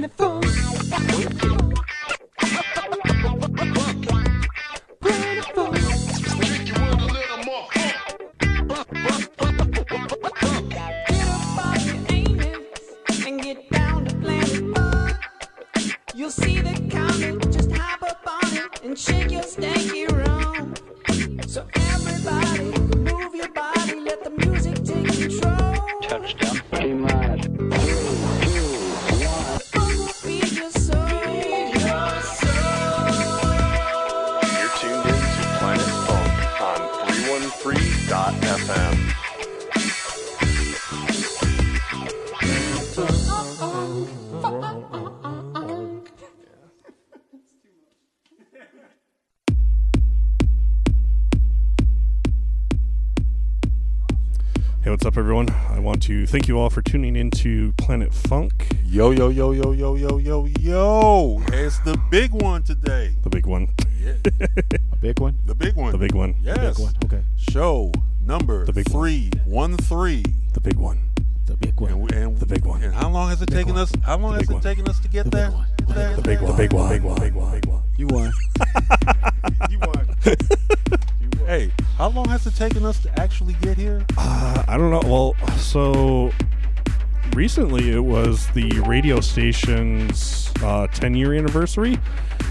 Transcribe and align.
Get 0.00 0.39
thank 56.30 56.46
you 56.46 56.56
all 56.60 56.70
for 56.70 56.80
tuning 56.80 57.16
into 57.16 57.72
Planet 57.72 58.14
Funk, 58.14 58.68
Yo, 58.84 59.10
yo, 59.10 59.30
yo, 59.30 59.50
yo, 59.50 59.72
yo, 59.72 59.96
yo, 59.96 60.18
yo, 60.18 60.46
yo. 60.60 61.42
It's 61.48 61.80
the 61.80 62.00
big 62.08 62.32
one 62.32 62.62
today. 62.62 62.99
The 88.54 88.80
radio 88.86 89.20
station's 89.20 90.50
uh, 90.62 90.86
10 90.88 91.14
year 91.14 91.34
anniversary. 91.34 91.98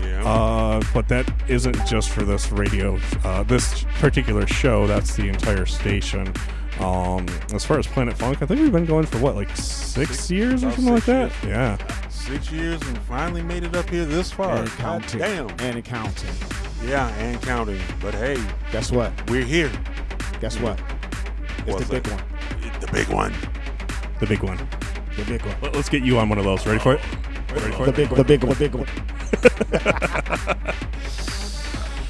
Yeah. 0.02 0.24
Uh, 0.26 0.82
but 0.94 1.08
that 1.10 1.32
isn't 1.50 1.76
just 1.88 2.10
for 2.10 2.24
this 2.24 2.52
radio, 2.52 3.00
uh, 3.24 3.44
this 3.44 3.84
particular 4.00 4.46
show. 4.48 4.88
That's 4.88 5.16
the 5.16 5.28
entire 5.28 5.66
station. 5.66 6.34
Um, 6.80 7.26
as 7.54 7.66
far 7.66 7.78
as 7.80 7.88
Planet 7.88 8.18
Funk, 8.18 8.42
I 8.42 8.46
think 8.46 8.62
we've 8.62 8.72
been 8.72 8.86
going 8.86 9.06
for 9.06 9.18
what, 9.20 9.36
like 9.36 9.50
six, 9.56 10.12
Six- 10.12 10.32
years 10.32 10.64
or 10.64 10.72
something 10.72 10.94
like 10.94 11.04
six 11.04 11.34
that. 11.42 11.48
Yeah. 11.48 12.08
Six 12.10 12.52
years 12.52 12.82
and 12.84 12.98
finally 13.00 13.42
made 13.42 13.64
it 13.64 13.76
up 13.76 13.90
here 13.90 14.06
this 14.06 14.32
far. 14.32 14.58
and 14.58 14.68
God 14.78 15.02
counting. 15.04 15.20
damn. 15.20 15.50
And 15.60 15.84
counting. 15.84 16.30
Yeah, 16.86 17.08
and 17.16 17.42
counting. 17.42 17.82
But 18.00 18.14
hey, 18.14 18.38
Guess 18.72 18.92
what? 18.92 19.12
we're 19.30 19.44
here. 19.44 19.72
Guess 20.40 20.60
what? 20.60 20.80
It's 21.60 21.68
What's 21.74 21.88
the 21.88 21.94
big 21.96 22.04
that? 22.04 22.22
one. 22.22 22.80
The 22.80 22.88
big 22.94 23.08
one. 23.10 23.34
The 24.22 24.26
big 24.28 24.44
one. 24.44 24.58
The 25.20 25.26
big 25.26 25.42
one. 25.46 25.56
Let- 25.62 25.76
Let's 25.76 25.90
get 25.90 26.04
you 26.04 26.18
on 26.20 26.30
one 26.30 26.38
of 26.38 26.44
those. 26.46 26.66
Ready 26.66 26.80
for 26.80 26.94
it? 26.96 27.02
Ready 27.54 27.72
for 27.76 27.86
The 27.86 27.92
it? 27.92 27.96
big 27.96 28.10
one. 28.10 28.18
The 28.18 28.24
big 28.24 28.44
one. 28.44 28.54
The 28.56 28.60
big 28.60 28.76
one. 28.76 28.88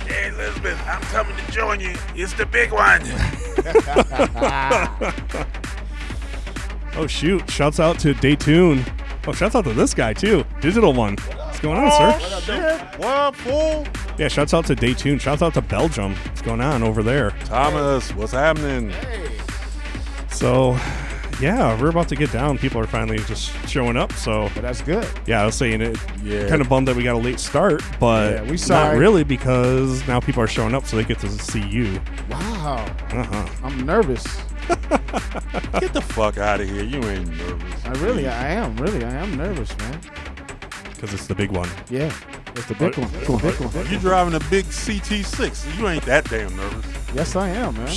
Hey, 0.07 0.29
Elizabeth, 0.29 0.79
I'm 0.87 1.01
coming 1.01 1.35
to 1.37 1.51
join 1.51 1.79
you. 1.79 1.93
It's 2.15 2.33
the 2.33 2.45
big 2.47 2.71
one. 2.71 3.01
Oh 6.95 7.05
shoot! 7.07 7.49
Shouts 7.49 7.79
out 7.79 7.97
to 7.99 8.13
Daytune. 8.15 8.83
Oh, 9.27 9.31
shouts 9.31 9.55
out 9.55 9.63
to 9.65 9.73
this 9.73 9.93
guy 9.93 10.11
too. 10.11 10.43
Digital 10.59 10.91
one. 10.91 11.15
What's 11.37 11.59
going 11.59 11.77
on, 11.77 11.89
Oh, 11.93 12.19
sir? 12.19 12.41
shit. 12.41 12.81
What 12.99 13.15
up, 13.15 13.35
fool? 13.35 13.87
Yeah, 14.17 14.27
shouts 14.27 14.53
out 14.53 14.65
to 14.65 14.75
Daytune. 14.75 15.17
Shouts 15.19 15.41
out 15.41 15.53
to 15.53 15.61
Belgium. 15.61 16.13
What's 16.15 16.41
going 16.41 16.59
on 16.61 16.83
over 16.83 17.01
there? 17.03 17.31
Thomas, 17.45 18.13
what's 18.15 18.33
happening? 18.33 18.91
So, 20.31 20.73
yeah, 21.39 21.79
we're 21.79 21.89
about 21.89 22.07
to 22.09 22.15
get 22.15 22.31
down. 22.31 22.57
People 22.57 22.81
are 22.81 22.87
finally 22.87 23.17
just 23.19 23.51
showing 23.67 23.95
up. 23.97 24.11
So, 24.13 24.49
But 24.53 24.61
that's 24.63 24.81
good. 24.81 25.07
yeah, 25.25 25.41
I 25.41 25.45
was 25.45 25.55
saying 25.55 25.81
it. 25.81 25.97
Yeah. 26.23 26.47
Kind 26.49 26.61
of 26.61 26.69
bummed 26.69 26.87
that 26.87 26.95
we 26.95 27.03
got 27.03 27.15
a 27.15 27.17
late 27.19 27.39
start, 27.39 27.81
but 27.99 28.33
Yeah, 28.33 28.41
we 28.43 28.51
not 28.51 28.59
sorry. 28.59 28.99
really 28.99 29.23
because 29.23 30.05
now 30.07 30.19
people 30.19 30.41
are 30.43 30.47
showing 30.47 30.73
up, 30.75 30.85
so 30.85 30.97
they 30.97 31.03
get 31.03 31.19
to 31.19 31.29
see 31.29 31.65
you. 31.67 31.99
Wow. 32.29 32.85
Uh 33.11 33.23
huh. 33.23 33.47
I'm 33.63 33.85
nervous. 33.85 34.23
Get 35.79 35.93
the 35.93 36.01
fuck 36.01 36.37
out 36.37 36.61
of 36.61 36.69
here. 36.69 36.83
You 36.83 37.01
ain't 37.03 37.27
nervous. 37.37 37.85
I 37.85 37.91
really, 38.03 38.27
I 38.27 38.49
am. 38.49 38.75
Really, 38.77 39.03
I 39.03 39.09
am 39.09 39.35
nervous, 39.35 39.75
man. 39.79 39.99
Because 40.93 41.11
it's 41.13 41.25
the 41.27 41.33
big 41.33 41.49
one. 41.51 41.67
Yeah. 41.89 42.13
It's 42.55 42.65
the 42.67 42.75
big 42.75 42.95
one. 42.97 43.09
Big 43.09 43.29
one. 43.29 43.39
Big 43.41 43.55
one. 43.59 43.87
You 43.91 43.97
driving 43.99 44.35
a 44.35 44.39
big 44.51 44.65
CT6. 44.65 45.77
You 45.79 45.87
ain't 45.87 46.03
that 46.05 46.29
damn 46.29 46.55
nervous. 46.55 46.85
Yes, 47.15 47.35
I 47.35 47.49
am, 47.49 47.75
man. 47.77 47.87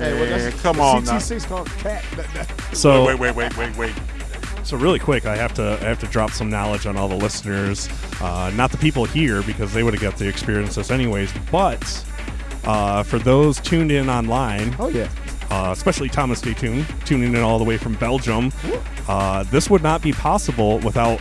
Man, 0.00 0.12
Hey, 0.16 0.20
well, 0.20 0.38
that's 0.50 0.62
come 0.62 0.80
on 0.80 1.04
now. 1.04 1.12
CT6 1.18 1.46
called 1.46 1.68
cat. 1.78 2.04
That- 2.16 2.34
that- 2.34 2.76
So, 2.76 3.04
Wait, 3.04 3.18
wait, 3.18 3.34
wait, 3.34 3.56
wait, 3.56 3.76
wait. 3.76 3.92
So 4.62 4.76
really 4.76 4.98
quick, 4.98 5.26
I 5.26 5.36
have 5.36 5.54
to 5.54 5.78
I 5.80 5.84
have 5.84 6.00
to 6.00 6.06
drop 6.06 6.32
some 6.32 6.50
knowledge 6.50 6.86
on 6.86 6.96
all 6.96 7.06
the 7.08 7.14
listeners, 7.16 7.88
uh, 8.20 8.50
not 8.56 8.72
the 8.72 8.76
people 8.78 9.04
here 9.04 9.42
because 9.42 9.72
they 9.72 9.84
would 9.84 9.94
have 9.94 10.02
got 10.02 10.16
to 10.18 10.28
experience 10.28 10.74
this 10.74 10.90
anyways. 10.90 11.32
But 11.52 12.04
uh, 12.64 13.04
for 13.04 13.20
those 13.20 13.60
tuned 13.60 13.92
in 13.92 14.10
online, 14.10 14.74
Oh 14.80 14.88
yeah. 14.88 15.08
uh, 15.52 15.70
especially 15.72 16.08
Thomas 16.08 16.40
Day 16.40 16.52
Tune, 16.52 16.84
tuning 17.04 17.34
in 17.36 17.42
all 17.42 17.58
the 17.58 17.64
way 17.64 17.76
from 17.76 17.94
Belgium, 17.94 18.50
uh, 19.06 19.44
this 19.44 19.70
would 19.70 19.84
not 19.84 20.02
be 20.02 20.12
possible 20.12 20.80
without 20.80 21.20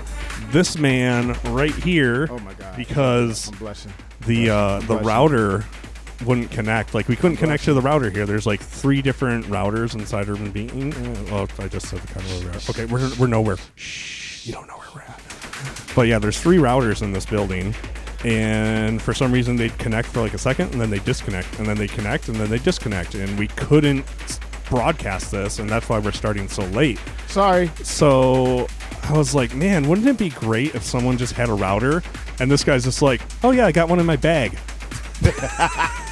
this 0.49 0.75
man 0.79 1.37
right 1.49 1.75
here. 1.75 2.27
Oh 2.31 2.39
my 2.39 2.53
God. 2.55 2.75
Because 2.75 3.49
I'm 3.51 3.57
blushing. 3.59 3.93
the 4.25 4.49
uh, 4.49 4.79
the 4.79 4.85
Bless 4.87 5.01
you. 5.03 5.07
router 5.07 5.65
wouldn't 6.25 6.51
connect. 6.51 6.93
Like 6.93 7.07
we 7.07 7.15
couldn't 7.15 7.37
connect 7.37 7.63
to 7.65 7.73
the 7.73 7.81
router 7.81 8.09
here. 8.09 8.25
There's 8.25 8.45
like 8.45 8.61
three 8.61 9.01
different 9.01 9.45
routers 9.45 9.93
inside 9.93 10.27
Urban 10.29 10.51
Beacon. 10.51 10.93
Oh, 11.29 11.31
well, 11.31 11.47
I 11.59 11.67
just 11.67 11.87
said 11.87 11.99
the 11.99 12.07
kind 12.07 12.25
of 12.25 12.43
where. 12.43 12.55
Okay, 12.69 12.85
we're 12.85 13.09
we're 13.19 13.27
nowhere. 13.27 13.57
Shh, 13.75 14.47
you 14.47 14.53
don't 14.53 14.67
know 14.67 14.77
where 14.77 14.89
we're 14.95 15.01
at. 15.01 15.21
But 15.95 16.07
yeah, 16.07 16.19
there's 16.19 16.39
three 16.39 16.57
routers 16.57 17.01
in 17.01 17.13
this 17.13 17.25
building, 17.25 17.73
and 18.23 19.01
for 19.01 19.13
some 19.13 19.31
reason 19.31 19.55
they'd 19.55 19.77
connect 19.77 20.09
for 20.09 20.21
like 20.21 20.33
a 20.33 20.37
second, 20.37 20.71
and 20.73 20.81
then 20.81 20.89
they 20.89 20.99
disconnect, 20.99 21.57
and 21.59 21.67
then 21.67 21.77
they 21.77 21.87
connect, 21.87 22.27
and 22.27 22.37
then 22.37 22.49
they 22.49 22.59
disconnect, 22.59 23.15
and 23.15 23.37
we 23.39 23.47
couldn't 23.47 24.05
broadcast 24.69 25.31
this, 25.31 25.59
and 25.59 25.69
that's 25.69 25.87
why 25.89 25.99
we're 25.99 26.11
starting 26.11 26.47
so 26.47 26.63
late. 26.65 26.99
Sorry. 27.27 27.69
So 27.83 28.67
I 29.03 29.13
was 29.17 29.35
like, 29.35 29.53
man, 29.55 29.87
wouldn't 29.87 30.07
it 30.07 30.17
be 30.17 30.29
great 30.29 30.75
if 30.75 30.83
someone 30.83 31.17
just 31.17 31.33
had 31.33 31.49
a 31.49 31.53
router? 31.53 32.03
And 32.39 32.49
this 32.51 32.63
guy's 32.63 32.83
just 32.83 33.01
like, 33.01 33.21
oh 33.43 33.51
yeah, 33.51 33.65
I 33.65 33.71
got 33.71 33.89
one 33.89 33.99
in 33.99 34.05
my 34.05 34.17
bag. 34.17 34.57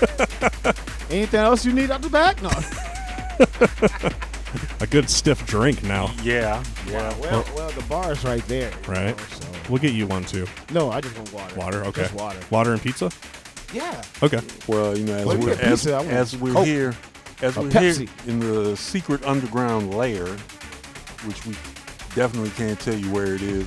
Anything 1.10 1.40
else 1.40 1.64
you 1.64 1.72
need 1.72 1.90
out 1.90 2.02
the 2.02 2.08
back? 2.10 2.40
No. 2.42 2.50
A 4.80 4.86
good 4.86 5.08
stiff 5.10 5.44
drink 5.46 5.82
now, 5.82 6.12
Yeah, 6.22 6.62
yeah. 6.86 7.12
Well, 7.18 7.44
well, 7.56 7.70
the 7.70 7.82
bar's 7.88 8.24
right 8.24 8.44
there. 8.46 8.70
right? 8.86 9.16
know, 9.16 9.24
so. 9.40 9.48
We'll 9.68 9.80
get 9.80 9.92
you 9.92 10.06
one 10.06 10.24
too. 10.24 10.46
No, 10.72 10.90
I 10.90 11.00
just 11.00 11.16
want 11.16 11.32
water. 11.32 11.54
Water, 11.56 11.84
okay. 11.86 12.02
Just 12.02 12.14
water. 12.14 12.38
Water 12.50 12.72
and 12.72 12.80
pizza. 12.82 13.10
Yeah. 13.72 14.02
Okay. 14.22 14.40
Well, 14.68 14.96
you 14.96 15.04
know, 15.04 15.14
as 15.16 15.26
Well, 15.26 15.38
we're, 15.38 15.48
yeah, 15.54 15.54
as, 15.60 15.80
pizza, 15.82 15.94
I 15.94 15.98
want 15.98 16.10
as 16.10 16.36
we're 16.36 16.52
Coke. 16.52 16.66
here, 16.66 16.94
as 17.42 17.56
A 17.56 17.62
we're 17.62 17.70
here 17.70 17.92
Pepsi. 17.92 18.28
in 18.28 18.38
the 18.40 18.76
secret 18.76 19.24
underground 19.24 19.94
lair, 19.94 20.26
which 21.24 21.44
we 21.46 21.54
definitely 22.14 22.50
can't 22.50 22.78
tell 22.78 22.94
you 22.94 23.10
where 23.10 23.34
it 23.34 23.42
is, 23.42 23.66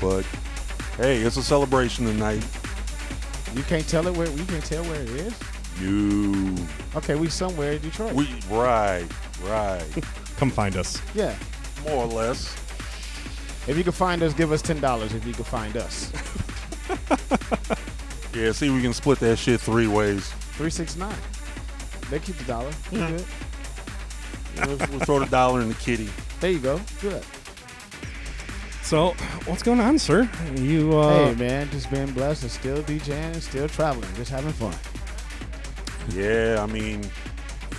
but 0.00 0.24
hey, 0.96 1.18
it's 1.18 1.36
a 1.36 1.42
celebration 1.42 2.06
tonight. 2.06 2.44
You 3.54 3.62
can't 3.64 3.86
tell 3.88 4.06
it 4.06 4.16
where 4.16 4.28
you 4.28 4.44
can't 4.46 4.64
tell 4.64 4.82
where 4.84 5.00
it 5.00 5.10
is. 5.10 5.34
You, 5.80 6.54
Okay, 6.96 7.14
we 7.16 7.28
somewhere 7.28 7.72
in 7.72 7.80
Detroit. 7.82 8.12
we 8.12 8.28
right, 8.50 9.06
right, 9.42 9.84
Come 10.36 10.50
find 10.50 10.76
us. 10.76 11.00
yeah. 11.14 11.34
more 11.84 12.04
or 12.04 12.06
less. 12.06 12.54
If 13.66 13.76
you 13.78 13.82
can 13.84 13.92
find 13.92 14.22
us, 14.22 14.32
give 14.34 14.52
us 14.52 14.60
ten 14.62 14.80
dollars. 14.80 15.14
If 15.14 15.26
you 15.26 15.32
can 15.32 15.44
find 15.44 15.76
us, 15.76 16.12
Yeah, 18.34 18.50
see, 18.52 18.68
we 18.70 18.82
can 18.82 18.92
split 18.92 19.20
that 19.20 19.36
shit 19.38 19.60
three 19.60 19.86
ways. 19.86 20.28
three 20.56 20.70
six 20.70 20.96
nine. 20.96 21.16
They 22.10 22.18
keep 22.18 22.36
the 22.36 22.44
dollar. 22.44 22.70
We 22.92 22.98
Yeah. 22.98 23.10
Mm-hmm. 23.10 23.16
Good. 24.64 24.68
We'll, 24.80 24.88
we'll 24.90 25.00
throw 25.00 25.18
the 25.20 25.26
dollar 25.26 25.60
in 25.62 25.68
the 25.68 25.74
kitty. 25.74 26.08
There 26.40 26.50
you 26.50 26.58
go. 26.58 26.80
Good. 27.00 27.24
So, 28.84 29.12
what's 29.46 29.62
going 29.62 29.80
on, 29.80 29.98
sir? 29.98 30.28
You 30.56 30.98
uh, 30.98 31.28
hey 31.28 31.34
man, 31.36 31.70
just 31.70 31.90
being 31.90 32.12
blessed 32.12 32.42
and 32.42 32.52
still 32.52 32.82
DJing 32.82 33.32
and 33.32 33.42
still 33.42 33.66
traveling, 33.66 34.12
just 34.14 34.30
having 34.30 34.52
fun. 34.52 34.74
Yeah, 36.10 36.58
I 36.62 36.66
mean, 36.70 37.00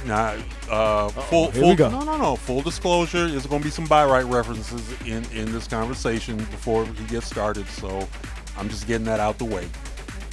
nah, 0.07 0.35
uh, 0.67 1.09
full, 1.09 1.51
here 1.51 1.61
full, 1.61 1.69
we 1.69 1.75
go. 1.75 1.89
no, 1.91 1.99
no, 1.99 2.17
no. 2.17 2.35
Full 2.35 2.61
disclosure, 2.61 3.27
there's 3.27 3.45
going 3.45 3.61
to 3.61 3.65
be 3.65 3.69
some 3.69 3.85
Buy 3.85 4.03
Rite 4.03 4.25
references 4.25 4.99
in 5.03 5.23
in 5.25 5.51
this 5.51 5.67
conversation 5.67 6.37
before 6.37 6.85
we 6.85 7.05
get 7.07 7.21
started. 7.21 7.67
So, 7.67 8.07
I'm 8.57 8.67
just 8.67 8.87
getting 8.87 9.05
that 9.05 9.19
out 9.19 9.37
the 9.37 9.45
way. 9.45 9.69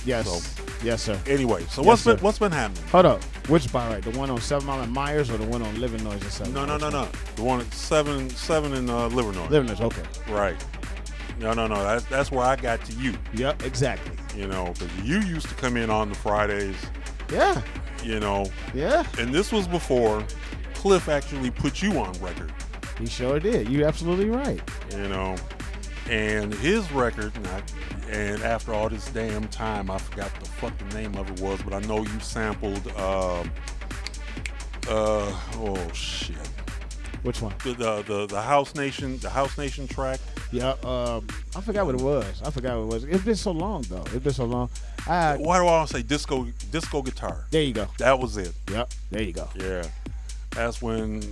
Yes. 0.07 0.27
So- 0.27 0.63
yes, 0.83 1.03
sir. 1.03 1.19
Anyway, 1.27 1.63
so 1.71 1.81
Yes, 1.83 1.87
what's 1.87 2.03
sir. 2.03 2.15
been 2.17 2.25
what's 2.25 2.39
been 2.39 2.53
happening? 2.53 2.83
Hold 2.91 3.07
up. 3.07 3.23
Which 3.49 3.73
bar 3.73 3.91
right? 3.91 4.03
The 4.03 4.17
one 4.19 4.31
on 4.31 4.41
Seven 4.41 4.67
Mile 4.67 4.83
and 4.83 4.93
Myers 4.93 5.31
or 5.31 5.37
the 5.39 5.47
one 5.47 5.63
on 5.63 5.75
Livernois 5.77 6.25
or 6.27 6.31
Seven? 6.31 6.53
No, 6.55 6.65
no, 6.65 6.77
no, 6.77 6.91
no. 6.91 7.09
The 7.37 7.43
one 7.43 7.61
at 7.61 7.73
seven 7.73 8.29
seven 8.31 8.75
in 8.75 8.89
uh, 8.91 9.09
Livernois. 9.09 9.49
Living 9.51 9.69
Noise. 9.69 9.81
Okay. 9.81 10.03
Right. 10.29 10.57
No, 11.41 11.53
no, 11.55 11.67
no. 11.67 11.83
That's 11.83 12.05
that's 12.07 12.31
where 12.31 12.45
I 12.45 12.57
got 12.57 12.85
to 12.85 12.93
you. 12.95 13.15
Yep. 13.35 13.65
Exactly. 13.65 14.17
You 14.41 14.47
know, 14.49 14.73
because 14.79 14.95
you 15.05 15.21
used 15.21 15.49
to 15.49 15.55
come 15.57 15.77
in 15.77 15.91
on 15.91 16.09
the 16.09 16.15
Fridays. 16.15 16.77
Yeah. 17.33 17.61
You 18.05 18.19
know, 18.21 18.47
Yeah. 18.75 19.05
and 19.19 19.33
this 19.33 19.53
was 19.53 19.67
before 19.69 20.25
Cliff 20.75 21.09
actually 21.09 21.51
put 21.51 21.81
you 21.83 21.99
on 21.99 22.13
record. 22.21 22.53
He 22.99 23.07
sure 23.07 23.39
did. 23.41 23.69
You're 23.69 23.87
absolutely 23.89 24.29
right. 24.29 24.61
you 24.93 25.09
know. 25.09 25.37
And 26.11 26.53
his 26.55 26.91
record, 26.93 27.33
and, 27.37 27.47
I, 27.47 27.63
and 28.11 28.43
after 28.43 28.75
all 28.75 28.89
this 28.89 29.07
damn 29.11 29.47
time, 29.49 29.91
I 29.91 29.99
forgot 29.99 30.31
the 30.41 30.47
fucking 30.47 30.89
name 30.89 31.15
of 31.17 31.31
it 31.31 31.41
was, 31.41 31.63
but 31.63 31.73
I 31.73 31.81
know 31.87 31.99
you 32.03 32.21
sampled, 32.21 32.87
uh, 32.97 33.43
uh, 34.89 35.33
oh 35.55 35.91
shit, 35.95 36.37
Which 37.23 37.41
one? 37.41 37.55
the, 37.65 37.73
the 37.75 38.03
the 38.03 38.27
the 38.27 38.43
House 38.43 38.75
Nation, 38.75 39.17
the 39.19 39.31
House 39.31 39.57
Nation 39.57 39.87
track. 39.87 40.19
Yeah. 40.51 40.75
Um, 40.83 41.27
I 41.57 41.61
forgot 41.61 41.87
what 41.87 41.95
it 41.95 42.01
was. 42.01 42.43
I 42.45 42.51
forgot 42.51 42.77
what 42.79 42.83
it 42.83 42.95
was. 42.95 43.05
It's 43.05 43.25
been 43.25 43.37
so 43.37 43.53
long 43.53 43.83
though. 43.83 44.03
It's 44.07 44.17
been 44.25 44.33
so 44.33 44.45
long. 44.45 44.69
I, 45.07 45.37
Why 45.37 45.59
do 45.59 45.63
I 45.63 45.67
want 45.67 45.89
to 45.91 45.97
say 45.97 46.03
disco 46.03 46.47
disco 46.73 47.01
guitar? 47.01 47.47
there 47.51 47.63
you 47.63 47.73
go. 47.73 47.87
That 47.99 48.19
was 48.19 48.37
it. 48.37 48.53
Yep. 48.71 48.93
There 49.13 49.23
you 49.23 49.33
go. 49.33 49.49
Yeah, 49.55 49.85
that's 50.51 50.83
when 50.83 51.23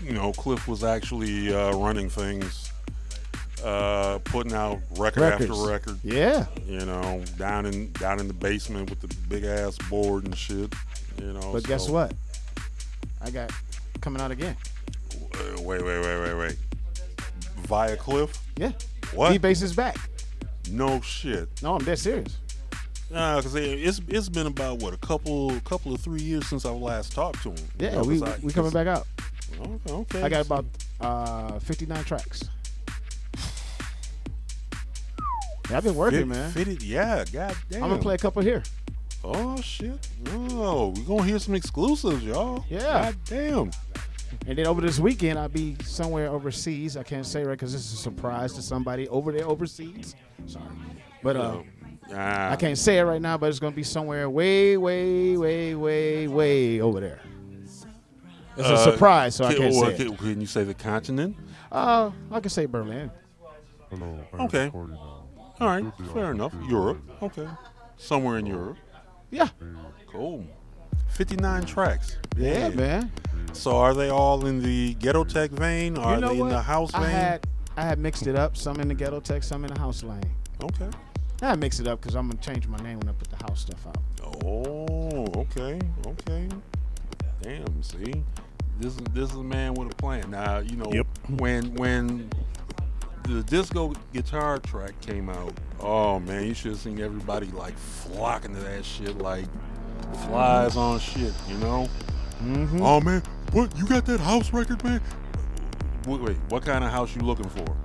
you 0.00 0.12
know 0.12 0.32
Cliff 0.32 0.66
was 0.68 0.84
actually 0.84 1.52
uh, 1.52 1.72
running 1.76 2.08
things, 2.08 2.71
uh, 3.64 4.18
putting 4.24 4.52
out 4.52 4.80
record 4.96 5.20
Records. 5.22 5.50
after 5.50 5.66
record. 5.68 5.98
Yeah. 6.02 6.46
you 6.66 6.84
know, 6.84 7.22
down 7.38 7.66
in 7.66 7.92
down 7.92 8.20
in 8.20 8.28
the 8.28 8.34
basement 8.34 8.90
with 8.90 9.00
the 9.00 9.14
big 9.28 9.44
ass 9.44 9.76
board 9.88 10.24
and 10.24 10.36
shit. 10.36 10.72
You 11.20 11.32
know. 11.32 11.52
But 11.52 11.64
guess 11.64 11.88
what? 11.88 12.12
I 13.20 13.30
got 13.30 13.52
coming 14.00 14.20
out 14.20 14.30
again. 14.30 14.56
Wait, 15.58 15.64
wait, 15.64 15.82
wait, 15.84 16.02
wait, 16.20 16.34
wait. 16.34 16.56
Via 17.66 17.96
Cliff? 17.96 18.36
Yeah. 18.56 18.72
What? 19.14 19.40
Bass 19.40 19.62
is 19.62 19.74
back. 19.74 19.96
No 20.70 21.00
shit. 21.00 21.48
No, 21.62 21.74
I'm 21.76 21.84
dead 21.84 21.98
serious. 21.98 22.36
Nah, 23.10 23.40
cause 23.42 23.54
it- 23.54 23.62
it's 23.78 24.00
it's 24.08 24.28
been 24.28 24.46
about 24.46 24.78
what 24.78 24.94
a 24.94 24.96
couple 24.96 25.58
couple 25.60 25.94
of 25.94 26.00
three 26.00 26.22
years 26.22 26.46
since 26.46 26.64
I 26.64 26.70
last 26.70 27.12
talked 27.12 27.42
to 27.42 27.50
him. 27.50 27.68
Yeah, 27.78 27.90
know, 27.96 28.02
we 28.04 28.22
I- 28.22 28.38
we 28.42 28.52
coming 28.52 28.70
back 28.72 28.86
out. 28.86 29.06
Okay, 29.60 29.92
okay. 29.92 30.22
I 30.22 30.28
got 30.30 30.46
about 30.46 30.64
uh 31.00 31.58
59 31.58 32.04
tracks. 32.04 32.44
I've 35.72 35.84
been 35.84 35.94
working, 35.94 36.20
Fit- 36.20 36.28
man. 36.28 36.50
Fitted, 36.52 36.82
yeah. 36.82 37.24
God 37.32 37.56
damn. 37.70 37.82
I'm 37.84 37.90
gonna 37.90 38.02
play 38.02 38.14
a 38.14 38.18
couple 38.18 38.42
here. 38.42 38.62
Oh 39.24 39.60
shit. 39.60 40.08
Oh, 40.32 40.88
we 40.96 41.02
gonna 41.02 41.24
hear 41.24 41.38
some 41.38 41.54
exclusives, 41.54 42.24
y'all. 42.24 42.64
Yeah. 42.68 42.80
God 43.12 43.16
damn. 43.26 43.70
And 44.46 44.58
then 44.58 44.66
over 44.66 44.80
this 44.80 44.98
weekend, 44.98 45.38
I'll 45.38 45.48
be 45.48 45.76
somewhere 45.84 46.28
overseas. 46.28 46.96
I 46.96 47.02
can't 47.02 47.24
say 47.26 47.44
right 47.44 47.52
because 47.52 47.72
this 47.72 47.84
is 47.86 47.92
a 47.92 47.96
surprise 47.96 48.52
to 48.54 48.62
somebody 48.62 49.06
over 49.08 49.30
there 49.30 49.46
overseas. 49.46 50.16
Sorry, 50.46 50.64
but 51.22 51.36
uh, 51.36 51.62
Ah, 52.14 52.50
I 52.50 52.56
can't 52.56 52.76
say 52.76 52.98
it 52.98 53.02
right 53.02 53.22
now. 53.22 53.38
But 53.38 53.50
it's 53.50 53.60
gonna 53.60 53.76
be 53.76 53.84
somewhere 53.84 54.28
way, 54.28 54.76
way, 54.76 55.36
way, 55.36 55.74
way, 55.76 56.26
way 56.26 56.80
over 56.80 56.98
there. 57.00 57.20
It's 58.56 58.68
a 58.68 58.74
Uh, 58.74 58.76
surprise, 58.92 59.34
so 59.36 59.44
I 59.44 59.52
can- 59.54 59.62
can't 59.62 59.74
well, 59.74 59.84
say 59.86 59.92
it. 59.94 59.96
can, 60.08 60.16
can 60.16 60.40
you 60.40 60.46
say 60.46 60.64
the 60.64 60.74
continent? 60.74 61.36
Uh, 61.70 62.10
I 62.30 62.40
can 62.40 62.50
say 62.50 62.66
Berlin. 62.66 63.10
Okay. 64.40 64.70
All 65.62 65.68
right, 65.68 65.84
fair 66.12 66.32
enough. 66.32 66.52
Europe. 66.68 66.98
Okay. 67.22 67.46
Somewhere 67.96 68.38
in 68.38 68.46
Europe. 68.46 68.78
Yeah, 69.30 69.48
Cool. 70.08 70.44
59 71.10 71.64
tracks. 71.66 72.16
yeah, 72.36 72.68
man. 72.70 73.12
So 73.52 73.76
are 73.76 73.94
they 73.94 74.08
all 74.08 74.44
in 74.46 74.60
the 74.60 74.94
ghetto 74.94 75.22
tech 75.24 75.50
vein? 75.52 75.96
Are 75.96 76.16
you 76.16 76.20
know 76.20 76.28
they 76.30 76.40
what? 76.40 76.46
in 76.46 76.52
the 76.52 76.62
house 76.62 76.90
vein? 76.90 77.02
I 77.02 77.06
vein? 77.06 77.14
had 77.14 77.46
I 77.76 77.82
had 77.82 77.98
mixed 78.00 78.26
it 78.26 78.34
up. 78.34 78.56
Some 78.56 78.80
in 78.80 78.88
the 78.88 78.94
ghetto 78.94 79.20
tech, 79.20 79.42
some 79.44 79.64
in 79.64 79.72
the 79.72 79.78
house 79.78 80.02
lane. 80.02 80.20
Okay. 80.64 80.88
I 81.42 81.46
had 81.46 81.60
mixed 81.60 81.78
it 81.80 81.86
up 81.86 82.00
because 82.00 82.16
I'm 82.16 82.28
gonna 82.28 82.40
change 82.42 82.66
my 82.66 82.78
name 82.78 82.98
when 82.98 83.08
I 83.08 83.12
put 83.12 83.28
the 83.30 83.36
house 83.44 83.60
stuff 83.60 83.86
out. 83.86 83.98
Oh, 84.44 85.26
okay, 85.42 85.78
okay. 86.06 86.48
Damn, 87.40 87.82
see, 87.82 88.24
this 88.80 88.94
is 88.94 89.00
this 89.12 89.30
is 89.30 89.36
a 89.36 89.42
man 89.44 89.74
with 89.74 89.92
a 89.92 89.96
plan. 89.96 90.30
Now 90.30 90.58
you 90.58 90.76
know 90.76 90.90
Yep. 90.92 91.06
when 91.38 91.74
when 91.74 92.30
the 93.24 93.42
disco 93.44 93.94
guitar 94.12 94.58
track 94.58 95.00
came 95.00 95.28
out. 95.28 95.52
Oh 95.80 96.18
man, 96.20 96.46
you 96.46 96.54
should 96.54 96.72
have 96.72 96.80
seen 96.80 97.00
everybody 97.00 97.46
like 97.48 97.76
flocking 97.76 98.54
to 98.54 98.60
that 98.60 98.84
shit 98.84 99.18
like 99.18 99.46
flies 100.26 100.76
on 100.76 100.98
shit. 100.98 101.32
You 101.48 101.58
know? 101.58 101.88
Mm-hmm. 102.42 102.82
Oh 102.82 103.00
man, 103.00 103.22
what 103.52 103.76
you 103.76 103.86
got 103.86 104.06
that 104.06 104.20
house 104.20 104.52
record, 104.52 104.82
man? 104.84 105.00
Wait, 106.06 106.20
wait, 106.20 106.36
what 106.48 106.64
kind 106.64 106.84
of 106.84 106.90
house 106.90 107.14
you 107.14 107.22
looking 107.22 107.48
for? 107.48 107.76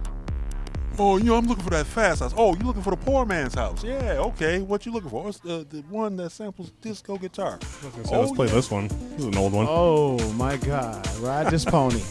Oh, 1.00 1.18
you 1.18 1.26
know, 1.26 1.36
I'm 1.36 1.46
looking 1.46 1.64
for 1.64 1.70
that 1.70 1.86
fast 1.86 2.22
house. 2.22 2.34
Oh, 2.36 2.56
you 2.56 2.66
looking 2.66 2.82
for 2.82 2.90
the 2.90 2.98
poor 2.98 3.24
man's 3.24 3.54
house? 3.54 3.84
Yeah, 3.84 4.16
okay. 4.18 4.62
What 4.62 4.84
you 4.88 4.92
looking 4.92 5.12
for? 5.12 5.30
It's 5.30 5.38
the, 5.38 5.64
the 5.70 5.84
one 5.90 6.16
that 6.18 6.32
samples 6.32 6.72
disco 6.82 7.18
guitar. 7.18 7.60
So 8.04 8.20
let's 8.20 8.32
play 8.32 8.48
yeah. 8.48 8.54
this 8.54 8.72
one. 8.72 8.88
This 8.88 9.20
is 9.20 9.26
an 9.26 9.38
old 9.38 9.54
one. 9.54 9.68
Oh 9.70 10.18
my 10.34 10.58
God! 10.58 11.08
Ride 11.20 11.52
this 11.52 11.66
pony. 11.66 12.02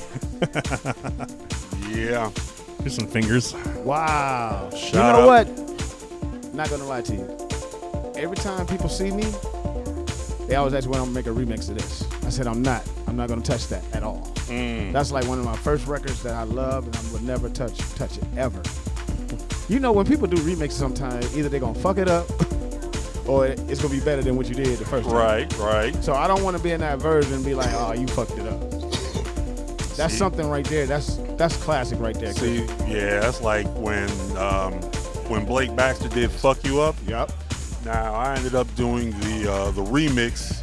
Yeah. 1.96 2.30
Here's 2.86 2.94
some 2.94 3.08
fingers. 3.08 3.52
Wow. 3.82 4.68
you 4.70 4.78
Shout 4.78 5.16
know 5.16 5.28
out. 5.28 5.48
what? 5.48 6.54
Not 6.54 6.70
gonna 6.70 6.84
lie 6.86 7.02
to 7.02 7.14
you. 7.16 7.48
Every 8.14 8.36
time 8.36 8.64
people 8.64 8.88
see 8.88 9.10
me, 9.10 9.24
they 10.46 10.54
always 10.54 10.72
ask 10.72 10.88
when 10.88 11.00
I'm 11.00 11.06
gonna 11.06 11.10
make 11.10 11.26
a 11.26 11.30
remix 11.30 11.68
of 11.68 11.74
this. 11.74 12.06
I 12.24 12.28
said 12.30 12.46
I'm 12.46 12.62
not. 12.62 12.88
I'm 13.08 13.16
not 13.16 13.28
gonna 13.28 13.42
touch 13.42 13.66
that 13.70 13.82
at 13.92 14.04
all. 14.04 14.32
Mm. 14.46 14.92
That's 14.92 15.10
like 15.10 15.26
one 15.26 15.40
of 15.40 15.44
my 15.44 15.56
first 15.56 15.88
records 15.88 16.22
that 16.22 16.34
I 16.34 16.44
love, 16.44 16.86
and 16.86 16.96
I 16.96 17.12
would 17.12 17.24
never 17.24 17.48
touch 17.48 17.76
touch 17.96 18.18
it 18.18 18.24
ever. 18.36 18.62
You 19.68 19.80
know, 19.80 19.90
when 19.90 20.06
people 20.06 20.28
do 20.28 20.36
remixes, 20.36 20.74
sometimes 20.74 21.36
either 21.36 21.48
they're 21.48 21.58
gonna 21.58 21.76
fuck 21.80 21.98
it 21.98 22.06
up, 22.06 22.30
or 23.28 23.46
it's 23.48 23.82
gonna 23.82 23.94
be 23.94 24.00
better 24.00 24.22
than 24.22 24.36
what 24.36 24.48
you 24.48 24.54
did 24.54 24.78
the 24.78 24.84
first 24.84 25.08
time. 25.08 25.18
Right, 25.18 25.58
right. 25.58 26.04
So 26.04 26.14
I 26.14 26.28
don't 26.28 26.44
want 26.44 26.56
to 26.56 26.62
be 26.62 26.70
in 26.70 26.82
that 26.82 27.00
version 27.00 27.34
and 27.34 27.44
be 27.44 27.56
like, 27.56 27.70
oh, 27.72 27.94
you 27.94 28.06
fucked 28.06 28.38
it 28.38 28.46
up. 28.46 28.75
That's 29.96 30.12
See? 30.12 30.18
something 30.18 30.48
right 30.48 30.64
there. 30.66 30.86
That's 30.86 31.16
that's 31.36 31.56
classic 31.56 31.98
right 32.00 32.18
there. 32.18 32.32
See, 32.32 32.64
yeah, 32.86 33.20
that's 33.20 33.40
like 33.40 33.66
when 33.76 34.08
um, 34.36 34.74
when 35.28 35.44
Blake 35.44 35.74
Baxter 35.74 36.08
did 36.08 36.30
"Fuck 36.30 36.64
You 36.64 36.80
Up." 36.80 36.96
Yep. 37.06 37.32
Now 37.84 38.14
I 38.14 38.34
ended 38.34 38.54
up 38.54 38.72
doing 38.74 39.10
the 39.20 39.50
uh, 39.50 39.70
the 39.70 39.84
remix 39.84 40.62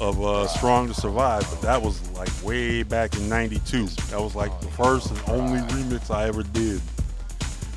of 0.00 0.22
uh, 0.22 0.46
"Strong 0.46 0.88
to 0.88 0.94
Survive," 0.94 1.46
but 1.50 1.60
that 1.62 1.82
was 1.82 2.08
like 2.12 2.30
way 2.42 2.82
back 2.82 3.14
in 3.16 3.28
'92. 3.28 3.86
That 4.10 4.20
was 4.20 4.34
like 4.34 4.58
the 4.60 4.68
first 4.68 5.10
and 5.10 5.20
only 5.28 5.58
remix 5.68 6.10
I 6.10 6.26
ever 6.26 6.42
did. 6.42 6.80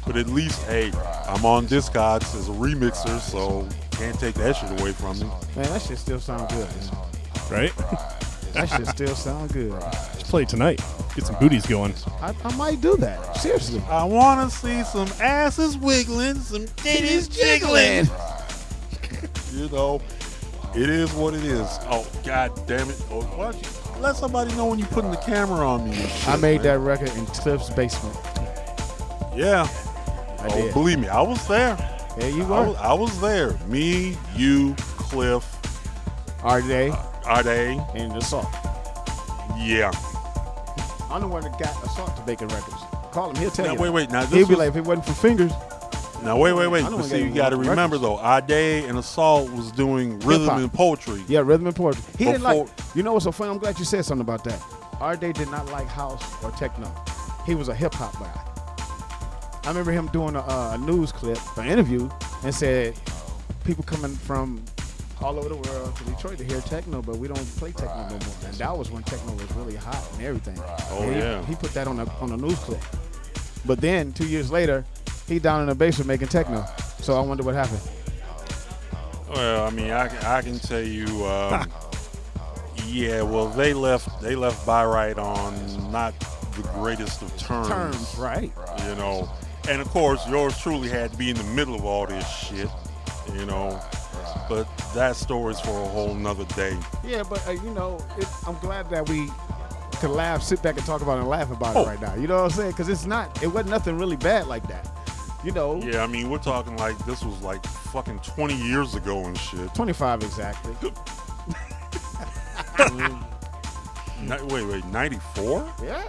But 0.06 0.18
at 0.18 0.28
least, 0.28 0.62
hey, 0.64 0.92
I'm 1.28 1.44
on 1.46 1.66
Discogs 1.68 2.36
as 2.36 2.48
a 2.48 2.52
remixer, 2.52 3.20
so 3.20 3.68
can't 3.92 4.20
take 4.20 4.36
that 4.36 4.56
shit 4.56 4.80
away 4.80 4.92
from 4.92 5.20
me. 5.20 5.26
Man, 5.56 5.70
that 5.72 5.82
shit 5.82 5.98
still 5.98 6.20
sounds 6.20 6.54
good. 6.54 6.70
Man. 6.70 7.10
Right? 7.50 7.74
That 8.56 8.70
shit 8.70 8.88
still 8.88 9.16
sound 9.16 9.52
good. 9.52 9.72
Let's 9.72 10.24
play 10.30 10.44
it 10.44 10.50
tonight. 10.50 10.82
Get 11.14 11.26
some 11.26 11.36
booties 11.40 11.66
going. 11.66 11.94
I, 12.22 12.34
I 12.44 12.56
might 12.56 12.80
do 12.80 12.96
that. 12.98 13.36
Seriously. 13.36 13.82
I 13.90 14.06
want 14.06 14.50
to 14.50 14.56
see 14.56 14.82
some 14.84 15.10
asses 15.20 15.78
wiggling, 15.78 16.36
some 16.36 16.66
titties 16.66 17.30
jiggling. 17.30 18.08
you 19.52 19.68
know, 19.76 20.02
it 20.74 20.90
is 20.90 21.12
what 21.14 21.34
it 21.34 21.44
is. 21.44 21.68
Oh, 21.90 22.08
god 22.24 22.66
damn 22.66 22.90
it. 22.90 23.02
Oh, 23.12 23.24
why 23.24 23.52
don't 23.52 23.62
you 23.62 24.02
let 24.02 24.16
somebody 24.16 24.54
know 24.56 24.68
when 24.68 24.80
you're 24.80 24.88
putting 24.88 25.12
the 25.12 25.18
camera 25.18 25.68
on 25.68 25.84
me? 25.90 25.96
and 25.96 26.10
shit, 26.10 26.28
I 26.30 26.38
made 26.38 26.64
man. 26.64 26.64
that 26.64 26.80
record 26.80 27.14
in 27.18 27.26
Cliff's 27.26 27.70
basement. 27.72 28.16
Yeah. 29.36 29.68
I 30.40 30.48
oh, 30.50 30.62
did. 30.62 30.74
believe 30.74 31.00
me, 31.00 31.10
I 31.10 31.22
was 31.22 31.46
there. 31.50 31.78
Yeah, 32.18 32.28
you 32.28 32.44
I 32.44 32.48
were. 32.62 32.68
was, 32.68 32.78
I 32.78 32.94
was 32.94 33.20
there. 33.20 33.58
Me, 33.68 34.18
you, 34.34 34.76
Cliff, 34.78 35.44
RJ 36.40 37.15
Ade. 37.28 37.80
and 37.96 38.12
the 38.12 38.22
salt. 38.22 38.48
Yeah. 39.58 39.92
I'm 41.10 41.22
the 41.22 41.28
one 41.28 41.44
that 41.44 41.58
got 41.60 41.82
Assault 41.84 42.16
to 42.18 42.22
Bacon 42.24 42.48
Records. 42.50 42.82
Call 43.12 43.30
him, 43.30 43.36
he'll 43.38 43.52
tell 43.52 43.66
Now, 43.66 43.74
you. 43.74 43.80
wait, 43.80 43.90
wait. 43.92 44.10
Now, 44.12 44.22
this 44.22 44.32
He'll 44.34 44.48
be 44.48 44.56
like, 44.56 44.70
if 44.70 44.76
it 44.76 44.84
wasn't 44.84 45.06
for 45.06 45.14
fingers, 45.14 45.52
Now, 46.24 46.38
wait, 46.38 46.54
wait, 46.54 46.68
wait. 46.68 46.84
But 46.84 47.04
see, 47.04 47.20
you 47.24 47.30
got 47.34 47.50
to 47.50 47.56
records. 47.56 47.70
remember, 47.70 47.98
though, 47.98 48.20
Ade 48.20 48.86
and 48.86 48.98
Assault 48.98 49.50
was 49.52 49.72
doing 49.72 50.20
rhythm 50.20 50.42
Hip-hop. 50.44 50.60
and 50.60 50.74
poetry. 50.74 51.24
yeah, 51.28 51.40
rhythm 51.40 51.68
and 51.68 51.76
poetry. 51.76 52.04
He 52.18 52.26
didn't 52.26 52.42
like. 52.44 52.68
You 52.96 53.04
know 53.04 53.14
what's 53.14 53.26
so 53.26 53.32
funny? 53.32 53.52
I'm 53.52 53.60
glad 53.60 53.78
you 53.80 53.86
said 53.86 54.04
something 54.04 54.22
about 54.22 54.44
that. 54.46 54.60
RJ 55.00 55.34
did 55.36 55.50
not 55.52 55.68
like 55.72 55.88
house 55.88 56.24
or 56.44 56.52
techno. 56.52 56.92
He 57.46 57.54
was 57.56 57.68
a 57.70 57.76
hip 57.76 57.94
hop 57.94 58.14
guy. 58.20 58.42
I 59.64 59.70
remember 59.70 59.92
him 59.92 60.08
doing 60.08 60.36
a, 60.36 60.40
uh, 60.42 60.72
a 60.74 60.78
news 60.78 61.12
clip, 61.12 61.38
an 61.58 61.68
interview, 61.68 62.10
and 62.44 62.54
said 62.54 62.96
people 63.64 63.84
coming 63.84 64.16
from 64.16 64.64
all 65.22 65.38
over 65.40 65.50
the 65.50 65.56
world 65.56 65.96
to 65.96 66.04
Detroit 66.06 66.38
to 66.40 66.44
hear 66.44 66.62
techno, 66.62 67.02
but 67.02 67.18
we 67.18 67.28
don't 67.28 67.58
play 67.58 67.72
techno 67.72 68.04
no 68.04 68.10
more. 68.10 68.20
And 68.46 68.54
that 68.56 68.78
was 68.78 68.92
when 68.92 69.04
techno 69.04 69.34
was 69.34 69.52
really 69.54 69.76
hot 69.76 70.04
and 70.14 70.22
everything. 70.24 70.58
Oh, 70.60 71.04
And 71.04 71.14
he, 71.16 71.20
yeah. 71.20 71.46
He 71.46 71.56
put 71.56 71.74
that 71.74 71.88
on 71.88 72.00
a 72.00 72.06
on 72.22 72.32
a 72.32 72.38
news 72.38 72.60
clip. 72.60 72.82
But 73.66 73.82
then 73.82 74.12
two 74.14 74.28
years 74.28 74.52
later, 74.52 74.86
he 75.28 75.40
down 75.40 75.62
in 75.62 75.68
the 75.68 75.76
basement 75.76 76.08
making 76.08 76.28
techno. 76.28 76.66
So 77.00 77.16
I 77.16 77.22
wonder 77.22 77.44
what 77.44 77.56
happened. 77.56 77.82
Well, 79.34 79.64
I 79.66 79.70
mean, 79.72 79.92
I, 79.92 80.08
can- 80.08 80.26
I 80.26 80.42
can 80.42 80.60
tell 80.60 80.82
you, 80.82 81.26
um, 81.26 81.70
yeah. 82.86 83.22
Well, 83.24 83.48
they 83.50 83.74
left 83.74 84.22
they 84.22 84.36
left 84.36 84.66
Buy 84.66 84.86
Rite 84.86 85.18
on 85.18 85.92
not 85.92 86.14
the 86.56 86.62
greatest 86.74 87.22
of 87.22 87.36
terms. 87.38 87.68
Terms, 87.68 88.16
right? 88.18 88.52
You 88.88 88.96
know, 88.96 89.30
and 89.68 89.82
of 89.82 89.88
course, 89.90 90.28
yours 90.28 90.58
truly 90.60 90.90
had 90.90 91.12
to 91.12 91.18
be 91.18 91.30
in 91.32 91.36
the 91.38 91.44
middle 91.44 91.76
of 91.76 91.86
all 91.86 92.06
this 92.06 92.28
shit. 92.30 92.70
You 93.34 93.46
know, 93.46 93.82
but 94.50 94.68
that 94.94 95.16
story's 95.16 95.60
for 95.60 95.70
a 95.72 95.86
whole 95.88 96.14
nother 96.14 96.46
day. 96.56 96.78
Yeah, 97.04 97.24
but 97.30 97.46
uh, 97.48 97.52
you 97.52 97.72
know, 97.72 97.98
it, 98.18 98.28
I'm 98.48 98.58
glad 98.60 98.90
that 98.90 99.08
we 99.10 99.30
could 100.00 100.10
laugh, 100.12 100.42
sit 100.44 100.62
back 100.62 100.78
and 100.78 100.86
talk 100.86 101.02
about 101.02 101.18
it 101.18 101.22
and 101.22 101.30
laugh 101.30 101.52
about 101.52 101.76
Oh. 101.76 101.84
it 101.84 101.88
right 101.88 102.02
now. 102.02 102.14
You 102.16 102.28
know 102.28 102.36
what 102.38 102.44
I'm 102.46 102.50
saying? 102.52 102.72
Because 102.72 102.90
it's 102.90 103.06
not, 103.06 103.42
it 103.42 103.48
wasn't 103.48 103.70
nothing 103.70 103.98
really 103.98 104.18
bad 104.18 104.48
like 104.48 104.68
that. 104.68 104.90
You 105.44 105.52
know, 105.52 105.76
Yeah, 105.82 106.04
I 106.04 106.08
mean, 106.08 106.30
we're 106.30 106.40
talking 106.40 106.76
like 106.78 106.98
this 107.06 107.24
was 107.24 107.40
like 107.42 107.66
fucking 107.66 108.20
20 108.20 108.56
years 108.56 108.96
ago 108.96 109.26
and 109.26 109.38
shit. 109.38 109.74
25 109.76 110.24
exactly. 110.24 110.76
Ni- 114.22 114.42
wait, 114.50 114.66
wait, 114.66 114.86
94? 114.86 115.74
yeah, 115.84 116.04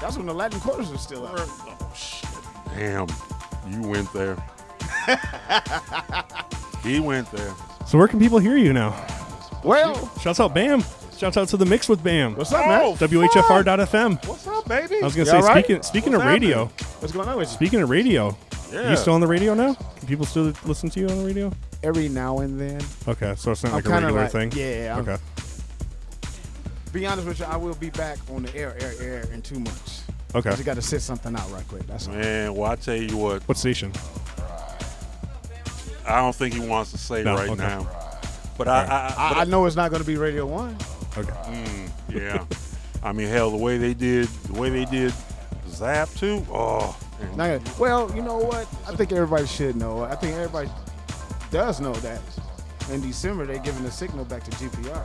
that's 0.00 0.16
when 0.16 0.26
the 0.26 0.34
Latin 0.34 0.60
quarters 0.60 0.90
were 0.90 0.98
still 0.98 1.26
out. 1.26 1.38
Oh 1.40 1.92
shit! 1.94 2.28
Damn, 2.76 3.06
you 3.70 3.80
went 3.88 4.12
there. 4.12 4.36
he 6.84 7.00
went 7.00 7.30
there. 7.32 7.52
So 7.86 7.98
where 7.98 8.08
can 8.08 8.18
people 8.18 8.38
hear 8.38 8.56
you 8.56 8.72
now? 8.72 8.94
Well, 9.64 10.10
Shouts 10.20 10.40
out 10.40 10.54
Bam. 10.54 10.84
Shouts 11.16 11.36
out 11.36 11.48
to 11.48 11.56
the 11.56 11.64
mix 11.66 11.88
with 11.88 12.02
Bam. 12.02 12.34
what's 12.36 12.52
up, 12.52 12.66
man? 12.66 12.82
Oh, 12.84 12.94
WHFR.FM. 12.94 14.26
What's 14.26 14.46
up, 14.46 14.68
baby? 14.68 14.96
I 15.00 15.04
was 15.04 15.14
gonna 15.14 15.24
You 15.24 15.30
say 15.30 15.36
all 15.36 15.42
right? 15.42 15.64
speaking 15.64 15.82
speaking 15.82 16.12
What's 16.12 16.24
of 16.24 16.28
radio. 16.30 16.66
What's 17.00 17.12
going 17.12 17.28
on 17.28 17.36
with 17.36 17.48
you? 17.48 17.54
Speaking 17.54 17.80
of 17.80 17.88
radio, 17.90 18.36
Yeah. 18.72 18.90
you 18.90 18.96
still 18.96 19.14
on 19.14 19.20
the 19.20 19.26
radio 19.26 19.54
now? 19.54 19.74
Can 19.74 20.08
people 20.08 20.26
still 20.26 20.52
listen 20.64 20.90
to 20.90 21.00
you 21.00 21.08
on 21.08 21.18
the 21.18 21.24
radio? 21.24 21.52
Every 21.82 22.08
now 22.08 22.38
and 22.40 22.58
then, 22.60 22.80
Okay, 23.06 23.34
so 23.36 23.52
it's 23.52 23.62
not 23.62 23.70
I'm 23.70 23.74
like 23.76 23.86
a 23.86 23.90
regular 23.90 24.22
like- 24.22 24.32
thing. 24.32 24.52
yeah, 24.56 24.94
I'm- 24.96 25.08
Okay. 25.08 25.22
be 26.92 27.06
honest 27.06 27.26
with 27.26 27.38
you, 27.40 27.44
I 27.46 27.56
will 27.56 27.74
be 27.74 27.90
back 27.90 28.18
on 28.34 28.42
the 28.44 28.56
air, 28.56 28.76
air, 28.80 28.92
air 29.00 29.24
in 29.32 29.42
two 29.42 29.58
months. 29.60 30.02
Okay. 30.34 30.50
Just 30.50 30.64
got 30.64 30.74
to 30.76 30.82
sit 30.82 31.00
something 31.02 31.34
out 31.36 31.50
right 31.52 31.66
quick. 31.68 31.86
That's 31.86 32.08
all. 32.08 32.14
Man, 32.14 32.54
well, 32.54 32.70
I 32.72 32.76
tell 32.76 32.96
you 32.96 33.16
what, 33.16 33.42
What 33.48 33.56
station? 33.58 33.92
I 36.06 36.16
don't 36.20 36.34
think 36.34 36.54
he 36.54 36.60
wants 36.60 36.92
to 36.92 36.98
say 36.98 37.22
No, 37.22 37.34
right 37.34 37.48
okay. 37.50 37.56
now. 37.62 37.88
But 38.56 38.68
I, 38.68 38.84
I, 38.84 38.86
I, 38.86 39.14
I, 39.38 39.40
I 39.40 39.44
know 39.44 39.66
it's 39.66 39.76
not 39.76 39.90
going 39.90 40.02
to 40.02 40.06
be 40.06 40.16
Radio 40.16 40.46
One. 40.46 40.76
Okay. 41.16 41.30
Mm, 41.30 41.90
yeah. 42.08 42.44
I 43.02 43.12
mean, 43.12 43.28
hell, 43.28 43.50
the 43.50 43.56
way 43.56 43.78
they 43.78 43.94
did, 43.94 44.28
the 44.44 44.58
way 44.60 44.70
they 44.70 44.84
did 44.84 45.12
Zap 45.68 46.08
too. 46.10 46.44
Oh, 46.50 46.96
man. 47.36 47.58
Gonna- 47.58 47.76
well, 47.78 48.14
you 48.14 48.22
know 48.22 48.36
what? 48.38 48.68
I 48.86 48.94
think 48.94 49.12
everybody 49.12 49.46
should 49.46 49.76
know. 49.76 50.02
I 50.04 50.14
think 50.14 50.34
everybody 50.34 50.70
does 51.50 51.80
know 51.80 51.92
that 51.94 52.20
in 52.90 53.00
December 53.00 53.46
they're 53.46 53.58
giving 53.58 53.82
the 53.82 53.90
signal 53.90 54.24
back 54.24 54.44
to 54.44 54.50
GPR. 54.52 55.04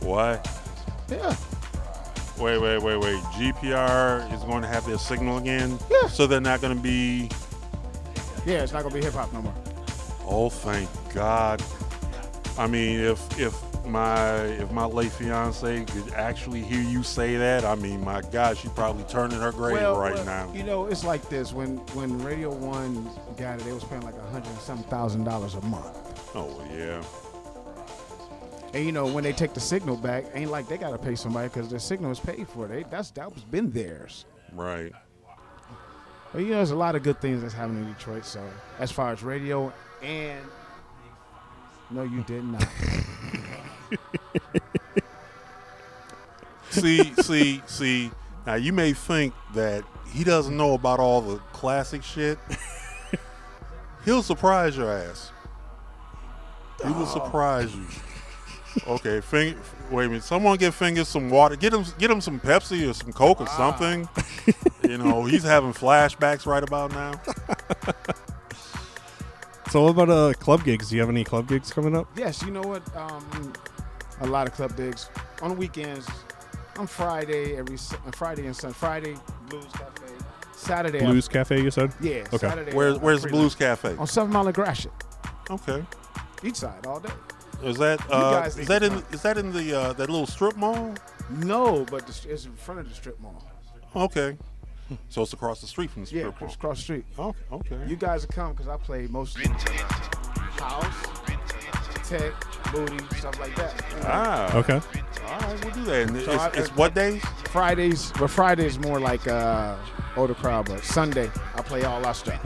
what? 0.00 0.48
Yeah. 1.08 1.34
Wait, 2.38 2.58
wait, 2.58 2.82
wait, 2.82 2.96
wait. 2.96 3.22
GPR 3.34 4.32
is 4.34 4.42
going 4.44 4.62
to 4.62 4.68
have 4.68 4.86
their 4.86 4.98
signal 4.98 5.38
again. 5.38 5.78
Yeah. 5.90 6.08
So 6.08 6.26
they're 6.26 6.40
not 6.40 6.60
going 6.60 6.76
to 6.76 6.82
be. 6.82 7.28
Yeah, 8.46 8.62
it's 8.62 8.72
not 8.72 8.82
going 8.82 8.94
to 8.94 9.00
be 9.00 9.04
hip 9.04 9.14
hop 9.14 9.32
no 9.32 9.42
more. 9.42 9.54
Oh, 10.26 10.48
thank 10.48 10.88
God. 11.12 11.62
I 12.58 12.66
mean, 12.66 13.00
if 13.00 13.38
if 13.38 13.54
my 13.86 14.42
if 14.44 14.70
my 14.70 14.84
late 14.84 15.12
fiance 15.12 15.84
could 15.84 16.12
actually 16.12 16.62
hear 16.62 16.80
you 16.80 17.02
say 17.02 17.36
that, 17.36 17.64
I 17.64 17.74
mean, 17.74 18.04
my 18.04 18.20
God, 18.20 18.56
she's 18.56 18.70
probably 18.70 19.04
turning 19.04 19.40
her 19.40 19.52
grave 19.52 19.80
right 19.80 20.14
well, 20.14 20.24
now. 20.24 20.52
You 20.54 20.62
know, 20.62 20.86
it's 20.86 21.04
like 21.04 21.28
this. 21.28 21.52
When 21.52 21.78
when 21.94 22.22
Radio 22.22 22.52
One 22.52 23.08
got 23.36 23.60
it, 23.60 23.64
they 23.64 23.72
was 23.72 23.84
paying 23.84 24.02
like 24.02 24.16
a 24.16 24.30
hundred 24.30 24.50
and 24.50 24.60
some 24.60 24.82
thousand 24.84 25.24
dollars 25.24 25.54
a 25.54 25.60
month. 25.62 26.30
Oh 26.34 26.62
yeah. 26.72 27.02
And 28.72 28.84
you 28.84 28.92
know, 28.92 29.06
when 29.06 29.24
they 29.24 29.32
take 29.32 29.52
the 29.52 29.60
signal 29.60 29.96
back, 29.96 30.24
ain't 30.34 30.50
like 30.50 30.68
they 30.68 30.78
got 30.78 30.90
to 30.90 30.98
pay 30.98 31.16
somebody 31.16 31.48
because 31.48 31.68
the 31.68 31.80
signal 31.80 32.12
is 32.12 32.20
paid 32.20 32.48
for. 32.48 32.68
They 32.68 32.84
that's 32.84 33.10
that 33.12 33.32
was 33.32 33.42
been 33.44 33.70
theirs. 33.70 34.26
Right. 34.52 34.92
But 36.32 36.42
you 36.42 36.48
know, 36.50 36.56
there's 36.56 36.70
a 36.70 36.76
lot 36.76 36.94
of 36.94 37.02
good 37.02 37.20
things 37.20 37.42
that's 37.42 37.54
happening 37.54 37.84
in 37.84 37.92
Detroit. 37.92 38.24
So 38.24 38.42
as 38.78 38.90
far 38.92 39.12
as 39.12 39.22
radio 39.22 39.72
and 40.02 40.40
no, 41.90 42.02
you 42.04 42.22
did 42.22 42.44
not. 42.44 42.66
see, 46.70 47.12
see, 47.14 47.62
see. 47.66 48.10
Now 48.46 48.54
you 48.54 48.72
may 48.72 48.92
think 48.92 49.34
that 49.54 49.84
he 50.12 50.22
doesn't 50.22 50.56
know 50.56 50.74
about 50.74 51.00
all 51.00 51.20
the 51.20 51.38
classic 51.52 52.02
shit. 52.04 52.38
He'll 54.04 54.22
surprise 54.22 54.76
your 54.76 54.90
ass. 54.90 55.32
He 56.84 56.90
will 56.92 57.06
surprise 57.06 57.74
you. 57.74 57.84
Okay, 58.86 59.20
fing- 59.20 59.58
wait 59.90 60.04
a 60.06 60.08
minute. 60.08 60.24
Someone 60.24 60.56
get 60.58 60.72
fingers 60.74 61.08
some 61.08 61.30
water. 61.30 61.56
Get 61.56 61.72
him, 61.72 61.84
get 61.98 62.10
him 62.10 62.20
some 62.20 62.38
Pepsi 62.40 62.88
or 62.88 62.94
some 62.94 63.12
Coke 63.12 63.40
or 63.40 63.46
something. 63.48 64.08
you 64.88 64.98
know, 64.98 65.24
he's 65.24 65.42
having 65.42 65.72
flashbacks 65.72 66.46
right 66.46 66.62
about 66.62 66.90
now. 66.92 67.20
So 69.70 69.82
what 69.84 69.90
about 69.90 70.10
uh 70.10 70.32
club 70.34 70.64
gigs? 70.64 70.88
Do 70.88 70.96
you 70.96 71.00
have 71.00 71.10
any 71.10 71.22
club 71.22 71.46
gigs 71.48 71.72
coming 71.72 71.96
up? 71.96 72.08
yes, 72.16 72.42
you 72.42 72.50
know 72.50 72.60
what? 72.62 72.82
Um, 72.96 73.52
a 74.20 74.26
lot 74.26 74.48
of 74.48 74.54
club 74.54 74.76
gigs 74.76 75.08
on 75.42 75.56
weekends. 75.56 76.08
On 76.76 76.88
Friday, 76.88 77.56
every 77.56 77.76
Su- 77.76 77.94
uh, 78.06 78.10
Friday 78.10 78.46
and 78.46 78.56
Sunday. 78.56 78.74
Friday 78.74 79.14
Blues 79.48 79.66
Cafe. 79.72 80.12
Saturday. 80.56 80.98
I- 81.00 81.04
Blues 81.06 81.28
Cafe, 81.28 81.62
you 81.62 81.70
said? 81.70 81.92
yeah. 82.00 82.24
Okay. 82.32 82.38
Saturday. 82.38 82.72
Where's 82.74 82.94
I- 82.96 83.00
I 83.00 83.04
Where's 83.04 83.22
the. 83.22 83.28
Blues 83.28 83.54
Cafe? 83.54 83.94
On 83.96 84.08
Seven 84.08 84.32
Mile 84.32 84.46
and 84.46 84.54
Gratiot. 84.56 84.92
Okay. 85.50 85.84
Each 86.42 86.56
side 86.56 86.84
all 86.86 86.98
day. 86.98 87.10
Is 87.62 87.76
that 87.78 88.00
uh, 88.10 88.44
is 88.46 88.66
that 88.68 88.82
in 88.82 89.02
is 89.12 89.22
that 89.22 89.36
in 89.38 89.52
the 89.52 89.74
uh, 89.78 89.92
that 89.94 90.08
little 90.08 90.26
strip 90.26 90.56
mall? 90.56 90.94
No, 91.28 91.84
but 91.90 92.06
the, 92.06 92.28
it's 92.32 92.46
in 92.46 92.52
front 92.54 92.80
of 92.80 92.88
the 92.88 92.94
strip 92.94 93.20
mall. 93.20 93.46
Okay. 93.94 94.36
So 95.08 95.22
it's 95.22 95.32
across 95.32 95.60
the 95.60 95.66
street 95.68 95.90
from 95.90 96.04
the 96.04 96.10
Yeah, 96.10 96.20
strip 96.22 96.40
mall. 96.40 96.46
it's 96.48 96.56
across 96.56 96.76
the 96.78 96.82
street. 96.82 97.04
Okay. 97.18 97.38
Okay. 97.52 97.78
You 97.86 97.96
guys 97.96 98.26
will 98.26 98.34
come 98.34 98.52
because 98.52 98.68
I 98.68 98.76
play 98.76 99.06
mostly 99.08 99.44
in 99.44 99.52
the 99.52 100.62
house, 100.62 102.08
Tech, 102.08 102.32
Booty, 102.72 102.98
stuff 103.16 103.38
like 103.38 103.54
that. 103.56 103.84
Ah, 104.04 104.56
Okay. 104.56 104.80
All 105.26 105.38
right, 105.40 105.64
we'll 105.64 105.74
do 105.74 105.84
that. 105.84 106.08
And 106.10 106.20
So 106.22 106.32
it's, 106.32 106.42
I- 106.42 106.48
it's 106.54 106.68
what 106.76 106.94
days? 106.94 107.22
Fridays, 107.50 108.10
but 108.18 108.28
Friday 108.30 108.66
is 108.66 108.78
more 108.80 108.98
like 108.98 109.26
uh, 109.28 109.76
older 110.16 110.34
crowd, 110.34 110.66
but 110.66 110.82
Sunday 110.84 111.30
I 111.54 111.62
play 111.62 111.84
all 111.84 112.04
our 112.04 112.14
stuff. 112.14 112.40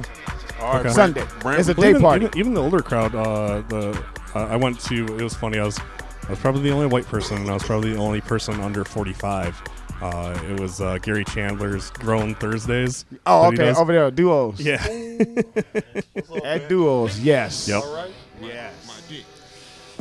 All 0.61 0.67
right, 0.75 0.75
Okay. 0.77 0.83
Brent- 0.83 0.95
Sunday. 0.95 1.25
Brent, 1.41 1.61
It's 1.61 1.69
a 1.71 1.75
day 1.75 1.91
even, 1.91 2.03
party. 2.03 2.27
Even, 2.27 2.39
even 2.39 2.55
the 2.55 2.63
older 2.63 2.83
crowd, 2.83 3.15
uh, 3.15 3.63
the 3.69 4.05
uh, 4.35 4.47
I 4.47 4.57
went 4.57 4.81
to. 4.81 5.05
It 5.17 5.23
was 5.23 5.35
funny. 5.35 5.59
I 5.59 5.65
was 5.65 5.79
I 6.27 6.31
was 6.31 6.39
probably 6.39 6.63
the 6.63 6.71
only 6.71 6.87
white 6.87 7.07
person, 7.07 7.39
and 7.39 7.51
I 7.51 7.55
was 7.55 7.63
probably 7.63 7.93
the 7.93 7.99
only 7.99 8.21
person 8.21 8.61
under 8.61 8.85
45. 8.85 9.63
Uh, 10.01 10.39
it 10.51 10.59
was 10.59 10.81
uh, 10.81 10.99
Gary 10.99 11.25
Chandler's 11.25 11.91
Grown 11.91 12.35
Thursdays. 12.35 13.05
Oh, 13.27 13.49
okay, 13.49 13.75
over 13.75 13.93
there, 13.93 14.11
duos. 14.11 14.61
Yeah. 14.61 14.83
At 16.45 16.69
duos, 16.69 17.21
yes. 17.21 17.69
Yep. 17.69 17.83
Yes. 18.41 19.25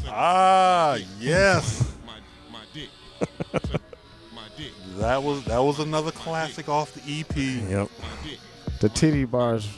Ah, 0.08 0.98
yes. 1.20 1.94
My, 2.06 2.14
my 2.52 2.60
dick. 4.58 4.72
that 4.98 5.22
was 5.22 5.44
that 5.46 5.60
was 5.60 5.80
another 5.80 6.12
classic 6.12 6.70
off 6.70 6.94
the 6.94 7.20
EP. 7.20 7.36
Yep. 7.36 7.90
The 8.80 8.90
titty 8.90 9.26
bars 9.26 9.70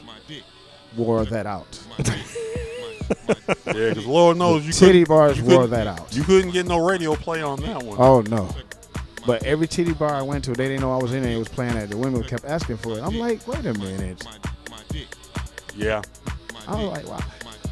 wore 0.95 1.25
that 1.25 1.45
out. 1.45 1.79
Yeah, 3.65 3.89
because 3.89 4.05
Lord 4.05 4.38
knows 4.38 4.65
you 4.65 4.71
Titty 4.71 5.03
bars 5.03 5.37
you 5.37 5.46
wore 5.46 5.68
that 5.68 5.87
out. 5.87 6.15
You 6.15 6.24
couldn't 6.24 6.51
get 6.51 6.65
no 6.65 6.85
radio 6.85 7.15
play 7.15 7.41
on 7.41 7.61
that 7.61 7.83
one. 7.83 7.98
Oh 8.00 8.22
no. 8.22 8.50
But 9.25 9.44
every 9.44 9.68
titty 9.68 9.94
bar 9.94 10.13
I 10.13 10.22
went 10.22 10.44
to, 10.46 10.53
they 10.53 10.68
didn't 10.68 10.81
know 10.81 10.94
I 10.94 11.01
was 11.01 11.13
in 11.13 11.24
there. 11.24 11.31
It 11.33 11.39
was 11.39 11.50
playing 11.50 11.75
it. 11.77 11.89
The 11.89 11.98
women 11.98 12.24
kept 12.24 12.46
asking 12.46 12.77
for 12.77 12.98
it. 12.98 13.01
I'm 13.01 13.18
like, 13.18 13.48
wait 13.48 13.65
a 13.65 13.74
minute. 13.74 14.24
Yeah. 15.75 16.01
I 16.68 16.75
was 16.75 16.91
like, 16.91 17.07
wow. 17.07 17.20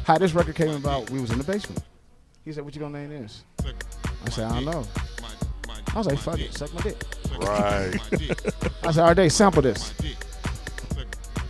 How 0.04 0.18
this 0.18 0.34
record 0.34 0.56
came 0.56 0.70
about, 0.70 1.10
we 1.10 1.20
was 1.20 1.30
in 1.30 1.38
the 1.38 1.44
basement. 1.44 1.82
He 2.44 2.52
said, 2.52 2.64
what 2.64 2.74
you 2.74 2.80
gonna 2.80 2.98
name 2.98 3.22
this? 3.22 3.44
I 4.26 4.30
said, 4.30 4.50
I 4.50 4.60
don't 4.60 4.64
know. 4.64 4.84
I 5.94 5.98
was 5.98 6.06
like, 6.08 6.18
fuck 6.18 6.40
it, 6.40 6.52
suck 6.52 6.74
my 6.74 6.80
dick. 6.82 6.96
Right. 7.38 7.94
I 8.82 8.90
said, 8.90 9.02
all 9.04 9.14
right, 9.14 9.32
sample 9.32 9.62
this. 9.62 9.94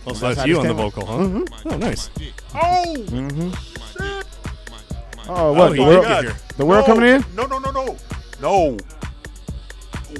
Oh, 0.07 0.13
so 0.13 0.27
That's 0.27 0.35
that's 0.37 0.47
you 0.47 0.59
on 0.59 0.67
the 0.67 0.73
came 0.73 0.77
vocal, 0.77 1.05
huh? 1.05 1.45
Oh, 1.65 1.77
nice. 1.77 2.09
oh, 2.53 2.95
Oh, 5.27 5.53
what? 5.53 5.71
Oh, 5.71 5.73
the 5.73 5.81
world, 5.81 6.03
did 6.03 6.07
get 6.09 6.23
here. 6.25 6.35
the 6.57 6.65
world 6.65 6.87
no, 6.87 6.93
coming 6.93 7.09
in? 7.09 7.25
No, 7.35 7.45
no, 7.47 7.57
no, 7.57 7.71
no, 7.71 7.97
no. 8.41 8.77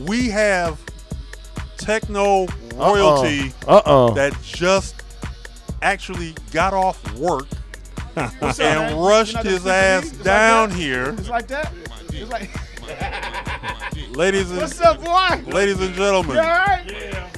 We 0.08 0.30
have 0.30 0.80
techno 1.78 2.48
royalty 2.74 3.54
Uh 3.68 3.82
oh. 3.86 4.14
that 4.16 4.36
just 4.42 4.96
actually 5.84 6.34
got 6.52 6.74
off 6.74 7.00
work 7.16 7.46
and 8.16 8.58
man? 8.58 8.98
rushed 8.98 9.38
his 9.44 9.68
ass 9.68 10.08
speak 10.08 10.12
to 10.12 10.18
me? 10.18 10.18
It's 10.18 10.18
like 10.18 10.24
down 10.26 10.72
here, 10.72 11.10
It's 11.18 11.30
like 11.30 11.48
that. 11.48 11.72
It's 12.10 12.32
like, 12.32 12.50
ladies 14.16 14.50
what's 14.52 14.80
and 14.80 14.88
up, 14.88 15.04
boy? 15.46 15.52
ladies 15.52 15.80
and 15.80 15.94
gentlemen. 15.94 16.36
You 16.38 16.42
all 16.42 16.48
right? 16.48 17.30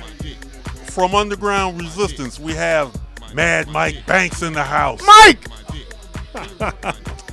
From 0.98 1.14
Underground 1.14 1.80
Resistance, 1.80 2.40
we 2.40 2.54
have 2.54 2.92
Mad 3.36 3.68
Mike 3.68 4.04
Banks 4.08 4.42
in 4.42 4.52
the 4.54 4.64
house. 4.64 5.00
Mike. 5.06 5.46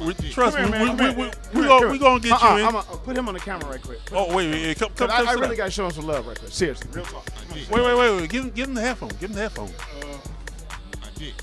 We, 0.00 0.12
trust 0.32 0.58
Come 0.58 0.70
me, 0.70 0.76
here, 0.76 0.86
we, 0.90 0.92
man. 0.94 1.16
we, 1.16 1.24
we, 1.24 1.30
we, 1.30 1.30
Come 1.52 1.66
gon- 1.80 1.90
we 1.92 1.98
gonna 1.98 2.20
get 2.20 2.32
Uh-uh, 2.32 2.56
you 2.56 2.60
in. 2.60 2.66
I'm 2.66 2.72
gonna 2.72 2.84
put 2.98 3.16
him 3.16 3.26
on 3.26 3.32
the 3.32 3.40
camera 3.40 3.70
right 3.70 3.80
quick. 3.82 4.00
oh 4.12 4.26
wait, 4.36 4.50
wait, 4.50 4.62
wait, 4.66 4.78
come, 4.78 4.90
come, 4.90 5.08
'Cause 5.08 5.16
come 5.16 5.28
I, 5.28 5.30
I 5.30 5.34
really 5.36 5.56
gotta 5.56 5.70
show 5.70 5.86
him 5.86 5.92
some 5.92 6.06
love 6.06 6.26
right 6.26 6.38
quick. 6.38 6.52
Seriously, 6.52 6.90
real 6.92 7.06
talk. 7.06 7.26
Wait, 7.54 7.70
wait, 7.70 7.82
wait, 7.96 8.20
wait. 8.20 8.28
Give 8.28 8.44
him, 8.44 8.50
give 8.50 8.68
him 8.68 8.74
the 8.74 8.82
headphone. 8.82 9.08
Give 9.18 9.30
him 9.30 9.36
the 9.36 9.40
headphone. 9.40 9.70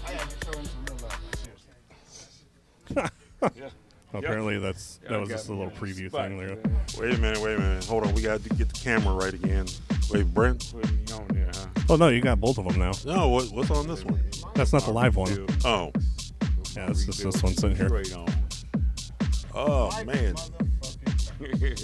I 0.05 0.13
gotta 0.13 0.29
show 0.45 0.59
him 0.59 0.65
some 0.67 0.85
real 0.85 0.97
love. 1.01 1.19
Seriously. 2.93 3.71
Apparently, 4.13 4.59
that's 4.59 4.99
that 5.09 5.19
was 5.19 5.29
just 5.29 5.47
a 5.49 5.53
little 5.53 5.71
preview 5.71 6.11
thing 6.11 6.37
there. 6.37 6.57
Wait 6.99 7.13
a 7.15 7.17
minute, 7.17 7.39
wait 7.41 7.55
a 7.55 7.59
minute. 7.59 7.85
Hold 7.85 8.05
on, 8.05 8.13
we 8.13 8.21
got 8.21 8.43
to 8.43 8.49
get 8.49 8.67
the 8.69 8.79
camera 8.79 9.13
right 9.13 9.33
again. 9.33 9.65
Wait, 10.11 10.25
Brent. 10.33 10.73
Oh 11.89 11.95
no, 11.95 12.09
you 12.09 12.21
got 12.21 12.39
both 12.39 12.57
of 12.57 12.65
them 12.65 12.77
now. 12.77 12.91
No, 13.05 13.29
what, 13.29 13.45
what's 13.51 13.71
on 13.71 13.87
this 13.87 14.03
one? 14.03 14.21
That's 14.55 14.73
not 14.73 14.83
the 14.83 14.91
live 14.91 15.15
one. 15.15 15.47
Oh, 15.63 15.91
Yeah, 16.75 16.89
it's 16.89 17.05
just 17.05 17.23
this 17.23 17.41
one 17.41 17.53
sitting 17.53 17.77
here. 17.77 17.89
oh 19.55 20.03
man. 20.03 20.35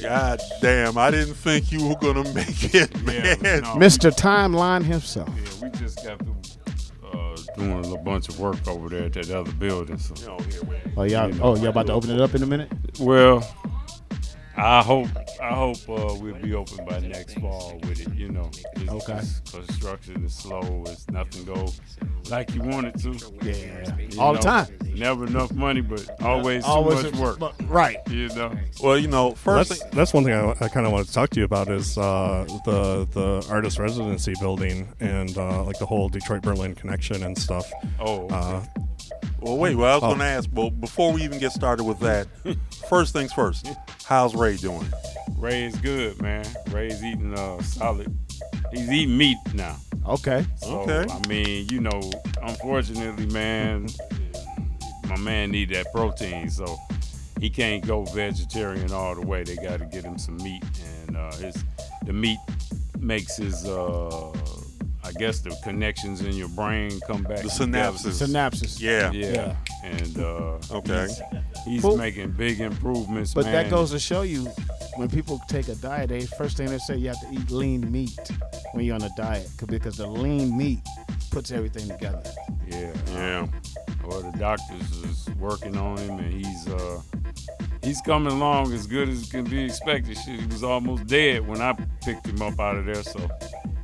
God 0.01 0.39
damn! 0.61 0.97
I 0.97 1.09
didn't 1.09 1.33
think 1.33 1.71
you 1.71 1.87
were 1.87 1.95
gonna 1.95 2.23
make 2.33 2.75
it, 2.75 2.93
man. 3.03 3.37
Mr. 3.79 4.15
Timeline 4.15 4.83
himself. 4.83 5.29
Yeah, 5.29 5.69
we 5.69 5.77
just 5.79 6.03
got 6.03 6.19
through 6.19 6.35
doing 7.57 7.93
a 7.93 7.97
bunch 7.97 8.29
of 8.29 8.39
work 8.39 8.67
over 8.67 8.89
there 8.89 9.05
at 9.05 9.13
that 9.13 9.29
other 9.31 9.51
building. 9.53 9.97
So. 9.97 10.37
Oh, 10.39 10.43
here, 10.43 10.63
wait. 10.63 10.79
Oh 10.95 11.03
y'all, 11.03 11.33
oh 11.41 11.55
y'all 11.55 11.67
about 11.67 11.87
to 11.87 11.93
open 11.93 12.11
it 12.11 12.21
up 12.21 12.35
in 12.35 12.43
a 12.43 12.45
minute? 12.45 12.71
Well, 12.99 13.47
I 14.57 14.81
hope 14.81 15.07
I 15.41 15.53
hope 15.53 15.77
uh, 15.87 16.15
we'll 16.19 16.33
be 16.35 16.53
open 16.55 16.83
by 16.85 16.99
next 16.99 17.35
fall 17.39 17.79
with 17.83 17.99
it. 18.01 18.13
You 18.15 18.29
know, 18.29 18.49
It's 18.75 18.89
Okay. 18.91 19.19
just 19.19 19.53
construction 19.53 20.23
is 20.25 20.33
slow. 20.33 20.83
It's 20.87 21.07
nothing 21.09 21.45
go 21.45 21.67
like 22.29 22.53
you 22.55 22.61
want 22.61 22.87
it 22.87 22.97
to. 22.99 23.11
Yeah, 23.43 23.95
You 23.97 24.19
all 24.19 24.33
the 24.33 24.39
time. 24.39 24.67
Never 24.95 25.27
enough 25.27 25.51
money, 25.53 25.81
but 25.81 26.09
always 26.23 26.63
too 26.63 26.69
Always 26.71 27.03
much 27.03 27.15
work. 27.15 27.39
but- 27.39 27.53
right. 27.69 27.97
You 28.09 28.29
know. 28.29 28.51
Well, 28.81 28.97
you 28.97 29.07
know, 29.07 29.31
first 29.33 29.69
That's 29.69 29.81
thing, 29.83 29.91
that's 29.93 30.13
one 30.13 30.23
thing 30.23 30.33
I, 30.33 30.49
I 30.59 30.67
kind 30.69 30.85
of 30.87 30.91
want 30.91 31.05
to 31.07 31.13
talk 31.13 31.29
to 31.31 31.39
you 31.39 31.45
about 31.45 31.69
is 31.69 31.97
uh, 31.97 32.45
the 32.65 33.07
the 33.11 33.47
artist 33.51 33.77
residency 33.77 34.33
building 34.39 34.91
and 34.99 35.37
uh, 35.37 35.63
like 35.63 35.77
the 35.77 35.85
whole 35.85 36.09
Detroit 36.09 36.41
Berlin 36.41 36.73
connection 36.73 37.21
and 37.23 37.37
stuff. 37.37 37.71
Oh, 37.99 38.27
Uh, 38.29 38.63
well, 39.41 39.57
wait. 39.57 39.75
Well, 39.75 39.91
I 39.91 39.95
was 39.95 40.03
Oh. 40.03 40.09
gonna 40.11 40.23
ask, 40.25 40.49
but 40.51 40.69
before 40.81 41.11
we 41.13 41.23
even 41.23 41.39
get 41.39 41.51
started 41.51 41.83
with 41.83 41.99
that, 41.99 42.27
first 42.89 43.13
things 43.13 43.31
first. 43.33 43.67
How's 44.05 44.35
Ray 44.35 44.57
doing? 44.57 44.85
Ray's 45.37 45.75
good, 45.77 46.21
man. 46.21 46.45
Ray's 46.71 47.03
eating 47.03 47.37
uh, 47.37 47.61
solid. 47.61 48.13
He's 48.71 48.89
eating 48.91 49.17
meat 49.17 49.37
now. 49.53 49.75
Okay. 50.07 50.45
So, 50.57 50.81
Okay. 50.81 51.05
I 51.11 51.27
mean, 51.27 51.67
you 51.69 51.79
know, 51.81 51.99
unfortunately, 52.41 53.25
man, 53.27 53.87
my 55.07 55.17
man 55.17 55.51
need 55.51 55.69
that 55.69 55.91
protein, 55.93 56.49
so 56.49 56.77
he 57.39 57.49
can't 57.49 57.85
go 57.85 58.03
vegetarian 58.05 58.91
all 58.91 59.15
the 59.15 59.21
way. 59.25 59.43
They 59.43 59.55
got 59.57 59.79
to 59.79 59.85
get 59.85 60.03
him 60.03 60.17
some 60.17 60.37
meat, 60.37 60.63
and 61.07 61.17
uh, 61.17 61.31
his 61.33 61.63
the 62.05 62.13
meat 62.13 62.39
makes 62.99 63.35
his, 63.37 63.65
uh, 63.65 64.31
I 65.07 65.11
guess, 65.13 65.39
the 65.39 65.57
connections 65.63 66.21
in 66.21 66.33
your 66.33 66.49
brain 66.49 66.99
come 67.07 67.23
back. 67.23 67.37
The 67.41 67.47
synapses. 67.49 68.21
Synapses. 68.21 68.79
Yeah. 68.81 69.11
Yeah. 69.11 69.31
Yeah. 69.31 69.55
And 69.83 70.17
uh, 70.19 70.57
Okay. 70.71 71.07
he's, 71.07 71.21
he's 71.65 71.83
Well- 71.83 71.97
making 71.97 72.31
big 72.31 72.59
improvements, 72.59 73.33
But 73.33 73.45
man. 73.45 73.53
that 73.53 73.69
goes 73.69 73.91
to 73.91 73.99
show 73.99 74.23
you 74.23 74.45
when 74.97 75.09
people 75.09 75.39
take 75.47 75.67
a 75.69 75.75
diet, 75.75 76.09
they 76.09 76.25
first 76.25 76.57
thing 76.57 76.67
they 76.67 76.77
say 76.79 76.97
you 76.97 77.07
have 77.07 77.21
to 77.21 77.27
eat 77.31 77.49
lean 77.51 77.89
meat 77.91 78.19
when 78.73 78.83
you're 78.85 78.95
on 78.95 79.03
a 79.03 79.09
diet, 79.15 79.47
because 79.67 79.95
the 79.97 80.07
lean 80.07 80.57
meat 80.57 80.79
puts 81.31 81.51
everything 81.51 81.87
together. 81.87 82.23
Yeah. 82.67 82.93
Yeah. 83.13 83.47
Well, 84.05 84.21
the 84.29 84.37
doctors 84.37 84.91
is 85.03 85.29
working 85.39 85.77
on 85.77 85.97
him, 85.97 86.19
and 86.19 86.33
he's 86.33 86.67
uh 86.67 87.01
he's 87.83 88.01
coming 88.01 88.31
along 88.33 88.73
as 88.73 88.87
good 88.87 89.07
as 89.09 89.29
can 89.29 89.43
be 89.45 89.63
expected. 89.63 90.17
Shit, 90.17 90.39
he 90.41 90.45
was 90.47 90.63
almost 90.63 91.07
dead 91.07 91.45
when 91.47 91.61
I 91.61 91.73
picked 92.03 92.25
him 92.27 92.41
up 92.41 92.59
out 92.59 92.75
of 92.77 92.85
there, 92.85 93.03
so 93.03 93.19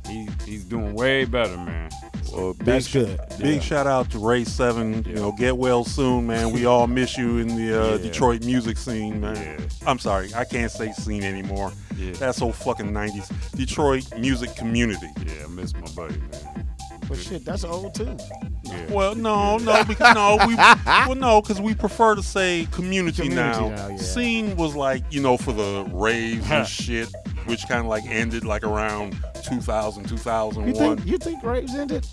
he 0.08 0.28
he's 0.44 0.64
doing 0.64 0.94
way 0.94 1.24
better, 1.24 1.56
man. 1.56 1.90
Well, 2.32 2.54
big 2.54 2.66
That's 2.66 2.86
sh- 2.88 2.92
good. 2.94 3.20
Big 3.40 3.62
shout 3.62 3.86
out 3.86 4.10
to 4.10 4.18
Ray 4.18 4.44
Seven. 4.44 5.04
You 5.04 5.14
know, 5.14 5.32
get 5.32 5.56
well 5.56 5.84
soon, 5.84 6.26
man. 6.26 6.50
We 6.52 6.66
all 6.66 6.86
miss 6.86 7.16
you 7.16 7.38
in 7.38 7.48
the 7.48 7.80
uh, 7.80 7.90
Yeah. 7.92 7.98
Detroit 7.98 8.44
music 8.44 8.76
scene, 8.76 9.20
man. 9.20 9.36
Yeah. 9.36 9.66
I'm 9.86 9.98
sorry, 9.98 10.34
I 10.34 10.44
can't 10.44 10.70
say 10.70 10.92
scene 10.92 11.22
anymore. 11.22 11.72
Yeah. 11.96 12.12
That's 12.14 12.38
so 12.38 12.50
fucking 12.50 12.90
90s. 12.90 13.30
Detroit 13.56 14.04
music 14.18 14.56
community. 14.56 15.06
Yeah, 15.24 15.44
I 15.44 15.46
miss 15.48 15.74
my 15.74 15.86
buddy, 15.94 16.16
man. 16.18 16.66
But 17.06 17.18
shit, 17.18 17.44
that's 17.44 17.64
old 17.64 17.94
too. 17.94 18.16
Yeah. 18.64 18.86
Well, 18.92 19.14
no, 19.14 19.58
no, 19.58 19.84
because 19.84 20.14
no, 20.14 20.38
we 20.48 20.54
well 20.56 21.14
no, 21.14 21.42
because 21.42 21.60
we 21.60 21.74
prefer 21.74 22.14
to 22.14 22.22
say 22.22 22.66
community, 22.72 23.22
Community 23.28 23.60
now. 23.60 23.68
now, 23.68 23.88
yeah. 23.88 23.96
Scene 23.98 24.56
was 24.56 24.74
like 24.74 25.04
you 25.10 25.20
know 25.20 25.36
for 25.36 25.52
the 25.52 25.86
raves 25.92 26.50
and 26.50 26.66
shit, 26.80 27.08
which 27.46 27.66
kind 27.68 27.80
of 27.80 27.86
like 27.86 28.04
ended 28.06 28.44
like 28.44 28.62
around 28.64 29.16
2000, 29.44 30.02
You 30.04 30.08
2001. 30.08 30.96
think 30.96 31.06
you 31.08 31.18
think 31.18 31.42
raves 31.42 31.74
ended? 31.74 32.06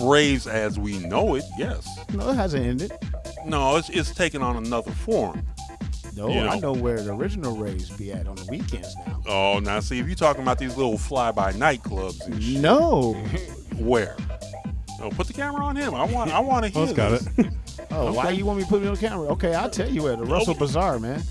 Raves 0.00 0.46
as 0.46 0.78
we 0.78 0.98
know 0.98 1.34
it, 1.34 1.44
yes. 1.58 1.86
No, 2.14 2.30
it 2.30 2.34
hasn't 2.34 2.64
ended. 2.64 2.92
No, 3.44 3.76
it's 3.76 3.90
it's 3.90 4.14
taken 4.14 4.42
on 4.42 4.56
another 4.56 4.90
form. 4.90 5.42
No, 6.16 6.28
You 6.28 6.40
I 6.40 6.58
know. 6.58 6.72
know 6.72 6.80
where 6.80 7.00
the 7.02 7.12
original 7.14 7.56
raves 7.56 7.90
be 7.90 8.12
at 8.12 8.26
on 8.26 8.34
the 8.36 8.46
weekends 8.50 8.94
now. 9.06 9.20
Oh, 9.26 9.58
now 9.60 9.80
see 9.80 9.98
if 9.98 10.06
you're 10.06 10.16
talking 10.16 10.42
about 10.42 10.58
these 10.58 10.76
little 10.76 10.98
fly 10.98 11.30
by 11.32 11.52
night 11.52 11.82
clubs 11.82 12.20
and 12.22 12.42
shit, 12.42 12.60
No. 12.60 13.12
where? 13.78 14.16
Oh, 15.02 15.10
put 15.10 15.26
the 15.26 15.32
camera 15.32 15.62
on 15.64 15.76
him. 15.76 15.94
I 15.94 16.04
want 16.04 16.30
I 16.30 16.40
want 16.40 16.64
oh, 16.64 16.68
to 16.68 16.74
hear. 16.74 16.94
Well, 16.96 17.14
it's 17.14 17.28
got 17.28 17.44
it. 17.46 17.52
Oh, 17.90 18.12
why 18.12 18.30
you 18.30 18.44
want 18.44 18.58
me 18.58 18.64
to 18.64 18.68
put 18.70 18.82
me 18.82 18.88
on 18.88 18.96
camera? 18.96 19.28
Okay, 19.28 19.54
I'll 19.54 19.70
tell 19.70 19.88
you 19.88 20.02
where. 20.02 20.16
The 20.16 20.24
Russell 20.24 20.50
Okay. 20.52 20.58
Bazaar, 20.60 20.98
man. 20.98 21.22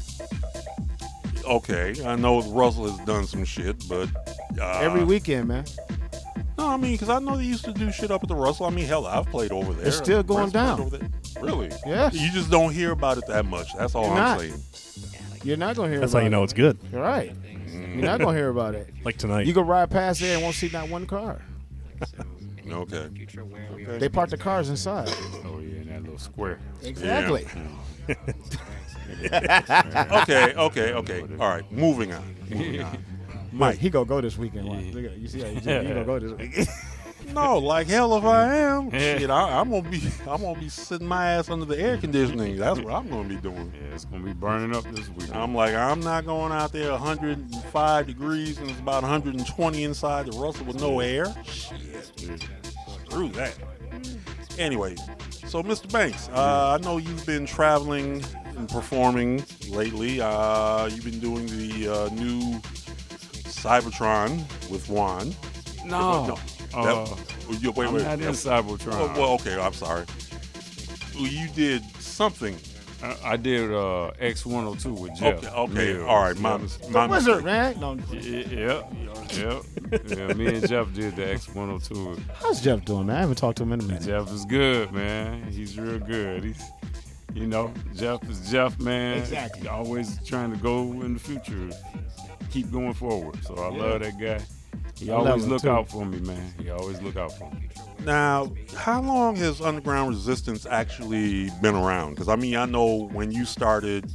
Okay, 1.46 1.96
I 2.06 2.16
know 2.16 2.42
Russell 2.52 2.90
has 2.90 3.06
done 3.06 3.26
some 3.26 3.44
shit, 3.46 3.88
but 3.88 4.10
uh, 4.60 4.80
Every 4.80 5.04
weekend, 5.04 5.48
man. 5.48 5.66
No, 6.58 6.68
I 6.68 6.78
mean, 6.78 6.92
because 6.92 7.10
I 7.10 7.20
know 7.20 7.38
they 7.38 7.46
used 7.46 7.64
to 7.66 7.72
do 7.74 7.92
shit 7.92 8.12
up 8.12 8.22
at 8.22 8.28
the 8.30 8.36
Russell. 8.36 8.66
I 8.66 8.70
mean, 8.70 8.86
hell, 8.86 9.08
I've 9.08 9.28
played 9.28 9.52
over 9.52 9.74
there. 9.74 9.88
It's 9.88 9.98
still 9.98 10.22
going 10.24 10.50
down. 10.50 10.92
Really? 11.42 11.72
Yes. 11.86 12.14
You 12.14 12.30
just 12.32 12.52
don't 12.52 12.74
hear 12.74 12.92
about 12.92 13.18
it 13.18 13.26
that 13.28 13.46
much. 13.46 13.68
That's 13.78 13.96
all 13.96 14.04
You're 14.04 14.14
I'm 14.14 14.18
not. 14.18 14.40
saying. 14.40 14.64
You're 15.44 15.58
not 15.58 15.76
gonna 15.78 15.90
hear. 15.90 16.00
That's 16.02 16.12
about 16.12 16.20
how 16.20 16.24
you 16.26 16.30
know 16.30 16.42
it. 16.42 16.46
it's 16.46 16.54
good. 16.54 16.78
You're 16.92 17.02
right. 17.02 17.34
You're 17.72 18.06
not 18.06 18.20
gonna 18.20 18.38
hear 18.38 18.50
about 18.50 18.76
it. 18.76 18.94
Like 19.06 19.18
tonight. 19.18 19.48
You 19.48 19.54
go 19.54 19.62
ride 19.62 19.90
past 19.90 20.20
there 20.20 20.34
and 20.34 20.44
won't 20.44 20.56
see 20.56 20.70
not 20.70 20.90
one 20.90 21.06
car. 21.06 21.42
Okay. 22.70 23.10
They 23.98 24.10
park 24.10 24.30
the 24.30 24.38
cars 24.38 24.70
inside. 24.70 25.10
Oh 25.46 25.60
yeah, 25.60 25.82
in 25.82 25.88
that 25.88 26.04
little 26.04 26.20
square. 26.20 26.60
Exactly. 26.84 27.48
Okay. 30.22 30.54
Okay. 30.56 30.94
Okay. 30.94 31.22
All 31.40 31.50
right. 31.50 31.72
Moving 31.72 32.14
on. 32.14 32.36
Moving 32.50 32.82
on. 32.84 33.04
Mike, 33.52 33.78
he 33.78 33.90
gonna 33.90 34.06
go 34.06 34.22
this 34.22 34.38
weekend. 34.38 34.68
Watch. 34.68 34.86
Look 34.94 35.06
at. 35.06 35.18
You 35.18 35.28
see 35.28 35.42
how 35.42 35.48
he, 35.48 35.56
he 35.56 35.62
gonna 35.62 36.06
go 36.06 36.20
this 36.20 36.32
weekend. 36.32 36.68
No, 37.34 37.60
like 37.60 37.88
hell 37.88 38.18
if 38.18 38.24
I 38.24 38.56
am. 38.56 38.90
Shit, 38.92 39.30
I, 39.30 39.60
I'm 39.60 39.70
gonna 39.70 39.88
be. 39.88 40.02
I'm 40.28 40.42
gonna 40.42 40.60
be 40.60 40.70
sitting 40.70 41.08
my 41.08 41.34
ass 41.34 41.50
under 41.50 41.66
the 41.66 41.80
air 41.80 41.98
conditioning. 41.98 42.58
That's 42.58 42.80
what 42.80 42.94
I'm 42.94 43.08
gonna 43.08 43.30
be 43.30 43.36
doing. 43.36 43.72
Yeah, 43.76 43.94
it's 43.94 44.06
gonna 44.06 44.24
be 44.24 44.34
burning 44.34 44.76
up 44.76 44.84
this 44.86 45.10
week. 45.10 45.34
I'm 45.36 45.54
like, 45.54 45.76
I'm 45.76 46.00
not 46.00 46.26
going 46.26 46.52
out 46.52 46.72
there 46.72 46.92
105 46.92 48.08
degrees 48.08 48.58
and 48.58 48.70
it's 48.70 48.80
about 48.80 49.04
120 49.04 49.84
inside 49.84 50.26
the 50.26 50.38
Russell 50.40 50.66
with 50.66 50.80
no 50.80 51.00
air. 51.02 51.26
Shit. 51.44 52.48
Screw 53.06 53.30
that. 53.30 53.56
Anyway, 54.58 54.96
so 55.46 55.62
Mr. 55.64 55.92
Banks, 55.92 56.30
uh, 56.34 56.78
I 56.80 56.84
know 56.84 56.98
you've 56.98 57.26
been 57.26 57.46
traveling 57.46 58.24
and 58.60 58.70
performing 58.70 59.44
lately. 59.70 60.22
Uh, 60.22 60.86
you've 60.88 61.06
been 61.06 61.20
doing 61.20 61.46
the 61.48 61.88
uh, 61.88 62.10
new 62.14 62.60
Cybotron 63.50 64.38
with 64.70 64.88
Juan. 64.90 65.34
no, 65.86 66.28
No. 66.28 66.38
Uh, 66.74 67.06
That- 67.06 67.62
you- 67.62 67.72
wait, 67.72 67.88
I'm 67.88 67.94
wait. 67.96 68.04
not 68.04 68.20
in 68.22 68.28
Cybotron. 68.34 68.88
Well, 68.92 69.14
well, 69.16 69.32
okay, 69.34 69.60
I'm 69.60 69.74
sorry. 69.74 70.06
You 71.16 71.48
did 71.50 71.84
something. 72.00 72.56
I, 73.02 73.16
I 73.24 73.38
did 73.38 73.72
uh, 73.72 74.12
X102 74.22 75.00
with 75.00 75.16
Jeff. 75.16 75.38
Okay, 75.38 75.48
okay, 75.48 75.94
Mills. 75.94 76.08
all 76.08 76.22
right. 76.22 76.38
My, 76.38 76.52
Yeah. 76.52 76.58
mis- 76.58 76.90
my 76.90 77.08
The 77.08 77.12
wizard, 77.14 77.44
mistake. 77.46 77.46
man. 77.46 77.80
No, 77.80 77.98
Yeah, 78.12 78.84
yeah, 79.32 79.62
yeah. 80.28 80.34
Me 80.34 80.48
and 80.48 80.68
Jeff 80.68 80.94
did 80.94 81.16
the 81.16 81.24
X102. 81.24 82.20
how's 82.42 82.62
Jeff 82.62 82.84
doing, 82.86 83.08
man? 83.08 83.16
I 83.16 83.20
haven't 83.22 83.38
talked 83.38 83.58
to 83.60 83.64
him 83.64 83.72
in 83.72 83.80
a 83.80 83.84
minute. 83.84 84.04
Jeff 84.04 84.30
is 84.32 84.44
good, 84.46 84.92
man. 84.92 85.44
He's 85.50 85.78
real 85.80 85.98
good. 86.00 86.44
He's, 86.44 86.62
you 87.34 87.48
know, 87.48 87.74
Jeff 87.96 88.28
is 88.30 88.50
Jeff, 88.50 88.80
man. 88.80 89.18
Exactly. 89.20 89.68
Always 89.68 90.20
trying 90.26 90.52
to 90.52 90.58
go 90.58 90.82
in 91.02 91.14
the 91.14 91.20
future, 91.20 91.70
keep 92.52 92.72
going 92.72 92.94
forward. 92.94 93.44
So 93.44 93.56
I 93.56 93.70
Yeah. 93.76 93.84
love 93.84 94.02
that 94.02 94.20
guy. 94.20 94.42
He 94.98 95.12
I 95.12 95.16
always 95.16 95.46
look 95.48 95.62
too. 95.62 95.70
out 95.70 95.90
for 95.90 96.06
me, 96.06 96.20
man. 96.20 96.54
He 96.62 96.70
always 96.70 97.02
look 97.02 97.16
out 97.16 97.32
for 97.38 97.50
me. 97.52 97.70
Now, 98.06 98.52
how 98.76 99.02
long 99.02 99.36
has 99.38 99.62
Underground 99.62 100.10
Resistance 100.10 100.66
actually 100.66 101.50
been 101.62 101.76
around? 101.76 102.12
Because 102.16 102.28
I 102.28 102.36
mean, 102.36 102.56
I 102.58 102.66
know 102.66 103.08
when 103.12 103.32
you 103.32 103.46
started, 103.46 104.14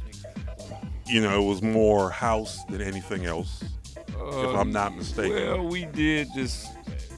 you 1.07 1.21
know, 1.21 1.41
it 1.41 1.47
was 1.47 1.61
more 1.61 2.09
house 2.11 2.63
than 2.65 2.81
anything 2.81 3.25
else. 3.25 3.63
if 3.97 4.55
I'm 4.55 4.71
not 4.71 4.91
um, 4.91 4.97
mistaken. 4.97 5.35
Well, 5.35 5.67
we 5.67 5.85
did 5.85 6.27
this 6.35 6.67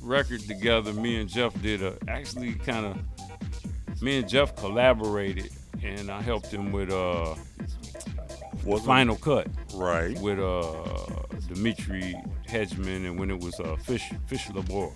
record 0.01 0.41
together. 0.41 0.93
Me 0.93 1.19
and 1.19 1.29
Jeff 1.29 1.59
did 1.61 1.81
a 1.83 1.97
actually 2.07 2.53
kind 2.53 2.85
of. 2.85 2.97
Me 4.01 4.19
and 4.19 4.27
Jeff 4.29 4.55
collaborated, 4.55 5.49
and 5.83 6.09
I 6.11 6.21
helped 6.21 6.47
him 6.47 6.71
with 6.71 6.91
uh 6.91 7.35
Was 8.65 8.83
Final 8.85 9.15
Cut 9.15 9.47
right? 9.73 10.17
with 10.19 10.39
uh 10.39 10.73
Dimitri 11.47 12.15
Hegemann, 12.47 13.05
and 13.05 13.19
when 13.19 13.31
it 13.31 13.39
was 13.39 13.59
uh 13.59 13.75
Fish 13.77 14.11
Fish 14.25 14.49
Labor, 14.51 14.89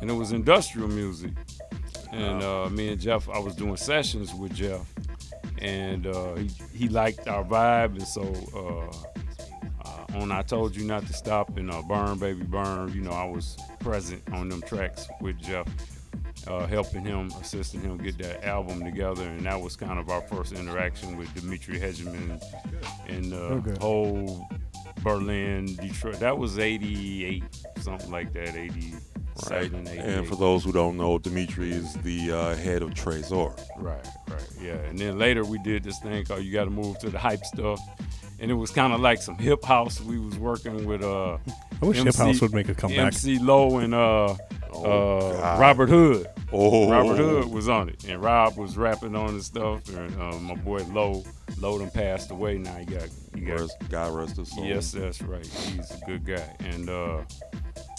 and 0.00 0.10
it 0.10 0.14
was 0.14 0.32
industrial 0.32 0.88
music. 0.88 1.32
And 2.12 2.42
uh, 2.42 2.68
me 2.68 2.88
and 2.88 3.00
Jeff, 3.00 3.26
I 3.30 3.38
was 3.38 3.54
doing 3.54 3.76
sessions 3.78 4.34
with 4.34 4.54
Jeff, 4.54 4.86
and 5.58 6.06
uh, 6.06 6.34
he 6.34 6.50
he 6.74 6.88
liked 6.88 7.26
our 7.28 7.44
vibe, 7.44 7.92
and 7.92 8.06
so. 8.06 8.22
Uh, 8.54 8.96
uh, 9.84 10.18
on 10.20 10.30
I 10.30 10.42
Told 10.42 10.76
You 10.76 10.84
Not 10.84 11.06
to 11.06 11.12
Stop 11.12 11.56
and 11.56 11.70
uh, 11.70 11.82
Burn 11.82 12.18
Baby 12.18 12.44
Burn, 12.44 12.92
you 12.94 13.00
know, 13.00 13.10
I 13.10 13.24
was 13.24 13.56
present 13.80 14.22
on 14.32 14.48
them 14.48 14.62
tracks 14.62 15.08
with 15.20 15.38
Jeff, 15.40 15.66
uh, 16.46 16.66
helping 16.66 17.04
him, 17.04 17.30
assisting 17.40 17.80
him 17.80 17.96
get 17.98 18.18
that 18.18 18.44
album 18.44 18.82
together. 18.84 19.22
And 19.22 19.44
that 19.46 19.60
was 19.60 19.76
kind 19.76 19.98
of 19.98 20.08
our 20.10 20.20
first 20.22 20.52
interaction 20.52 21.16
with 21.16 21.32
Dimitri 21.34 21.78
Hegemann 21.78 22.42
and 23.08 23.32
uh, 23.32 23.36
Okay. 23.36 23.74
whole 23.80 24.48
Berlin, 25.02 25.66
Detroit. 25.76 26.20
That 26.20 26.36
was 26.38 26.58
88, 26.58 27.42
something 27.78 28.10
like 28.10 28.32
that, 28.34 28.54
87, 28.56 29.00
Right. 29.50 29.64
88. 29.64 29.98
And 29.98 30.26
for 30.26 30.36
those 30.36 30.62
who 30.64 30.72
don't 30.72 30.96
know, 30.96 31.18
Dimitri 31.18 31.72
is 31.72 31.94
the 31.94 32.32
uh, 32.32 32.54
head 32.56 32.82
of 32.82 32.90
Tresor. 32.90 33.58
Right, 33.78 34.06
right, 34.28 34.48
yeah. 34.60 34.74
And 34.74 34.98
then 34.98 35.18
later 35.18 35.44
we 35.44 35.58
did 35.58 35.82
this 35.84 35.98
thing 36.00 36.24
called 36.24 36.42
"You 36.42 36.52
Got 36.52 36.64
to 36.64 36.70
Move 36.70 36.98
to 37.00 37.10
the 37.10 37.18
Hype 37.18 37.44
Stuff," 37.44 37.80
and 38.38 38.50
it 38.50 38.54
was 38.54 38.70
kind 38.70 38.92
of 38.92 39.00
like 39.00 39.22
some 39.22 39.36
hip 39.38 39.64
house. 39.64 40.00
We 40.00 40.18
was 40.18 40.38
working 40.38 40.84
with 40.86 41.02
uh, 41.02 41.38
I 41.80 41.84
wish 41.84 41.96
Hip 41.98 42.06
MC 42.06 42.18
House 42.18 42.40
would 42.42 42.54
make 42.54 42.68
a 42.68 42.74
comeback. 42.74 42.98
MC 42.98 43.38
Low 43.38 43.78
and 43.78 43.94
uh, 43.94 44.36
Oh, 44.74 45.32
uh, 45.38 45.56
Robert 45.60 45.88
Hood. 45.88 46.26
Oh, 46.52 46.90
Robert 46.90 47.16
Hood 47.16 47.46
was 47.52 47.68
on 47.68 47.88
it, 47.88 48.04
and 48.04 48.22
Rob 48.22 48.56
was 48.56 48.76
rapping 48.76 49.14
on 49.16 49.34
his 49.34 49.46
stuff. 49.46 49.88
And 49.88 50.20
uh, 50.20 50.38
my 50.38 50.54
boy 50.54 50.82
Low, 50.92 51.24
Low 51.58 51.78
done 51.78 51.90
passed 51.90 52.30
away. 52.30 52.58
Now 52.58 52.74
he 52.76 52.84
got, 52.86 53.08
he 53.34 53.40
got 53.40 53.60
Rest, 53.60 53.76
God 53.90 54.14
rest 54.14 54.36
his 54.36 54.50
soul. 54.50 54.64
Yes, 54.64 54.92
that's 54.92 55.20
right. 55.22 55.46
He's 55.46 55.90
a 55.90 56.00
good 56.06 56.24
guy. 56.24 56.56
And 56.60 56.88
uh 56.88 57.22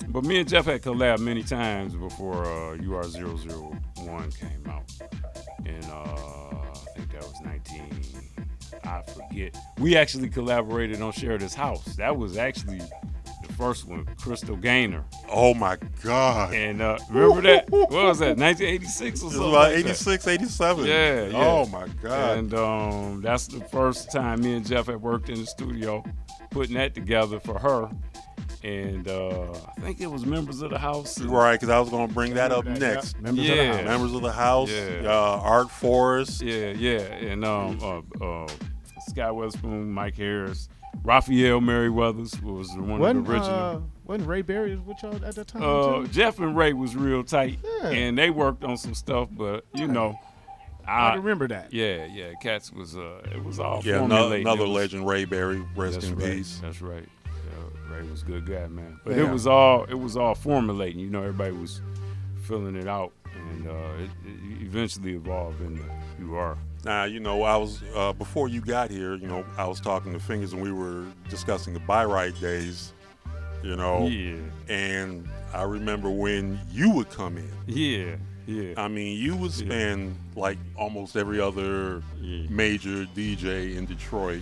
but 0.09 0.23
me 0.23 0.39
and 0.39 0.47
Jeff 0.47 0.65
had 0.65 0.81
collabed 0.81 1.19
many 1.19 1.43
times 1.43 1.95
before 1.95 2.45
uh 2.45 2.77
UR001 2.77 4.39
came 4.39 4.63
out. 4.69 4.83
And 5.65 5.83
uh 5.85 6.61
I 6.71 6.95
think 6.95 7.11
that 7.11 7.21
was 7.23 7.41
19 7.43 8.03
I 8.85 9.01
forget. 9.03 9.55
We 9.79 9.95
actually 9.95 10.29
collaborated 10.29 11.01
on 11.01 11.11
Share 11.13 11.37
This 11.37 11.53
House. 11.53 11.83
That 11.95 12.17
was 12.17 12.37
actually 12.37 12.79
the 12.79 13.53
first 13.53 13.87
one, 13.87 14.05
Crystal 14.19 14.55
Gaynor. 14.57 15.05
Oh 15.29 15.53
my 15.53 15.77
God. 16.03 16.53
And 16.53 16.81
uh 16.81 16.97
remember 17.09 17.41
that? 17.41 17.69
What 17.71 17.91
was 17.91 18.19
that? 18.19 18.37
1986 18.37 19.01
or 19.01 19.05
It 19.05 19.11
was 19.11 19.33
something? 19.33 19.49
about 19.49 19.71
like 19.73 19.83
that? 19.83 19.89
86, 19.89 20.27
87. 20.27 20.85
Yeah, 20.85 21.25
yeah. 21.27 21.37
Oh 21.37 21.65
my 21.67 21.87
God. 22.01 22.37
And 22.37 22.53
um, 22.53 23.21
that's 23.21 23.47
the 23.47 23.61
first 23.65 24.11
time 24.11 24.41
me 24.41 24.55
and 24.55 24.65
Jeff 24.65 24.87
had 24.87 25.01
worked 25.01 25.29
in 25.29 25.39
the 25.39 25.45
studio, 25.45 26.03
putting 26.51 26.75
that 26.75 26.93
together 26.93 27.39
for 27.39 27.57
her. 27.59 27.89
And 28.63 29.07
uh, 29.07 29.51
I 29.77 29.81
think 29.81 29.99
it 30.01 30.07
was 30.09 30.25
members 30.25 30.61
of 30.61 30.69
the 30.69 30.79
house. 30.79 31.17
and- 31.17 31.29
right, 31.29 31.53
because 31.53 31.69
I 31.69 31.79
was 31.79 31.89
going 31.89 32.07
to 32.07 32.13
bring 32.13 32.33
that 32.35 32.51
up 32.51 32.65
next. 32.65 33.19
Members 33.19 33.49
of 33.49 33.55
the 33.57 33.65
house. 33.73 33.83
Members 33.85 34.13
of 34.13 34.21
the 34.21 34.31
house, 34.31 34.71
Yeah. 34.71 35.01
uh, 35.05 35.39
Art 35.43 35.69
Forrest. 35.71 36.41
Yeah, 36.41 36.71
yeah. 36.71 36.99
And 37.01 37.43
um, 37.43 37.77
uh, 37.81 38.23
uh, 38.43 38.47
Sky 39.09 39.23
Weatherspoon, 39.29 39.87
Mike 39.87 40.15
Harris, 40.15 40.69
Raphael 41.03 41.59
Merriweathers 41.59 42.41
was 42.41 42.69
the 42.73 42.81
one 42.81 42.99
Wasn't, 42.99 43.19
of 43.19 43.25
the 43.27 43.33
original. 43.33 43.49
uh, 43.51 43.79
wasn't 44.05 44.29
Ray 44.29 44.41
Berry 44.43 44.75
with 44.77 45.01
y'all 45.03 45.15
at 45.25 45.35
that 45.35 45.47
time? 45.47 45.61
Uh, 45.63 45.97
too? 46.03 46.07
Jeff 46.07 46.39
and 46.39 46.55
Ray 46.55 46.71
was 46.73 46.95
real 46.95 47.23
tight, 47.23 47.59
Yeah. 47.81 47.89
and 47.89 48.17
they 48.17 48.29
worked 48.29 48.63
on 48.63 48.77
some 48.77 48.93
stuff. 48.93 49.27
But 49.31 49.65
you 49.73 49.87
know, 49.87 50.17
I 50.87 51.09
I, 51.11 51.15
remember 51.15 51.47
that. 51.49 51.73
yeah, 51.73 52.05
yeah. 52.05 52.33
Cats 52.41 52.71
was 52.71 52.95
uh, 52.95 53.21
it 53.33 53.43
was 53.43 53.59
all 53.59 53.81
Yeah, 53.83 53.93
no, 53.93 53.99
formulated. 54.07 54.41
another 54.47 54.61
was- 54.63 54.71
legend, 54.71 55.07
Ray 55.07 55.25
Berry. 55.25 55.61
Rest 55.75 56.03
in 56.03 56.15
right. 56.15 56.31
peace. 56.37 56.59
That's 56.61 56.81
right. 56.81 57.07
Yeah, 57.93 57.99
Ray 58.01 58.09
was 58.09 58.21
a 58.21 58.25
good 58.25 58.45
guy, 58.45 58.67
man. 58.67 58.99
But 59.03 59.15
Yeah. 59.15 59.23
it 59.23 59.31
was 59.31 59.47
all 59.47 59.83
it 59.85 59.93
was 59.99 60.17
all 60.17 60.35
formulating. 60.35 60.99
You 60.99 61.09
know, 61.09 61.21
everybody 61.21 61.51
was 61.53 61.81
filling 62.43 62.75
it 62.75 62.87
out, 62.87 63.11
and 63.33 63.67
uh, 63.67 63.71
it, 64.03 64.09
it 64.25 64.61
eventually 64.61 65.13
evolved 65.13 65.61
into 65.61 65.81
who 66.17 66.25
you 66.25 66.35
are. 66.35 66.57
Now, 66.85 67.05
you 67.05 67.21
know, 67.21 67.43
I 67.43 67.55
was, 67.55 67.81
uh, 67.95 68.11
before 68.11 68.49
you 68.49 68.59
got 68.59 68.91
here, 68.91 69.15
you 69.15 69.25
know, 69.27 69.45
I 69.57 69.65
was 69.65 69.79
talking 69.79 70.11
to 70.11 70.19
Fingers 70.19 70.51
and 70.51 70.61
we 70.61 70.73
were 70.73 71.05
discussing 71.29 71.73
the 71.73 71.79
Buy 71.79 72.03
Rite 72.03 72.37
days, 72.41 72.91
you 73.63 73.77
know, 73.77 74.05
Yeah, 74.07 74.35
and 74.67 75.25
I 75.53 75.63
remember 75.63 76.09
when 76.09 76.59
you 76.73 76.89
would 76.89 77.09
come 77.09 77.37
in. 77.37 77.49
yeah, 77.67 78.15
yeah. 78.47 78.73
I 78.75 78.89
mean, 78.89 79.17
you 79.17 79.33
would 79.37 79.53
spend 79.53 80.17
like 80.35 80.57
almost 80.75 81.15
every 81.15 81.39
other 81.39 82.03
Yeah. 82.19 82.47
major 82.49 83.05
DJ 83.15 83.77
in 83.77 83.85
Detroit. 83.85 84.41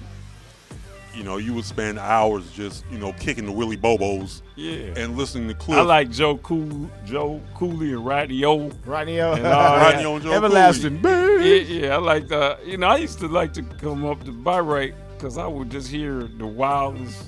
You 1.13 1.23
know, 1.23 1.37
you 1.37 1.53
would 1.53 1.65
spend 1.65 1.99
hours 1.99 2.49
just, 2.51 2.85
you 2.91 2.97
know, 2.97 3.13
kicking 3.13 3.45
the 3.45 3.51
Willy 3.51 3.77
Bobos 3.77 4.41
yeah. 4.55 4.93
and 4.95 5.17
listening 5.17 5.47
to 5.49 5.53
Cliff. 5.53 5.77
I 5.77 5.81
like 5.81 6.09
Joe 6.09 6.37
Cool, 6.37 6.89
Joe 7.05 7.41
Cooley 7.53 7.91
and 7.91 8.05
Rodney 8.05 8.45
O. 8.45 8.71
Rodney 8.85 9.19
O. 9.19 9.33
And 9.33 9.45
all 9.45 9.77
that. 9.77 9.93
Rodney 9.93 10.05
on 10.05 10.21
Joe 10.21 10.31
Everlasting. 10.31 11.01
Yeah, 11.03 11.37
yeah, 11.39 11.95
I 11.95 11.97
like 11.97 12.27
the. 12.27 12.57
You 12.65 12.77
know, 12.77 12.87
I 12.87 12.97
used 12.97 13.19
to 13.19 13.27
like 13.27 13.53
to 13.53 13.63
come 13.63 14.05
up 14.05 14.23
to 14.23 14.31
Buy 14.31 14.59
Rite 14.59 14.95
because 15.17 15.37
I 15.37 15.47
would 15.47 15.69
just 15.69 15.89
hear 15.89 16.23
the 16.23 16.47
wildest 16.47 17.25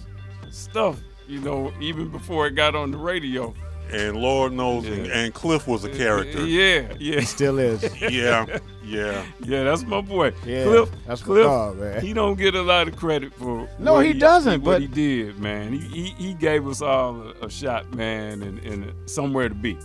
stuff. 0.50 1.00
You 1.28 1.40
know, 1.40 1.74
even 1.80 2.10
before 2.10 2.48
it 2.48 2.52
got 2.52 2.76
on 2.76 2.92
the 2.92 2.98
radio. 2.98 3.54
And 3.94 4.18
Lord 4.18 4.54
knows, 4.54 4.86
and, 4.88 5.06
Yeah. 5.06 5.18
and 5.20 5.34
Cliff 5.34 5.68
was 5.68 5.84
a 5.84 5.90
character. 5.90 6.46
Yeah, 6.46 6.94
yeah, 7.00 7.22
Still 7.22 7.60
is. 7.60 7.84
yeah, 8.02 8.46
yeah. 8.86 9.24
yeah. 9.44 9.64
That's 9.64 9.84
my 9.84 10.02
boy, 10.02 10.34
Yeah, 10.46 10.64
Cliff. 10.66 10.90
that's 11.08 11.22
Cliff. 11.22 11.44
dog, 11.46 11.78
man. 11.80 12.02
He 12.02 12.14
don't 12.14 12.38
get 12.38 12.56
a 12.56 12.62
lot 12.62 12.88
of 12.88 12.96
credit 12.96 13.34
for. 13.34 13.68
No, 13.80 13.94
what 13.94 14.06
he 14.06 14.14
doesn't, 14.14 14.64
What 14.64 14.74
but- 14.74 14.82
he 14.82 14.88
did, 14.88 15.40
man. 15.40 15.74
He 15.74 15.80
he, 15.80 16.10
he 16.28 16.34
gave 16.34 16.68
us 16.68 16.82
all 16.82 17.22
a, 17.42 17.46
a 17.46 17.50
shot, 17.50 17.94
man, 17.94 18.42
and, 18.44 18.60
and 18.60 18.94
somewhere 19.10 19.50
to 19.50 19.56
be. 19.56 19.78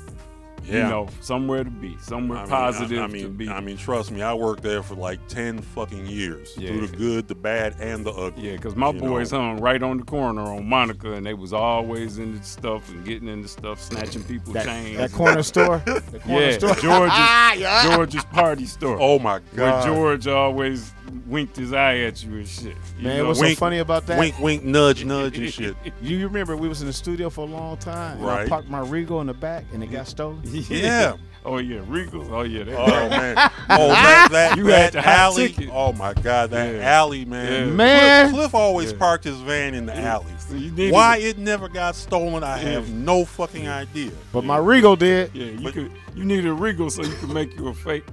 Yeah. 0.68 0.84
You 0.84 0.90
know, 0.90 1.08
somewhere 1.20 1.64
to 1.64 1.70
be, 1.70 1.96
somewhere 1.98 2.38
I 2.38 2.42
mean, 2.42 2.50
positive 2.50 2.98
I, 2.98 3.04
I 3.04 3.06
to 3.06 3.12
mean, 3.12 3.32
be. 3.36 3.48
I 3.48 3.60
mean, 3.60 3.76
trust 3.78 4.10
me, 4.10 4.20
I 4.22 4.34
worked 4.34 4.62
there 4.62 4.82
for 4.82 4.94
like 4.96 5.26
ten 5.28 5.60
fucking 5.60 6.06
years, 6.06 6.54
Yeah. 6.58 6.68
through 6.68 6.86
the 6.88 6.96
good, 6.96 7.28
the 7.28 7.34
bad, 7.34 7.74
and 7.80 8.04
the 8.04 8.12
ugly. 8.12 8.50
Yeah, 8.50 8.56
because 8.56 8.76
my 8.76 8.92
boys 8.92 9.32
know. 9.32 9.38
hung 9.40 9.60
right 9.60 9.82
on 9.82 9.96
the 9.98 10.04
corner 10.04 10.42
on 10.42 10.68
Monica, 10.68 11.12
and 11.14 11.24
they 11.24 11.34
was 11.34 11.52
always 11.52 12.18
into 12.18 12.42
stuff 12.42 12.88
and 12.90 13.04
getting 13.04 13.28
into 13.28 13.48
stuff, 13.48 13.80
snatching 13.80 14.22
people's 14.24 14.54
That, 14.54 14.66
chains. 14.66 14.98
that 14.98 15.12
corner 15.12 15.42
store. 15.42 15.82
The 16.08 16.20
corner 16.20 16.46
yeah, 16.46 16.58
store. 16.58 16.74
George's, 16.74 17.82
George's 17.94 18.24
party 18.26 18.66
store. 18.66 18.98
Oh 19.00 19.18
my 19.18 19.38
God. 19.38 19.44
where 19.56 19.66
god! 19.70 19.86
George 19.86 20.26
always 20.26 20.92
winked 21.26 21.56
his 21.56 21.72
eye 21.72 21.98
at 21.98 22.22
you 22.22 22.34
and 22.34 22.48
shit. 22.48 22.76
You 22.98 23.04
Man, 23.04 23.18
know? 23.18 23.26
what's 23.28 23.40
Wink, 23.40 23.56
so 23.56 23.60
funny 23.60 23.78
about 23.78 24.06
that? 24.06 24.18
Wink, 24.18 24.38
wink, 24.38 24.64
nudge, 24.64 25.04
nudge, 25.06 25.38
and 25.38 25.52
shit. 25.52 25.76
You 26.00 26.26
remember 26.26 26.56
we 26.56 26.68
was 26.68 26.80
in 26.80 26.86
the 26.86 26.92
studio 26.92 27.30
for 27.30 27.42
a 27.42 27.50
long 27.50 27.76
time. 27.78 28.18
and 28.20 28.28
I 28.30 28.46
parked 28.48 28.68
my 28.68 28.80
Regal 28.80 29.20
in 29.20 29.26
the 29.26 29.34
back 29.34 29.64
and 29.72 29.82
it 29.82 29.88
got 29.88 30.06
stolen. 30.08 30.40
Yeah. 30.68 31.16
Oh 31.44 31.58
yeah, 31.58 31.78
Regals. 31.82 32.30
Oh 32.30 32.42
yeah. 32.42 32.64
Oh 32.76 33.08
man. 33.08 33.36
Oh 33.70 33.88
that 33.88 34.28
that, 34.32 34.56
You 34.58 34.64
that 34.64 34.92
had 34.94 35.04
alley. 35.06 35.48
ticket. 35.48 35.70
Oh 35.72 35.92
my 35.92 36.12
god, 36.14 36.50
that 36.50 36.74
Yeah. 36.74 36.80
alley, 36.82 37.24
man. 37.24 37.68
Yeah. 37.68 37.74
Man. 37.74 38.28
Cliff, 38.30 38.40
Cliff 38.40 38.54
always 38.54 38.92
Yeah. 38.92 38.98
parked 38.98 39.24
his 39.24 39.36
van 39.40 39.74
in 39.74 39.86
the 39.86 39.96
alley. 39.96 40.26
Needed- 40.50 40.92
Why 40.92 41.18
it 41.18 41.38
never 41.38 41.68
got 41.68 41.94
stolen, 41.94 42.42
I 42.42 42.56
have 42.58 42.90
no 42.90 43.24
fucking 43.24 43.68
idea. 43.68 44.10
But 44.32 44.44
my 44.44 44.56
Regal 44.58 44.96
did. 44.96 45.30
Yeah, 45.34 45.46
you 45.46 45.60
But- 45.62 45.74
could. 45.74 45.92
You 46.16 46.24
need 46.24 46.44
a 46.46 46.52
Regal 46.52 46.90
so 46.90 47.02
you 47.02 47.14
could 47.14 47.30
make 47.30 47.54
you 47.56 47.68
a 47.68 47.74
fake, 47.74 48.04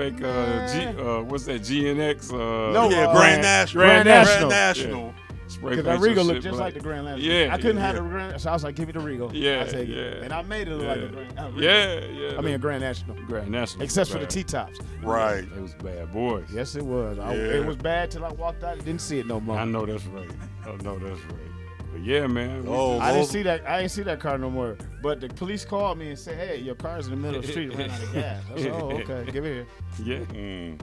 fake. 0.00 0.22
Uh, 0.22 0.72
G, 0.72 0.86
uh, 0.98 1.22
what's 1.22 1.44
that? 1.44 1.62
GNX. 1.62 2.32
Uh, 2.32 2.72
No, 2.72 2.90
yeah, 2.90 3.08
uh, 3.08 3.12
Grand 3.12 3.42
National. 3.42 3.84
Grand 3.84 4.08
National. 4.08 4.48
National. 4.48 5.14
Spray 5.46 5.70
Because 5.70 5.84
paint 5.84 5.84
that 5.84 5.98
your 5.98 6.08
Regal 6.08 6.24
looked 6.24 6.42
just 6.42 6.56
black. 6.56 6.66
like 6.66 6.74
the 6.74 6.80
Grand 6.80 7.04
National. 7.06 7.26
Yeah, 7.26 7.52
I 7.52 7.56
couldn't 7.56 7.76
yeah, 7.78 7.82
have 7.82 7.96
yeah. 7.96 8.02
the 8.02 8.08
Grand 8.08 8.40
so 8.40 8.50
I 8.50 8.52
was 8.52 8.62
like, 8.62 8.76
give 8.76 8.86
me 8.86 8.92
the 8.92 9.00
Regal. 9.00 9.34
Yeah, 9.34 9.64
I 9.66 9.70
take 9.70 9.88
yeah. 9.88 9.96
it. 9.96 10.22
And 10.22 10.32
I 10.32 10.42
made 10.42 10.68
it 10.68 10.76
look 10.76 10.82
Yeah. 10.82 10.88
like 10.88 11.02
a 11.02 11.08
Grand 11.08 11.38
uh, 11.38 11.50
Yeah, 11.56 12.04
yeah. 12.04 12.38
I 12.38 12.40
mean 12.40 12.54
a 12.54 12.58
Grand 12.58 12.82
National. 12.82 13.16
Grand 13.26 13.50
National. 13.50 13.82
Except 13.82 14.10
for 14.10 14.18
the 14.18 14.26
T-tops. 14.26 14.78
Right. 15.02 15.44
It 15.44 15.60
was 15.60 15.74
bad 15.74 16.12
boys. 16.12 16.46
Yes, 16.52 16.76
it 16.76 16.84
was. 16.84 17.18
I, 17.18 17.34
Yeah. 17.34 17.42
It 17.54 17.66
was 17.66 17.76
bad 17.76 18.10
till 18.12 18.24
I 18.24 18.30
walked 18.32 18.62
out 18.62 18.74
and 18.76 18.84
didn't 18.84 19.00
see 19.00 19.18
it 19.18 19.26
no 19.26 19.40
more. 19.40 19.58
I 19.58 19.64
know 19.64 19.84
that's 19.86 20.06
right. 20.06 20.30
I 20.64 20.76
know 20.84 20.98
that's 20.98 21.20
right. 21.24 21.49
But 21.92 22.02
yeah, 22.02 22.26
man. 22.26 22.64
Oh, 22.68 22.98
I 23.00 23.12
didn't 23.12 23.26
see 23.28 23.42
that. 23.42 23.66
I 23.66 23.78
didn't 23.80 23.90
see 23.92 24.02
that 24.04 24.20
car 24.20 24.38
no 24.38 24.48
more. 24.50 24.76
But 25.02 25.20
the 25.20 25.28
police 25.28 25.64
called 25.64 25.98
me 25.98 26.10
and 26.10 26.18
said, 26.18 26.36
"Hey, 26.36 26.58
your 26.60 26.74
car's 26.76 27.06
in 27.06 27.12
the 27.12 27.16
middle 27.16 27.40
of 27.40 27.46
the 27.46 27.50
street, 27.52 27.74
ran 27.74 27.90
out 27.90 28.02
of 28.02 28.12
gas." 28.14 28.42
I 28.54 28.60
said, 28.62 28.72
"Oh, 28.72 28.90
okay, 28.92 29.30
give 29.32 29.44
it 29.44 29.66
here." 29.98 30.18
yeah, 30.18 30.24
Mm. 30.34 30.80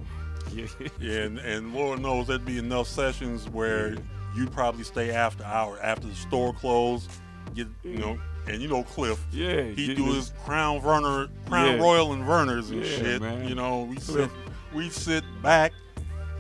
yeah. 0.54 0.88
Yeah, 1.00 1.20
and, 1.24 1.40
and 1.40 1.74
Lord 1.74 2.00
knows 2.02 2.28
there'd 2.28 2.44
be 2.46 2.58
enough 2.58 2.88
sessions 2.88 3.48
where 3.50 3.96
you'd 4.36 4.52
probably 4.52 4.84
stay 4.84 5.12
after 5.12 5.44
hour 5.46 5.80
after 5.82 6.08
the 6.08 6.16
store 6.16 6.54
closed. 6.54 7.10
Get 7.56 7.68
you 7.84 7.98
know, 7.98 8.20
and 8.48 8.62
you 8.62 8.68
know 8.68 8.84
Cliff. 8.84 9.24
Yeah, 9.32 9.62
He 9.64 9.88
getting 9.88 10.06
do 10.06 10.14
his 10.14 10.34
Crown 10.44 10.82
Verner, 10.82 11.28
Crown 11.48 11.78
Yeah. 11.78 11.82
Royal 11.84 12.12
and 12.14 12.24
Vernors 12.24 12.70
and 12.70 12.84
Yeah, 12.84 12.92
shit. 12.98 13.22
man. 13.22 13.48
You 13.48 13.56
know, 13.56 13.84
we 13.84 13.98
sit 14.00 14.30
we 14.74 14.90
sit 14.90 15.24
back 15.42 15.72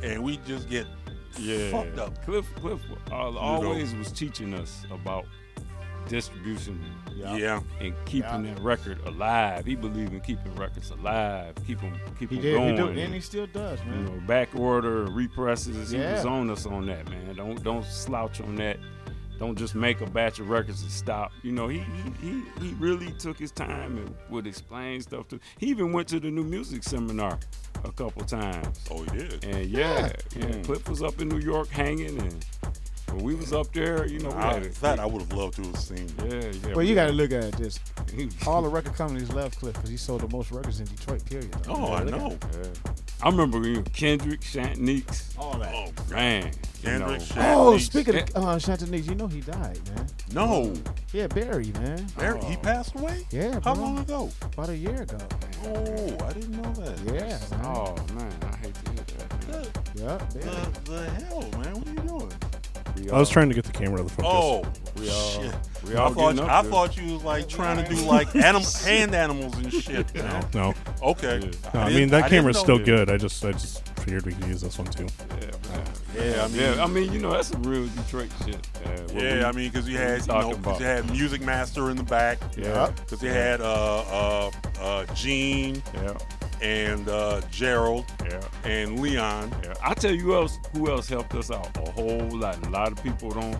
and 0.03 0.21
we 0.23 0.38
just 0.45 0.69
get 0.69 0.86
yeah. 1.39 1.71
fucked 1.71 1.97
up. 2.00 2.23
Cliff, 2.26 2.45
Cliff 2.56 2.82
uh, 3.12 3.15
always 3.15 3.93
was 3.95 4.12
teaching 4.12 4.54
us 4.54 4.86
about 4.91 5.26
distribution 6.08 6.82
Yeah. 7.15 7.62
and 7.80 7.93
keeping 8.06 8.43
that 8.43 8.60
record 8.60 9.00
alive. 9.06 9.65
He 9.65 9.76
believed 9.76 10.13
in 10.13 10.21
keeping 10.21 10.56
records 10.56 10.91
alive, 10.91 11.56
keep 11.65 11.82
them, 11.82 12.00
keep 12.17 12.30
them 12.30 12.41
did. 12.41 12.56
going. 12.56 12.69
He 12.71 12.78
do, 12.78 12.88
and, 12.88 12.97
and 12.97 13.13
he 13.13 13.19
still 13.19 13.47
does, 13.47 13.84
man. 13.86 14.00
you 14.00 14.04
know, 14.06 14.21
back 14.28 14.50
order, 14.56 15.06
represses. 15.06 15.91
Yeah. 15.93 16.08
He 16.08 16.13
was 16.13 16.26
on 16.26 16.50
us 16.50 16.65
on 16.65 16.86
that, 16.88 17.10
man. 17.10 17.36
Don't 17.36 17.62
don't 17.63 17.86
slouch 17.86 18.41
on 18.41 18.56
that. 18.56 18.78
Don't 19.39 19.58
just 19.58 19.76
make 19.76 20.02
a 20.02 20.06
batch 20.08 20.39
of 20.39 20.50
records 20.50 20.82
and 20.82 20.91
stop. 20.91 21.32
You 21.43 21.52
know, 21.52 21.67
he 21.67 21.80
he 21.80 22.12
he, 22.28 22.43
he 22.60 22.73
really 22.76 23.12
took 23.13 23.38
his 23.38 23.52
time 23.52 23.97
and 23.97 24.15
would 24.30 24.47
explain 24.47 25.02
stuff 25.02 25.28
to. 25.30 25.39
He 25.60 25.67
even 25.67 25.91
went 25.93 26.08
to 26.10 26.19
the 26.19 26.32
new 26.32 26.43
music 26.43 26.84
seminar 26.84 27.38
a 27.84 27.91
couple 27.91 28.23
times. 28.26 28.80
Oh, 28.89 29.04
he 29.04 29.17
did. 29.17 29.43
And 29.45 29.69
yeah, 29.69 30.12
yeah, 30.36 30.47
Mm. 30.47 30.65
Cliff 30.65 30.88
was 30.89 31.04
up 31.04 31.21
in 31.21 31.30
New 31.30 31.39
York 31.39 31.67
hanging, 31.69 32.19
and 32.19 32.45
when 33.12 33.24
we 33.24 33.36
was 33.36 33.54
up 33.54 33.72
there, 33.74 34.06
you 34.06 34.20
know, 34.20 34.30
we 34.30 34.36
I, 34.36 34.54
had 34.56 34.63
that 34.76 35.00
I 35.00 35.06
would 35.06 35.22
have 35.22 35.34
loved 35.34 35.56
to 35.56 35.63
have 35.63 35.78
seen. 35.80 36.08
yeah, 36.26 36.34
yeah. 36.36 36.67
Well, 36.67 36.78
we 36.78 36.88
you 36.89 36.96
got 36.96 37.08
to 37.08 37.13
look 37.13 37.32
at 37.32 37.54
this. 37.54 37.80
All 38.48 38.62
the 38.62 38.70
record 38.70 38.93
companies 38.96 39.32
left 39.32 39.60
Cliff 39.60 39.74
because 39.74 39.89
he 39.89 39.98
sold 39.98 40.22
the 40.22 40.28
most 40.30 40.52
records 40.52 40.80
in 40.80 40.86
Detroit. 40.88 41.26
Period. 41.26 41.56
Oh, 41.67 41.93
I 41.93 42.04
know. 42.04 42.38
Yeah. 42.54 42.67
I 43.24 43.30
remember 43.30 43.67
you 43.67 43.78
know, 43.78 43.84
Kendrick, 43.93 44.41
Shantaniques, 44.41 45.38
All 45.39 45.58
that. 45.58 45.74
Oh, 45.74 45.91
man. 46.13 46.52
Kendrick, 46.84 47.28
you 47.30 47.36
know, 47.36 47.56
Oh, 47.58 47.72
Neeks. 47.74 47.86
speaking 47.86 48.15
of 48.15 48.24
uh, 48.36 48.56
Chantanese, 48.58 49.08
you 49.10 49.15
know 49.15 49.28
he 49.28 49.41
died, 49.41 49.80
man. 49.96 50.08
No, 50.34 50.74
Yeah, 51.13 51.26
Barry, 51.28 51.72
man. 51.74 52.06
Barry, 52.17 52.39
he 52.46 52.56
Oh. 52.56 52.60
passed 52.62 52.96
away. 52.96 53.26
Yeah, 53.32 53.54
How 53.63 53.74
bro. 53.74 53.84
long 53.84 53.98
ago? 54.00 54.30
About 54.54 54.70
a 54.70 54.78
year 54.78 55.02
ago. 55.02 55.17
Oh, 55.65 56.17
I 56.26 56.34
didn't 56.34 56.62
know 56.62 56.72
that. 56.74 57.00
Yeah. 57.06 57.58
Man. 57.58 57.65
Oh 57.65 57.96
man, 58.13 58.34
I 58.52 58.56
hate 58.58 58.76
to 58.76 58.91
hear 58.91 59.04
that. 59.17 59.48
Man. 59.50 59.62
The, 59.62 60.04
Yep. 60.04 60.34
Barry. 60.34 60.43
the, 60.43 60.91
the 60.91 61.10
hell, 61.26 61.41
man? 61.60 61.74
What 61.74 61.88
are 61.88 61.91
you 61.91 62.08
doing? 62.08 62.32
We 63.03 63.10
I 63.12 63.17
was 63.19 63.29
trying 63.29 63.49
to 63.49 63.55
get 63.55 63.63
the 63.65 63.71
camera 63.71 63.97
to 63.97 64.03
the 64.03 64.10
focus. 64.10 64.25
Oh, 64.31 64.63
we 64.99 65.10
all, 65.10 65.29
shit. 65.31 65.55
we 65.86 65.95
I 65.95 66.10
thought 66.10 66.36
you, 66.36 66.41
up 66.41 66.49
I 66.65 66.69
thought 66.69 66.97
you 66.97 67.13
was 67.13 67.23
like 67.23 67.47
trying 67.47 67.83
to 67.83 67.89
do 67.95 68.01
like 68.03 68.36
anim- 68.36 68.63
hand 68.83 69.13
animals 69.15 69.55
and 69.57 69.71
shit. 69.73 70.13
No, 70.15 70.23
Man. 70.23 70.45
no. 70.53 70.73
Okay. 71.01 71.39
Yeah. 71.39 71.69
No, 71.73 71.79
I 71.81 71.86
didn't- 71.86 71.95
mean 71.99 72.10
that 72.10 72.17
didn't 72.23 72.29
camera's 72.29 72.57
still 72.60 72.77
that. 72.77 72.86
good. 72.86 73.10
I 73.10 73.17
just 73.17 73.43
I 73.45 73.51
just 73.51 73.88
figured 73.99 74.25
we 74.25 74.33
could 74.33 74.45
use 74.47 74.62
this 74.62 74.77
one 74.77 74.88
too. 74.88 75.07
Yeah. 75.41 75.51
Yeah, 76.15 76.43
I 76.45 76.47
mean, 76.47 76.60
yeah, 76.60 76.83
I 76.83 76.88
mean, 76.88 77.13
you 77.13 77.19
know, 77.19 77.31
that's 77.31 77.49
some 77.49 77.62
real 77.62 77.86
Detroit 77.89 78.29
shit. 78.43 78.55
Uh, 78.83 78.89
what 78.89 79.13
we- 79.13 79.21
yeah, 79.21 79.47
I 79.47 79.51
mean, 79.51 79.69
because 79.69 79.88
you 79.88 79.97
had 79.97 80.21
you 80.21 80.25
talking 80.27 80.49
know, 80.49 80.55
'cause 80.55 80.60
about. 80.65 80.79
you 80.79 80.86
had 80.88 81.12
Music 81.12 81.41
Master 81.41 81.91
in 81.91 81.97
the 81.97 82.03
back. 82.03 82.39
Yeah. 82.57 82.89
Because 82.95 83.21
you 83.21 83.29
had 83.29 83.62
uh, 83.62 83.99
uh, 84.47 84.51
uh, 84.81 85.05
Gene 85.13 85.83
yeah, 85.93 86.17
and 86.62 87.08
uh, 87.10 87.41
Gerald 87.52 88.06
yeah, 88.26 88.41
and 88.63 89.00
Leon. 89.00 89.52
yeah. 89.63 89.74
I 89.84 89.93
tell 89.93 90.13
you 90.13 90.36
else, 90.36 90.60
who 90.74 90.89
else 90.89 91.08
helped 91.08 91.36
us 91.36 91.52
out 91.52 91.70
a 91.78 91.91
whole 91.91 92.28
lot. 92.32 92.65
A 92.65 92.70
lot 92.70 92.91
of 92.91 93.02
people 93.04 93.30
don't 93.32 93.58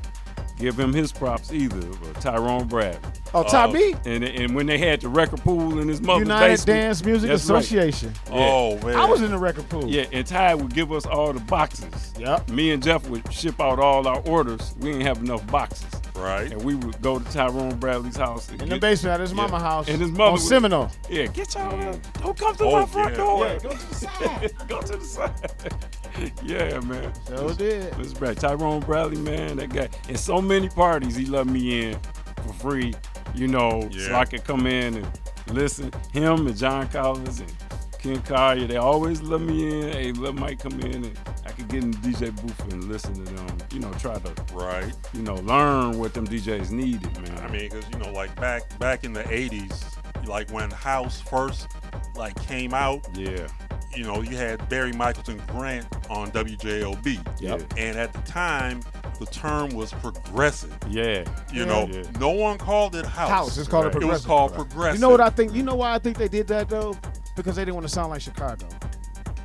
give 0.58 0.80
him 0.80 0.92
his 0.92 1.12
props 1.12 1.54
either. 1.54 1.80
But 2.02 2.20
Tyrone 2.22 2.68
Brad, 2.68 2.98
Oh, 3.34 3.44
Ty 3.44 3.66
Uh, 3.66 3.72
B. 3.74 3.96
and 4.06 4.24
and 4.24 4.56
when 4.56 4.66
they 4.66 4.78
had 4.80 5.02
the 5.02 5.10
record 5.10 5.42
pool 5.42 5.80
in 5.80 5.88
his 5.88 6.02
mother's 6.02 6.22
United 6.28 6.48
basement, 6.54 6.66
Dance 6.82 7.06
Music 7.06 7.30
That's 7.30 7.50
right. 7.50 7.60
Association. 7.64 8.14
Oh 8.32 8.78
man, 8.86 8.96
I 8.96 9.06
was 9.06 9.22
in 9.22 9.32
the 9.32 9.38
record 9.38 9.70
pool. 9.70 9.86
Yeah, 9.88 10.06
and 10.12 10.26
Ty 10.26 10.56
would 10.56 10.74
give 10.74 10.92
us 10.92 11.06
all 11.06 11.32
the 11.34 11.40
boxes. 11.42 12.14
Yep. 12.18 12.50
Me 12.50 12.72
and 12.72 12.82
Jeff 12.82 13.08
would 13.10 13.32
ship 13.32 13.60
out 13.62 13.80
all 13.80 14.08
our 14.08 14.22
orders. 14.28 14.74
We 14.80 14.92
didn't 14.92 15.06
have 15.06 15.20
enough 15.20 15.46
boxes. 15.48 15.86
Right. 16.18 16.52
And 16.52 16.62
we 16.64 16.76
would 16.76 17.02
go 17.02 17.20
to 17.20 17.26
Tyrone 17.32 17.78
Bradley's 17.78 18.16
house. 18.18 18.50
and 18.50 18.62
In 18.62 18.70
the 18.70 18.78
basement 18.80 19.14
at 19.16 19.20
his 19.22 19.32
Yeah. 19.32 19.36
mama 19.38 19.60
house. 19.60 19.88
And 19.88 20.02
his 20.02 20.12
mother 20.12 20.32
on 20.34 20.38
Seminole. 20.40 20.92
Yeah, 21.10 21.28
get 21.28 21.54
y'all. 21.56 21.90
uh, 21.90 21.96
Don't 22.22 22.38
come 22.38 22.56
to 22.56 22.64
Oh, 22.66 22.72
my 22.82 22.86
front 22.86 23.12
yeah. 23.12 23.18
door. 23.18 23.46
Yeah, 23.48 23.58
go 23.64 23.70
to 23.70 23.78
the 23.88 23.96
side. 23.96 24.52
go 24.68 24.82
to 24.82 24.98
the 24.98 25.06
side. 25.06 26.32
yeah, 26.44 26.80
man. 26.82 27.14
So 27.28 27.54
did. 27.54 27.94
This 27.94 28.14
Brad 28.14 28.38
Tyrone 28.38 28.82
Bradley, 28.82 29.18
man, 29.22 29.58
that 29.58 29.70
guy. 29.74 29.90
In 30.10 30.16
so 30.18 30.42
many 30.42 30.70
parties, 30.70 31.16
he 31.16 31.26
let 31.26 31.48
me 31.48 31.90
in 31.90 31.98
for 32.46 32.54
free. 32.54 32.94
You 33.36 33.48
know, 33.48 33.88
so 33.92 34.16
I 34.16 34.26
could 34.26 34.44
come 34.44 34.66
in 34.66 34.96
and 34.96 35.08
listen. 35.52 35.92
Him 36.14 36.48
and 36.48 36.58
John 36.58 36.88
Collins 36.88 37.40
and 37.42 37.54
Ken 38.00 38.22
Collier, 38.22 38.68
they 38.68 38.78
always 38.78 39.22
let 39.22 39.42
me 39.42 39.82
in. 39.82 39.92
Hey, 39.92 40.12
let 40.12 40.36
Mike 40.36 40.60
come 40.60 40.80
in 40.82 41.04
and 41.06 41.20
I 41.46 41.52
could 41.52 41.68
get 41.68 41.84
in 41.84 41.92
the 41.92 41.98
DJ 41.98 42.32
booth 42.42 42.72
and 42.72 42.86
listen 42.86 43.14
to 43.26 43.34
them. 43.34 43.58
You 43.72 43.80
know, 43.80 43.92
try 43.94 44.18
to 44.20 44.54
Right. 44.54 44.94
you 45.14 45.22
know 45.24 45.36
learn 45.36 45.98
what 46.00 46.14
them 46.14 46.28
DJs 46.28 46.72
needed, 46.72 47.14
man. 47.22 47.38
I 47.44 47.52
mean, 47.52 47.70
because 47.70 47.86
you 47.92 48.00
know, 48.00 48.12
like 48.12 48.34
back 48.36 48.78
back 48.80 49.04
in 49.04 49.14
the 49.14 49.24
'80s, 49.24 49.84
like 50.28 50.50
when 50.52 50.70
House 50.72 51.20
first 51.22 51.68
like 52.16 52.36
came 52.48 52.74
out, 52.74 53.06
yeah, 53.16 53.48
you 53.96 54.04
know, 54.04 54.22
you 54.22 54.36
had 54.38 54.68
Barry 54.70 54.92
Michaelton 54.92 55.40
Grant 55.48 55.86
on 56.10 56.32
WJLB. 56.32 57.20
Yep. 57.40 57.74
And 57.78 57.98
at 57.98 58.12
the 58.14 58.22
time, 58.22 58.82
the 59.20 59.26
term 59.28 59.70
was 59.70 59.92
progressive. 59.94 60.76
yeah. 60.90 61.24
You 61.52 61.62
Yeah. 61.62 61.66
know, 61.66 61.88
Yeah. 61.92 62.02
no 62.20 62.30
one 62.30 62.58
called 62.58 62.96
it 62.96 63.06
house. 63.06 63.30
House. 63.30 63.58
It's 63.58 63.68
called 63.68 63.86
a 63.86 63.88
Right. 63.90 63.96
It 63.96 64.06
was 64.06 64.24
progressive. 64.24 64.28
called 64.28 64.54
progressive. 64.54 64.96
You 64.96 65.02
know 65.02 65.10
what 65.10 65.22
I 65.22 65.30
think? 65.30 65.54
You 65.54 65.64
know 65.64 65.76
why 65.76 65.94
I 65.94 66.00
think 66.00 66.18
they 66.18 66.28
did 66.28 66.48
that 66.48 66.70
though? 66.70 66.96
Because 67.38 67.56
they 67.56 67.62
didn't 67.64 67.76
want 67.76 67.88
to 67.88 67.94
sound 67.94 68.10
like 68.10 68.20
Chicago. 68.22 68.68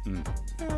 Mm. 0.07 0.27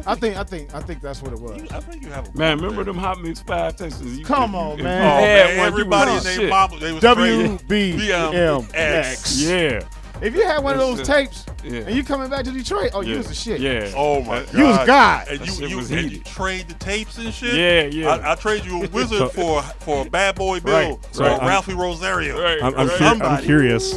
I 0.07 0.15
think. 0.15 0.37
I 0.37 0.45
think. 0.45 0.75
I 0.75 0.81
think 0.81 1.01
that's 1.01 1.23
what 1.23 1.33
it 1.33 1.41
was. 1.41 1.63
I 1.73 1.81
think 1.81 2.03
you 2.03 2.11
have 2.11 2.29
a 2.35 2.39
Man, 2.39 2.57
remember 2.57 2.85
there. 2.85 2.93
them 2.93 2.99
Hot 2.99 3.23
Mix 3.23 3.41
Five 3.41 3.77
Texas? 3.77 4.03
You, 4.03 4.25
Come 4.25 4.55
on, 4.55 4.77
you 4.79 4.85
man. 4.85 5.03
Oh, 5.03 5.21
man, 5.23 5.47
one, 5.47 5.57
you 5.57 5.63
everybody 5.63 6.11
was 6.11 6.27
and 6.27 6.35
shit. 6.35 6.43
their 6.43 6.51
mama, 6.51 6.79
they 6.79 6.93
was 6.93 7.01
W 7.03 7.59
crazy. 7.59 7.97
B 7.97 8.13
M 8.13 8.67
Yeah. 8.75 9.81
If 10.23 10.35
you 10.35 10.45
had 10.47 10.63
one 10.63 10.75
of 10.75 10.81
those 10.81 10.99
just- 10.99 11.11
tapes 11.11 11.47
yeah. 11.65 11.81
and 11.81 11.97
you 11.97 12.05
coming 12.05 12.31
back 12.31 12.45
to 12.45 12.53
Detroit, 12.53 12.91
oh, 12.95 13.01
you 13.01 13.17
was 13.17 13.29
the 13.29 13.35
shit. 13.35 13.61
Yeah. 13.61 13.91
Oh 13.97 14.21
my 14.23 14.41
god. 14.45 14.55
You 14.55 14.65
was 14.65 14.87
God. 14.87 15.29
And 15.29 15.47
you 15.61 15.67
you, 15.69 15.77
was 15.77 15.91
and 15.91 16.13
you 16.13 16.21
trade 16.21 16.69
the 16.69 16.75
tapes 16.75 17.19
and 17.19 17.33
shit. 17.33 17.55
Yeah, 17.55 17.83
yeah. 18.05 18.11
I, 18.11 18.33
I 18.33 18.35
trade 18.37 18.65
you 18.65 18.85
a 18.85 18.89
wizard 18.89 19.31
for 19.33 19.63
for 19.63 20.07
a 20.07 20.11
bad 20.11 20.35
boy 20.37 20.61
Bill 20.61 20.75
Right, 20.75 21.19
or 21.19 21.23
right. 21.23 21.41
Ralphi 21.41 21.77
Rosario. 21.77 22.41
Right. 22.43 22.63
I'm, 22.63 22.75
I'm, 22.75 22.89
right. 22.89 22.99
cur- 22.99 23.05
I'm 23.05 23.19
Somebody. 23.19 23.45
curious 23.45 23.93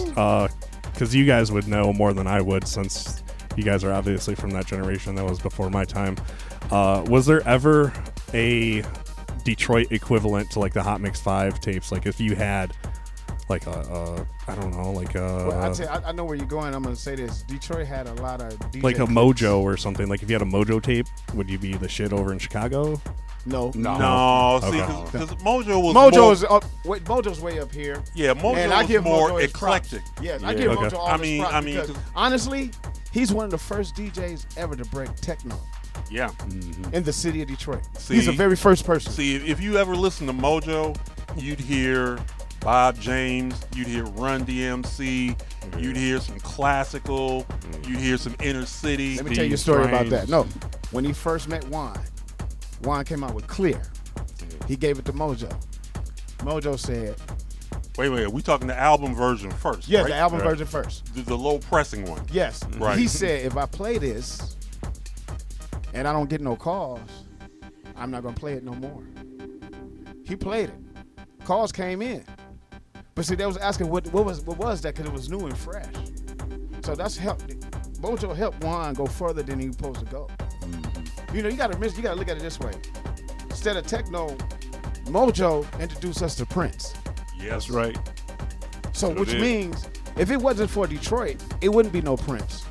because 0.97 1.13
you 1.13 1.25
guys 1.25 1.51
would 1.51 1.67
know 1.67 1.93
more 1.93 2.11
than 2.11 2.25
I 2.25 2.41
would 2.41 2.67
since 2.67 3.21
you 3.55 3.63
guys 3.63 3.83
are 3.83 3.93
obviously 3.93 4.33
from 4.33 4.49
that 4.49 4.65
generation 4.65 5.13
that 5.13 5.23
was 5.23 5.39
before 5.39 5.69
my 5.69 5.85
time. 5.85 6.17
Uh, 6.71 7.05
was 7.07 7.27
there 7.27 7.47
ever 7.47 7.93
a 8.33 8.83
Detroit 9.43 9.91
equivalent 9.91 10.49
to 10.51 10.59
like 10.59 10.73
the 10.73 10.81
Hot 10.81 10.99
Mix 10.99 11.21
Five 11.21 11.59
tapes? 11.59 11.91
Like 11.91 12.07
if 12.07 12.19
you 12.19 12.35
had 12.35 12.73
like 13.47 13.67
a, 13.67 13.79
a 13.79 14.27
I 14.49 14.55
don't 14.55 14.71
know, 14.71 14.91
like 14.91 15.15
a 15.15 15.19
Well, 15.47 15.51
I, 15.51 15.67
uh, 15.67 15.73
tell 15.73 15.85
you, 15.85 15.91
I, 16.05 16.09
I 16.09 16.11
know 16.13 16.23
where 16.23 16.35
you're 16.35 16.45
going. 16.45 16.73
I'm 16.73 16.83
gonna 16.83 16.95
say 16.95 17.15
this. 17.15 17.41
Detroit 17.43 17.85
had 17.87 18.07
a 18.07 18.13
lot 18.15 18.41
of 18.41 18.57
DJ 18.71 18.81
like 18.83 18.95
a 18.95 19.05
clips. 19.05 19.11
Mojo 19.11 19.59
or 19.59 19.75
something. 19.77 20.07
Like 20.07 20.23
if 20.23 20.29
you 20.29 20.35
had 20.35 20.41
a 20.41 20.49
Mojo 20.49 20.81
tape, 20.81 21.07
would 21.33 21.49
you 21.49 21.57
be 21.59 21.73
the 21.73 21.89
shit 21.89 22.13
over 22.13 22.31
in 22.31 22.39
Chicago? 22.39 23.01
No, 23.45 23.71
No. 23.75 23.97
No, 23.97 24.59
see, 24.71 24.81
Okay. 24.81 25.03
because 25.11 25.29
Mojo 25.43 25.81
was 25.81 25.95
Mojo 25.95 26.17
more, 26.21 26.33
is 26.33 26.43
up. 26.43 26.65
Wait, 26.85 27.03
Mojo's 27.05 27.39
way 27.39 27.59
up 27.59 27.71
here. 27.73 28.01
yeah, 28.13 28.33
Mojo 28.33 28.55
and 28.57 28.73
I 28.73 28.79
was 28.79 28.87
give 28.87 29.03
more 29.03 29.29
Mojo 29.31 29.41
his 29.41 29.51
props. 29.51 29.93
eclectic. 29.93 30.01
Yes, 30.21 30.43
I 30.43 30.51
Yeah. 30.51 30.57
give 30.57 30.71
Okay. 30.71 30.81
Mojo 30.87 30.93
all 30.99 31.07
I 31.07 31.17
mean- 31.17 31.41
props 31.41 31.53
I 31.55 31.61
mean, 31.61 31.75
because 31.75 31.91
'cause- 31.91 31.99
honestly, 32.15 32.71
he's 33.11 33.31
one 33.33 33.45
of 33.45 33.51
the 33.51 33.57
first 33.57 33.95
DJs 33.95 34.45
ever 34.57 34.75
to 34.75 34.83
break 34.85 35.13
techno 35.17 35.57
Yeah. 36.09 36.29
Mm-hmm. 36.29 36.93
in 36.93 37.03
the 37.03 37.13
city 37.13 37.41
of 37.41 37.47
Detroit. 37.47 37.81
See- 37.97 38.15
he's 38.15 38.25
the 38.25 38.31
very 38.33 38.55
first 38.57 38.85
person. 38.85 39.11
See, 39.13 39.35
if- 39.35 39.45
if 39.45 39.61
you 39.61 39.77
ever 39.77 39.95
listen 39.95 40.27
to 40.27 40.33
Mojo, 40.33 40.97
you'd 41.37 41.59
hear 41.59 42.19
Bob 42.67 42.99
James, 42.99 43.55
you'd 43.73 43.87
hear 43.87 44.03
Run 44.03 44.45
DMC, 44.45 45.37
mm-hmm. 45.37 45.79
you'd 45.79 45.95
hear 45.95 46.19
some 46.19 46.37
classical, 46.41 47.43
mm-hmm. 47.45 47.89
you'd 47.89 48.01
hear 48.01 48.17
some 48.17 48.35
inner 48.43 48.65
city. 48.65 49.15
Let 49.15 49.23
me 49.23 49.35
tell 49.37 49.45
you 49.45 49.53
a 49.53 49.57
story 49.57 49.85
about 49.85 50.09
that. 50.09 50.27
No, 50.27 50.43
when 50.91 51.05
he 51.05 51.13
first 51.13 51.47
met 51.47 51.65
Juan, 51.69 51.97
Juan 52.81 53.05
came 53.05 53.23
out 53.23 53.33
with 53.33 53.47
Clear. 53.47 53.75
Mm-hmm. 54.15 54.67
He 54.67 54.75
gave 54.75 54.99
it 54.99 55.05
to 55.05 55.13
Mojo. 55.13 55.49
Mojo 56.39 56.77
said, 56.77 57.15
Wait, 57.97 58.09
wait, 58.09 58.29
we 58.29 58.41
talking 58.41 58.67
the 58.67 58.77
album 58.77 59.15
version 59.15 59.49
first? 59.49 59.87
"Yes, 59.87 60.01
right? 60.03 60.09
the 60.09 60.15
album 60.15 60.39
Right. 60.39 60.49
version 60.49 60.67
first. 60.67 61.15
the, 61.15 61.21
the 61.21 61.37
low 61.37 61.59
pressing 61.59 62.03
one. 62.03 62.25
Yes. 62.33 62.65
Right. 62.77 62.99
He 62.99 63.07
said, 63.07 63.45
if 63.45 63.55
I 63.55 63.65
play 63.65 63.97
this 63.97 64.57
and 65.93 66.05
I 66.05 66.11
don't 66.11 66.29
get 66.29 66.41
no 66.41 66.57
calls, 66.57 67.23
I'm 67.95 68.11
not 68.11 68.23
gonna 68.23 68.35
play 68.35 68.55
it 68.55 68.65
no 68.65 68.73
more. 68.73 69.03
He 70.25 70.35
played 70.35 70.67
it. 70.67 70.75
Calls 71.45 71.71
came 71.71 72.01
in, 72.01 72.25
but 73.17 73.25
see, 73.25 73.33
they 73.33 73.47
was 73.47 73.57
asking 73.57 73.89
what 73.89 74.05
what 74.13 74.25
was 74.25 74.41
what 74.41 74.59
was 74.59 74.79
that 74.81 74.93
because 74.93 75.09
it 75.09 75.11
was 75.11 75.27
new 75.27 75.47
and 75.47 75.57
fresh. 75.57 75.91
So 76.83 76.93
that's 76.93 77.17
helped. 77.17 77.47
Mojo 77.99 78.35
helped 78.35 78.63
Juan 78.63 78.93
go 78.93 79.07
further 79.07 79.41
than 79.41 79.59
he 79.59 79.65
was 79.65 79.75
supposed 79.75 80.01
to 80.01 80.05
go. 80.05 80.27
Mm-hmm. 80.61 81.35
You 81.35 81.41
know, 81.41 81.49
you 81.49 81.57
gotta 81.57 81.79
miss, 81.79 81.97
you 81.97 82.03
gotta 82.03 82.15
look 82.15 82.29
at 82.29 82.37
it 82.37 82.43
this 82.43 82.59
way. 82.59 82.73
Instead 83.49 83.75
of 83.75 83.87
techno, 83.87 84.37
Mojo 85.05 85.65
introduced 85.79 86.21
us 86.21 86.35
to 86.35 86.45
Prince. 86.45 86.93
Yes, 87.39 87.49
That's 87.49 87.69
right. 87.71 87.97
So, 88.93 89.09
which 89.09 89.31
did. 89.31 89.41
means 89.41 89.89
if 90.15 90.29
it 90.29 90.37
wasn't 90.37 90.69
for 90.69 90.85
Detroit, 90.85 91.43
it 91.59 91.69
wouldn't 91.69 91.93
be 91.93 92.01
no 92.01 92.17
Prince. 92.17 92.65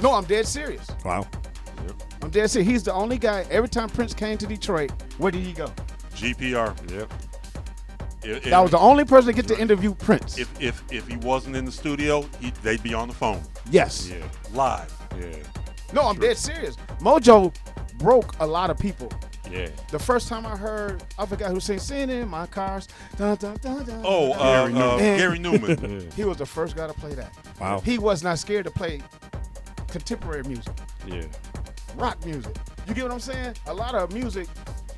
No, 0.00 0.12
I'm 0.12 0.24
dead 0.24 0.46
serious. 0.46 0.90
Wow. 1.04 1.26
I'm 2.22 2.30
dead 2.30 2.50
serious. 2.50 2.70
He's 2.70 2.82
the 2.82 2.94
only 2.94 3.18
guy. 3.18 3.44
Every 3.50 3.68
time 3.68 3.90
Prince 3.90 4.14
came 4.14 4.38
to 4.38 4.46
Detroit, 4.46 4.90
where 5.18 5.30
did 5.30 5.42
he 5.42 5.52
go? 5.52 5.70
GPR. 6.14 6.90
Yep. 6.90 7.12
If, 8.24 8.44
That 8.44 8.60
was 8.60 8.70
the 8.70 8.78
only 8.78 9.04
person 9.04 9.26
to 9.28 9.32
get 9.34 9.46
to 9.48 9.60
interview 9.60 9.94
Prince. 9.94 10.38
if, 10.38 10.48
if 10.60 10.82
if 10.90 11.06
he 11.08 11.16
wasn't 11.18 11.56
in 11.56 11.64
the 11.64 11.72
studio, 11.72 12.22
he, 12.40 12.50
they'd 12.62 12.82
be 12.82 12.94
on 12.94 13.08
the 13.08 13.14
phone 13.14 13.40
yes. 13.70 14.08
Yeah. 14.08 14.16
live. 14.52 14.92
Yeah. 15.18 15.26
No, 15.92 16.02
I'm 16.02 16.18
dead 16.18 16.36
serious. 16.38 16.76
Mojo 17.00 17.54
broke 17.98 18.34
a 18.40 18.46
lot 18.46 18.70
of 18.70 18.78
people. 18.78 19.10
Yeah. 19.50 19.68
The 19.90 19.98
first 19.98 20.28
time 20.28 20.46
I 20.46 20.56
heard, 20.56 21.04
I 21.18 21.26
forgot 21.26 21.50
who 21.52 21.60
sang 21.60 21.78
"Sitting 21.78 22.10
in 22.22 22.28
My 22.28 22.46
Cars." 22.46 22.88
Dun, 23.18 23.36
dun, 23.36 23.56
dun, 23.60 23.84
dun, 23.84 24.02
Oh, 24.04 24.30
dun. 24.30 24.40
uh, 24.40 24.42
Gary 24.42 24.72
uh, 24.72 24.78
Newman. 24.78 24.98
Gary 25.18 25.38
Numan. 25.78 26.02
Yeah. 26.04 26.10
he 26.16 26.24
was 26.24 26.38
the 26.38 26.46
first 26.46 26.74
guy 26.76 26.86
to 26.86 26.94
play 26.94 27.14
that. 27.14 27.32
Wow. 27.60 27.80
He 27.80 27.98
was 27.98 28.22
not 28.24 28.38
scared 28.38 28.64
to 28.64 28.70
play 28.70 29.00
contemporary 29.88 30.42
music. 30.44 30.72
Yeah. 31.06 31.22
rock 31.96 32.24
music. 32.24 32.56
You 32.88 32.94
get 32.94 33.04
what 33.04 33.12
I'm 33.12 33.20
saying? 33.20 33.54
A 33.66 33.74
lot 33.74 33.94
of 33.94 34.12
music 34.12 34.48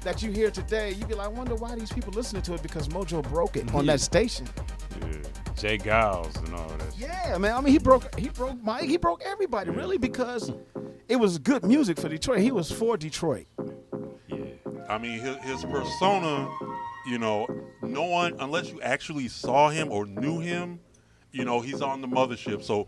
that 0.06 0.22
you 0.22 0.30
hear 0.30 0.52
today, 0.52 0.92
you'd 0.92 1.08
be 1.08 1.14
like, 1.14 1.26
I 1.26 1.30
wonder 1.30 1.56
why 1.56 1.74
these 1.74 1.92
people 1.92 2.12
listening 2.12 2.40
to 2.42 2.54
it 2.54 2.62
because 2.62 2.86
Mojo 2.86 3.28
broke 3.28 3.56
it 3.56 3.74
on 3.74 3.86
that 3.86 4.00
station. 4.00 4.46
Yeah. 5.00 5.08
J. 5.56 5.78
Geils 5.78 6.36
and 6.44 6.54
all 6.54 6.68
that. 6.68 6.96
Yeah, 6.96 7.36
man. 7.38 7.54
I 7.54 7.60
mean, 7.60 7.72
he 7.72 7.80
broke 7.80 8.16
he 8.16 8.28
broke 8.28 8.62
Mike, 8.62 8.84
he 8.84 8.98
broke 8.98 9.22
everybody 9.24 9.70
really 9.70 9.98
because 9.98 10.52
it 11.08 11.16
was 11.16 11.38
good 11.38 11.64
music 11.64 11.98
for 11.98 12.08
Detroit. 12.08 12.38
He 12.38 12.52
was 12.52 12.70
for 12.70 12.96
Detroit. 12.96 13.46
Yeah. 14.28 14.44
I 14.88 14.96
mean, 14.98 15.18
his, 15.18 15.36
his 15.38 15.64
persona, 15.64 16.48
you 17.08 17.18
know, 17.18 17.48
no 17.82 18.04
one, 18.04 18.36
unless 18.38 18.70
you 18.70 18.80
actually 18.82 19.26
saw 19.26 19.70
him 19.70 19.90
or 19.90 20.06
knew 20.06 20.38
him, 20.38 20.78
you 21.32 21.44
know, 21.44 21.60
he's 21.60 21.82
on 21.82 22.00
the 22.00 22.08
mothership. 22.08 22.62
So 22.62 22.86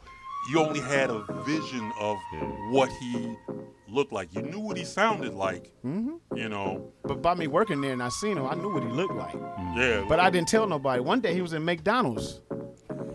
you 0.53 0.61
only 0.61 0.81
had 0.81 1.11
a 1.11 1.25
vision 1.45 1.91
of 1.99 2.17
what 2.71 2.91
he 3.01 3.35
looked 3.91 4.13
like. 4.13 4.35
You 4.35 4.43
knew 4.43 4.61
what 4.61 4.77
he 4.77 4.85
sounded 4.85 5.35
like, 5.35 5.71
you 5.85 6.49
know. 6.49 6.93
But 7.05 7.23
by 7.23 7.35
me 7.35 7.47
working 7.47 7.81
there 7.81 7.93
and 7.93 8.03
I 8.03 8.09
seen 8.09 8.37
him, 8.37 8.47
I 8.47 8.55
knew 8.55 8.73
what 8.73 8.83
he 8.83 8.89
looked 8.89 9.15
like. 9.15 9.35
Yeah. 9.77 10.05
But 10.09 10.21
I 10.21 10.31
didn't 10.31 10.49
tell 10.49 10.67
nobody. 10.67 11.01
One 11.01 11.21
day 11.21 11.35
he 11.35 11.41
was 11.43 11.53
in 11.53 11.65
McDonald's. 11.65 12.41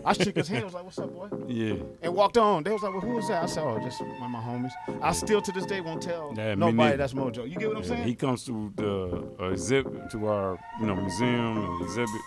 I 0.06 0.12
shook 0.12 0.36
his 0.36 0.48
hand. 0.48 0.62
I 0.62 0.64
was 0.66 0.74
like, 0.74 0.84
"What's 0.84 0.98
up, 0.98 1.14
boy?" 1.14 1.28
Yeah. 1.48 1.76
And 2.02 2.14
walked 2.14 2.36
on. 2.36 2.62
They 2.62 2.70
was 2.70 2.82
like, 2.82 2.92
"Well, 2.92 3.00
who 3.00 3.14
was 3.14 3.28
that?" 3.28 3.42
I 3.42 3.46
said, 3.46 3.62
"Oh, 3.64 3.78
just 3.82 4.02
one 4.02 4.10
of 4.10 4.30
my 4.30 4.38
homies." 4.38 4.72
I 5.00 5.12
still 5.12 5.40
to 5.40 5.50
this 5.50 5.64
day 5.64 5.80
won't 5.80 6.02
tell 6.02 6.34
Yeah, 6.36 6.50
me 6.54 6.60
nobody 6.60 6.76
neither. 6.76 6.96
that's 6.98 7.14
Mojo. 7.14 7.48
You 7.48 7.56
get 7.56 7.68
what 7.68 7.78
I'm 7.78 7.82
Yeah, 7.84 7.88
saying? 7.88 8.02
he 8.04 8.14
comes 8.14 8.44
to 8.44 8.70
the 8.76 9.24
uh, 9.40 9.46
exhibit 9.50 10.10
to 10.10 10.26
our 10.26 10.58
you 10.78 10.86
know 10.86 10.94
museum 10.96 11.56
and 11.64 11.82
exhibit. 11.82 12.20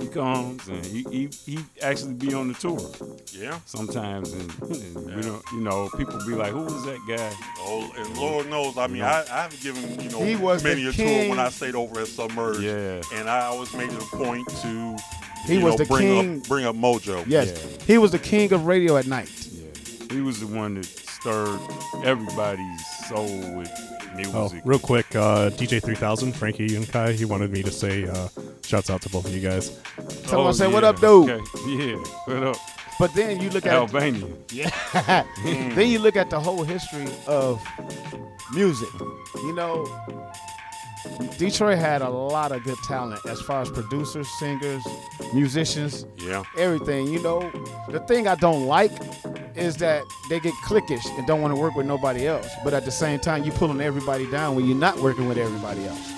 He 0.00 0.08
comes 0.08 0.66
and 0.66 0.84
he, 0.84 1.04
he 1.04 1.28
he 1.46 1.58
actually 1.80 2.14
be 2.14 2.34
on 2.34 2.48
the 2.48 2.54
tour 2.54 2.80
yeah. 3.32 3.60
sometimes, 3.64 4.32
and, 4.32 4.52
and 4.62 5.14
we 5.16 5.22
don't 5.22 5.42
you 5.52 5.60
know 5.60 5.88
people 5.96 6.18
be 6.26 6.34
like, 6.34 6.50
who 6.50 6.64
was 6.64 6.84
that 6.84 6.98
guy? 7.06 7.32
Oh, 7.58 7.88
and 7.96 8.16
Lord 8.18 8.50
knows, 8.50 8.76
I 8.76 8.88
mean, 8.88 9.02
I, 9.02 9.24
I've 9.30 9.58
given, 9.62 10.00
you 10.00 10.10
know, 10.10 10.20
He 10.24 10.34
was 10.34 10.64
many 10.64 10.86
a 10.88 10.92
tour 10.92 11.28
when 11.28 11.38
I 11.38 11.48
stayed 11.48 11.76
over 11.76 12.00
at 12.00 12.08
Submerge. 12.08 12.58
Yeah. 12.60 13.02
And 13.14 13.30
I 13.30 13.42
always 13.46 13.72
made 13.72 13.90
it 13.92 14.02
a 14.02 14.16
point 14.16 14.48
to, 14.62 14.96
He 15.46 15.54
you 15.58 15.64
was 15.64 15.74
know, 15.74 15.76
the 15.78 15.84
bring 15.86 16.02
king. 16.08 16.40
Up, 16.40 16.48
bring 16.48 16.64
up 16.66 16.74
Mojo. 16.74 17.24
Yes, 17.28 17.52
Yeah. 17.52 17.84
he 17.86 17.98
was 17.98 18.10
the 18.10 18.18
king 18.18 18.52
of 18.52 18.66
radio 18.66 18.96
at 18.96 19.06
night. 19.06 19.30
Yeah, 19.52 19.68
he 20.12 20.20
was 20.22 20.40
the 20.40 20.48
one 20.48 20.74
that 20.74 20.86
stirred 20.86 21.60
everybody's 22.04 22.86
soul 23.08 23.56
with 23.56 23.70
Oh, 24.32 24.52
real 24.64 24.78
quick, 24.78 25.06
uh, 25.16 25.50
DJ 25.50 25.82
3000, 25.82 26.32
Franki 26.34 26.68
Juncaj, 26.68 27.14
he 27.14 27.24
wanted 27.24 27.50
me 27.50 27.62
to 27.62 27.70
say 27.70 28.06
uh, 28.06 28.28
shouts 28.64 28.90
out 28.90 29.02
to 29.02 29.08
both 29.08 29.26
of 29.26 29.34
you 29.34 29.40
guys. 29.40 29.70
Tell 30.24 30.40
him 30.40 30.46
I 30.46 30.50
Oh, 30.50 30.52
said, 30.52 30.72
"What 30.72 30.84
up, 30.84 31.00
dude?" 31.00 31.30
Okay. 31.30 31.42
Yeah, 31.66 31.96
what 32.26 32.42
up, 32.44 32.56
But 32.98 33.12
then 33.14 33.40
you 33.40 33.50
look 33.50 33.66
at 33.66 33.72
Albania? 33.74 34.26
Yeah. 34.52 35.24
Then 35.44 35.88
you 35.88 35.98
look 35.98 36.16
at 36.16 36.30
the 36.30 36.38
whole 36.38 36.62
history 36.62 37.08
of 37.26 37.60
music. 38.54 38.88
You 39.36 39.52
know, 39.54 39.84
Detroit 41.38 41.78
had 41.78 42.02
a 42.02 42.08
lot 42.08 42.52
of 42.52 42.62
good 42.64 42.78
talent 42.86 43.20
as 43.26 43.40
far 43.40 43.62
as 43.62 43.70
producers, 43.70 44.28
singers, 44.38 44.82
musicians, 45.34 46.06
Yeah. 46.18 46.42
everything. 46.56 47.06
You 47.08 47.22
know, 47.22 47.50
the 47.90 48.00
thing 48.00 48.26
I 48.28 48.34
don't 48.36 48.66
like 48.66 48.92
is 49.54 49.76
that 49.78 50.02
they 50.28 50.40
get 50.40 50.54
cliquish 50.64 51.04
and 51.18 51.26
don't 51.26 51.40
want 51.42 51.54
to 51.54 51.60
work 51.60 51.74
with 51.74 51.86
nobody 51.86 52.26
else. 52.26 52.48
But 52.64 52.74
at 52.74 52.84
the 52.84 52.90
same 52.90 53.20
time, 53.20 53.44
you're 53.44 53.54
pulling 53.54 53.80
everybody 53.80 54.30
down 54.30 54.56
when 54.56 54.66
you're 54.66 54.76
not 54.76 54.98
working 54.98 55.28
with 55.28 55.38
everybody 55.38 55.84
else. 55.86 56.12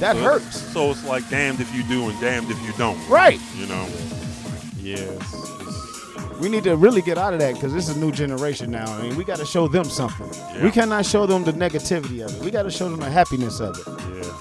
That 0.00 0.16
hurts. 0.16 0.60
So 0.72 0.90
it's 0.90 1.04
like 1.04 1.28
damned 1.28 1.60
if 1.60 1.74
you 1.74 1.82
do 1.82 2.08
and 2.08 2.18
damned 2.20 2.50
if 2.50 2.60
you 2.66 2.72
don't. 2.78 2.98
Right. 3.08 3.40
You 3.56 3.66
know. 3.66 3.86
Yes. 4.82 5.36
We 6.40 6.48
need 6.48 6.64
to 6.64 6.76
really 6.76 7.02
get 7.02 7.18
out 7.18 7.32
of 7.34 7.40
that 7.40 7.54
because 7.54 7.72
this 7.72 7.88
is 7.88 7.96
a 7.96 8.00
new 8.00 8.10
generation 8.12 8.70
now. 8.70 8.90
I 8.90 9.02
mean, 9.02 9.16
we 9.16 9.24
got 9.24 9.38
to 9.38 9.44
show 9.46 9.68
them 9.68 9.84
something. 9.84 10.28
Yeah. 10.54 10.64
We 10.64 10.70
cannot 10.70 11.04
show 11.06 11.26
them 11.26 11.44
the 11.44 11.52
negativity 11.52 12.24
of 12.24 12.34
it. 12.34 12.42
We 12.42 12.50
got 12.50 12.62
to 12.62 12.70
show 12.70 12.88
them 12.88 12.98
the 13.00 13.10
happiness 13.10 13.60
of 13.60 13.76
it. 13.78 13.86
Yeah. 14.16 14.32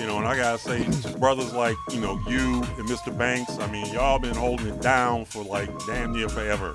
You 0.00 0.06
know, 0.06 0.18
and 0.18 0.26
I 0.26 0.36
gotta 0.36 0.58
say, 0.58 0.82
to 0.84 1.18
brothers 1.18 1.52
like 1.54 1.76
you 1.92 2.00
know 2.00 2.20
you 2.26 2.62
and 2.78 2.88
Mr. 2.88 3.16
Banks. 3.16 3.58
I 3.58 3.70
mean, 3.70 3.86
y'all 3.94 4.18
been 4.18 4.34
holding 4.34 4.66
it 4.66 4.80
down 4.82 5.24
for 5.24 5.42
like 5.44 5.70
damn 5.86 6.12
near 6.12 6.28
forever. 6.28 6.74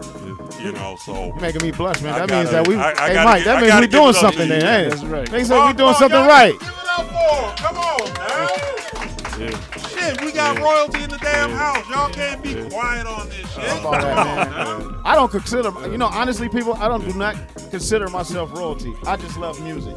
You 0.62 0.72
know, 0.72 0.96
so 1.06 1.26
You're 1.28 1.36
making 1.40 1.62
me 1.62 1.72
blush, 1.72 2.02
man. 2.02 2.14
I 2.14 2.20
That 2.26 2.30
means 2.32 2.50
gotta- 2.50 2.64
that 2.64 2.68
we. 2.68 2.76
I- 2.76 2.92
I 2.92 3.10
hey, 3.10 3.24
Mike, 3.26 3.44
get- 3.44 3.46
that 3.46 3.62
means 3.62 3.80
we 3.82 3.88
doing 3.88 4.04
it 4.04 4.10
up 4.10 4.14
to 4.16 4.20
something 4.22 4.50
then, 4.50 4.86
it? 4.86 4.90
That's 4.92 5.04
right. 5.04 5.28
Said 5.28 5.48
Come 5.50 5.68
we 5.68 5.74
doing 5.74 5.90
on, 5.90 5.96
something 5.96 6.26
right. 6.26 6.54
Give 6.54 6.70
it 6.70 6.78
up 6.98 7.08
for. 7.08 7.64
Come 7.64 7.78
on, 7.78 8.14
man. 8.14 9.09
Yeah. 9.40 9.50
Shit, 9.88 10.22
we 10.22 10.32
got 10.34 10.58
Yeah. 10.58 10.64
royalty 10.64 11.04
in 11.04 11.10
the 11.10 11.18
damn 11.18 11.50
Yeah. 11.52 11.58
house. 11.58 11.90
Y'all 11.90 12.10
can't 12.10 12.42
be 12.44 12.50
Yeah. 12.50 12.70
quiet 12.70 13.08
on 13.08 13.30
this 13.30 13.38
shit. 13.54 13.64
Fuck 13.64 13.86
all 13.86 13.92
that. 13.94 14.84
I 15.06 15.16
don't 15.16 15.32
consider, 15.32 15.72
you 15.90 15.98
know, 15.98 16.08
honestly, 16.08 16.50
people, 16.50 16.74
I 16.74 16.88
don't 16.90 17.08
do 17.10 17.18
not 17.18 17.36
consider 17.72 18.10
myself 18.10 18.52
royalty. 18.54 18.94
I 19.08 19.16
just 19.16 19.38
love 19.38 19.60
music. 19.62 19.96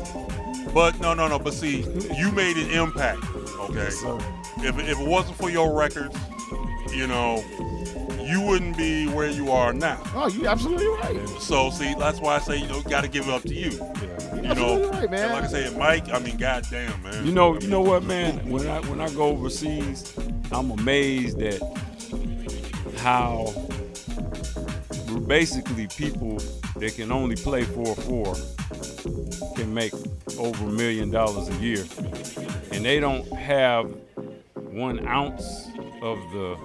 But 0.72 1.00
no, 1.00 1.12
no, 1.12 1.26
no. 1.28 1.38
But 1.38 1.54
see, 1.54 1.84
you 2.16 2.30
made 2.32 2.56
an 2.56 2.70
impact. 2.70 3.20
Okay. 3.60 3.90
sir. 3.90 4.18
if 4.58 4.78
if 4.78 5.00
it 5.00 5.06
wasn't 5.08 5.36
for 5.38 5.50
your 5.50 5.72
records, 5.74 6.14
you 6.92 7.06
know, 7.06 7.44
you 8.24 8.40
wouldn't 8.40 8.76
be 8.76 9.06
where 9.08 9.28
you 9.28 9.50
are 9.50 9.72
now. 9.72 10.00
Oh, 10.14 10.28
you 10.28 10.46
absolutely 10.46 10.88
right. 10.88 11.28
So 11.40 11.70
see, 11.70 11.94
that's 11.98 12.20
why 12.20 12.36
I 12.36 12.38
say 12.40 12.58
you 12.58 12.68
know 12.68 12.80
got 12.82 13.02
to 13.02 13.08
give 13.08 13.28
it 13.28 13.30
up 13.34 13.42
to 13.42 13.54
you. 13.54 13.70
You're 13.70 14.36
You 14.36 14.42
know, 14.42 14.50
absolutely 14.50 14.90
right, 14.90 15.10
man. 15.10 15.32
like 15.32 15.44
I 15.44 15.46
said, 15.48 15.76
Mike. 15.76 16.08
I 16.12 16.18
mean, 16.18 16.36
goddamn, 16.36 17.02
man. 17.02 17.26
You 17.26 17.32
know, 17.32 17.58
you 17.58 17.68
know 17.68 17.80
what, 17.80 18.02
man? 18.04 18.48
When 18.48 18.66
I 18.68 18.80
when 18.80 19.00
I 19.00 19.08
go 19.10 19.24
overseas, 19.24 20.16
I'm 20.50 20.70
amazed 20.70 21.40
at 21.42 21.60
how 22.98 23.52
basically 25.26 25.86
people 25.88 26.38
that 26.76 26.94
can 26.96 27.12
only 27.12 27.36
play 27.36 27.62
four 27.64 27.94
four 27.94 28.34
can 29.56 29.72
make 29.72 29.92
over 30.38 30.64
a 30.64 30.68
million 30.72 31.10
dollars 31.10 31.48
a 31.48 31.54
year, 31.56 31.84
and 32.72 32.84
they 32.84 33.00
don't 33.00 33.26
have 33.32 33.92
one 34.54 35.06
ounce 35.06 35.66
of 36.00 36.18
the 36.32 36.56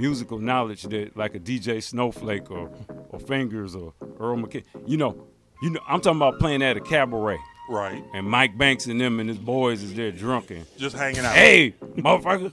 musical 0.00 0.38
knowledge 0.38 0.82
that 0.84 1.16
like 1.16 1.34
a 1.34 1.40
DJ 1.40 1.82
Snowflake 1.82 2.50
or 2.50 2.70
or 3.10 3.18
Fingers 3.20 3.74
or 3.76 3.92
Earl 4.18 4.38
McKay. 4.38 4.64
You 4.86 4.96
know, 4.96 5.26
you 5.62 5.70
know, 5.70 5.80
I'm 5.86 6.00
talking 6.00 6.18
about 6.18 6.38
playing 6.38 6.62
at 6.62 6.76
a 6.76 6.80
cabaret 6.80 7.38
right? 7.70 8.02
and 8.14 8.26
Mike 8.28 8.56
Banks 8.58 8.86
and 8.86 9.00
them 9.00 9.20
and 9.20 9.28
his 9.28 9.38
boys 9.38 9.82
is 9.82 9.94
there 9.94 10.10
drunken. 10.10 10.66
Just 10.76 10.96
hanging 10.96 11.24
out. 11.24 11.34
Hey, 11.34 11.74
motherfucker, 11.96 12.52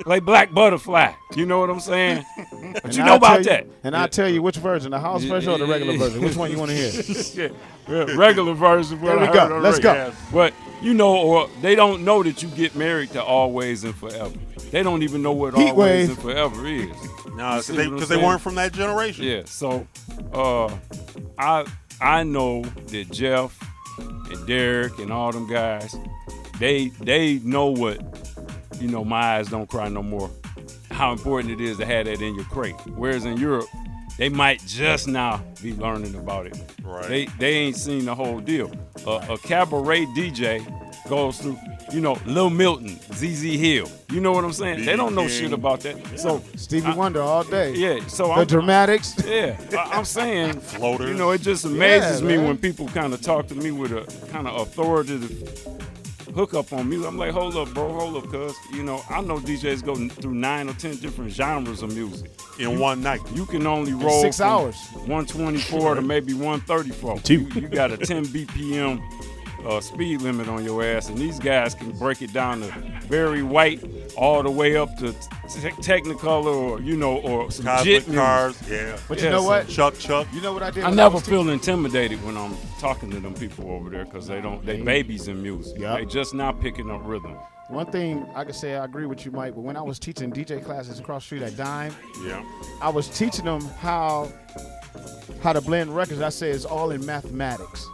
play 0.00 0.20
Black 0.20 0.52
Butterfly. 0.52 1.12
You 1.36 1.46
know 1.46 1.60
what 1.60 1.70
I'm 1.70 1.80
saying? 1.80 2.24
But 2.72 2.84
And 2.84 2.94
you 2.94 3.02
I'll 3.02 3.08
know 3.08 3.16
about 3.16 3.42
tell 3.42 3.42
that. 3.44 3.66
You, 3.66 3.72
and 3.84 3.96
I'll 3.96 4.08
tell 4.08 4.28
you 4.28 4.42
which 4.42 4.56
version, 4.56 4.90
the 4.90 5.00
house 5.00 5.24
version 5.24 5.52
or 5.52 5.58
the 5.58 5.66
regular 5.66 5.96
version. 5.96 6.22
Which 6.22 6.36
one 6.36 6.50
you 6.50 6.58
want 6.58 6.70
to 6.70 6.76
hear? 6.76 7.02
yeah, 7.34 7.48
yeah, 7.88 8.14
regular 8.16 8.52
version. 8.52 9.00
There 9.00 9.18
we 9.18 9.26
go. 9.26 9.58
Let's 9.62 9.78
go. 9.78 9.92
Yeah. 9.92 10.14
But 10.32 10.52
you 10.82 10.94
know, 10.94 11.16
or 11.16 11.48
they 11.62 11.74
don't 11.74 12.04
know 12.04 12.22
that 12.22 12.42
you 12.42 12.48
get 12.50 12.76
married 12.76 13.10
to 13.12 13.22
always 13.22 13.82
and 13.82 13.94
forever. 13.94 14.34
They 14.70 14.82
don't 14.82 15.02
even 15.02 15.22
know 15.22 15.32
what 15.32 15.54
Heat 15.54 15.70
always 15.70 16.08
wave. 16.08 16.10
and 16.10 16.18
forever 16.18 16.66
is. 16.66 16.88
No, 17.34 17.56
because 17.56 17.66
they, 17.68 17.76
what 17.76 17.86
I'm 17.86 17.98
'cause 17.98 18.08
they 18.08 18.16
weren't 18.16 18.40
from 18.40 18.54
that 18.56 18.72
generation. 18.72 19.24
Yeah. 19.24 19.42
So, 19.46 19.86
uh, 20.32 20.74
I 21.38 21.66
I 22.00 22.22
know 22.22 22.62
that 22.62 23.10
Jeff 23.10 23.58
and 23.98 24.46
Derek 24.46 24.98
and 24.98 25.12
all 25.12 25.32
them 25.32 25.46
guys, 25.48 25.94
they 26.58 26.88
they 27.00 27.38
know 27.44 27.66
what, 27.66 28.00
you 28.80 28.88
know, 28.88 29.04
my 29.04 29.36
eyes 29.36 29.48
don't 29.48 29.68
cry 29.68 29.88
no 29.88 30.02
more. 30.02 30.30
How 30.90 31.12
important 31.12 31.52
it 31.52 31.60
is 31.62 31.78
to 31.78 31.86
have 31.86 32.06
that 32.06 32.20
in 32.20 32.34
your 32.34 32.44
crate. 32.44 32.74
Whereas 32.94 33.24
in 33.24 33.38
Europe, 33.38 33.68
they 34.18 34.28
might 34.28 34.60
just 34.66 35.08
now 35.08 35.42
be 35.62 35.72
learning 35.74 36.14
about 36.14 36.46
it. 36.46 36.58
Right. 36.84 37.08
They 37.08 37.24
they 37.38 37.54
ain't 37.54 37.76
seen 37.76 38.04
the 38.04 38.14
whole 38.14 38.40
deal. 38.40 38.70
A, 39.06 39.32
a 39.34 39.38
cabaret 39.38 40.04
DJ 40.06 40.60
goes 41.08 41.38
through, 41.38 41.58
you 41.92 42.00
know, 42.00 42.16
Lil 42.26 42.50
Milton, 42.50 42.98
ZZ 43.14 43.42
Hill. 43.42 43.88
You 44.10 44.20
know 44.20 44.32
what 44.32 44.44
I'm 44.44 44.52
saying? 44.52 44.84
They 44.84 44.96
don't 44.96 45.14
know 45.14 45.26
shit 45.28 45.52
about 45.52 45.80
that. 45.80 45.96
So 46.18 46.42
Stevie 46.56 46.92
Wonder 46.92 47.22
all 47.22 47.44
day. 47.44 47.74
yeah, 47.74 48.06
so 48.06 48.26
The 48.28 48.32
I'm, 48.32 48.46
dramatics. 48.46 49.14
yeah, 49.26 49.56
I- 49.72 49.96
I'm 49.98 50.04
saying, 50.04 50.60
Floaters. 50.60 51.08
you 51.08 51.14
know, 51.14 51.30
it 51.30 51.40
just 51.40 51.64
amazes 51.64 52.20
Yeah, 52.20 52.28
me 52.28 52.36
man. 52.36 52.46
when 52.46 52.58
people 52.58 52.86
kind 52.88 53.12
of 53.14 53.20
talk 53.22 53.46
to 53.48 53.54
me 53.54 53.70
with 53.70 53.92
a 53.92 54.04
kind 54.30 54.46
of 54.46 54.60
authoritative 54.60 55.66
hookup 56.34 56.72
on 56.72 56.88
music. 56.88 57.08
I'm 57.08 57.16
like, 57.18 57.32
hold 57.32 57.56
up, 57.56 57.74
bro, 57.74 57.92
hold 57.92 58.16
up, 58.22 58.30
cuz, 58.30 58.54
you 58.72 58.84
know, 58.84 59.02
I 59.10 59.20
know 59.20 59.38
DJs 59.38 59.84
go 59.84 59.96
through 60.08 60.34
nine 60.34 60.68
or 60.68 60.74
ten 60.74 60.96
different 60.96 61.32
genres 61.32 61.82
of 61.82 61.92
music. 61.94 62.30
In 62.60 62.78
one 62.78 63.02
night. 63.02 63.20
You 63.34 63.46
can 63.46 63.66
only 63.66 63.94
roll 63.94 64.20
six 64.20 64.36
from 64.36 64.46
hours. 64.48 64.76
124 65.06 65.94
to 65.94 66.02
maybe 66.02 66.34
134. 66.34 67.20
Two. 67.20 67.34
You, 67.54 67.60
you 67.62 67.68
got 67.68 67.90
a 67.90 67.96
10 67.96 68.26
BPM 68.26 69.00
uh, 69.66 69.80
speed 69.80 70.22
limit 70.22 70.48
on 70.48 70.64
your 70.64 70.82
ass, 70.84 71.08
and 71.08 71.18
these 71.18 71.38
guys 71.38 71.74
can 71.74 71.90
break 71.98 72.22
it 72.22 72.32
down 72.32 72.60
to 72.62 72.92
Barry 73.08 73.42
White 73.42 73.82
all 74.16 74.42
the 74.42 74.50
way 74.50 74.76
up 74.76 74.96
to 74.98 75.12
te- 75.12 75.70
Technicolor 75.82 76.46
or 76.54 76.80
you 76.80 76.96
know 76.96 77.18
or 77.18 77.50
some 77.50 77.64
Cosmic 77.66 78.06
jit 78.06 78.14
cars. 78.14 78.60
Yeah. 78.68 78.96
But 79.08 79.18
Yeah, 79.18 79.24
you 79.24 79.30
know 79.30 79.42
what? 79.42 79.68
Chuck 79.68 79.98
Chuck. 79.98 80.26
You 80.32 80.40
know 80.40 80.52
what 80.52 80.62
I 80.62 80.70
did? 80.70 80.84
I 80.84 80.90
never 80.90 81.14
was 81.16 81.26
feel 81.28 81.48
intimidated 81.48 82.22
when 82.24 82.36
I'm 82.36 82.56
talking 82.78 83.10
to 83.10 83.20
them 83.20 83.34
people 83.34 83.70
over 83.70 83.90
there 83.90 84.04
because 84.04 84.26
they 84.26 84.40
don't 84.40 84.64
they 84.64 84.80
babies 84.80 85.28
in 85.28 85.42
music. 85.42 85.78
Yup. 85.78 85.98
They 85.98 86.04
just 86.06 86.34
now 86.34 86.52
picking 86.52 86.90
up 86.90 87.00
rhythm. 87.04 87.36
One 87.68 87.86
thing 87.86 88.26
I 88.34 88.42
can 88.42 88.52
say, 88.52 88.74
I 88.74 88.84
agree 88.84 89.06
with 89.06 89.24
you, 89.24 89.30
Mike. 89.30 89.54
But 89.54 89.60
when 89.60 89.76
I 89.76 89.82
was 89.82 90.00
teaching 90.00 90.32
DJ 90.32 90.64
classes 90.64 90.98
across 90.98 91.22
the 91.22 91.26
street 91.26 91.42
at 91.42 91.56
Dime, 91.56 91.94
Yeah. 92.24 92.44
I 92.82 92.88
was 92.88 93.06
teaching 93.08 93.44
them 93.44 93.60
how 93.80 94.28
how 95.40 95.52
to 95.52 95.60
blend 95.60 95.94
records. 95.94 96.20
I 96.20 96.30
say 96.30 96.50
it's 96.50 96.64
all 96.64 96.90
in 96.90 97.06
mathematics. 97.06 97.86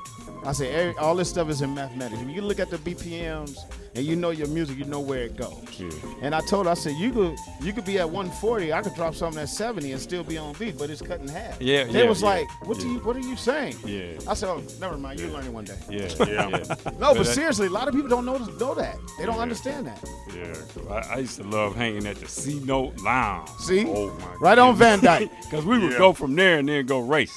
I 0.44 0.52
say 0.52 0.70
every, 0.72 0.96
all 0.98 1.14
this 1.16 1.28
stuff 1.28 1.48
is 1.50 1.62
in 1.62 1.74
mathematics. 1.74 2.20
If 2.22 2.28
you 2.30 2.42
look 2.42 2.60
at 2.60 2.70
the 2.70 2.78
BPMs 2.78 3.58
and 3.94 4.04
you 4.04 4.14
know 4.16 4.30
your 4.30 4.46
music, 4.48 4.78
you 4.78 4.84
know 4.84 5.00
where 5.00 5.22
it 5.24 5.36
goes. 5.36 5.56
Yeah. 5.78 5.88
And 6.22 6.34
I 6.34 6.40
told 6.40 6.66
her, 6.66 6.72
I 6.72 6.74
said 6.74 6.92
you 6.96 7.10
could 7.12 7.36
you 7.62 7.72
could 7.72 7.84
be 7.84 7.98
at 7.98 8.08
140. 8.08 8.72
I 8.72 8.82
could 8.82 8.94
drop 8.94 9.14
something 9.14 9.42
at 9.42 9.48
70 9.48 9.92
and 9.92 10.00
still 10.00 10.22
be 10.22 10.38
on 10.38 10.52
beat, 10.54 10.78
but 10.78 10.88
it's 10.90 11.02
cut 11.02 11.20
in 11.20 11.28
half. 11.28 11.60
Yeah, 11.60 11.84
They 11.84 12.02
yeah, 12.04 12.08
was 12.08 12.22
yeah, 12.22 12.28
like, 12.28 12.46
what 12.66 12.78
do 12.78 12.88
you 12.88 12.98
what 13.00 13.16
are 13.16 13.20
you 13.20 13.36
saying? 13.36 13.76
Yeah. 13.84 14.18
I 14.28 14.34
said, 14.34 14.48
oh, 14.50 14.62
never 14.80 14.96
mind. 14.96 15.18
You'll 15.20 15.32
learn 15.32 15.44
it 15.46 15.52
one 15.52 15.64
day. 15.64 15.78
Yeah, 15.90 16.08
Yeah. 16.26 16.48
yeah. 16.48 16.74
No, 16.98 17.14
but 17.14 17.18
that- 17.18 17.24
seriously, 17.26 17.66
a 17.66 17.70
lot 17.70 17.88
of 17.88 17.94
people 17.94 18.08
don't 18.08 18.24
know 18.24 18.36
know 18.38 18.74
that. 18.74 18.96
They 19.18 19.26
don't 19.26 19.36
Yeah. 19.36 19.42
understand 19.42 19.86
that. 19.88 20.04
Yeah, 20.34 20.52
'cause 20.52 20.86
I, 20.90 21.14
I 21.14 21.18
used 21.18 21.36
to 21.36 21.44
love 21.44 21.74
hanging 21.74 22.06
at 22.06 22.16
the 22.16 22.28
C 22.28 22.60
Note 22.64 23.00
Lounge. 23.02 23.48
See, 23.60 23.84
Oh 23.88 24.12
my 24.20 24.34
right 24.40 24.58
on 24.58 24.76
Van 24.76 25.00
Dyke. 25.00 25.30
Because 25.46 25.64
we 25.64 25.78
would 25.78 25.92
Yeah. 25.92 25.98
go 25.98 26.12
from 26.12 26.34
there 26.34 26.58
and 26.58 26.68
then 26.68 26.84
go 26.86 26.98
race. 26.98 27.32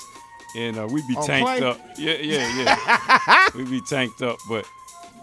And 0.56 0.78
uh, 0.78 0.88
we'd 0.88 1.08
be 1.08 1.16
On 1.16 1.26
tanked 1.26 1.46
plane? 1.48 1.64
up. 1.64 1.80
Yeah, 1.98 2.14
yeah, 2.14 2.64
yeah. 2.64 3.48
we'd 3.56 3.70
be 3.70 3.82
tanked 3.82 4.22
up. 4.22 4.38
But 4.48 4.66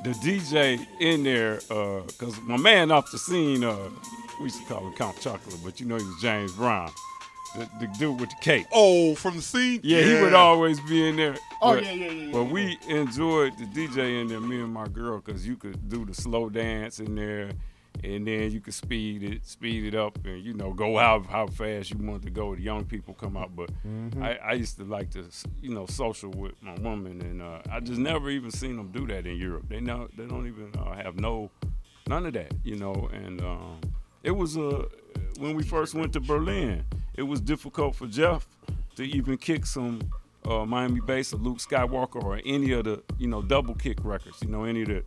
the 0.05 0.11
DJ 0.11 0.87
in 1.01 1.24
there, 1.24 1.57
because 2.07 2.41
my 2.43 2.57
man 2.57 2.91
off 2.93 3.11
the 3.11 3.18
scene, 3.18 3.64
uh, 3.64 3.77
we 4.39 4.45
used 4.45 4.61
to 4.61 4.66
call 4.72 4.87
him 4.87 4.93
Count 4.95 5.20
Chocolate, 5.20 5.57
but 5.64 5.81
you 5.81 5.87
know 5.87 5.97
he 5.97 6.05
was 6.05 6.20
James 6.20 6.53
Brown, 6.53 6.91
the, 7.57 7.68
the 7.81 7.87
dude 7.99 8.20
with 8.20 8.31
the 8.31 8.37
cape. 8.41 8.66
Oh, 8.72 9.14
from 9.16 9.37
the 9.37 9.43
scene. 9.43 9.81
Yeah, 9.83 10.03
he 10.03 10.22
would 10.22 10.35
always 10.35 10.79
be 10.83 11.09
in 11.09 11.16
there. 11.16 11.37
Oh, 11.62 11.74
But- 11.74 11.85
yeah, 11.85 11.93
yeah, 11.93 12.11
yeah, 12.11 12.33
But 12.33 12.43
yeah, 12.45 12.53
we 12.53 12.79
enjoyed 12.89 13.57
the 13.59 13.64
DJ 13.64 14.20
in 14.20 14.29
there, 14.29 14.41
me 14.41 14.61
and 14.61 14.72
my 14.72 14.87
girl, 14.87 15.20
because 15.24 15.47
you 15.47 15.57
could 15.57 15.89
do 15.89 16.05
the 16.05 16.14
slow 16.14 16.51
dance 16.51 17.01
in 17.01 17.14
there, 17.14 17.51
and 18.05 18.26
then 18.26 18.51
you 18.51 18.61
can 18.61 18.72
speed 18.72 19.22
it, 19.22 19.47
speed 19.47 19.84
it 19.84 19.94
up, 19.94 20.18
and 20.24 20.42
you 20.44 20.53
know 20.55 20.72
go 20.72 20.99
out 20.99 21.26
how 21.26 21.47
fast 21.47 21.90
you 21.90 21.99
want 21.99 22.22
to 22.24 22.30
go. 22.30 22.55
The 22.55 22.62
young 22.62 22.84
people 22.84 23.14
come 23.14 23.36
out, 23.36 23.55
but 23.55 23.70
Mm-hmm. 23.86 24.22
I, 24.22 24.36
I 24.38 24.53
used 24.55 24.76
to 24.78 24.84
like 24.84 25.11
to 25.11 25.24
you 25.61 25.74
know 25.74 25.86
social 25.86 26.30
with 26.30 26.61
my 26.62 26.74
woman, 26.74 27.20
and 27.22 27.42
uh, 27.42 27.61
I 27.70 27.80
just 27.80 27.99
never 28.01 28.30
even 28.30 28.51
seen 28.51 28.76
them 28.76 28.90
do 28.92 29.07
that 29.09 29.26
in 29.26 29.36
Europe. 29.36 29.64
They 29.68 29.80
know 29.80 30.09
they 30.16 30.26
don't 30.26 30.47
even 30.47 30.72
uh, 30.78 30.94
have 30.94 31.18
no 31.20 31.51
none 32.09 32.26
of 32.26 32.32
that, 32.34 32.53
you 32.64 32.76
know. 32.76 33.09
And 33.12 33.40
um, 33.42 33.80
it 34.22 34.30
was 34.32 34.57
uh, 34.57 34.86
when 35.38 35.55
we 35.55 35.62
first 35.62 35.94
went 35.94 36.12
to 36.14 36.20
Berlin, 36.20 36.84
it 37.14 37.22
was 37.22 37.40
difficult 37.40 37.94
for 37.97 38.07
Jeff 38.07 38.47
to 38.97 39.03
even 39.05 39.36
kick 39.36 39.66
some 39.66 40.01
uh, 40.47 40.64
Miami 40.64 41.01
bass 41.01 41.32
or 41.32 41.36
Luke 41.38 41.59
Skywalker 41.59 42.22
or 42.22 42.40
any 42.47 42.72
of 42.72 42.84
the 42.84 43.03
you 43.18 43.28
know 43.28 43.42
double 43.42 43.74
kick 43.74 43.99
records. 44.05 44.38
You 44.42 44.49
know 44.49 44.64
any 44.64 44.82
of 44.82 44.88
the 44.88 45.03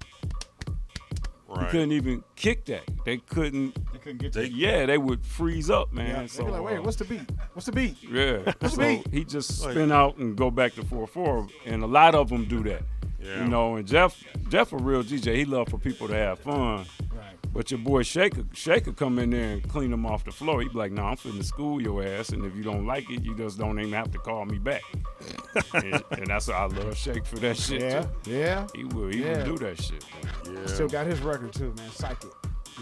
you 1.49 1.55
Right. 1.61 1.69
couldn't 1.71 1.91
even 1.93 2.23
kick 2.35 2.65
that. 2.65 2.83
They 3.05 3.17
couldn't. 3.17 3.75
They 3.91 3.99
couldn't 3.99 4.19
get 4.21 4.33
They- 4.33 4.45
Yeah, 4.47 4.85
they 4.85 4.97
would 4.97 5.25
freeze 5.25 5.69
up, 5.69 5.91
man. 5.91 6.07
Yeah, 6.09 6.25
so 6.27 6.45
be 6.45 6.51
like, 6.51 6.61
wait, 6.61 6.77
uh, 6.77 6.81
what's 6.83 6.97
the 6.97 7.05
beat? 7.05 7.21
What's 7.53 7.65
the 7.65 7.71
beat? 7.71 7.97
yeah. 8.03 8.37
What's 8.59 8.59
the 8.59 8.69
so 8.69 8.77
beat? 9.03 9.07
he 9.11 9.23
just 9.25 9.61
Like- 9.63 9.71
spin 9.71 9.91
out 9.91 10.17
and 10.17 10.35
go 10.35 10.51
back 10.51 10.75
to 10.75 10.85
four 10.85 11.07
four, 11.07 11.47
and 11.65 11.81
a 11.83 11.87
lot 11.87 12.13
of 12.15 12.29
them 12.29 12.45
do 12.45 12.61
that. 12.63 12.83
Yeah. 13.21 13.43
You 13.43 13.49
know, 13.49 13.75
and 13.75 13.87
Jeff, 13.87 14.21
Jeff 14.49 14.71
a 14.73 14.77
real 14.77 15.03
DJ. 15.03 15.35
He 15.35 15.45
love 15.45 15.69
for 15.69 15.77
people 15.77 16.07
to 16.07 16.13
have 16.15 16.39
fun. 16.39 16.85
Right. 17.13 17.35
But 17.51 17.71
your 17.71 17.79
boy 17.79 18.03
Shaker, 18.03 18.43
Shaker 18.53 18.93
come 18.93 19.17
in 19.19 19.31
there 19.31 19.53
and 19.53 19.67
clean 19.67 19.89
them 19.91 20.05
off 20.05 20.23
the 20.23 20.31
floor. 20.31 20.61
He 20.61 20.69
be 20.69 20.75
like, 20.77 20.91
nah, 20.91 21.09
I'm 21.09 21.17
finna 21.17 21.43
school 21.43 21.81
your 21.81 22.03
ass, 22.03 22.29
and 22.29 22.45
if 22.45 22.55
you 22.55 22.63
don't 22.63 22.85
like 22.85 23.09
it, 23.09 23.23
you 23.23 23.35
just 23.35 23.57
don't 23.57 23.79
even 23.79 23.91
have 23.93 24.11
to 24.11 24.19
call 24.19 24.45
me 24.45 24.57
back." 24.59 24.83
and, 25.73 26.01
and 26.11 26.27
that's 26.27 26.47
why 26.47 26.53
I 26.55 26.65
love 26.67 26.95
Shake 26.95 27.25
for 27.25 27.37
that 27.37 27.57
shit. 27.57 27.81
Yeah, 27.81 28.05
too. 28.23 28.31
yeah. 28.31 28.67
He 28.75 28.83
will, 28.85 29.07
he 29.09 29.23
Yeah. 29.23 29.39
will 29.39 29.57
do 29.57 29.65
that 29.65 29.81
shit. 29.81 30.05
Man. 30.45 30.55
Yeah. 30.55 30.65
Still 30.67 30.87
got 30.87 31.07
his 31.07 31.19
record 31.21 31.51
too, 31.53 31.73
man. 31.77 31.89
Psychic. 31.91 32.29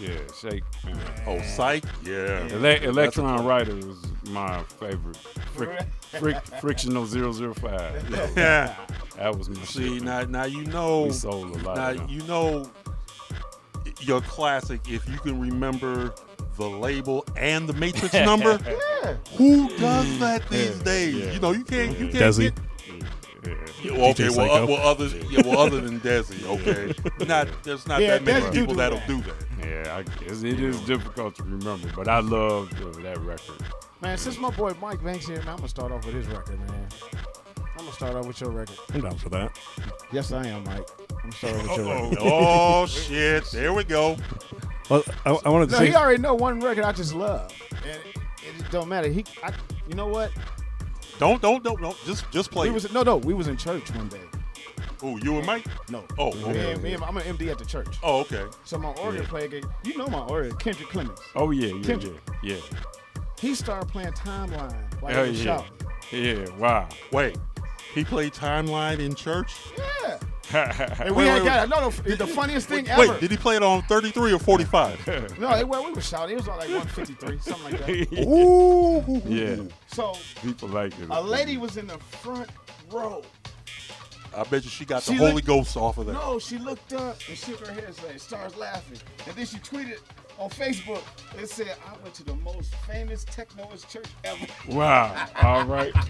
Yeah, 0.00 0.10
Shake. 0.40 0.62
Man. 0.84 0.98
Oh, 1.26 1.40
psych. 1.42 1.84
Yeah. 2.04 2.46
Ele- 2.52 2.82
Electron 2.84 3.44
Rider 3.44 3.74
was 3.74 3.96
my 4.30 4.62
favorite. 4.80 5.18
Fric- 5.56 5.86
fric- 6.12 6.60
frictional 6.60 7.04
005. 7.04 8.10
You 8.10 8.16
Yeah. 8.36 8.74
that 9.16 9.36
was 9.36 9.48
my 9.48 9.62
See 9.64 9.94
shit. 9.94 10.02
now, 10.04 10.22
now 10.22 10.44
you 10.44 10.64
know. 10.66 11.04
we 11.04 11.10
sold 11.12 11.56
a 11.56 11.58
lot. 11.64 11.76
Now 11.76 11.90
of 11.90 11.96
them. 11.98 12.08
you 12.08 12.22
know 12.22 12.70
your 14.00 14.20
classic. 14.22 14.80
If 14.88 15.08
you 15.08 15.18
can 15.18 15.40
remember 15.40 16.14
the 16.56 16.68
label 16.68 17.24
and 17.36 17.68
the 17.68 17.72
matrix 17.72 18.14
number, 18.14 18.58
Yeah. 18.64 19.16
who 19.36 19.68
does 19.78 20.18
that 20.20 20.48
these 20.48 20.76
Yeah, 20.78 20.82
days? 20.84 21.14
yeah. 21.16 21.32
You 21.32 21.40
know, 21.40 21.50
you 21.52 21.64
can't. 21.64 21.98
You 21.98 22.08
can't. 22.08 22.22
Desi. 22.24 22.40
Get, 22.54 22.54
Yeah. 23.48 23.54
Yeah, 23.82 23.92
well, 23.92 24.10
okay, 24.10 24.28
well, 24.30 24.50
uh, 24.50 24.66
well, 24.66 24.86
other, 24.88 25.06
yeah, 25.30 25.42
well, 25.44 25.58
other 25.60 25.80
than 25.80 26.00
Desi, 26.00 26.44
okay, 26.44 26.92
not 27.26 27.48
there's 27.62 27.86
not 27.86 28.00
Yeah, 28.02 28.18
that 28.18 28.24
many 28.24 28.44
Desi 28.46 28.52
do 28.52 28.60
people 28.60 28.74
do 28.74 28.78
that'll 28.78 28.98
that. 28.98 29.08
do 29.08 29.20
that. 29.22 29.34
Yeah, 29.86 29.96
I 29.96 30.02
guess 30.24 30.42
it 30.42 30.60
is 30.60 30.80
difficult 30.82 31.34
to 31.36 31.44
remember, 31.44 31.88
but 31.94 32.08
I 32.08 32.20
love 32.20 32.72
uh, 32.82 33.00
that 33.02 33.18
record. 33.20 33.56
Man, 34.02 34.16
since 34.18 34.38
my 34.38 34.50
boy 34.50 34.72
Mike 34.80 35.02
Banks 35.02 35.26
here, 35.26 35.38
man, 35.38 35.48
I'm 35.50 35.56
gonna 35.56 35.68
start 35.68 35.92
off 35.92 36.04
with 36.04 36.14
his 36.14 36.26
record, 36.28 36.58
man. 36.70 36.88
I'm 37.56 37.84
gonna 37.84 37.92
start 37.92 38.14
off 38.16 38.26
with 38.26 38.40
your 38.40 38.50
record. 38.50 38.76
I'm 38.94 39.00
down 39.02 39.16
for 39.16 39.28
that. 39.30 39.58
Yes, 40.12 40.32
I 40.32 40.46
am, 40.48 40.64
Mike. 40.64 40.88
I'm 41.10 41.16
gonna 41.20 41.32
start 41.32 41.54
off 41.56 41.62
with 41.62 41.76
your 41.76 41.86
Oh, 41.94 42.10
record. 42.10 42.18
oh 42.20 42.86
shit! 42.86 43.44
There 43.52 43.72
we 43.72 43.84
go. 43.84 44.16
Well, 44.90 45.04
I, 45.26 45.30
I 45.44 45.48
wanted 45.48 45.66
to 45.66 45.72
No, 45.72 45.78
say 45.78 45.86
he 45.88 45.94
already 45.96 46.20
know 46.22 46.34
one 46.34 46.60
record 46.60 46.84
I 46.84 46.92
just 46.92 47.14
love, 47.14 47.52
and 47.84 48.00
it 48.58 48.70
don't 48.70 48.88
matter. 48.88 49.08
He, 49.08 49.24
I, 49.42 49.52
you 49.88 49.94
know 49.94 50.06
what? 50.08 50.32
Don't 51.18 51.40
don't 51.42 51.62
don't 51.64 51.80
don't. 51.80 51.96
Just 52.06 52.30
just 52.30 52.50
play. 52.50 52.68
We 52.68 52.74
was 52.74 52.92
no, 52.92 53.02
no. 53.02 53.16
We 53.16 53.34
was 53.34 53.48
in 53.48 53.56
church 53.56 53.90
one 53.92 54.08
day. 54.08 54.20
oh, 55.02 55.16
you 55.18 55.36
and 55.36 55.46
Mike. 55.46 55.66
No. 55.90 56.04
Oh, 56.18 56.32
Me 56.32 56.44
okay. 56.44 56.72
and, 56.72 56.82
me 56.82 56.94
and, 56.94 57.04
I'm 57.04 57.16
an 57.16 57.22
MD 57.36 57.50
at 57.50 57.58
the 57.58 57.64
church. 57.64 57.98
Oh, 58.02 58.20
okay. 58.20 58.44
So 58.64 58.78
my 58.78 58.90
organ 58.90 59.24
player, 59.26 59.48
gave- 59.48 59.64
you 59.84 59.96
know 59.96 60.06
my 60.08 60.20
organ, 60.20 60.54
Kendrick 60.56 60.88
Clemens. 60.88 61.18
Oh 61.34 61.50
yeah, 61.50 61.74
yeah, 61.74 61.82
Kendrick. 61.84 62.20
yeah, 62.42 62.56
He 63.40 63.54
started 63.54 63.88
playing 63.90 64.12
timeline 64.12 64.74
while 65.00 65.12
Hell 65.12 65.24
he 65.24 65.30
was 65.30 65.44
yeah. 65.44 65.56
shouting. 65.56 65.72
yeah, 66.12 66.32
yeah. 66.44 66.56
Wow. 66.56 66.88
Wait, 67.12 67.36
he 67.94 68.04
played 68.04 68.32
timeline 68.32 68.98
in 68.98 69.14
church. 69.14 69.54
Yeah. 69.76 70.18
yeah, 70.52 70.96
And 71.04 71.14
we 71.16 71.24
Wait, 71.24 71.28
had 71.28 71.42
wait, 71.42 71.48
got 71.48 71.68
no, 71.68 71.80
no, 71.80 71.90
the 72.16 72.26
funniest 72.26 72.68
thing 72.68 72.84
Wait, 72.84 72.90
ever. 72.92 73.12
Wait, 73.12 73.20
did 73.20 73.30
he 73.30 73.36
play 73.36 73.56
it 73.56 73.62
on 73.62 73.82
33 73.82 74.32
or 74.32 74.38
45? 74.38 75.06
no, 75.38 75.54
it, 75.54 75.68
well, 75.68 75.84
we 75.84 75.92
were 75.92 76.00
shouting. 76.00 76.36
It 76.36 76.40
was 76.40 76.48
on 76.48 76.58
like 76.58 76.68
153, 76.68 77.38
something 77.38 77.64
like 77.64 77.86
that. 77.86 78.18
Ooh. 78.26 79.22
yeah. 79.26 79.56
So 79.88 80.14
People 80.42 80.68
like 80.68 80.98
it. 80.98 81.08
a 81.10 81.20
lady 81.20 81.58
was 81.58 81.76
in 81.76 81.86
the 81.86 81.98
front 81.98 82.48
row. 82.90 83.22
I 84.36 84.44
bet 84.44 84.62
you 84.62 84.70
she 84.70 84.84
got 84.84 85.02
the 85.02 85.12
She 85.12 85.18
Holy 85.18 85.42
Ghost 85.42 85.76
off 85.76 85.98
of 85.98 86.06
that. 86.06 86.12
No, 86.12 86.38
she 86.38 86.58
looked 86.58 86.92
up 86.92 87.18
and 87.28 87.36
shook 87.36 87.66
her 87.66 87.72
head 87.72 87.84
and 87.84 87.94
said, 87.94 88.20
starts 88.20 88.56
laughing. 88.56 88.98
And 89.26 89.34
then 89.34 89.46
she 89.46 89.56
tweeted 89.58 89.98
on 90.38 90.50
Facebook 90.50 91.02
and 91.36 91.48
said, 91.48 91.74
I 91.86 92.00
went 92.02 92.14
to 92.14 92.24
the 92.24 92.34
most 92.36 92.74
famous 92.86 93.24
technoist 93.24 93.88
church 93.88 94.06
ever. 94.24 94.46
Wow. 94.68 95.26
All 95.42 95.64
right. 95.64 95.92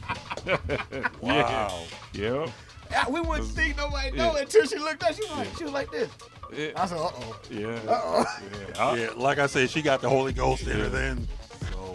Wow. 1.21 1.85
Yeah. 2.15 2.51
Yeah, 2.91 3.09
we 3.11 3.21
wouldn't 3.21 3.49
think 3.49 3.77
nobody 3.77 4.13
know 4.17 4.37
until 4.37 4.65
she 4.67 4.79
looked 4.79 5.03
up. 5.03 5.15
She 5.15 5.21
was 5.23 5.31
like, 5.31 5.57
she 5.59 5.65
was 5.65 5.73
like 5.73 5.91
this. 5.91 6.09
Yeah. 6.57 6.71
I 6.77 6.87
said, 6.87 6.97
uh 6.97 7.11
oh. 7.13 7.41
Yeah. 7.51 7.67
Uh-oh. 7.87 8.25
Yeah. 8.77 8.95
Yeah, 8.95 9.11
like 9.17 9.39
I 9.39 9.47
said, 9.47 9.69
she 9.69 9.83
got 9.83 10.01
the 10.01 10.09
Holy 10.09 10.33
Ghost 10.33 10.63
in 10.67 10.79
her 10.79 10.89
then. 10.89 11.29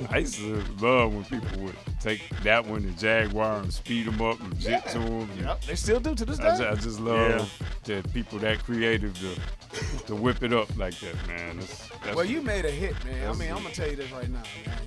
So 0.03 0.09
I 0.15 0.17
used 0.19 0.35
to 0.35 0.63
love 0.81 1.13
when 1.13 1.23
people 1.25 1.63
would 1.63 1.75
take 1.99 2.21
that 2.43 2.65
one, 2.65 2.85
the 2.85 2.91
Jaguar, 2.91 3.59
and 3.59 3.73
speed 3.73 4.07
them 4.07 4.21
up 4.21 4.39
and 4.39 4.59
jet 4.59 4.87
to 4.89 4.99
them. 4.99 5.29
Yep, 5.39 5.61
they 5.63 5.75
still 5.75 5.99
do 5.99 6.15
to 6.15 6.25
this 6.25 6.39
I 6.39 6.43
just, 6.43 6.61
day. 6.61 6.67
I 6.67 6.75
just 6.75 6.99
love 6.99 7.63
that 7.85 8.13
people 8.13 8.39
that 8.39 8.59
creative 8.63 9.17
to 9.19 10.05
to 10.05 10.15
whip 10.15 10.43
it 10.43 10.53
up 10.53 10.75
like 10.77 10.97
that, 10.99 11.15
man. 11.27 11.57
That's, 11.57 11.87
that's 12.03 12.15
Well, 12.15 12.25
you 12.25 12.41
made 12.41 12.65
a 12.65 12.71
hit, 12.71 12.93
man. 13.05 13.29
I 13.29 13.33
mean, 13.33 13.49
it. 13.49 13.51
I'm 13.51 13.63
gonna 13.63 13.73
tell 13.73 13.89
you 13.89 13.95
this 13.95 14.11
right 14.11 14.29
now, 14.29 14.43
man. 14.65 14.79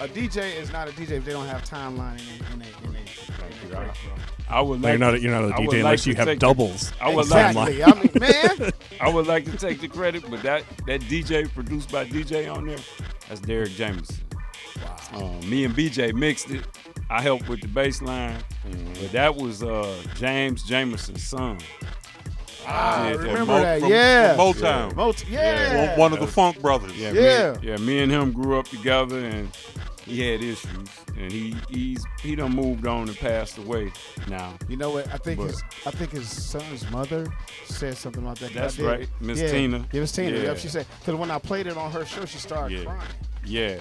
A 0.00 0.08
DJ 0.08 0.56
is 0.56 0.72
not 0.72 0.88
a 0.88 0.92
DJ 0.92 1.12
if 1.12 1.24
they 1.24 1.32
don't 1.32 1.46
have 1.46 1.64
timeline 1.64 2.20
in 2.52 2.58
their 2.58 2.68
bro. 3.70 3.90
I 4.48 4.60
would 4.60 4.80
No, 4.80 4.88
like 4.88 4.92
you're 4.92 4.98
not. 4.98 5.14
A, 5.14 5.20
you're 5.20 5.30
not 5.32 5.44
a 5.44 5.54
I 5.54 5.60
would 5.60 5.68
DJ 5.70 5.78
unless 5.78 6.04
to 6.04 6.10
you 6.10 6.16
have 6.16 6.26
take 6.26 6.40
the- 6.40 6.46
doubles. 6.46 6.92
I 7.00 7.14
would 7.14 7.28
like 7.30 7.56
I 7.56 7.64
mean, 7.64 8.10
man. 8.18 8.70
I 9.00 9.08
would 9.08 9.26
like 9.26 9.44
to 9.46 9.56
take 9.56 9.80
the 9.80 9.88
credit, 9.88 10.28
but 10.28 10.42
that 10.42 10.64
that 10.86 11.00
DJ 11.02 11.52
produced 11.52 11.90
by 11.92 12.04
DJ 12.04 12.52
on 12.52 12.66
there, 12.66 12.78
that's 13.28 13.40
Derek 13.40 13.70
Jamerson. 13.70 14.20
Wow. 14.82 14.96
Um, 15.40 15.48
me 15.48 15.64
and 15.64 15.74
BJ 15.74 16.12
mixed 16.12 16.50
it. 16.50 16.64
I 17.08 17.22
helped 17.22 17.48
with 17.48 17.60
the 17.60 17.68
bass 17.68 18.02
line, 18.02 18.36
Mm-hmm. 18.66 18.92
but 19.02 19.12
that 19.12 19.36
was 19.36 19.62
uh, 19.62 19.94
James 20.16 20.62
Jamerson's 20.68 21.22
son. 21.22 21.58
I 22.66 23.10
did 23.10 23.20
that. 23.20 23.26
remember 23.26 23.44
Mo- 23.52 23.60
that. 23.60 23.80
from- 23.80 23.90
yeah. 23.90 24.34
from 24.36 24.44
Motown. 24.54 24.96
Mot- 24.96 25.28
yeah. 25.28 25.88
One, 25.90 25.98
one 25.98 26.12
of 26.14 26.20
the 26.20 26.26
Funk 26.26 26.60
brothers. 26.62 26.96
Yeah, 26.96 27.12
Yeah. 27.12 27.52
Me, 27.60 27.68
yeah. 27.68 27.76
Me 27.76 28.00
and 28.00 28.10
him 28.10 28.32
grew 28.32 28.58
up 28.58 28.66
together, 28.68 29.18
and 29.18 29.50
he 30.06 30.20
had 30.20 30.42
issues, 30.42 30.88
and 31.16 31.30
he 31.32 31.54
he's 31.68 32.04
he 32.22 32.34
done 32.36 32.52
moved 32.54 32.86
on 32.86 33.08
and 33.08 33.16
passed 33.18 33.58
away 33.58 33.92
now. 34.28 34.54
You 34.68 34.76
know 34.76 34.90
what? 34.90 35.08
I 35.12 35.16
think 35.18 35.38
But- 35.40 35.46
his 35.48 35.62
I 35.86 35.90
think 35.90 36.12
his 36.12 36.28
son's 36.28 36.88
mother 36.90 37.26
said 37.66 37.96
something 37.96 38.22
about 38.22 38.38
that. 38.40 38.52
That's 38.52 38.78
right, 38.78 39.08
Miss 39.20 39.40
yeah, 39.40 39.48
Tina. 39.50 39.78
Yeah, 39.92 40.00
Miss 40.00 40.12
Tina. 40.12 40.36
Yeah. 40.36 40.42
Yep, 40.44 40.58
she 40.58 40.68
said 40.68 40.86
because 41.00 41.14
when 41.14 41.30
I 41.30 41.38
played 41.38 41.66
it 41.66 41.76
on 41.76 41.90
her 41.92 42.04
show, 42.04 42.24
she 42.24 42.38
started 42.38 42.78
Yeah. 42.78 42.84
crying, 42.84 43.00
Yeah, 43.46 43.78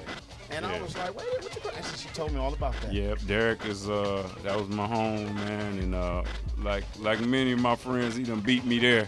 and 0.52 0.66
I 0.66 0.82
was 0.82 0.96
like, 0.98 1.16
"Wait, 1.18 1.26
what 1.42 1.44
you?" 1.56 1.62
Crying? 1.62 1.78
And 1.78 1.86
she 1.98 2.08
told 2.10 2.32
me 2.32 2.40
all 2.40 2.54
about 2.54 2.74
that. 2.82 2.94
yeah. 2.94 3.16
Derek 3.28 3.66
is 3.66 3.90
uh 3.90 4.28
that 4.44 4.58
was 4.58 4.68
my 4.70 4.88
home 4.88 5.34
man, 5.36 5.78
and 5.80 5.96
uh 5.96 6.24
like 6.62 6.84
like 7.00 7.20
many 7.22 7.52
of 7.54 7.60
my 7.60 7.76
friends, 7.76 8.16
he 8.16 8.24
done 8.24 8.40
beat 8.42 8.66
me 8.66 8.80
there. 8.80 9.08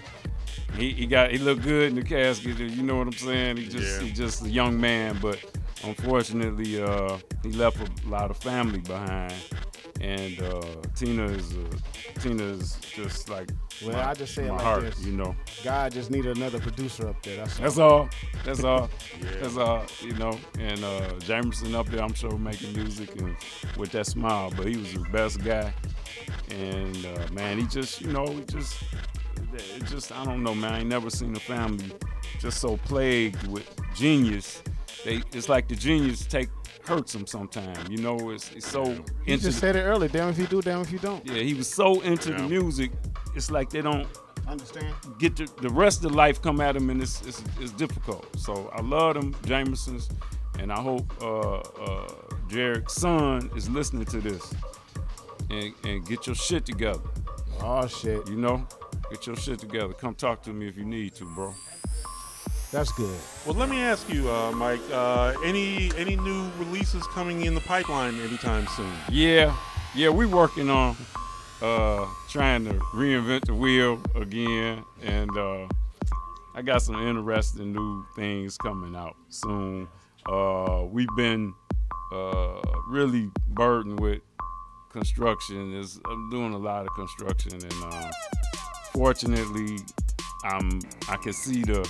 He, 0.78 0.92
he 0.92 1.06
got 1.06 1.32
he 1.32 1.38
looked 1.38 1.62
good 1.64 1.90
in 1.90 1.96
the 1.96 2.04
casket. 2.04 2.58
You 2.60 2.84
know 2.84 2.98
what 2.98 3.08
I'm 3.08 3.14
saying? 3.14 3.58
He 3.58 3.68
just 3.68 4.02
Yeah. 4.02 4.08
he 4.08 4.12
just 4.14 4.44
a 4.46 4.50
young 4.50 4.80
man, 4.80 5.18
but 5.22 5.40
unfortunately, 5.86 6.82
uh, 6.82 7.18
he 7.44 7.52
left 7.52 7.78
a 7.78 8.10
lot 8.10 8.32
of 8.32 8.38
family 8.38 8.80
behind. 8.80 9.34
And 10.02 10.42
uh, 10.42 10.62
Tina 10.94 11.24
is 11.26 11.54
uh, 11.56 12.20
Tina 12.20 12.44
is 12.44 12.78
just 12.94 13.30
like 13.30 13.50
Well, 13.82 13.94
my, 13.94 14.10
I 14.10 14.14
just 14.14 14.36
say 14.36 14.46
it 14.46 14.52
like 14.52 14.62
heart, 14.62 14.82
this. 14.82 15.02
you 15.06 15.14
know. 15.14 15.34
God 15.64 15.94
just 15.94 16.12
needed 16.12 16.36
another 16.36 16.60
producer 16.60 17.08
up 17.08 17.24
there. 17.24 17.38
That's, 17.38 17.58
That's 17.58 17.78
all. 17.78 17.92
all. 17.92 18.10
That's 18.44 18.64
all. 18.64 18.90
That's 19.40 19.56
all. 19.56 19.86
You 20.02 20.14
know. 20.16 20.38
And 20.60 20.84
uh, 20.84 21.10
Jamerson 21.20 21.74
up 21.76 21.88
there, 21.88 22.04
I'm 22.04 22.14
sure 22.14 22.38
making 22.38 22.74
music 22.74 23.16
and 23.22 23.38
with 23.78 23.92
that 23.94 24.06
smile. 24.06 24.52
But 24.56 24.68
he 24.68 24.76
was 24.76 24.94
the 24.94 25.00
best 25.12 25.42
guy. 25.44 25.74
And 26.52 27.06
uh, 27.06 27.28
man, 27.32 27.58
he 27.58 27.66
just, 27.66 28.02
you 28.02 28.12
know, 28.12 28.26
he 28.28 28.42
just, 28.44 28.84
it 29.54 29.86
just, 29.86 30.12
I 30.12 30.26
don't 30.26 30.44
know, 30.44 30.54
man. 30.54 30.74
I 30.74 30.80
ain't 30.80 30.90
never 30.90 31.10
seen 31.10 31.36
a 31.36 31.40
family 31.40 31.92
just 32.40 32.60
so 32.60 32.76
plagued 32.78 33.48
with 33.48 33.70
genius. 33.96 34.62
They, 35.04 35.22
it's 35.34 35.50
like 35.50 35.68
the 35.68 35.76
genius 35.76 36.26
take 36.26 36.50
hurts 36.88 37.14
them 37.14 37.26
sometimes. 37.28 37.90
You 37.90 37.98
know, 37.98 38.30
it's, 38.30 38.52
it's 38.52 38.68
so 38.68 38.86
You 38.86 39.04
into. 39.26 39.38
just 39.38 39.44
the- 39.46 39.52
said 39.54 39.76
it 39.76 39.82
earlier. 39.82 40.10
Damn 40.10 40.30
if 40.30 40.38
you 40.40 40.48
do, 40.48 40.62
damn 40.62 40.82
if 40.82 40.92
you 40.92 41.00
don't. 41.00 41.26
yeah, 41.26 41.42
he 41.42 41.54
was 41.54 41.68
so 41.68 42.02
into 42.02 42.32
the 42.34 42.44
music. 42.44 42.92
It's 43.36 43.50
like 43.52 43.70
they 43.70 43.82
don't 43.82 44.08
Understand? 44.48 44.94
get 45.18 45.36
the, 45.36 45.50
the 45.62 45.70
rest 45.70 46.06
of 46.06 46.14
life 46.14 46.42
come 46.42 46.62
at 46.62 46.76
him 46.76 46.90
and 46.92 47.02
it's, 47.02 47.22
it's, 47.26 47.44
it's 47.60 47.72
difficult. 47.72 48.28
So 48.40 48.70
I 48.74 48.82
love 48.82 49.16
them 49.16 49.34
Jamersons, 49.44 50.10
and 50.60 50.72
I 50.72 50.80
hope 50.80 51.12
uh, 51.22 51.58
uh, 51.60 52.08
Jared's 52.48 52.94
son 52.94 53.50
is 53.56 53.68
listening 53.70 54.06
to 54.06 54.22
this 54.22 54.54
and, 55.50 55.74
and 55.84 56.06
get 56.08 56.28
your 56.28 56.36
shit 56.36 56.66
together. 56.66 57.02
Oh 57.62 57.88
shit, 57.88 58.28
You 58.30 58.36
know, 58.36 58.68
get 59.10 59.26
your 59.26 59.36
shit 59.36 59.58
together. 59.60 59.94
Come 59.94 60.14
talk 60.14 60.44
to 60.44 60.52
me 60.54 60.68
if 60.68 60.78
you 60.78 60.86
need 60.86 61.16
to, 61.16 61.26
bro. 61.26 61.54
That's 62.76 62.92
good. 62.92 63.18
Well, 63.46 63.56
let 63.56 63.70
me 63.70 63.80
ask 63.80 64.10
you, 64.10 64.30
uh, 64.30 64.52
Mike. 64.52 64.82
Uh, 64.92 65.34
any 65.46 65.92
any 65.98 66.18
new 66.18 66.52
releases 66.60 67.04
coming 67.08 67.46
in 67.46 67.56
the 67.56 67.62
pipeline 67.62 68.20
anytime 68.20 68.68
soon? 68.76 68.92
Yeah, 69.10 69.56
yeah, 69.96 70.10
we're 70.10 70.28
working 70.28 70.70
on 70.70 70.98
uh, 71.62 72.06
trying 72.28 72.66
to 72.66 72.74
reinvent 72.94 73.46
the 73.46 73.56
wheel 73.56 74.02
again, 74.14 74.84
and 75.02 75.32
uh, 75.38 75.68
I 76.54 76.62
got 76.64 76.82
some 76.82 76.96
interesting 77.08 77.72
new 77.72 78.06
things 78.14 78.58
coming 78.58 78.94
out 78.94 79.16
soon. 79.30 79.88
Uh, 80.30 80.84
we've 80.92 81.16
been 81.16 81.54
uh, 82.12 82.62
really 82.90 83.32
burdened 83.48 84.02
with 84.02 84.22
construction. 84.92 85.74
Is 85.78 85.98
I'm 86.06 86.30
doing 86.30 86.54
a 86.54 86.58
lot 86.58 86.86
of 86.86 86.94
construction, 86.94 87.54
and 87.54 87.94
uh, 87.94 88.12
fortunately, 88.92 89.78
I'm 90.44 90.82
I 91.08 91.16
can 91.16 91.32
see 91.32 91.62
the 91.62 91.88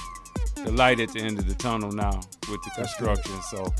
the 0.63 0.71
light 0.71 0.99
at 0.99 1.11
the 1.13 1.19
end 1.19 1.39
of 1.39 1.47
the 1.47 1.55
tunnel 1.55 1.91
now 1.91 2.19
with 2.49 2.61
the 2.63 2.71
construction. 2.75 3.33
So. 3.49 3.73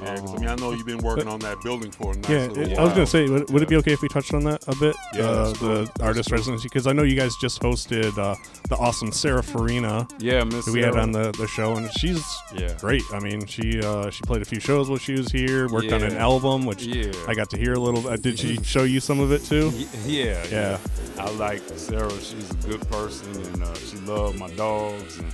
Yeah, 0.00 0.16
'cause, 0.16 0.30
I 0.30 0.34
um, 0.36 0.40
mean, 0.40 0.48
I 0.48 0.54
know 0.54 0.72
you've 0.72 0.86
been 0.86 1.02
working 1.02 1.28
on 1.28 1.38
that 1.40 1.60
building 1.60 1.90
for 1.90 2.12
a 2.12 2.16
nice 2.16 2.30
Yeah, 2.30 2.46
little 2.46 2.62
it- 2.62 2.70
while. 2.70 2.80
I 2.80 2.84
was 2.84 2.92
gonna 2.94 3.06
say, 3.06 3.28
would, 3.28 3.50
would 3.52 3.62
it 3.62 3.68
be 3.68 3.76
okay 3.76 3.92
if 3.92 4.00
we 4.00 4.08
touched 4.08 4.32
on 4.32 4.42
that 4.44 4.64
a 4.66 4.74
bit? 4.76 4.96
Yeah, 5.14 5.20
uh, 5.24 5.44
that's 5.48 5.58
cool. 5.58 5.68
the 5.68 5.84
That's 5.84 6.00
artist 6.00 6.30
cool. 6.30 6.38
residency, 6.38 6.62
because 6.70 6.86
I 6.86 6.92
know 6.94 7.02
you 7.02 7.14
guys 7.14 7.32
just 7.42 7.60
hosted 7.60 8.16
uh, 8.16 8.34
the 8.70 8.76
awesome 8.78 9.12
Sarah 9.12 9.42
Farina, 9.42 10.08
yeah, 10.18 10.44
Miss 10.44 10.64
who 10.64 10.72
we 10.72 10.80
had 10.80 10.96
on 10.96 11.12
the, 11.12 11.30
the 11.32 11.46
show, 11.46 11.76
and 11.76 11.92
she's 11.98 12.24
Yeah. 12.56 12.72
great. 12.80 13.02
I 13.12 13.20
mean, 13.20 13.44
she 13.44 13.82
uh, 13.82 14.08
she 14.08 14.22
played 14.22 14.40
a 14.40 14.46
few 14.46 14.60
shows 14.60 14.88
while 14.88 14.98
she 14.98 15.12
was 15.12 15.30
here, 15.30 15.68
worked 15.68 15.92
on 15.92 16.02
an 16.02 16.16
album, 16.16 16.64
which 16.64 16.84
Yeah. 16.84 17.12
I 17.28 17.34
got 17.34 17.50
to 17.50 17.58
hear 17.58 17.74
a 17.74 17.78
little. 17.78 18.08
Uh, 18.08 18.16
did 18.16 18.38
she 18.38 18.56
show 18.62 18.84
you 18.84 18.98
some 18.98 19.20
of 19.20 19.30
it 19.30 19.44
too? 19.44 19.70
Y- 19.76 19.86
Yeah, 20.06 20.42
Yeah. 20.50 20.78
I 21.18 21.28
like 21.32 21.60
Sarah. 21.76 22.10
She's 22.12 22.50
a 22.50 22.54
good 22.66 22.80
person, 22.90 23.30
and 23.42 23.62
uh, 23.62 23.74
she 23.74 23.98
loved 23.98 24.38
my 24.38 24.48
dogs 24.52 25.18
and 25.18 25.30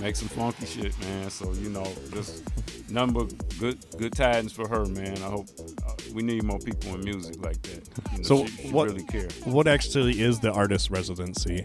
make 0.00 0.16
some 0.16 0.28
funky 0.28 0.66
shit, 0.66 0.98
man. 1.00 1.30
So 1.30 1.52
you 1.52 1.68
know, 1.70 1.86
just 2.12 2.42
number 2.90 3.24
good 3.58 3.78
good 3.98 4.12
tidings 4.12 4.52
for 4.52 4.66
her, 4.68 4.84
man. 4.86 5.16
I 5.18 5.28
hope 5.28 5.46
uh, 5.86 5.92
we 6.12 6.22
need 6.22 6.42
more 6.44 6.58
people 6.58 6.94
in 6.94 7.02
music 7.04 7.36
like 7.44 7.60
that. 7.62 7.88
You 8.12 8.18
know, 8.18 8.22
So 8.24 8.46
she, 8.46 8.62
she 8.62 8.70
what- 8.70 8.88
really 8.88 9.04
care. 9.04 9.28
What 9.44 9.66
actually 9.68 10.20
is 10.20 10.40
the 10.40 10.52
artist 10.52 10.90
residency? 10.90 11.64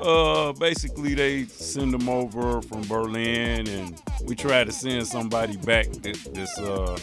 Uh, 0.00 0.52
basically 0.54 1.14
they 1.14 1.44
send 1.44 1.92
them 1.94 2.08
over 2.08 2.60
from 2.62 2.82
Berlin, 2.88 3.68
and 3.68 4.00
we 4.24 4.34
try 4.34 4.64
to 4.64 4.72
send 4.72 5.06
somebody 5.06 5.56
back 5.58 5.86
this, 5.90 6.24
that's 6.24 6.58
uh 6.58 6.98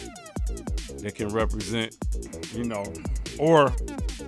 that 1.02 1.14
can 1.14 1.28
represent, 1.28 1.96
you 2.54 2.64
know, 2.64 2.84
or 3.38 3.72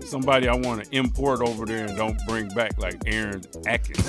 somebody 0.00 0.48
I 0.48 0.54
want 0.54 0.84
to 0.84 0.96
import 0.96 1.40
over 1.40 1.64
there 1.64 1.86
and 1.86 1.96
don't 1.96 2.18
bring 2.26 2.48
back, 2.48 2.78
like 2.78 3.00
Aaron 3.06 3.42
Atkins. 3.66 4.04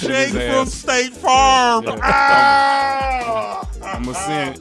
Jake 0.00 0.32
his 0.32 0.50
from. 0.50 0.66
State 0.66 1.12
Farm. 1.12 1.84
Yeah. 1.84 1.98
Ah! 2.02 3.68
I'm 3.82 4.04
gonna 4.04 4.14
send 4.14 4.60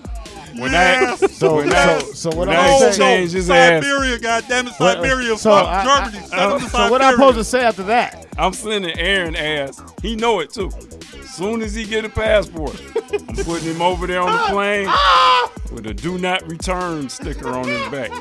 when 0.60 0.72
that 0.72 1.18
So, 1.32 1.56
when 1.56 1.70
that 1.70 2.02
so 2.16 2.30
what 2.30 2.48
when 2.48 2.50
I'm 2.50 2.56
that 2.56 2.94
saying? 2.94 3.00
no, 3.00 3.06
change 3.06 3.32
his 3.32 3.50
ass. 3.50 3.84
Siberia, 3.84 4.18
goddammit, 4.20 4.80
What- 4.80 4.96
Siberia, 4.98 5.38
so 5.38 5.50
fuck 5.52 5.68
I- 5.68 5.84
Germany, 5.84 6.18
I- 6.18 6.22
send 6.28 6.52
them 6.52 6.60
to 6.62 6.70
So 6.70 6.78
what 6.92 7.02
I'm 7.02 7.12
Siberia. 7.12 7.12
supposed 7.12 7.38
to 7.38 7.44
say 7.44 7.62
after 7.62 7.84
that? 7.84 8.26
I'm 8.38 8.54
sending 8.54 8.98
Aaron 9.00 9.36
ass. 9.36 9.82
He 10.02 10.16
know 10.16 10.40
it 10.40 10.52
too. 10.54 10.72
As 11.22 11.30
soon 11.36 11.62
as 11.62 11.74
he 11.76 11.84
get 11.86 12.04
a 12.06 12.10
passport, 12.10 12.80
I'm 13.30 13.36
putting 13.38 13.70
him 13.74 13.82
over 13.82 14.08
there 14.08 14.22
on 14.22 14.32
the 14.32 14.44
plane 14.54 14.90
with 15.72 15.88
a 15.88 15.94
do 15.94 16.18
not 16.18 16.46
return 16.48 17.08
sticker 17.10 17.50
on 17.50 17.66
his 17.68 17.88
back. 17.90 18.12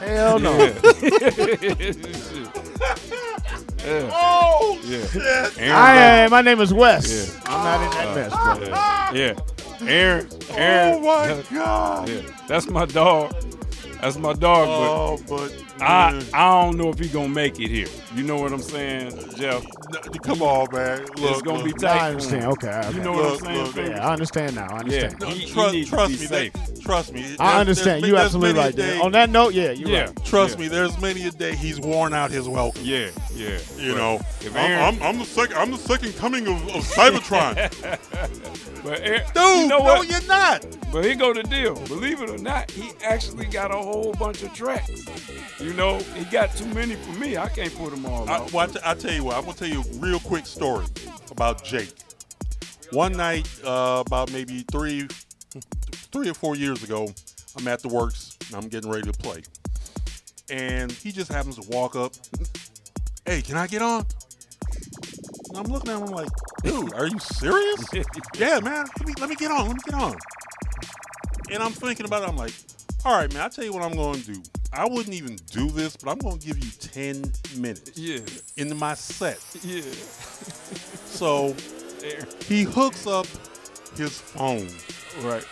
Hell 0.00 0.38
no. 0.38 0.56
Yeah. 0.58 0.72
Oh 4.12 4.78
Yeah. 4.84 5.06
shit! 5.06 5.58
Aaron 5.58 5.72
I 5.72 6.22
got- 6.24 6.30
My 6.30 6.42
name 6.42 6.60
is 6.60 6.72
Wes. 6.72 7.32
Yeah. 7.34 7.40
I'm 7.46 7.64
not 7.64 7.82
in 7.84 7.90
that 7.92 8.08
uh, 8.08 8.14
mess, 8.14 8.30
brother. 8.30 9.18
Yeah. 9.18 9.34
Aaron. 9.82 10.28
Aaron. 10.50 10.98
Oh 11.04 11.06
my 11.06 11.42
god! 11.56 12.08
Yeah. 12.08 12.20
That's 12.48 12.68
my 12.68 12.86
dog. 12.86 13.34
That's 14.00 14.16
my 14.18 14.32
dog, 14.32 14.66
Oh, 14.68 15.18
but 15.28 15.38
but 15.48 15.54
I 15.82 16.12
mm. 16.12 16.30
I 16.34 16.62
don't 16.62 16.76
know 16.76 16.90
if 16.90 16.98
he 16.98 17.08
gonna 17.08 17.28
make 17.28 17.58
it 17.60 17.68
here. 17.68 17.86
You 18.14 18.22
know 18.24 18.36
what 18.38 18.52
I'm 18.52 18.60
saying, 18.62 19.10
Jeff? 19.36 19.64
no, 19.64 20.00
come 20.22 20.42
on, 20.42 20.66
man. 20.72 21.00
Look, 21.16 21.30
it's 21.32 21.42
gonna 21.42 21.62
be 21.64 21.70
look. 21.70 21.78
tight. 21.80 22.00
I 22.02 22.08
understand. 22.10 22.44
Okay. 22.44 22.68
okay. 22.68 22.92
You 22.96 23.00
know 23.02 23.12
what 23.12 23.32
I'm 23.32 23.38
saying? 23.38 23.64
look, 23.66 23.76
Yeah, 23.76 24.06
I 24.08 24.12
understand 24.12 24.54
now. 24.56 24.66
I 24.70 24.78
understand. 24.80 25.20
No, 25.20 25.26
He- 25.28 25.38
he 25.46 25.52
trust, 25.52 25.74
needs 25.74 25.90
to 25.90 25.96
trust 25.96 26.10
me. 26.10 26.16
safe. 26.26 26.52
That, 26.52 26.80
trust 26.82 27.12
me. 27.12 27.36
I 27.38 27.60
understand. 27.60 28.02
there's- 28.02 28.08
You 28.12 28.16
absolutely 28.18 28.60
right. 28.60 28.74
There. 28.76 28.94
day- 28.94 29.00
On 29.00 29.12
that 29.12 29.30
note, 29.30 29.54
yeah, 29.54 29.70
you're 29.70 29.88
Yeah. 29.88 30.00
right. 30.06 30.24
Trust 30.24 30.54
Yeah. 30.56 30.60
me. 30.62 30.68
There's 30.68 30.98
many 31.00 31.26
a 31.26 31.30
day 31.30 31.54
he's 31.54 31.80
worn 31.80 32.12
out 32.14 32.30
his 32.30 32.48
welcome. 32.48 32.82
Yeah, 32.84 33.08
yeah. 33.34 33.58
You 33.78 33.92
But 33.92 33.98
know, 33.98 34.14
if 34.40 34.56
I'm, 34.56 34.94
I'm, 34.96 35.02
I'm 35.02 35.18
the 35.18 35.24
second. 35.24 35.56
I'm 35.56 35.70
the 35.70 35.78
second 35.78 36.16
coming 36.16 36.46
of, 36.46 36.56
of 36.68 36.84
Cybotron, 36.84 37.70
But 38.82 39.00
Aaron, 39.02 39.22
dude. 39.34 39.58
you 39.58 39.68
know 39.68 39.78
no, 39.84 40.02
you're 40.02 40.22
not. 40.26 40.64
But 40.90 41.04
here 41.04 41.14
go 41.14 41.34
the 41.34 41.42
deal. 41.42 41.74
Believe 41.86 42.22
it 42.22 42.30
or 42.30 42.38
not, 42.38 42.70
he 42.70 42.92
actually 43.04 43.44
got 43.46 43.70
a 43.70 43.76
whole 43.76 44.12
bunch 44.18 44.42
of 44.42 44.52
tracks. 44.54 45.04
You 45.60 45.69
know, 45.74 45.98
he 45.98 46.24
got 46.26 46.54
too 46.56 46.66
many 46.66 46.94
for 46.94 47.18
me. 47.18 47.36
I 47.36 47.48
can't 47.48 47.74
put 47.76 47.90
them 47.90 48.06
all 48.06 48.28
I, 48.28 48.34
out. 48.34 48.52
well, 48.52 48.68
I, 48.68 48.72
t- 48.72 48.80
I 48.84 48.94
tell 48.94 49.12
you 49.12 49.24
what. 49.24 49.36
I'm 49.36 49.44
gonna 49.44 49.56
tell 49.56 49.68
you 49.68 49.80
a 49.80 49.98
real 49.98 50.20
quick 50.20 50.46
story 50.46 50.86
about 51.30 51.64
Jake. 51.64 51.92
One 52.92 53.12
night, 53.12 53.48
uh, 53.64 54.02
about 54.04 54.32
maybe 54.32 54.64
three, 54.70 55.06
three 56.12 56.28
or 56.28 56.34
four 56.34 56.56
years 56.56 56.82
ago, 56.82 57.08
I'm 57.56 57.68
at 57.68 57.80
the 57.80 57.88
works. 57.88 58.36
And 58.48 58.56
I'm 58.56 58.68
getting 58.68 58.90
ready 58.90 59.10
to 59.10 59.16
play, 59.16 59.42
and 60.50 60.90
he 60.90 61.12
just 61.12 61.30
happens 61.30 61.56
to 61.56 61.68
walk 61.70 61.94
up. 61.94 62.14
Hey, 63.24 63.42
can 63.42 63.56
I 63.56 63.68
get 63.68 63.80
on? 63.80 64.04
And 65.50 65.58
I'm 65.58 65.64
looking 65.64 65.90
at 65.90 65.98
him 65.98 66.08
I'm 66.08 66.10
like, 66.10 66.28
dude, 66.64 66.92
are 66.94 67.06
you 67.06 67.18
serious? 67.18 67.84
yeah, 68.36 68.58
man. 68.60 68.86
Let 68.98 69.06
me 69.06 69.14
let 69.20 69.28
me 69.28 69.36
get 69.36 69.50
on. 69.50 69.68
Let 69.68 69.76
me 69.76 69.82
get 69.84 69.94
on. 69.94 70.16
And 71.52 71.62
I'm 71.62 71.72
thinking 71.72 72.06
about 72.06 72.22
it. 72.22 72.28
I'm 72.28 72.36
like, 72.36 72.52
all 73.04 73.16
right, 73.16 73.32
man. 73.32 73.42
I 73.42 73.48
tell 73.48 73.64
you 73.64 73.72
what 73.72 73.82
I'm 73.82 73.94
going 73.94 74.20
to 74.20 74.32
do. 74.34 74.42
I 74.72 74.88
wouldn't 74.88 75.14
even 75.14 75.36
do 75.50 75.68
this, 75.70 75.96
but 75.96 76.10
I'm 76.10 76.18
going 76.18 76.38
to 76.38 76.46
give 76.46 76.58
you 76.58 76.70
10 76.70 77.32
minutes 77.56 77.92
yeah, 77.96 78.20
into 78.56 78.74
my 78.74 78.94
set. 78.94 79.38
yeah. 79.62 79.82
So 81.10 81.54
Aaron. 82.02 82.26
he 82.46 82.62
hooks 82.62 83.06
up 83.06 83.26
his 83.96 84.18
phone. 84.18 84.68
Right. 85.22 85.44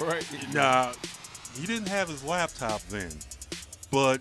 Right. 0.00 0.24
Now, 0.52 0.92
he 1.58 1.66
didn't 1.66 1.88
have 1.88 2.08
his 2.08 2.22
laptop 2.22 2.82
then, 2.82 3.10
but 3.90 4.20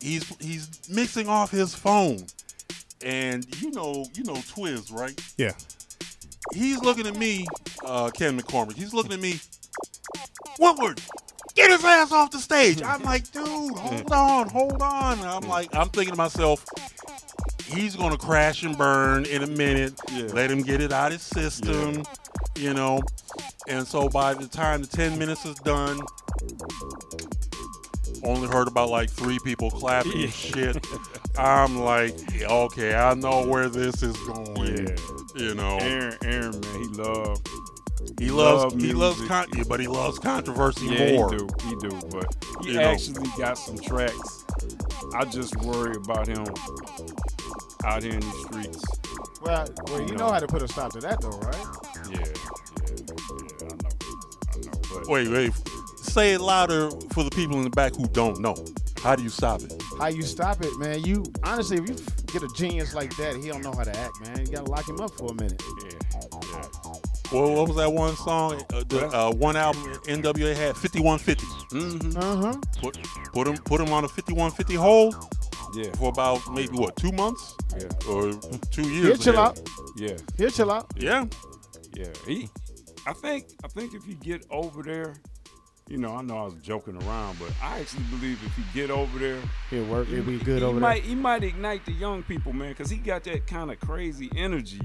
he's 0.00 0.28
he's 0.38 0.68
mixing 0.88 1.28
off 1.28 1.50
his 1.50 1.74
phone. 1.74 2.24
And 3.02 3.46
you 3.60 3.70
know, 3.70 4.06
you 4.14 4.22
know 4.24 4.34
Twiz, 4.34 4.92
right? 4.92 5.18
Yeah. 5.38 5.52
He's 6.54 6.80
looking 6.82 7.06
at 7.06 7.16
me, 7.16 7.46
uh, 7.84 8.10
Ken 8.10 8.38
McCormick. 8.38 8.76
He's 8.76 8.92
looking 8.92 9.12
at 9.12 9.20
me. 9.20 9.40
Woodward, 10.58 11.00
get 11.60 11.70
his 11.70 11.84
ass 11.84 12.12
off 12.12 12.30
the 12.30 12.38
stage. 12.38 12.82
I'm 12.84 13.02
like, 13.02 13.30
dude, 13.32 13.44
hold 13.46 14.12
on, 14.12 14.48
hold 14.48 14.82
on. 14.82 15.18
I'm 15.20 15.48
like, 15.48 15.74
I'm 15.74 15.88
thinking 15.88 16.12
to 16.12 16.18
myself, 16.18 16.64
he's 17.66 17.96
gonna 17.96 18.18
crash 18.18 18.62
and 18.62 18.76
burn 18.76 19.26
in 19.26 19.42
a 19.42 19.46
minute. 19.46 19.94
Yeah. 20.12 20.24
Let 20.32 20.50
him 20.50 20.62
get 20.62 20.80
it 20.80 20.92
out 20.92 21.12
his 21.12 21.22
system, 21.22 22.04
you 22.56 22.74
know. 22.74 23.02
And 23.68 23.86
so 23.86 24.08
by 24.08 24.34
the 24.34 24.48
time 24.48 24.82
the 24.82 24.88
10 24.88 25.18
minutes 25.18 25.44
is 25.44 25.56
done, 25.56 26.00
only 28.24 28.48
heard 28.48 28.68
about 28.68 28.88
like 28.88 29.10
three 29.10 29.38
people 29.44 29.70
clapping 29.70 30.22
and 30.22 30.32
shit. 30.32 30.84
I'm 31.38 31.78
like, 31.78 32.14
okay, 32.42 32.94
I 32.94 33.14
know 33.14 33.46
where 33.46 33.68
this 33.68 34.02
is 34.02 34.16
going. 34.18 34.88
Yeah. 34.88 34.96
You 35.36 35.54
know, 35.54 35.78
Aaron, 35.78 36.16
Aaron, 36.24 36.60
man, 36.60 36.80
he 36.80 36.88
love. 36.88 37.40
He 38.18 38.30
loves 38.30 38.74
love 38.74 38.80
he 38.80 38.92
loves 38.92 39.26
con- 39.26 39.46
yeah, 39.56 39.64
but 39.68 39.80
he 39.80 39.86
loves 39.86 40.18
controversy 40.18 40.86
Yeah, 40.86 41.12
more. 41.16 41.30
he 41.32 41.38
do, 41.38 41.48
he 41.64 41.74
do. 41.76 42.00
But 42.10 42.26
he 42.62 42.68
You 42.72 42.74
know. 42.78 42.82
actually 42.90 43.28
got 43.38 43.56
some 43.58 43.78
tracks. 43.78 44.44
I 45.14 45.24
just 45.24 45.56
worry 45.56 45.96
about 45.96 46.26
him 46.26 46.44
out 47.84 48.02
here 48.02 48.12
in 48.12 48.20
the 48.20 48.46
streets. 48.48 48.84
Well, 49.42 49.68
well, 49.88 50.00
you 50.02 50.08
No. 50.16 50.26
know 50.26 50.32
how 50.32 50.38
to 50.38 50.46
put 50.46 50.62
a 50.62 50.68
stop 50.68 50.92
to 50.92 51.00
that, 51.00 51.20
though, 51.20 51.30
right? 51.30 51.66
Yeah, 52.10 52.18
yeah, 52.18 52.24
yeah. 52.26 53.68
I 53.72 53.76
know, 53.78 53.90
I 54.52 54.58
know. 54.58 54.72
But 54.92 55.06
Wait, 55.08 55.28
wait. 55.28 55.52
Say 55.96 56.32
it 56.34 56.40
louder 56.40 56.90
for 57.12 57.22
the 57.24 57.30
people 57.30 57.56
in 57.56 57.64
the 57.64 57.70
back 57.70 57.94
who 57.94 58.06
don't 58.08 58.40
know. 58.40 58.54
How 59.02 59.16
do 59.16 59.22
you 59.22 59.30
stop 59.30 59.62
it? 59.62 59.82
How 59.98 60.08
you 60.08 60.22
stop 60.22 60.62
it, 60.62 60.76
man? 60.78 61.02
You 61.04 61.24
honestly, 61.42 61.78
if 61.78 61.88
you 61.88 61.96
get 62.26 62.42
a 62.42 62.48
genius 62.54 62.92
like 62.94 63.16
that, 63.16 63.36
he 63.36 63.48
don't 63.48 63.62
know 63.62 63.72
how 63.72 63.84
to 63.84 63.96
act, 63.98 64.20
man. 64.20 64.40
You 64.40 64.52
gotta 64.52 64.70
lock 64.70 64.86
him 64.88 65.00
up 65.00 65.10
for 65.12 65.30
a 65.30 65.34
minute. 65.34 65.62
yeah, 65.84 65.90
yeah. 65.90 65.98
Well, 67.32 67.54
what 67.54 67.68
was 67.68 67.76
that 67.76 67.92
one 67.92 68.16
song? 68.16 68.62
Uh, 68.72 68.82
the 68.88 69.06
uh, 69.06 69.30
one 69.32 69.56
album 69.56 69.82
NWA 70.04 70.54
had 70.56 70.76
5150. 70.76 71.46
Mm-hmm. 71.76 72.18
Uh 72.18 72.36
huh. 72.52 72.60
Put 72.80 72.98
put 73.32 73.46
him 73.46 73.56
put 73.58 73.80
him 73.80 73.92
on 73.92 74.04
a 74.04 74.08
5150 74.08 74.74
hold 74.74 75.14
Yeah, 75.76 75.92
for 75.92 76.08
about 76.08 76.40
maybe 76.52 76.76
what 76.76 76.96
two 76.96 77.12
months 77.12 77.54
yeah, 77.78 77.86
or 78.08 78.32
two 78.72 78.82
years. 78.90 79.06
He'll 79.06 79.16
chill 79.16 79.34
hell. 79.34 79.42
out. 79.44 79.60
yeah, 79.96 80.16
He'll 80.36 80.50
chill 80.50 80.70
out. 80.72 80.90
Yeah. 80.96 81.26
yeah. 81.94 82.06
He, 82.26 82.48
I 83.06 83.12
think, 83.12 83.46
I 83.64 83.68
think 83.68 83.94
if 83.94 84.06
you 84.06 84.14
get 84.14 84.44
over 84.50 84.82
there, 84.82 85.14
you 85.88 85.98
know, 85.98 86.14
I 86.16 86.22
know 86.22 86.36
I 86.38 86.44
was 86.44 86.54
joking 86.54 86.96
around, 87.02 87.38
but 87.38 87.50
I 87.62 87.78
actually 87.80 88.04
believe 88.04 88.38
if 88.44 88.58
you 88.58 88.64
get 88.74 88.90
over 88.90 89.18
there, 89.18 89.38
He'll 89.70 89.84
work. 89.84 90.08
He'll 90.08 90.24
be 90.24 90.38
good 90.38 90.58
he 90.58 90.64
over 90.64 90.80
might, 90.80 91.02
He 91.04 91.14
might 91.14 91.44
ignite 91.44 91.86
the 91.86 91.92
young 91.92 92.22
people, 92.24 92.52
man, 92.52 92.70
because 92.70 92.90
he 92.90 92.96
got 92.96 93.22
that 93.24 93.46
kind 93.46 93.70
of 93.70 93.78
crazy 93.80 94.30
energy 94.36 94.80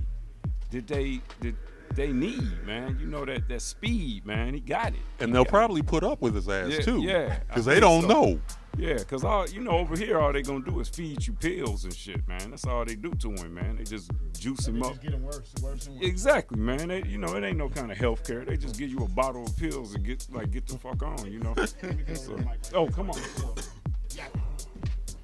that 0.71 0.87
they 0.87 1.21
that 1.41 1.55
they 1.93 2.11
need, 2.11 2.65
man. 2.65 2.97
You 2.99 3.07
know 3.07 3.25
that 3.25 3.47
that 3.49 3.61
speed, 3.61 4.25
man. 4.25 4.53
He 4.53 4.59
got 4.59 4.87
it. 4.93 4.99
And 5.19 5.33
they'll 5.33 5.43
got 5.43 5.49
it. 5.49 5.51
probably 5.51 5.81
put 5.81 6.03
up 6.03 6.21
with 6.21 6.35
his 6.35 6.47
ass 6.49 6.69
Yeah, 6.71 6.79
too. 6.81 7.01
yeah, 7.01 7.37
I 7.39 7.43
Because 7.47 7.65
they 7.65 7.79
don't 7.79 8.01
so. 8.03 8.07
know. 8.07 8.39
Yeah, 8.77 8.97
cause 8.97 9.23
all 9.23 9.47
you 9.47 9.61
know 9.61 9.71
over 9.71 9.95
here, 9.95 10.19
all 10.19 10.33
they 10.33 10.41
gonna 10.41 10.65
do 10.65 10.81
is 10.81 10.89
feed 10.89 11.25
you 11.25 11.31
pills 11.31 11.85
and 11.85 11.93
shit, 11.95 12.27
man. 12.27 12.49
That's 12.49 12.67
all 12.67 12.83
they 12.83 12.95
do 12.95 13.09
to 13.11 13.31
him, 13.31 13.53
man. 13.53 13.77
They 13.77 13.85
just 13.85 14.11
juice 14.37 14.67
him 14.67 14.83
up. 14.83 15.01
Get 15.01 15.13
him 15.13 15.23
worse, 15.23 15.49
worse 15.63 15.87
and 15.87 16.03
Exactly, 16.03 16.59
man. 16.59 16.89
They, 16.89 17.01
you 17.03 17.17
know, 17.17 17.33
it 17.37 17.43
ain't 17.45 17.57
no 17.57 17.69
kind 17.69 17.89
of 17.89 17.97
health 17.97 18.25
care. 18.27 18.43
They 18.43 18.57
just 18.57 18.77
give 18.77 18.89
you 18.89 18.97
a 18.99 19.07
bottle 19.07 19.45
of 19.45 19.55
pills 19.55 19.95
and 19.95 20.03
get 20.05 20.27
like 20.29 20.51
get 20.51 20.67
the 20.67 20.77
fuck 20.77 21.01
on, 21.03 21.31
you 21.31 21.39
know. 21.39 21.55
So- 22.15 22.37
oh, 22.73 22.87
come 22.89 23.11
on. 23.11 23.19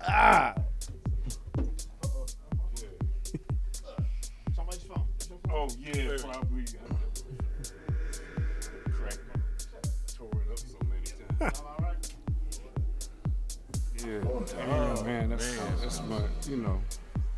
Ah. 0.07 0.55
Oh 5.53 5.67
yeah, 5.79 6.15
probably. 6.19 6.63
Crack. 8.93 9.17
Tore 10.17 10.29
it 10.33 10.51
up 10.51 10.59
so 10.59 10.77
many 10.89 11.03
times. 11.39 11.63
Yeah, 14.03 14.17
yeah, 14.57 15.03
man. 15.03 15.29
That's 15.29 15.55
that's 15.79 16.01
my, 16.09 16.21
you 16.49 16.57
know. 16.57 16.81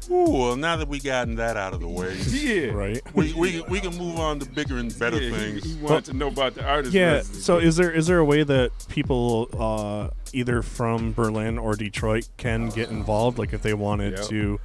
Ooh, 0.10 0.30
well, 0.32 0.56
now 0.56 0.78
that 0.78 0.88
we 0.88 0.98
gotten 1.00 1.36
that 1.36 1.58
out 1.58 1.74
of 1.74 1.82
the 1.82 1.88
way, 1.90 2.16
Yeah. 2.30 2.68
Right. 2.72 3.02
we, 3.16 3.34
we, 3.34 3.62
we 3.70 3.80
can 3.82 3.98
move 3.98 4.18
on 4.20 4.40
to 4.40 4.50
bigger 4.50 4.78
and 4.78 4.98
better 4.98 5.22
Yeah, 5.22 5.30
he- 5.30 5.36
things. 5.60 5.64
He, 5.76 5.82
wanted 5.82 6.06
to 6.06 6.14
know 6.14 6.28
about 6.28 6.56
the 6.56 6.64
artist. 6.66 6.94
Yeah. 6.94 7.14
residency. 7.16 7.42
So 7.42 7.58
is 7.58 7.76
there 7.76 7.92
is 7.92 8.08
there 8.08 8.20
a 8.20 8.26
way 8.26 8.44
that 8.44 8.72
people 8.88 9.50
uh, 9.58 10.10
either 10.32 10.62
from 10.62 11.12
Berlin 11.14 11.58
or 11.58 11.76
Detroit 11.76 12.30
can 12.38 12.70
get 12.70 12.90
involved? 12.90 13.38
Like 13.38 13.52
if 13.52 13.62
they 13.62 13.74
wanted 13.74 14.14
Yep. 14.20 14.28
to, 14.28 14.60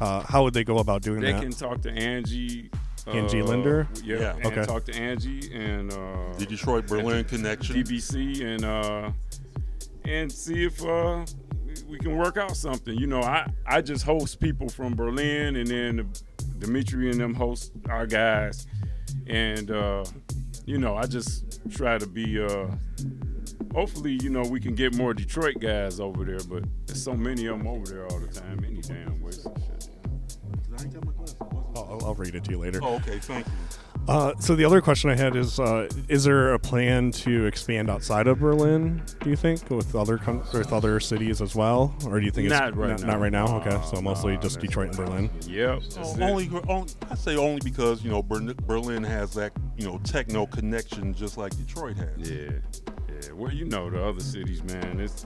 uh, 0.00 0.20
how 0.22 0.42
would 0.42 0.54
they 0.54 0.64
go 0.64 0.78
about 0.78 1.02
doing 1.02 1.20
They 1.20 1.32
that? 1.32 1.38
They 1.40 1.44
can 1.46 1.52
talk 1.56 1.82
to 1.82 1.90
Angie. 1.92 2.68
Angie 3.06 3.40
uh, 3.42 3.44
Linder? 3.44 3.88
Yeah. 4.02 4.18
Yeah. 4.18 4.34
And 4.36 4.46
Okay. 4.46 4.64
talk 4.64 4.84
to 4.86 4.94
Angie 4.94 5.52
and 5.54 5.92
uh, 5.92 6.32
the 6.38 6.46
Detroit 6.46 6.86
Berlin 6.86 7.24
connection. 7.24 7.76
DBC 7.76 8.42
and 8.44 8.64
uh, 8.64 9.10
and 10.04 10.30
see 10.30 10.64
if 10.64 10.82
uh, 10.84 11.24
we 11.88 11.98
can 11.98 12.16
work 12.16 12.36
out 12.36 12.56
something. 12.56 12.96
You 12.96 13.06
know, 13.06 13.20
I 13.22 13.46
I 13.66 13.80
just 13.82 14.04
host 14.04 14.40
people 14.40 14.68
from 14.68 14.94
Berlin, 14.94 15.56
and 15.56 15.66
then 15.66 16.10
Dimitri 16.58 17.10
and 17.10 17.20
them 17.20 17.34
host 17.34 17.72
our 17.88 18.06
guys, 18.06 18.66
and 19.26 19.70
uh, 19.70 20.04
you 20.64 20.78
know, 20.78 20.96
I 20.96 21.06
just 21.06 21.60
try 21.70 21.98
to 21.98 22.06
be. 22.06 22.40
Uh, 22.42 22.68
hopefully, 23.74 24.18
you 24.22 24.30
know, 24.30 24.42
we 24.42 24.60
can 24.60 24.74
get 24.74 24.94
more 24.94 25.12
Detroit 25.12 25.56
guys 25.60 25.98
over 26.00 26.24
there, 26.24 26.38
but 26.48 26.62
there's 26.86 27.02
so 27.02 27.14
many 27.14 27.46
of 27.46 27.58
them 27.58 27.66
over 27.66 27.84
there 27.86 28.06
all 28.06 28.20
the 28.20 28.28
time, 28.28 28.64
any 28.64 28.80
damn 28.80 29.20
way. 29.20 29.32
So 31.74 31.80
shit. 31.80 31.90
I 31.90 31.92
ain't 31.92 32.00
got 32.00 32.00
my 32.00 32.00
glasses. 32.00 32.02
I'll, 32.04 32.08
I'll 32.08 32.14
read 32.14 32.34
it 32.34 32.44
to 32.44 32.50
you 32.50 32.58
later. 32.58 32.80
Oh, 32.82 32.94
okay. 32.96 33.18
Thank 33.18 33.46
you. 33.46 33.52
Uh, 34.06 34.34
so 34.38 34.54
the 34.54 34.64
other 34.66 34.82
question 34.82 35.08
I 35.08 35.16
had 35.16 35.34
is: 35.34 35.58
uh, 35.58 35.88
Is 36.08 36.24
there 36.24 36.52
a 36.52 36.58
plan 36.58 37.10
to 37.12 37.46
expand 37.46 37.88
outside 37.88 38.26
of 38.26 38.38
Berlin? 38.40 39.02
Do 39.20 39.30
you 39.30 39.36
think 39.36 39.70
with 39.70 39.94
other 39.94 40.18
com- 40.18 40.44
with 40.52 40.72
other 40.74 41.00
cities 41.00 41.40
as 41.40 41.54
well, 41.54 41.94
or 42.06 42.20
do 42.20 42.26
you 42.26 42.30
think 42.30 42.50
Not 42.50 42.68
it's 42.68 42.76
right 42.76 42.90
not, 42.90 43.00
now. 43.00 43.06
not 43.06 43.20
right 43.20 43.32
now? 43.32 43.56
Okay, 43.60 43.80
so 43.86 44.02
mostly 44.02 44.34
nah, 44.34 44.40
just 44.42 44.60
Detroit 44.60 44.88
and. 44.88 44.96
Berlin. 44.98 45.30
Yep. 45.46 45.80
that's 45.84 45.96
Oh, 45.96 46.16
only, 46.20 46.50
only, 46.68 46.92
I 47.10 47.14
say 47.14 47.36
only 47.36 47.60
because 47.64 48.04
you 48.04 48.10
know 48.10 48.22
Bern- 48.22 48.54
Berlin 48.66 49.02
has 49.04 49.32
that 49.34 49.52
you 49.78 49.86
know 49.86 49.98
techno 50.04 50.44
connection 50.46 51.14
just 51.14 51.38
like 51.38 51.56
Detroit 51.56 51.96
has. 51.96 52.30
Yeah. 52.30 52.50
Yeah. 53.08 53.32
Well, 53.32 53.52
you 53.54 53.64
know 53.64 53.88
the 53.88 54.04
other 54.04 54.20
cities, 54.20 54.62
man. 54.64 55.00
It's 55.00 55.24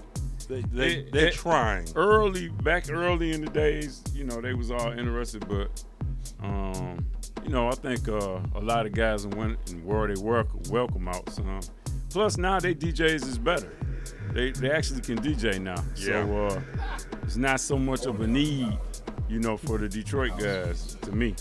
They, 0.49 0.61
they, 0.73 0.93
It- 0.99 1.13
they're 1.13 1.31
trying. 1.33 1.89
early 1.97 2.49
back 2.49 2.89
early 2.91 3.33
in 3.33 3.45
the 3.45 3.51
days, 3.51 4.05
you 4.15 4.23
know, 4.25 4.41
they 4.41 4.55
was 4.55 4.71
all 4.71 4.93
interested, 4.93 5.49
but 5.49 5.83
um, 6.43 7.05
you 7.45 7.51
know, 7.51 7.69
I 7.69 7.73
think 7.75 8.09
uh, 8.09 8.41
a 8.55 8.61
lot 8.61 8.87
of 8.87 8.93
guys 8.93 9.25
and 9.25 9.35
went 9.35 9.59
and 9.71 9.85
where 9.85 10.07
they 10.13 10.21
work 10.21 10.49
welcome 10.71 11.09
out. 11.09 11.29
So, 11.31 11.43
plus 12.11 12.37
now 12.39 12.59
they 12.61 12.75
DJs 12.75 13.27
is 13.27 13.39
better. 13.39 13.73
They 14.33 14.51
they 14.53 14.71
actually 14.71 15.01
can 15.01 15.19
DJ 15.19 15.61
now. 15.61 15.83
So 15.95 16.47
uh, 16.47 16.61
it's 17.23 17.37
not 17.37 17.61
so 17.61 17.79
much 17.79 18.07
of 18.07 18.21
a 18.21 18.27
need, 18.27 18.77
you 19.29 19.41
know, 19.41 19.57
for 19.57 19.79
the 19.79 19.89
Detroit 19.89 20.33
guys. 20.39 20.97
To 21.03 21.13
me, 21.13 21.35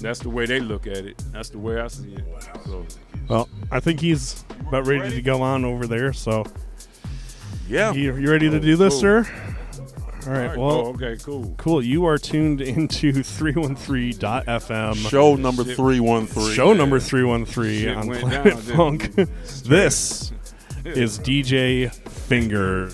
that's 0.00 0.20
the 0.20 0.30
way 0.30 0.46
they 0.46 0.60
look 0.60 0.86
at 0.86 0.98
it. 0.98 1.22
That's 1.32 1.50
the 1.50 1.58
way 1.58 1.80
I 1.80 1.88
see 1.88 2.14
it. 2.14 2.24
So 2.66 2.86
Well, 3.28 3.48
I 3.70 3.80
think 3.80 4.00
he's 4.00 4.44
about 4.68 4.86
ready 4.86 5.10
to 5.14 5.22
go 5.22 5.42
on 5.42 5.64
over 5.64 5.86
there. 5.86 6.12
So, 6.12 6.44
Yeah. 7.68 7.92
you, 7.92 8.14
you 8.16 8.30
ready 8.30 8.48
to 8.50 8.60
do 8.60 8.76
this, 8.76 8.94
cool. 8.94 9.00
sir? 9.00 9.56
All 10.30 10.36
right. 10.36 10.42
all 10.42 10.48
right, 10.50 10.58
Well, 10.58 10.70
oh, 10.70 10.90
okay, 10.90 11.16
cool. 11.24 11.54
cool. 11.58 11.82
You 11.82 12.04
are 12.04 12.16
tuned 12.16 12.60
into 12.60 13.12
313.fm. 13.12 15.10
Show 15.10 15.34
number 15.34 15.64
Shit. 15.64 15.76
three 15.76 15.98
one 15.98 16.26
three. 16.28 16.54
Show 16.54 16.72
number 16.72 17.00
313 17.00 17.80
Shit 17.82 17.96
on 17.96 18.06
went 18.06 18.20
Planet 18.20 18.44
down, 18.44 18.56
Funk. 18.76 19.14
didn't 19.16 19.30
this 19.64 20.32
is 20.84 21.18
DJ 21.18 21.92
Finger. 22.08 22.90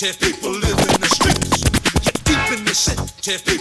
center, 0.00 0.14
people 0.14 0.50
live 0.50 0.78
in 0.78 1.00
the 1.00 1.08
streets. 1.12 1.62
get 2.00 2.24
deep 2.24 2.58
in 2.58 2.64
the 2.64 2.74
center, 2.74 3.38
people. 3.44 3.59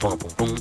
One, 0.00 0.57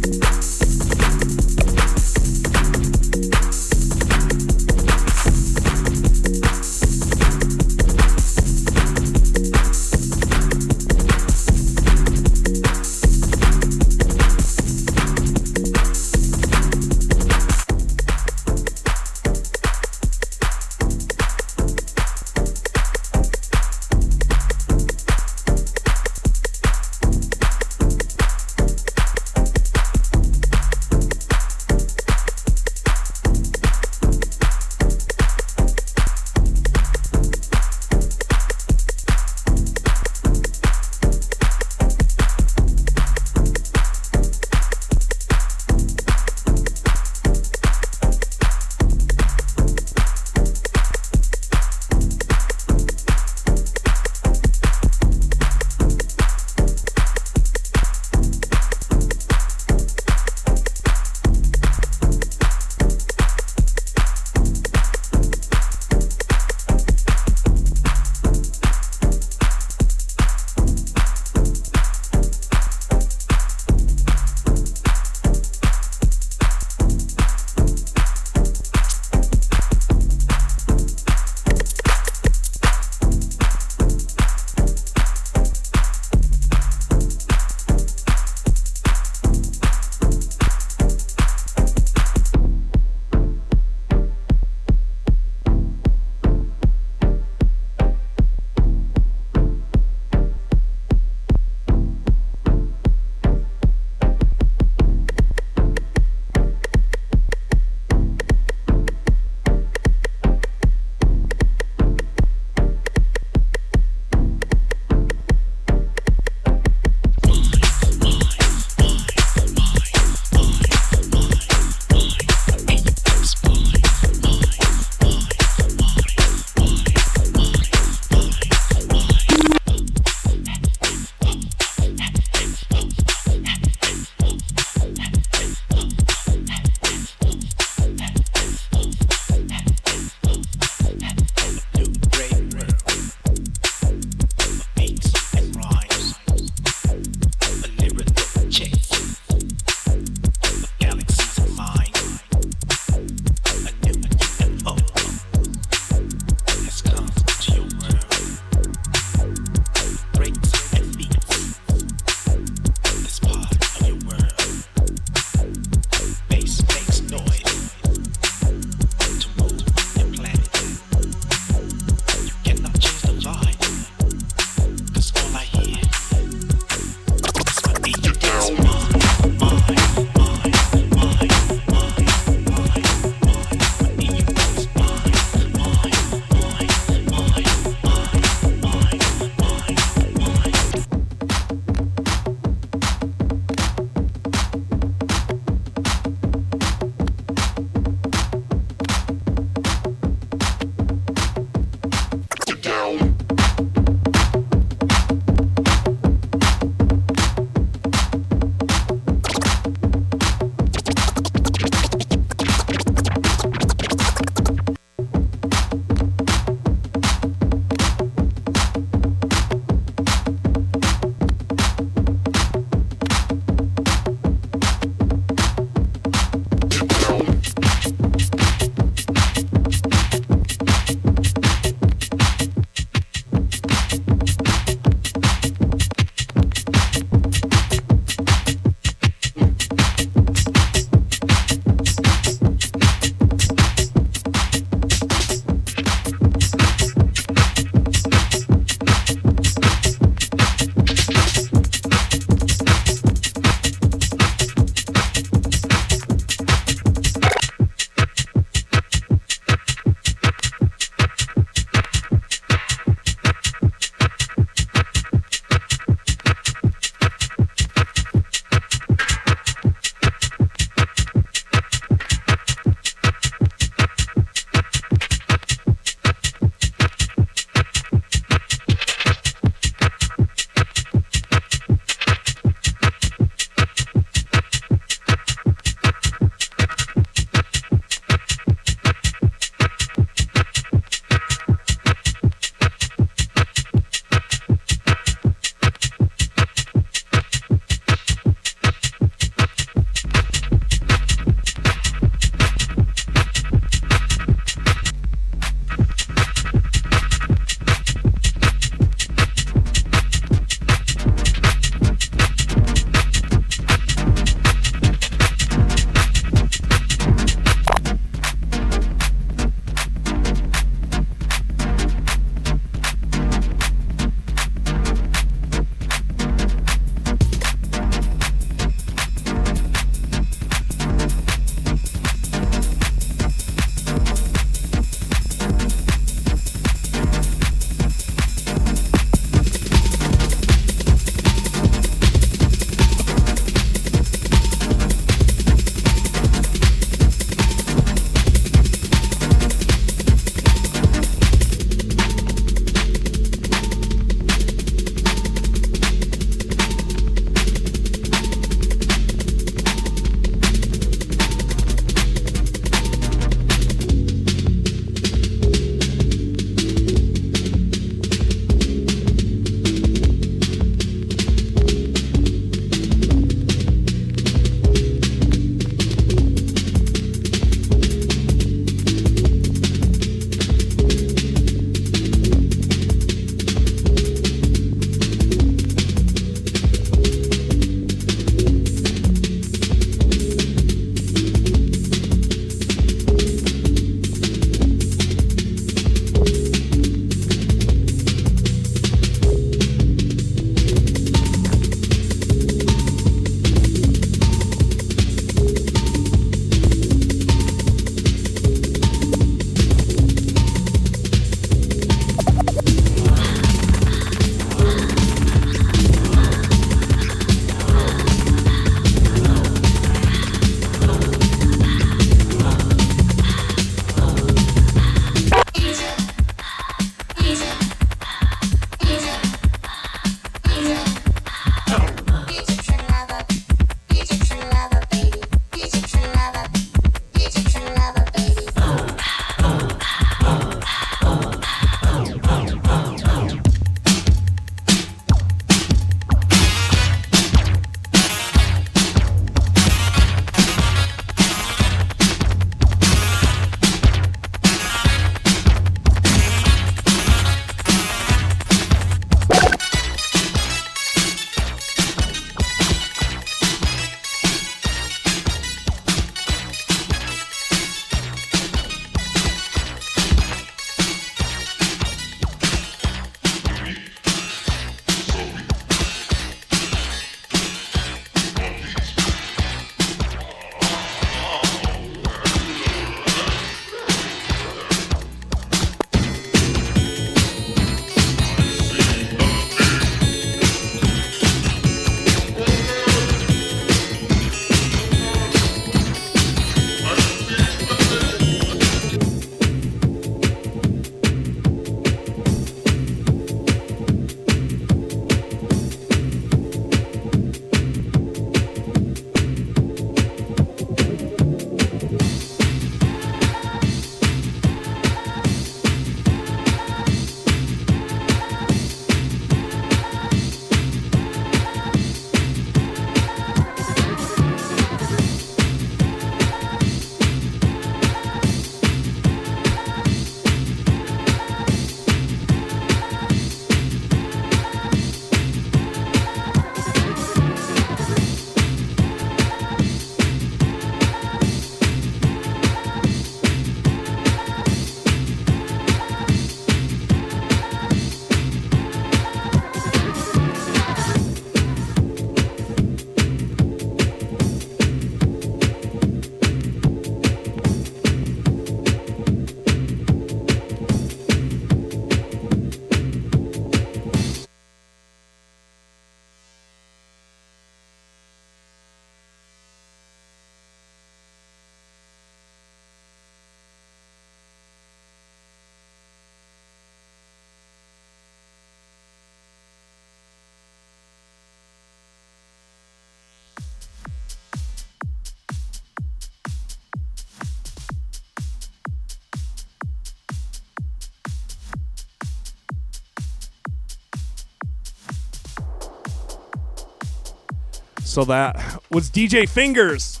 So 597.98 598.04
that 598.04 598.62
was 598.70 598.88
DJ 598.90 599.28
Fingers. 599.28 600.00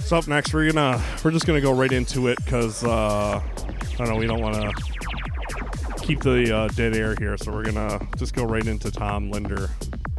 So 0.00 0.18
up 0.18 0.26
next, 0.26 0.52
we're 0.52 0.72
gonna 0.72 1.00
we're 1.22 1.30
just 1.30 1.46
gonna 1.46 1.60
go 1.60 1.72
right 1.72 1.92
into 1.92 2.26
it 2.26 2.44
because 2.44 2.82
uh, 2.82 3.40
I 3.40 3.96
don't 3.98 4.08
know 4.08 4.16
we 4.16 4.26
don't 4.26 4.40
want 4.40 4.56
to 4.56 5.94
keep 6.02 6.22
the 6.22 6.52
uh, 6.52 6.68
dead 6.74 6.96
air 6.96 7.14
here, 7.20 7.36
so 7.36 7.52
we're 7.52 7.62
gonna 7.62 8.04
just 8.16 8.34
go 8.34 8.42
right 8.44 8.66
into 8.66 8.90
Tom 8.90 9.30
Linder 9.30 9.70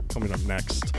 coming 0.07 0.31
up 0.31 0.39
next. 0.45 0.98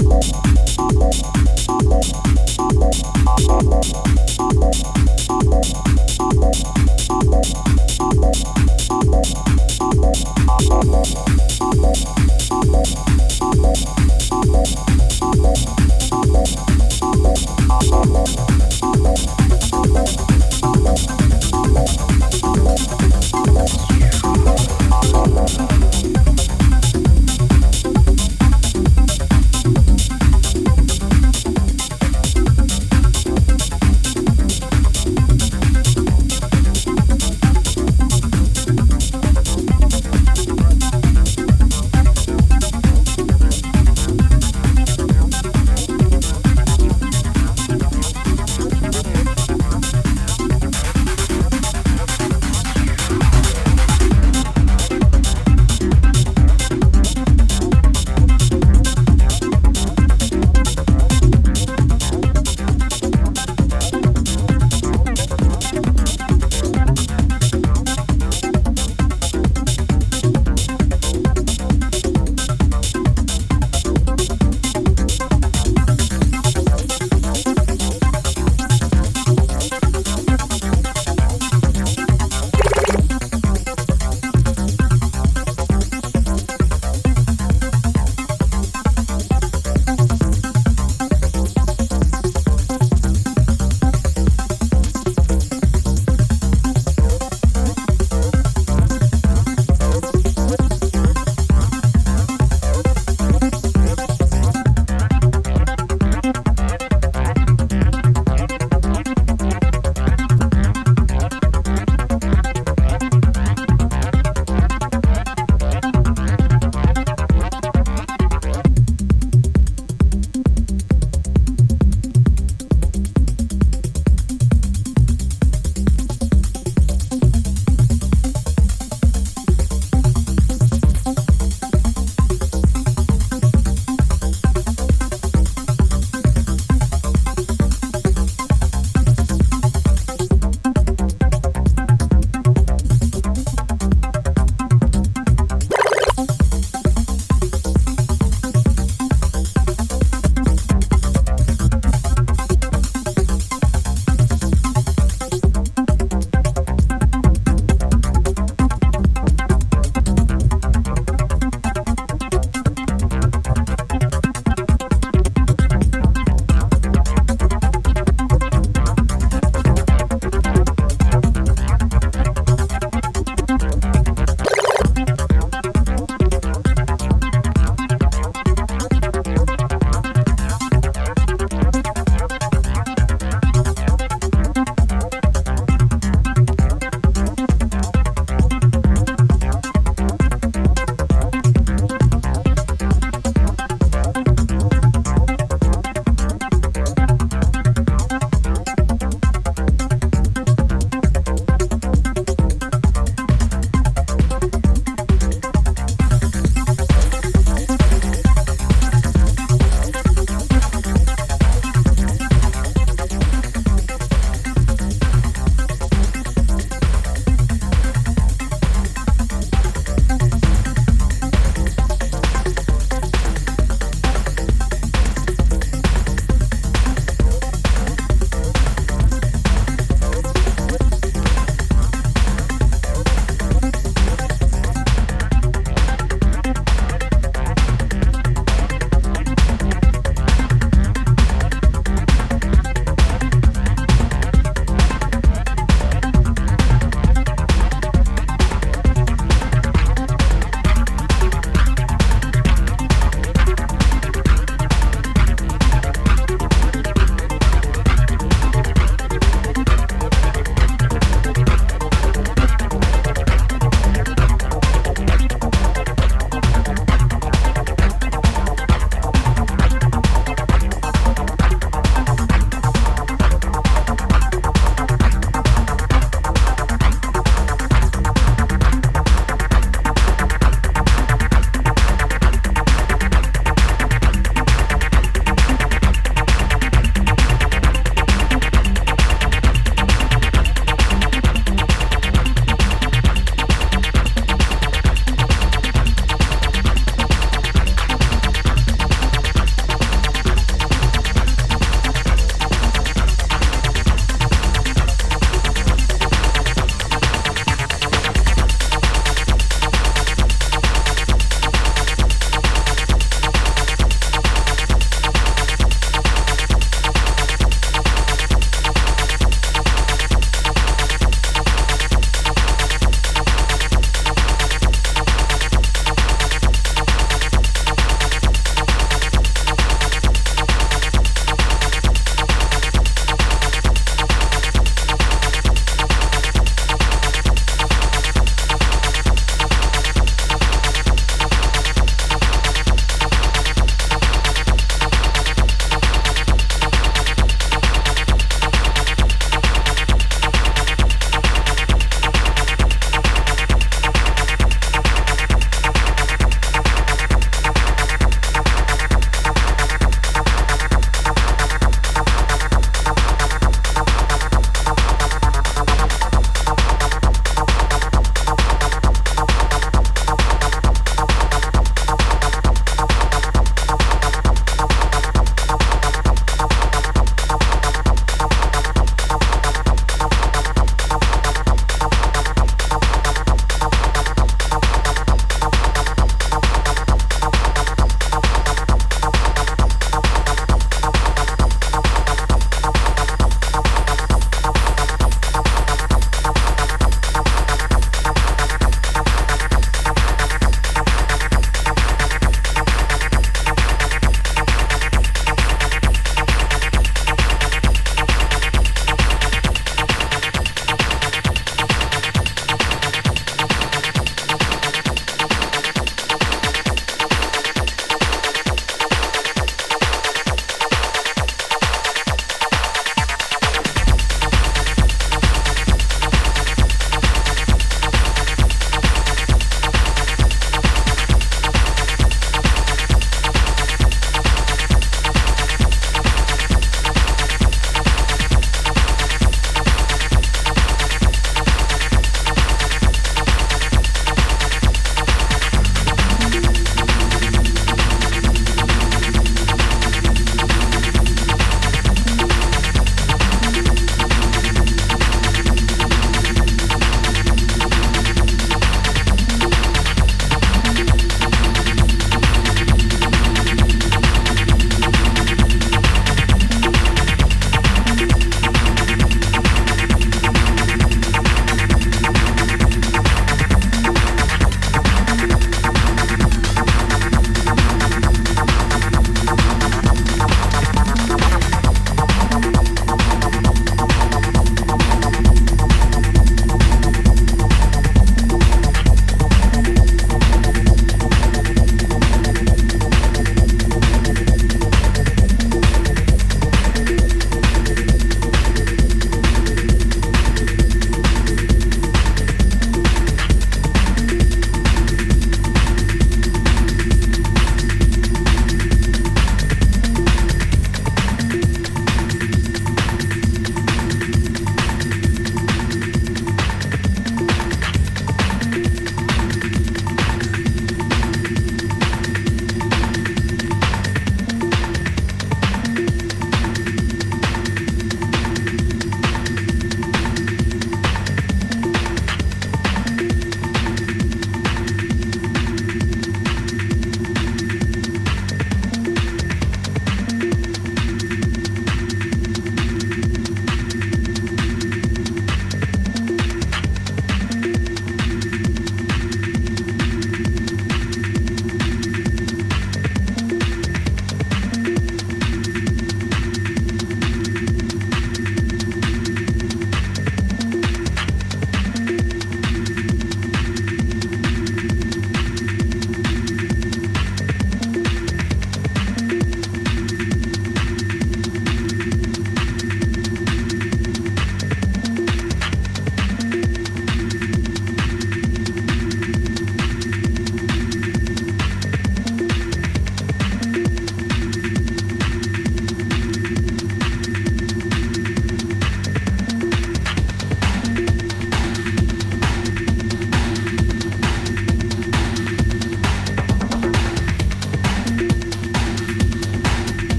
Thank 0.00 0.28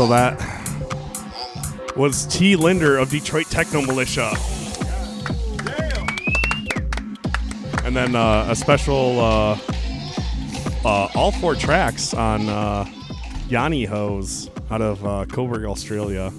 So 0.00 0.06
that 0.06 0.40
was 1.94 2.24
T. 2.24 2.56
Linder 2.56 2.96
of 2.96 3.10
Detroit 3.10 3.50
Techno 3.50 3.82
Militia. 3.82 4.32
And 7.84 7.94
then 7.94 8.16
uh, 8.16 8.46
a 8.48 8.56
special, 8.56 9.20
uh, 9.20 9.58
uh, 10.86 11.08
all 11.14 11.32
four 11.32 11.54
tracks 11.54 12.14
on 12.14 12.48
uh, 12.48 12.86
Yanni 13.50 13.84
Hose 13.84 14.48
out 14.70 14.80
of 14.80 15.04
uh, 15.04 15.26
Coburg, 15.26 15.66
Australia. 15.66 16.32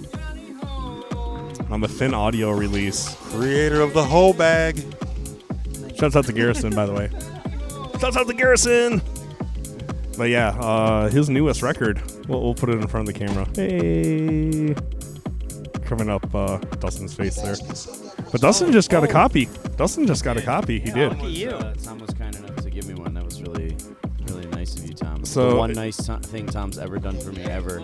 On 1.70 1.80
the 1.80 1.86
Thin 1.86 2.14
Audio 2.14 2.50
release. 2.50 3.14
Creator 3.30 3.80
of 3.80 3.94
the 3.94 4.02
whole 4.02 4.32
bag. 4.32 4.84
Shouts 5.94 6.16
out 6.16 6.24
to 6.24 6.32
Garrison, 6.32 6.74
by 6.74 6.84
the 6.84 6.92
way. 6.92 7.10
Shouts 8.00 8.16
out 8.16 8.26
to 8.26 8.34
Garrison! 8.34 9.00
But 10.18 10.30
yeah, 10.30 10.48
uh, 10.48 11.10
his 11.10 11.30
newest 11.30 11.62
record. 11.62 12.02
We'll, 12.32 12.40
we'll 12.40 12.54
put 12.54 12.70
it 12.70 12.80
in 12.80 12.86
front 12.88 13.06
of 13.06 13.14
the 13.14 13.18
camera. 13.26 13.46
Hey, 13.54 14.74
Coming 15.84 16.08
up 16.08 16.34
uh, 16.34 16.56
Dustin's 16.80 17.12
face 17.12 17.36
there. 17.36 17.56
But 18.32 18.40
Dustin 18.40 18.72
just 18.72 18.88
got 18.88 19.04
a 19.04 19.08
copy. 19.08 19.50
Dustin 19.76 20.06
just 20.06 20.24
got 20.24 20.38
a 20.38 20.40
copy. 20.40 20.78
He 20.80 20.90
did. 20.90 21.10
Look 21.10 21.24
at 21.24 21.30
you. 21.30 21.50
Uh, 21.50 21.74
Tom 21.74 21.98
was 21.98 22.08
kind 22.14 22.34
enough 22.34 22.56
to 22.56 22.70
give 22.70 22.88
me 22.88 22.94
one. 22.94 23.12
That 23.12 23.24
was 23.26 23.42
really, 23.42 23.76
really 24.28 24.46
nice 24.46 24.74
of 24.78 24.88
you, 24.88 24.94
Tom. 24.94 25.26
So- 25.26 25.50
the 25.50 25.56
one 25.56 25.72
nice 25.74 25.98
to- 25.98 26.16
thing 26.20 26.46
Tom's 26.46 26.78
ever 26.78 26.98
done 26.98 27.20
for 27.20 27.32
me 27.32 27.42
ever. 27.42 27.82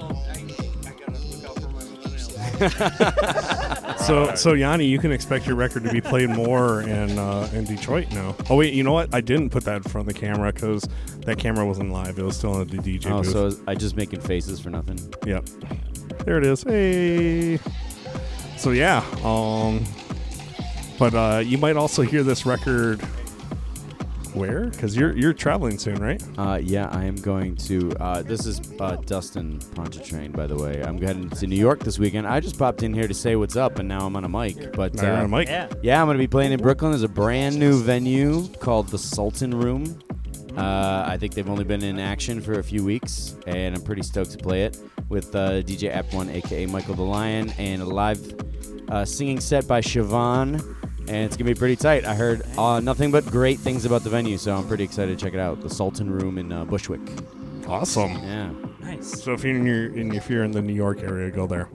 So, 3.99 4.35
so 4.35 4.55
Yanni, 4.55 4.87
you 4.87 4.99
can 4.99 5.13
expect 5.13 5.47
your 5.47 5.57
record 5.57 5.85
to 5.85 5.93
be 5.93 6.01
played 6.01 6.31
more 6.31 6.81
in 6.81 7.19
uh, 7.19 7.51
in 7.53 7.65
Detroit 7.65 8.11
now. 8.11 8.35
Oh 8.49 8.57
wait, 8.57 8.73
you 8.73 8.83
know 8.83 8.93
what? 8.93 9.15
I 9.15 9.21
didn't 9.21 9.51
put 9.51 9.65
that 9.65 9.77
in 9.77 9.83
front 9.83 10.09
of 10.09 10.15
the 10.15 10.19
camera 10.19 10.53
because 10.53 10.89
that 11.29 11.39
camera 11.39 11.67
wasn't 11.67 11.93
live. 11.93 12.19
It 12.19 12.25
was 12.25 12.37
still 12.37 12.55
on 12.55 12.67
the 12.69 12.79
DJ 12.79 13.11
oh, 13.11 13.23
booth. 13.23 13.33
so 13.33 13.47
is- 13.47 13.61
I 13.67 13.75
just 13.75 13.97
making 13.97 14.21
faces 14.21 14.61
for 14.61 14.71
nothing. 14.71 14.99
Yep. 15.27 15.45
There 16.25 16.39
it 16.39 16.47
is. 16.47 16.63
Hey. 16.63 17.59
So 18.57 18.71
yeah. 18.71 19.05
Um. 19.23 19.85
But 20.99 21.15
uh, 21.15 21.43
you 21.45 21.59
might 21.59 21.77
also 21.77 22.03
hear 22.03 22.25
this 22.25 22.45
record 22.45 23.01
where? 24.35 24.67
Because 24.67 24.97
you're 24.97 25.17
you're 25.17 25.33
traveling 25.33 25.79
soon, 25.79 25.97
right? 25.97 26.23
Uh, 26.39 26.59
yeah, 26.63 26.89
I 26.91 27.05
am 27.05 27.17
going 27.17 27.57
to. 27.57 27.91
Uh, 28.01 28.23
this 28.23 28.47
is 28.47 28.61
uh, 28.81 28.97
Dustin 28.97 29.59
Pontchartrain, 29.75 30.33
by 30.33 30.47
the 30.47 30.57
way. 30.57 30.83
I'm 30.83 31.01
heading 31.01 31.29
to 31.31 31.47
New 31.47 31.57
York 31.57 31.81
this 31.81 31.99
weekend. 31.99 32.27
I 32.27 32.41
just 32.41 32.59
popped 32.59 32.83
in 32.83 32.95
here 32.95 33.07
to 33.07 33.15
say 33.15 33.37
what's 33.37 33.57
up, 33.57 33.79
and 33.79 33.89
now 33.89 34.07
I'm 34.07 34.17
on 34.17 34.25
a 34.25 34.29
mic. 34.29 34.73
But 34.73 34.95
Now 34.95 35.03
you're 35.03 35.13
uh, 35.13 35.19
on 35.19 35.25
a 35.25 35.29
mic. 35.29 35.49
Yeah. 35.49 35.69
yeah, 35.83 36.01
I'm 36.01 36.07
going 36.07 36.17
to 36.17 36.23
be 36.23 36.29
playing 36.29 36.53
in 36.53 36.61
Brooklyn. 36.61 36.93
There's 36.93 37.03
a 37.03 37.09
brand 37.09 37.59
new 37.59 37.81
venue 37.81 38.49
called 38.61 38.89
the 38.89 38.99
Sultan 38.99 39.59
Room. 39.59 40.01
Uh, 40.57 41.05
I 41.07 41.17
think 41.19 41.35
they've 41.35 41.49
only 41.49 41.65
been 41.65 41.83
in 41.83 41.99
action 41.99 42.41
for 42.41 42.59
a 42.59 42.65
few 42.65 42.85
weeks, 42.85 43.37
and 43.47 43.75
I'm 43.75 43.83
pretty 43.83 44.03
stoked 44.03 44.33
to 44.33 44.39
play 44.39 44.65
it 44.65 44.79
with 45.09 45.35
uh, 45.35 45.63
DJ 45.63 45.95
App 45.95 46.13
One, 46.13 46.29
aka 46.31 46.67
Michael 46.67 46.95
the 46.95 47.03
Lion, 47.03 47.51
and 47.59 47.83
a 47.83 47.85
live 47.85 48.21
uh, 48.89 49.05
singing 49.05 49.41
set 49.41 49.67
by 49.69 49.81
Siobhan. 49.81 50.77
And 51.01 51.17
it's 51.25 51.37
gonna 51.37 51.51
be 51.51 51.55
pretty 51.55 51.77
tight. 51.77 52.05
I 52.05 52.15
heard 52.15 52.43
uh, 52.59 52.81
nothing 52.81 53.11
but 53.11 53.25
great 53.27 53.59
things 53.59 53.85
about 53.85 54.05
the 54.05 54.11
venue, 54.11 54.37
so 54.37 54.55
I'm 54.55 54.67
pretty 54.69 54.85
excited 54.85 55.19
to 55.19 55.25
check 55.25 55.33
it 55.33 55.41
out. 55.41 55.61
The 55.63 55.71
Sultan 55.71 56.11
Room 56.11 56.37
in 56.39 56.53
uh, 56.53 56.65
Bushwick. 56.65 57.01
Awesome. 57.67 58.13
Yeah. 58.13 58.51
Nice. 58.81 59.23
So 59.23 59.33
if 59.33 59.45
you're 59.45 59.57
in 59.57 59.67
your 59.67 60.15
if 60.15 60.29
you're 60.29 60.45
in 60.45 60.51
the 60.53 60.63
New 60.63 60.75
York 60.75 61.03
area, 61.03 61.31
go 61.31 61.47
there. 61.47 61.71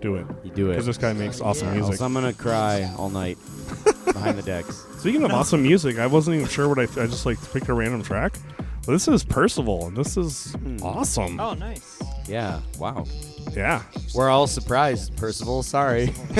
Do 0.00 0.16
it. 0.16 0.26
You 0.42 0.50
do 0.50 0.66
it. 0.68 0.72
Because 0.72 0.86
this 0.86 0.98
guy 0.98 1.12
makes 1.14 1.40
awesome 1.40 1.72
music. 1.72 1.92
Else 1.92 2.00
I'm 2.02 2.12
gonna 2.12 2.32
cry 2.32 2.90
all 2.98 3.08
night 3.10 3.38
behind 4.04 4.36
the 4.36 4.42
decks. 4.42 4.84
Speaking 5.04 5.22
of 5.24 5.32
awesome 5.32 5.62
music, 5.62 5.98
I 5.98 6.06
wasn't 6.06 6.36
even 6.36 6.48
sure 6.48 6.66
what 6.66 6.78
I. 6.78 6.84
I 6.84 7.06
just 7.06 7.26
like 7.26 7.36
picked 7.52 7.68
a 7.68 7.74
random 7.74 8.02
track. 8.02 8.38
But 8.86 8.92
this 8.92 9.06
is 9.06 9.22
Percival, 9.22 9.88
and 9.88 9.94
this 9.94 10.16
is 10.16 10.54
Hmm. 10.54 10.78
awesome. 10.82 11.38
Oh, 11.38 11.52
nice. 11.52 12.02
Yeah. 12.26 12.60
Wow. 12.78 13.04
Yeah. 13.52 13.82
We're 14.14 14.30
all 14.30 14.46
surprised, 14.46 15.14
Percival. 15.18 15.62
Sorry. 15.62 16.06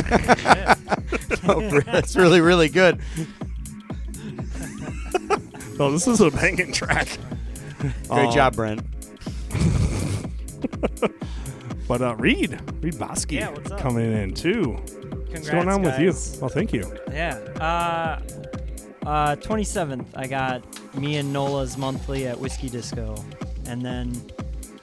no, 1.46 1.78
that's 1.82 2.16
really, 2.16 2.40
really 2.40 2.70
good. 2.70 3.02
Oh, 5.78 5.90
this 5.90 6.06
is 6.06 6.20
a 6.22 6.30
banging 6.30 6.72
track. 6.72 7.18
Great 8.08 8.28
Um, 8.28 8.32
job, 8.32 8.54
Brent. 8.56 8.80
But 11.86 12.00
uh, 12.00 12.14
Reed, 12.16 12.58
Reed 12.80 12.94
Bosky, 12.94 13.32
Yeah, 13.32 13.52
coming 13.78 14.10
in 14.10 14.32
too. 14.32 14.78
What's 15.34 15.50
going 15.50 15.66
Congrats, 15.66 15.76
on 15.76 15.82
with 15.82 16.34
you? 16.34 16.40
Well, 16.40 16.48
thank 16.48 16.72
you. 16.72 16.96
Yeah. 17.10 17.34
Uh, 17.60 18.20
uh, 19.04 19.36
27th, 19.36 20.06
I 20.14 20.28
got 20.28 20.62
me 20.94 21.16
and 21.16 21.32
Nola's 21.32 21.76
monthly 21.76 22.28
at 22.28 22.38
Whiskey 22.38 22.68
Disco, 22.68 23.16
and 23.66 23.82
then 23.82 24.12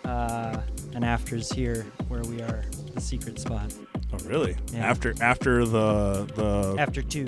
uh, 0.04 0.62
an 0.94 1.06
afters 1.06 1.50
here 1.52 1.86
where 2.10 2.22
we 2.24 2.42
are, 2.42 2.66
the 2.94 3.00
secret 3.00 3.40
spot. 3.40 3.74
Oh, 4.14 4.18
really? 4.26 4.58
Yeah. 4.74 4.90
After 4.90 5.14
after 5.22 5.66
the 5.66 6.26
the 6.36 6.76
After 6.78 7.02
two, 7.02 7.28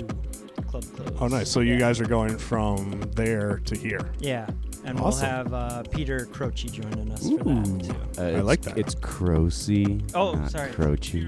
club 0.68 0.84
closed. 0.94 1.14
Oh, 1.18 1.28
nice. 1.28 1.50
So 1.50 1.60
you 1.60 1.78
guys 1.78 2.00
are 2.00 2.06
going 2.06 2.36
from 2.36 3.00
there 3.12 3.62
to 3.64 3.74
here. 3.74 4.12
Yeah, 4.18 4.46
and 4.84 4.98
Awesome. 5.00 5.26
we'll 5.26 5.36
have 5.36 5.54
uh, 5.54 5.82
Peter 5.90 6.26
Croce 6.26 6.68
joining 6.68 7.10
us 7.12 7.28
for 7.28 7.38
that 7.38 7.80
too. 8.16 8.22
Uh, 8.22 8.38
I 8.38 8.40
like 8.40 8.62
that. 8.62 8.76
It's 8.78 8.94
Crocy. 8.94 10.02
Oh, 10.14 10.32
not 10.34 10.50
sorry. 10.50 10.70
Croce. 10.72 11.22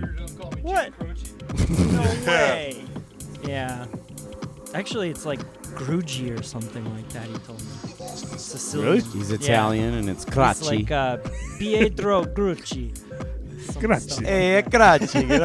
What? 0.63 0.93
no 1.01 2.03
way. 2.27 2.85
Yeah. 3.45 3.87
Actually, 4.75 5.09
it's 5.11 5.25
like 5.25 5.41
Grugi 5.75 6.39
or 6.39 6.43
something 6.43 6.85
like 6.95 7.09
that. 7.11 7.27
He 7.27 7.35
told 7.39 7.61
me. 7.61 7.67
Sicilian. 8.39 8.89
Really? 8.97 9.01
He's 9.19 9.31
Yeah. 9.31 9.37
Italian, 9.37 9.95
and 9.95 10.11
it's 10.11 10.25
It's 10.25 10.37
like 10.37 10.91
uh, 10.91 11.17
Pietro 11.59 12.25
Grucci. 12.25 12.97
Some 13.73 13.83
Grazie. 13.83 14.11
stuff. 14.11 14.25
Hey, 14.25 14.63
Cracci, 14.67 15.27
get 15.29 15.43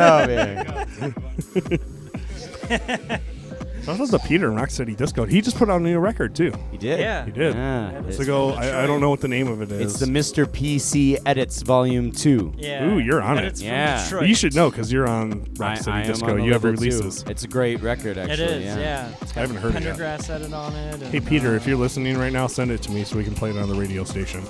over 3.87 3.99
was 4.01 4.13
I 4.13 4.17
the 4.17 4.19
Peter 4.19 4.49
Rock 4.51 4.69
City 4.69 4.95
Disco. 4.95 5.25
He 5.25 5.41
just 5.41 5.57
put 5.57 5.69
out 5.69 5.81
a 5.81 5.83
new 5.83 5.99
record 5.99 6.35
too. 6.35 6.53
He 6.71 6.77
did. 6.77 6.99
Yeah. 6.99 7.25
He 7.25 7.31
did. 7.31 7.55
Yeah. 7.55 7.91
That 7.93 8.05
It's 8.05 8.17
is 8.17 8.19
like, 8.19 8.27
oh, 8.29 8.51
from 8.53 8.59
I, 8.61 8.83
I 8.83 8.87
don't 8.87 9.01
know 9.01 9.09
what 9.09 9.21
the 9.21 9.27
name 9.27 9.47
of 9.47 9.61
it 9.61 9.71
is. 9.71 9.81
It's 9.93 9.99
the 9.99 10.05
Mr. 10.05 10.45
PC 10.45 11.17
Edits 11.25 11.61
Volume 11.61 12.11
2. 12.11 12.53
Yeah. 12.57 12.85
Ooh, 12.89 12.99
you're 12.99 13.21
on 13.21 13.37
and 13.37 13.47
it. 13.47 13.49
It's 13.49 13.61
from 13.61 13.67
Yeah. 13.69 14.03
Detroit. 14.03 14.27
you 14.27 14.35
should 14.35 14.55
know 14.55 14.69
because 14.69 14.91
you're 14.91 15.07
on 15.09 15.47
Rock 15.57 15.77
City 15.77 15.91
I 15.91 16.01
am 16.01 16.07
Disco. 16.07 16.27
on 16.31 16.37
the 16.37 16.43
You 16.45 16.53
have 16.53 16.63
label, 16.63 16.77
too. 16.77 16.81
releases. 16.85 17.23
It's 17.23 17.43
a 17.43 17.47
great 17.47 17.81
record, 17.81 18.17
actually. 18.17 18.33
It 18.33 18.39
is, 18.39 18.63
yeah. 18.65 18.77
yeah. 18.79 19.11
It's 19.21 19.31
got 19.31 19.37
I 19.37 19.41
haven't 19.41 19.57
heard 19.57 19.75
it 19.75 19.83
yet. 19.83 19.95
Pendergrass 19.97 20.29
edit 20.29 20.53
on 20.53 20.75
it. 20.75 21.01
Hey 21.03 21.19
Peter, 21.19 21.49
uh, 21.49 21.55
if 21.55 21.65
you're 21.67 21.77
listening 21.77 22.17
right 22.17 22.31
now, 22.33 22.47
send 22.47 22.71
it 22.71 22.81
to 22.83 22.91
me 22.91 23.03
so 23.03 23.17
we 23.17 23.23
can 23.23 23.35
play 23.35 23.49
it 23.49 23.57
on 23.57 23.67
the 23.69 23.75
radio 23.75 24.03
station. 24.03 24.41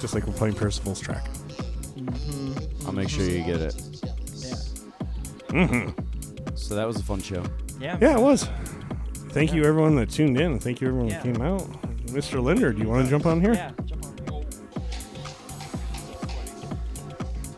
Just 0.00 0.14
like 0.14 0.26
we're 0.26 0.32
playing 0.34 0.54
Percival's 0.54 1.00
track. 1.00 1.26
I'll 2.86 2.92
make 2.92 3.08
sure 3.08 3.24
you 3.24 3.42
get 3.44 3.60
it. 3.60 3.74
Yeah. 4.36 4.54
Mm-hmm. 5.48 6.54
So 6.54 6.74
that 6.74 6.86
was 6.86 6.96
a 6.96 7.02
fun 7.02 7.20
show. 7.20 7.42
Yeah. 7.80 7.96
Yeah, 8.00 8.18
it 8.18 8.20
was. 8.20 8.48
Thank 9.30 9.52
you 9.52 9.64
everyone 9.64 9.94
that 9.96 10.10
tuned 10.10 10.38
in, 10.40 10.52
and 10.52 10.62
thank 10.62 10.80
you 10.80 10.88
everyone 10.88 11.08
Yeah. 11.08 11.22
that 11.22 11.22
came 11.34 11.42
out. 11.42 11.60
Mr. 12.06 12.42
Linder, 12.42 12.72
do 12.72 12.82
you 12.82 12.88
want 12.88 13.04
to 13.04 13.10
jump 13.10 13.26
on 13.26 13.40
here? 13.40 13.52
Yeah. 13.54 13.70
Jump 13.84 14.04
on. 14.06 14.44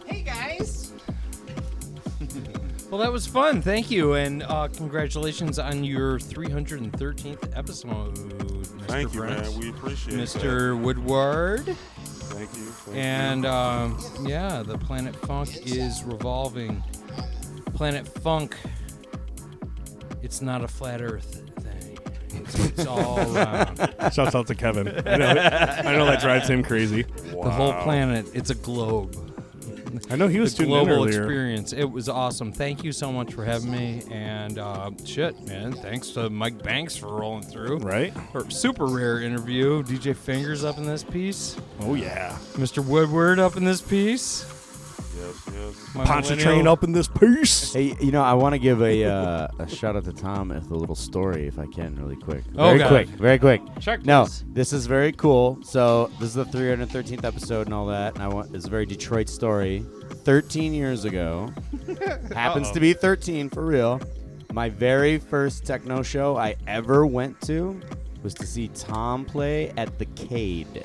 Hey 0.06 0.22
guys. 0.22 0.92
well, 2.90 3.00
that 3.00 3.12
was 3.12 3.26
fun. 3.26 3.62
Thank 3.62 3.90
you, 3.90 4.14
and 4.14 4.42
uh, 4.42 4.68
congratulations 4.68 5.58
on 5.58 5.84
your 5.84 6.18
313th 6.18 7.56
episode, 7.56 8.16
Mr. 8.16 8.66
Thank 8.88 9.14
you, 9.14 9.20
Brent. 9.20 9.40
man. 9.42 9.58
We 9.60 9.70
appreciate 9.70 10.18
it. 10.18 10.22
Mr. 10.22 10.78
Woodward. 10.80 11.64
Thank 11.64 11.76
you. 12.56 12.64
Thank 12.64 12.96
you. 12.96 13.00
And 13.00 13.46
um, 13.46 13.98
yeah, 14.26 14.62
the 14.64 14.76
Planet 14.78 15.14
Funk 15.14 15.56
is 15.66 16.02
revolving. 16.04 16.82
Planet 17.74 18.06
Funk. 18.06 18.56
It's 20.22 20.40
not 20.40 20.62
a 20.62 20.68
flat 20.68 21.02
Earth 21.02 21.42
thing. 21.60 21.98
It's, 22.32 22.58
it's 22.58 22.86
all 22.86 23.18
around. 23.36 23.76
Shouts 24.12 24.34
out 24.34 24.46
to 24.46 24.54
Kevin. 24.54 24.88
I 25.06 25.16
know, 25.16 25.26
I 25.26 25.96
know 25.96 26.06
that 26.06 26.20
drives 26.20 26.48
him 26.48 26.62
crazy. 26.62 27.02
The 27.02 27.50
whole 27.50 27.72
planet. 27.82 28.26
It's 28.34 28.50
a 28.50 28.54
globe. 28.54 29.16
I 30.08 30.16
know 30.16 30.28
he 30.28 30.38
was 30.38 30.54
the 30.54 30.64
tuning 30.64 30.78
in 30.78 30.86
global 30.86 31.04
earlier. 31.04 31.22
experience. 31.22 31.72
It 31.72 31.84
was 31.84 32.08
awesome. 32.08 32.52
Thank 32.52 32.84
you 32.84 32.92
so 32.92 33.10
much 33.10 33.34
for 33.34 33.44
having 33.44 33.72
me. 33.72 34.02
And 34.10 34.58
uh, 34.58 34.90
shit, 35.04 35.40
man, 35.48 35.72
thanks 35.72 36.10
to 36.10 36.30
Mike 36.30 36.62
Banks 36.62 36.96
for 36.96 37.08
rolling 37.08 37.42
through. 37.42 37.78
Right? 37.78 38.12
Or 38.32 38.48
super 38.50 38.86
rare 38.86 39.20
interview. 39.20 39.82
DJ 39.82 40.14
Fingers 40.14 40.62
up 40.64 40.78
in 40.78 40.84
this 40.84 41.02
piece. 41.02 41.56
Oh 41.80 41.94
yeah. 41.94 42.38
Mr. 42.52 42.84
Woodward 42.84 43.38
up 43.40 43.56
in 43.56 43.64
this 43.64 43.80
piece. 43.80 44.44
Yes, 45.20 45.50
yes. 45.52 45.94
My 45.94 46.04
Poncha 46.04 46.22
millennial- 46.30 46.38
train 46.54 46.66
up 46.66 46.84
in 46.84 46.92
this 46.92 47.08
piece. 47.08 47.72
Hey, 47.74 47.94
you 48.00 48.10
know, 48.10 48.22
I 48.22 48.32
want 48.34 48.54
to 48.54 48.58
give 48.58 48.80
a 48.82 49.04
uh, 49.04 49.48
a 49.58 49.68
shout 49.68 49.96
out 49.96 50.04
to 50.04 50.12
Tom 50.12 50.48
with 50.48 50.70
a 50.70 50.74
little 50.74 50.94
story, 50.94 51.46
if 51.46 51.58
I 51.58 51.66
can, 51.66 51.94
really 51.96 52.16
quick. 52.16 52.42
Oh, 52.56 52.68
very 52.68 52.78
God. 52.78 52.88
quick, 52.88 53.08
very 53.08 53.38
quick. 53.38 53.60
Check, 53.80 54.04
no, 54.04 54.24
please. 54.24 54.44
this 54.48 54.72
is 54.72 54.86
very 54.86 55.12
cool. 55.12 55.58
So 55.62 56.10
this 56.18 56.28
is 56.28 56.34
the 56.34 56.44
313th 56.46 57.24
episode 57.24 57.66
and 57.66 57.74
all 57.74 57.86
that, 57.86 58.14
and 58.14 58.22
I 58.22 58.28
want 58.28 58.54
it's 58.54 58.66
a 58.66 58.70
very 58.70 58.86
Detroit 58.86 59.28
story. 59.28 59.84
13 60.24 60.74
years 60.74 61.04
ago, 61.04 61.52
happens 62.34 62.68
Uh-oh. 62.68 62.74
to 62.74 62.80
be 62.80 62.92
13 62.92 63.50
for 63.50 63.64
real. 63.64 64.00
My 64.52 64.68
very 64.68 65.18
first 65.18 65.64
techno 65.64 66.02
show 66.02 66.36
I 66.36 66.56
ever 66.66 67.06
went 67.06 67.40
to 67.42 67.80
was 68.22 68.34
to 68.34 68.46
see 68.46 68.68
Tom 68.68 69.24
play 69.24 69.70
at 69.76 69.98
the 69.98 70.06
Cade. 70.06 70.82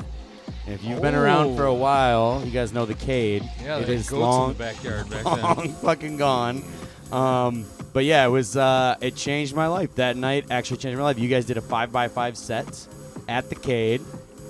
And 0.65 0.73
if 0.75 0.83
you've 0.83 1.01
been 1.01 1.15
around 1.15 1.55
for 1.55 1.65
a 1.65 1.71
Oh. 1.71 1.75
while, 1.75 2.41
you 2.43 2.51
guys 2.51 2.73
know 2.73 2.85
the 2.85 2.93
Cade. 2.95 3.43
Yeah, 3.63 3.77
it 3.77 3.85
they 3.87 3.97
had 3.97 4.11
in 4.11 4.19
long, 4.19 4.53
the 4.53 4.59
backyard 4.59 5.09
back 5.09 5.25
long 5.43 5.57
then. 5.57 5.73
fucking 5.75 6.17
gone. 6.17 6.63
Um, 7.11 7.65
but 7.93 8.03
yeah, 8.03 8.25
it 8.25 8.29
was 8.29 8.57
uh, 8.57 8.95
it 8.99 9.15
changed 9.15 9.53
my 9.55 9.67
life 9.67 9.95
that 9.95 10.17
night. 10.17 10.45
Actually, 10.49 10.77
changed 10.77 10.97
my 10.97 11.03
life. 11.03 11.19
You 11.19 11.29
guys 11.29 11.45
did 11.45 11.57
a 11.57 11.61
five 11.61 11.91
by 11.91 12.07
five 12.07 12.35
set 12.35 12.87
at 13.27 13.49
the 13.49 13.55
Cade, 13.55 14.01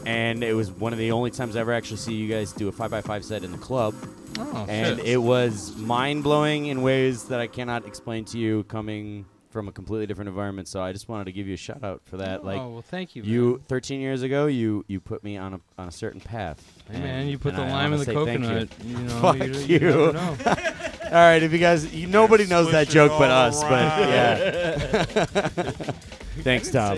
and 0.05 0.43
it 0.43 0.53
was 0.53 0.71
one 0.71 0.93
of 0.93 0.99
the 0.99 1.11
only 1.11 1.31
times 1.31 1.55
I 1.55 1.59
ever 1.59 1.73
actually 1.73 1.97
see 1.97 2.13
you 2.13 2.29
guys 2.29 2.53
do 2.53 2.67
a 2.69 2.71
five 2.71 2.91
by 2.91 3.01
five 3.01 3.25
set 3.25 3.43
in 3.43 3.51
the 3.51 3.57
club. 3.57 3.93
Oh, 4.39 4.65
and 4.69 4.97
shit. 4.97 5.07
it 5.07 5.17
was 5.17 5.75
mind 5.77 6.23
blowing 6.23 6.65
in 6.67 6.81
ways 6.81 7.25
that 7.25 7.39
I 7.39 7.47
cannot 7.47 7.85
explain 7.85 8.25
to 8.25 8.37
you, 8.37 8.63
coming 8.63 9.25
from 9.55 9.69
a 9.69 9.71
completely 9.71 10.05
different 10.05 10.27
environment. 10.27 10.67
So 10.67 10.81
I 10.81 10.91
just 10.91 11.07
wanted 11.07 11.23
to 11.27 11.31
give 11.31 11.47
you 11.47 11.53
a 11.53 11.57
shout 11.57 11.81
out 11.81 12.01
for 12.03 12.17
that. 12.17 12.43
like, 12.43 12.59
Oh, 12.59 12.67
well, 12.71 12.81
thank 12.81 13.15
you, 13.15 13.23
You 13.23 13.61
13 13.69 14.01
years 14.01 14.21
ago, 14.21 14.47
you 14.47 14.83
you 14.89 14.99
put 14.99 15.23
me 15.23 15.37
on 15.37 15.53
a 15.53 15.61
on 15.77 15.87
a 15.87 15.91
certain 15.91 16.19
path. 16.19 16.61
Hey, 16.91 16.99
man, 16.99 17.19
And- 17.21 17.29
you 17.31 17.39
put 17.39 17.55
the 17.55 17.61
I 17.61 17.71
lime 17.71 17.93
in 17.93 17.99
the 17.99 18.05
coconut, 18.05 18.67
You. 18.83 18.97
you 18.97 19.03
know, 19.05 19.21
Fuck 19.21 19.37
you- 19.37 19.53
you. 19.53 19.79
you 19.79 20.11
know. 20.11 20.35
all 20.45 21.11
right, 21.11 21.41
if 21.41 21.53
you 21.53 21.57
guys, 21.59 21.95
you, 21.95 22.07
nobody 22.07 22.45
knows 22.47 22.69
that 22.73 22.89
joke 22.89 23.13
but 23.17 23.31
all 23.31 23.47
us, 23.47 23.63
but 23.63 24.09
yeah. 24.09 25.63
Thanks, 26.43 26.69
Tom. 26.69 26.97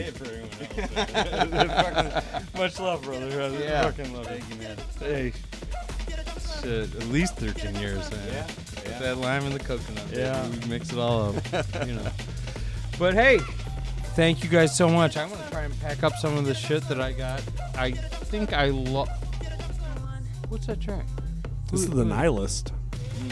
Much 2.55 2.79
love, 2.79 3.03
brother. 3.03 3.39
I 3.39 3.47
Yeah. 3.49 3.83
fucking 3.83 4.13
love 4.15 4.31
you, 4.49 4.55
man. 4.57 4.77
Hey, 4.99 5.33
shit, 6.61 6.95
at 6.95 7.07
least 7.07 7.35
13 7.37 7.75
years, 7.75 8.09
man. 8.11 8.19
Yeah, 8.31 8.43
Put 8.75 8.87
yeah. 8.87 8.99
that 8.99 9.17
lime 9.17 9.43
and 9.45 9.53
the 9.53 9.59
coconut. 9.59 10.09
baby. 10.09 10.21
Yeah. 10.21 10.47
we 10.49 10.67
mix 10.69 10.91
it 10.91 10.97
all 10.99 11.35
up. 11.35 11.35
you 11.87 11.95
know. 11.95 12.07
But 12.99 13.13
hey, 13.13 13.39
thank 14.15 14.43
you 14.43 14.49
guys 14.49 14.75
so 14.75 14.89
much. 14.89 15.17
I'm 15.17 15.29
gonna 15.29 15.49
try 15.51 15.63
and 15.63 15.79
pack 15.81 16.03
up 16.03 16.13
some 16.17 16.35
of 16.37 16.45
the 16.45 16.53
shit 16.55 16.87
that 16.89 16.99
I 16.99 17.11
got. 17.11 17.41
I 17.77 17.91
think 17.91 18.53
I 18.53 18.67
love. 18.67 19.09
What's 20.49 20.65
that 20.67 20.79
track? 20.81 21.05
This 21.71 21.81
Who- 21.85 21.87
is 21.87 21.89
the 21.89 22.03
who- 22.03 22.05
Nihilist. 22.05 22.71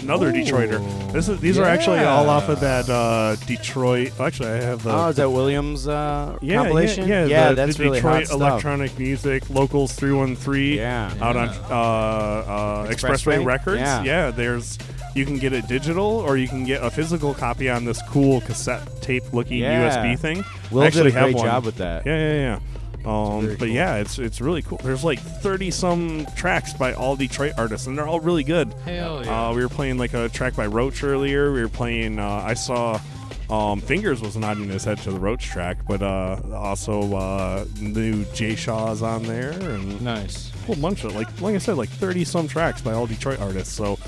Another 0.01 0.31
Detroiter. 0.31 1.11
This 1.11 1.27
is 1.29 1.39
these 1.39 1.57
are 1.57 1.63
actually 1.65 1.99
all 1.99 2.29
off 2.29 2.47
of 2.49 2.59
that 2.59 2.87
uh, 2.89 3.35
Detroit. 3.47 4.19
Actually, 4.19 4.49
I 4.49 4.55
have 4.61 4.83
the. 4.83 4.91
Oh, 4.93 5.07
is 5.07 5.15
that 5.15 5.29
Williams 5.29 5.87
uh, 5.87 6.37
yeah, 6.41 6.57
compilation? 6.57 7.07
Yeah, 7.07 7.25
yeah, 7.25 7.27
yeah 7.27 7.49
the, 7.49 7.55
that's 7.55 7.77
the 7.77 7.83
really 7.85 7.97
Detroit 7.97 8.13
hot 8.13 8.25
stuff. 8.27 8.39
electronic 8.41 8.99
music 8.99 9.49
locals 9.49 9.93
three 9.93 10.13
one 10.13 10.35
three. 10.35 10.77
Yeah. 10.77 11.11
out 11.21 11.35
on 11.35 11.49
uh, 11.49 11.51
uh, 11.73 12.87
Expressway? 12.87 12.93
Expressway 13.39 13.45
Records. 13.45 13.81
Yeah. 13.81 14.31
there's 14.31 14.77
you 15.15 15.25
can 15.25 15.37
get 15.37 15.53
it 15.53 15.67
digital 15.67 16.03
or 16.05 16.37
you 16.37 16.47
can 16.47 16.65
get 16.65 16.83
a 16.83 16.91
physical 16.91 17.33
copy 17.33 17.69
on 17.69 17.85
this 17.85 18.01
cool 18.09 18.41
cassette 18.41 19.01
tape 19.01 19.23
looking 19.33 19.59
Yeah. 19.59 19.89
USB 19.89 20.19
thing. 20.19 20.43
Will 20.71 20.83
I 20.83 20.89
did 20.89 21.07
a 21.07 21.11
great 21.11 21.13
have 21.13 21.33
one. 21.33 21.45
job 21.45 21.65
with 21.65 21.77
that. 21.77 22.05
Yeah, 22.05 22.17
yeah, 22.17 22.33
yeah. 22.33 22.59
Um, 23.05 23.47
but 23.47 23.59
cool. 23.59 23.67
yeah, 23.67 23.97
it's 23.97 24.17
it's 24.19 24.41
really 24.41 24.61
cool. 24.61 24.79
There's 24.83 25.03
like 25.03 25.19
30 25.19 25.69
some 25.71 26.25
tracks 26.35 26.73
by 26.73 26.93
all 26.93 27.15
Detroit 27.15 27.53
artists, 27.57 27.87
and 27.87 27.97
they're 27.97 28.07
all 28.07 28.19
really 28.19 28.43
good. 28.43 28.73
Hell 28.85 29.23
yeah. 29.23 29.49
Uh, 29.49 29.53
we 29.53 29.61
were 29.61 29.69
playing 29.69 29.97
like 29.97 30.13
a 30.13 30.29
track 30.29 30.55
by 30.55 30.65
Roach 30.65 31.03
earlier. 31.03 31.51
We 31.53 31.61
were 31.61 31.69
playing. 31.69 32.19
Uh, 32.19 32.27
I 32.45 32.53
saw. 32.55 32.99
Um, 33.47 33.79
Fingers 33.79 34.21
was 34.23 34.35
nodding 34.35 34.69
his 34.69 34.83
head 34.85 34.97
to 35.03 35.11
the 35.11 35.19
Roach 35.19 35.45
track, 35.45 35.77
but 35.87 36.01
uh, 36.01 36.41
also 36.55 37.15
uh, 37.15 37.65
new 37.79 38.25
Jay 38.33 38.55
Shaw's 38.55 39.03
on 39.03 39.21
there, 39.21 39.51
and 39.51 40.01
nice, 40.01 40.51
a 40.63 40.65
whole 40.65 40.75
bunch 40.77 41.03
of 41.03 41.15
like, 41.15 41.27
like 41.41 41.53
I 41.53 41.59
said, 41.59 41.77
like 41.77 41.89
thirty 41.89 42.23
some 42.23 42.47
tracks 42.47 42.81
by 42.81 42.93
all 42.93 43.05
Detroit 43.05 43.39
artists. 43.39 43.71
So 43.75 43.99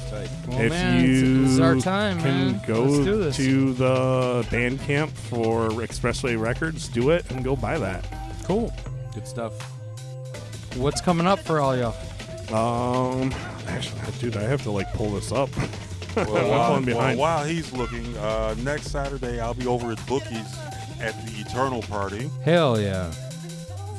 Well, 0.48 0.60
if 0.60 0.72
man, 0.72 1.06
you 1.08 1.42
this 1.44 1.52
is 1.52 1.60
our 1.60 1.76
time, 1.76 2.18
can 2.20 2.54
man. 2.54 2.62
go 2.66 2.82
Let's 2.86 3.06
do 3.06 3.18
this. 3.26 3.38
to 3.38 3.74
the 3.74 4.48
Bandcamp 4.50 5.12
for 5.12 5.70
Expressway 5.70 6.36
Records, 6.40 6.88
do 6.88 7.12
it 7.12 7.30
and 7.30 7.44
go 7.44 7.56
buy 7.56 7.78
that. 7.78 8.08
Cool. 8.48 8.74
Good 9.14 9.28
stuff. 9.28 9.54
What's 10.78 11.02
coming 11.02 11.28
up 11.28 11.40
for 11.40 11.60
all 11.60 11.76
y'all? 11.76 11.96
Um, 12.54 13.34
actually, 13.68 14.00
dude, 14.20 14.38
I 14.38 14.44
have 14.44 14.64
to 14.64 14.72
like 14.72 14.92
pull 14.94 15.12
this 15.12 15.32
up. 15.34 15.50
Well, 16.16 16.38
I'm 16.76 16.86
while, 16.86 16.96
well, 16.96 17.18
while 17.18 17.44
he's 17.44 17.74
looking, 17.74 18.16
uh, 18.18 18.56
next 18.60 18.88
Saturday 18.92 19.40
I'll 19.42 19.54
be 19.54 19.68
over 19.68 19.92
at 19.92 19.98
Bookies 20.08 20.58
at 21.02 21.14
the 21.26 21.42
Eternal 21.42 21.82
Party. 21.84 22.30
Hell 22.46 22.80
yeah. 22.80 23.12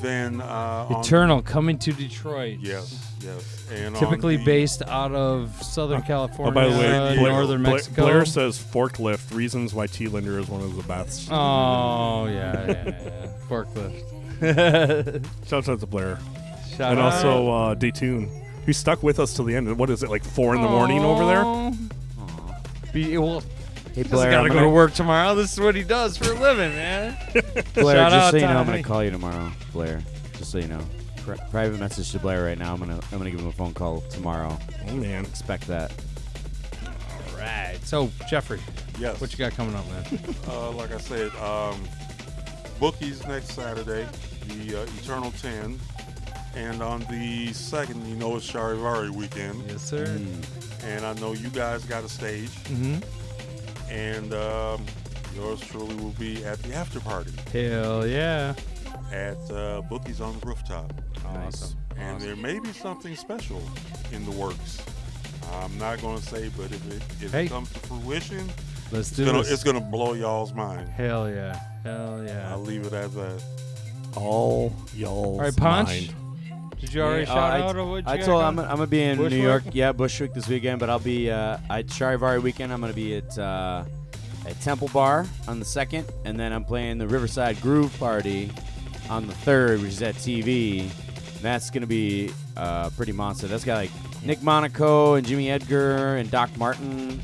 Then 0.01 0.41
uh, 0.41 0.87
on- 0.89 1.01
Eternal 1.01 1.43
coming 1.43 1.77
to 1.81 1.93
Detroit. 1.93 2.59
Yes, 2.61 3.05
yes. 3.21 3.67
And 3.73 3.97
on 3.97 4.01
typically 4.01 4.37
the- 4.37 4.45
based 4.45 4.81
out 4.83 5.13
of 5.13 5.61
Southern 5.63 6.03
California, 6.03 6.53
Oh, 6.53 6.55
by 6.55 6.69
the 6.73 6.79
way, 6.79 6.97
uh, 6.97 7.15
Blair, 7.17 7.33
northern 7.33 7.63
Blair- 7.65 7.75
Mexico. 7.75 8.03
Blair 8.03 8.25
says 8.25 8.59
forklift. 8.59 9.35
Reasons 9.35 9.75
why 9.75 9.89
T 9.89 10.07
Linder 10.07 10.39
is 10.39 10.49
one 10.49 10.63
of 10.63 10.77
the 10.77 10.85
best. 10.85 11.29
Oh 11.31 12.27
yeah, 12.27 12.67
yeah, 12.67 12.85
yeah. 12.87 13.27
forklift. 13.49 14.05
Shout 15.47 15.69
out 15.69 15.81
to 15.81 15.87
Blair. 15.87 16.19
Shout 16.77 16.93
and 16.93 17.01
out. 17.01 17.13
also 17.13 17.51
uh, 17.51 17.75
Daytune. 17.75 18.31
He 18.67 18.73
stuck 18.73 19.03
with 19.03 19.19
us 19.19 19.35
till 19.35 19.45
the 19.47 19.57
end. 19.57 19.77
What 19.79 19.91
is 19.91 20.03
it, 20.03 20.11
like 20.11 20.23
four 20.25 20.55
in 20.55 20.63
the 20.63 20.69
morning 20.69 21.01
over 21.03 21.25
there? 21.27 21.43
Aw. 21.45 21.73
Be, 22.93 23.17
well, 23.19 23.43
Hey, 23.95 24.03
Blair, 24.05 24.31
gotta 24.31 24.43
I'm 24.43 24.49
go 24.49 24.55
gonna- 24.55 24.67
to 24.67 24.73
work 24.73 24.93
tomorrow. 24.95 25.35
This 25.35 25.53
is 25.55 25.61
what 25.61 25.75
he 25.75 25.83
does 25.83 26.17
for 26.17 26.31
a 26.31 26.35
living, 26.39 26.71
man. 26.77 27.17
Blair, 27.75 27.97
Shout 27.97 28.13
just 28.13 28.15
out 28.15 28.31
so 28.31 28.37
you 28.37 28.43
know, 28.43 28.59
I'm 28.59 28.67
gonna 28.67 28.83
call 28.83 29.03
you 29.03 29.11
tomorrow. 29.11 29.51
Blair, 29.73 30.03
just 30.37 30.53
so 30.53 30.59
you 30.59 30.69
know. 30.69 30.81
Pri- 31.25 31.39
private 31.51 31.81
message 31.81 32.13
to 32.13 32.19
Blair 32.21 32.45
right 32.45 32.57
now. 32.59 32.75
I'm 32.75 32.79
gonna 32.79 33.01
I'm 33.11 33.19
gonna 33.19 33.31
give 33.31 33.41
him 33.41 33.49
a 33.49 33.53
phone 33.53 33.75
call 33.75 34.03
tomorrow. 34.03 34.57
Oh 34.89 34.95
man, 34.95 35.25
expect 35.25 35.67
that. 35.67 35.91
All 36.87 37.39
right. 37.39 37.79
So 37.83 38.11
Jeffrey, 38.29 38.61
Yes. 39.01 39.21
what 39.21 39.33
you 39.33 39.39
got 39.39 39.53
coming 39.53 39.75
up, 39.75 39.85
man? 39.89 40.21
uh, 40.49 40.71
like 40.73 40.93
I 40.95 40.99
said, 40.99 41.35
um, 41.37 41.83
Bookies 42.79 43.27
next 43.27 43.53
Saturday, 43.53 44.07
the 44.49 44.83
uh, 44.83 44.87
Eternal 45.03 45.31
10. 45.33 45.79
And 46.57 46.83
on 46.83 47.01
the 47.11 47.53
second, 47.53 48.05
you 48.09 48.17
know, 48.17 48.37
it's 48.37 48.51
Charivari 48.51 49.11
weekend. 49.11 49.63
Yes, 49.69 49.83
sir. 49.83 50.05
And 50.85 51.05
I 51.05 51.13
know 51.15 51.33
you 51.33 51.49
guys 51.51 51.85
got 51.85 52.05
a 52.05 52.09
stage. 52.09 52.51
Mhm. 52.65 53.03
And 53.91 54.35
um, 54.35 54.85
yours 55.37 55.61
truly 55.61 55.95
will 55.97 56.15
be 56.19 56.45
at 56.45 56.59
the 56.63 56.75
after 56.75 57.01
party 57.01 57.33
Hell 57.53 58.07
yeah. 58.07 58.55
at 59.13 59.37
uh, 59.51 59.83
Bookies 59.89 60.21
on 60.21 60.39
the 60.41 60.47
Rooftop. 60.47 60.93
Awesome. 61.27 61.77
And 61.97 62.21
there 62.21 62.37
may 62.37 62.59
be 62.59 62.73
something 62.73 63.15
special 63.17 63.63
in 64.13 64.25
the 64.25 64.31
works. 64.33 64.83
I'm 65.63 65.77
not 65.79 66.01
going 66.01 66.19
to 66.19 66.23
say, 66.25 66.51
but 66.57 66.67
if 66.67 66.87
it 66.93 67.03
if 67.25 67.33
Hey. 67.33 67.47
it 67.47 67.49
comes 67.49 67.73
to 67.73 67.79
fruition, 67.81 68.49
Let's 68.93 69.09
it's 69.09 69.17
do 69.17 69.25
gonna, 69.27 69.39
this. 69.39 69.51
It's 69.51 69.65
gonna 69.65 69.81
blow 69.81 70.13
y'all's 70.15 70.53
mind. 70.55 70.89
Hell 70.89 71.29
yeah. 71.31 71.59
Hell 71.85 72.23
yeah. 72.27 72.51
I'll 72.53 72.61
leave 72.61 72.87
it 72.87 72.93
at 72.93 73.13
that. 73.15 73.43
All 74.17 74.73
y'all's 74.95 75.39
All 75.39 75.45
right, 75.45 75.57
Punch. 75.57 75.89
mind. 75.89 76.15
Did 76.81 76.95
you 76.95 77.03
already 77.03 77.23
Yeah, 77.25 77.35
shout 77.35 77.39
uh, 77.39 77.41
I- 77.65 77.69
out 77.69 77.77
or 77.77 77.85
what? 77.91 78.07
I 78.09 78.13
you 78.15 78.19
got 78.21 78.27
told 78.27 78.43
I'm, 78.43 78.57
going? 78.57 78.69
I'm 78.69 78.77
gonna 78.77 78.87
be 78.87 79.03
in 79.03 79.19
New 79.19 79.29
York. 79.43 79.65
Yeah, 79.73 79.93
Bushwick 79.93 80.33
this 80.33 80.47
weekend, 80.49 80.79
but 80.79 80.89
I'll 80.89 80.99
be 81.01 81.31
uh, 81.31 81.59
at 81.71 81.87
Charivari 81.87 82.41
weekend. 82.41 82.73
I'm 82.73 82.81
gonna 82.81 82.93
be 82.93 83.17
at 83.17 83.37
uh, 83.39 83.85
at 84.47 84.61
Temple 84.61 84.89
Bar 84.93 85.27
on 85.49 85.59
the 85.59 85.65
second, 85.65 86.07
and 86.25 86.39
then 86.39 86.53
I'm 86.53 86.65
playing 86.65 86.99
the 86.99 87.09
Riverside 87.09 87.61
Groove 87.61 87.97
Party 87.99 88.51
on 89.11 89.27
the 89.27 89.35
third, 89.35 89.81
which 89.83 89.91
is 89.91 90.03
at 90.03 90.15
TV. 90.15 90.89
That's 91.43 91.69
gonna 91.71 91.87
be 91.87 92.31
uh, 92.57 92.91
pretty 92.91 93.13
monster. 93.13 93.49
That's 93.49 93.65
got 93.65 93.75
like 93.77 93.91
Nick 94.25 94.41
Monaco 94.43 95.15
and 95.15 95.27
Jimmy 95.27 95.51
Edgar 95.51 96.17
and 96.17 96.31
Doc 96.31 96.57
Martin. 96.57 97.21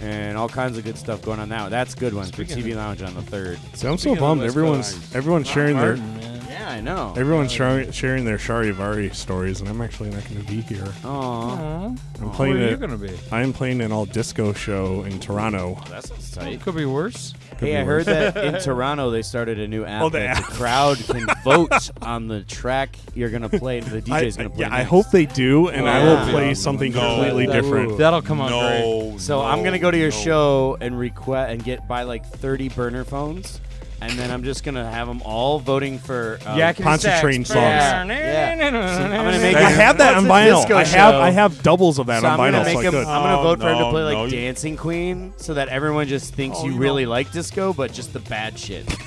And 0.00 0.36
all 0.36 0.48
kinds 0.48 0.76
of 0.76 0.84
good 0.84 0.98
stuff 0.98 1.22
going 1.22 1.40
on 1.40 1.48
now. 1.48 1.68
That's 1.70 1.94
a 1.94 1.96
good 1.96 2.12
one 2.14 2.26
for 2.26 2.44
Speaking 2.44 2.58
TV 2.62 2.70
of- 2.72 2.76
Lounge 2.76 3.02
on 3.02 3.14
the 3.14 3.22
third. 3.22 3.58
See, 3.74 3.88
I'm 3.88 3.96
so 3.98 4.14
bummed. 4.14 4.42
Everyone's 4.42 5.14
everyone's 5.14 5.48
sharing 5.48 5.76
their 5.78 5.96
Yeah, 5.96 6.68
I 6.70 6.80
know. 6.80 7.14
everyone's 7.16 7.50
sharing 7.52 7.90
sharing 7.92 8.24
their 8.26 8.36
Charivari 8.36 9.14
stories, 9.14 9.60
and 9.60 9.68
I'm 9.70 9.80
actually 9.80 10.10
not 10.10 10.22
going 10.28 10.44
to 10.44 10.46
be 10.52 10.60
here. 10.60 10.86
Aw. 11.04 11.86
I'm 11.86 11.98
Aw. 12.22 12.32
playing 12.34 12.54
Where 12.54 12.62
are 12.64 12.66
it. 12.66 12.70
you 12.72 12.76
gonna 12.76 12.98
be? 12.98 13.10
I 13.32 13.40
am 13.42 13.52
playing 13.54 13.80
an 13.80 13.90
all 13.92 14.04
disco 14.04 14.52
show 14.52 15.02
in 15.04 15.18
Toronto. 15.18 15.78
Oh, 15.80 15.88
that 15.90 16.04
sounds 16.04 16.30
tight. 16.30 16.60
Could 16.60 16.76
be 16.76 16.84
worse. 16.84 17.32
Could 17.58 17.68
hey, 17.68 17.74
be 17.74 17.80
I 17.80 17.84
heard 17.84 18.04
that 18.06 18.36
in 18.36 18.60
Toronto 18.60 19.10
they 19.10 19.22
started 19.22 19.58
a 19.58 19.66
new 19.66 19.84
app 19.84 20.02
Oh, 20.02 20.08
the 20.10 20.18
that 20.18 20.36
app. 20.38 20.48
the 20.48 20.54
crowd 20.54 20.98
can 20.98 21.26
vote 21.44 21.72
on 22.02 22.28
the 22.28 22.42
track 22.42 22.96
you're 23.14 23.30
gonna 23.30 23.48
play. 23.48 23.80
The 23.80 23.96
I, 24.12 24.22
DJ's 24.24 24.36
gonna 24.36 24.50
play. 24.50 24.60
yeah, 24.66 24.74
I 24.74 24.82
hope 24.82 25.10
they 25.10 25.24
do, 25.26 25.68
and 25.68 25.88
I 25.88 25.98
Yeah. 26.04 26.24
will 26.26 26.32
play 26.32 26.54
something 26.54 26.92
No. 26.92 27.00
completely 27.00 27.46
That- 27.46 27.62
different. 27.62 27.96
That'll 27.98 28.20
come 28.22 28.40
out 28.40 28.50
no, 28.50 29.10
great. 29.12 29.20
So 29.20 29.40
I'm 29.40 29.62
gonna 29.62 29.78
go 29.78 29.90
to 29.90 29.96
your 29.98 30.10
no. 30.10 30.16
show 30.16 30.76
and 30.80 30.98
request 30.98 31.52
and 31.52 31.64
get 31.64 31.88
buy 31.88 32.02
like 32.02 32.26
30 32.26 32.68
burner 32.68 33.04
phones, 33.04 33.60
and 34.00 34.12
then 34.12 34.30
I'm 34.30 34.44
just 34.44 34.62
gonna 34.64 34.88
have 34.88 35.08
them 35.08 35.22
all 35.22 35.58
voting 35.58 35.98
for 35.98 36.38
uh, 36.46 36.54
Yakety 36.56 36.82
Pontchartrain 36.82 37.44
sax. 37.44 37.48
songs. 37.48 38.08
Yeah, 38.10 38.54
yeah. 38.54 38.96
So 38.96 39.02
I'm 39.04 39.10
gonna 39.24 39.38
make 39.38 39.56
I 39.56 39.70
it- 39.70 39.76
have 39.76 39.98
that 39.98 40.14
on 40.16 40.28
What's 40.28 40.46
a 40.46 40.50
vinyl. 40.50 40.60
disco 40.60 40.74
I 40.76 40.84
have 40.84 41.12
show? 41.14 41.20
I 41.20 41.30
have 41.30 41.62
doubles 41.62 41.98
of 41.98 42.06
that 42.06 42.20
So 42.20 42.26
on 42.28 42.38
I'm 42.40 42.52
gonna 42.52 42.64
make 42.64 42.74
so 42.74 42.80
I 42.80 42.82
him, 42.84 42.90
could. 42.92 43.00
I'm 43.06 43.22
gonna 43.22 43.40
Oh, 43.40 43.42
vote 43.42 43.60
for 43.60 43.68
him 43.70 43.78
to 43.78 43.90
play 43.90 44.02
like 44.02 44.14
no, 44.18 44.28
Dancing 44.28 44.76
Queen, 44.76 45.32
so 45.36 45.54
that 45.54 45.68
everyone 45.68 46.06
just 46.08 46.34
thinks 46.34 46.58
Oh, 46.60 46.66
you 46.66 46.72
you 46.72 46.78
really 46.78 47.06
like 47.06 47.32
disco, 47.32 47.72
but 47.72 47.92
just 47.92 48.12
the 48.12 48.20
bad 48.20 48.58
shit. 48.58 48.86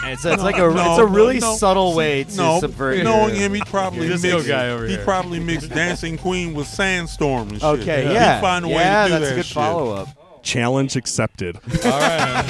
And 0.00 0.12
it's, 0.12 0.24
it's 0.24 0.36
No, 0.36 0.42
like 0.44 0.54
a 0.54 0.60
no, 0.60 0.90
it's 0.92 1.00
a 1.00 1.04
really 1.06 1.40
no, 1.40 1.56
subtle 1.56 1.90
see, 1.90 1.98
way 1.98 2.24
to 2.24 2.36
no, 2.36 2.60
subvert. 2.60 3.02
Knowing 3.02 3.30
your- 3.34 3.44
him, 3.46 3.54
he 3.54 3.60
probably 3.62 4.06
Your 4.06 4.16
disco 4.16 4.36
mixed, 4.36 4.46
guy 4.48 4.68
over 4.68 4.86
he 4.86 4.94
here. 4.94 5.02
probably 5.04 5.40
mixed 5.40 5.70
Dancing 5.70 6.16
Queen 6.16 6.54
with 6.54 6.68
Sandstorm 6.68 7.48
and 7.48 7.56
shit. 7.60 7.64
Okay, 7.80 8.06
He'd 8.06 8.12
yeah, 8.14 8.40
find 8.40 8.64
a 8.64 8.68
way 8.68 8.74
yeah, 8.74 9.08
to 9.08 9.08
do 9.08 9.18
that's 9.18 9.24
that 9.26 9.32
a 9.32 9.36
good 9.36 9.44
shit. 9.44 9.54
follow 9.54 9.94
up. 9.96 10.08
Challenge 10.52 10.96
accepted. 10.96 11.56
All 11.84 11.90
right. 11.90 12.44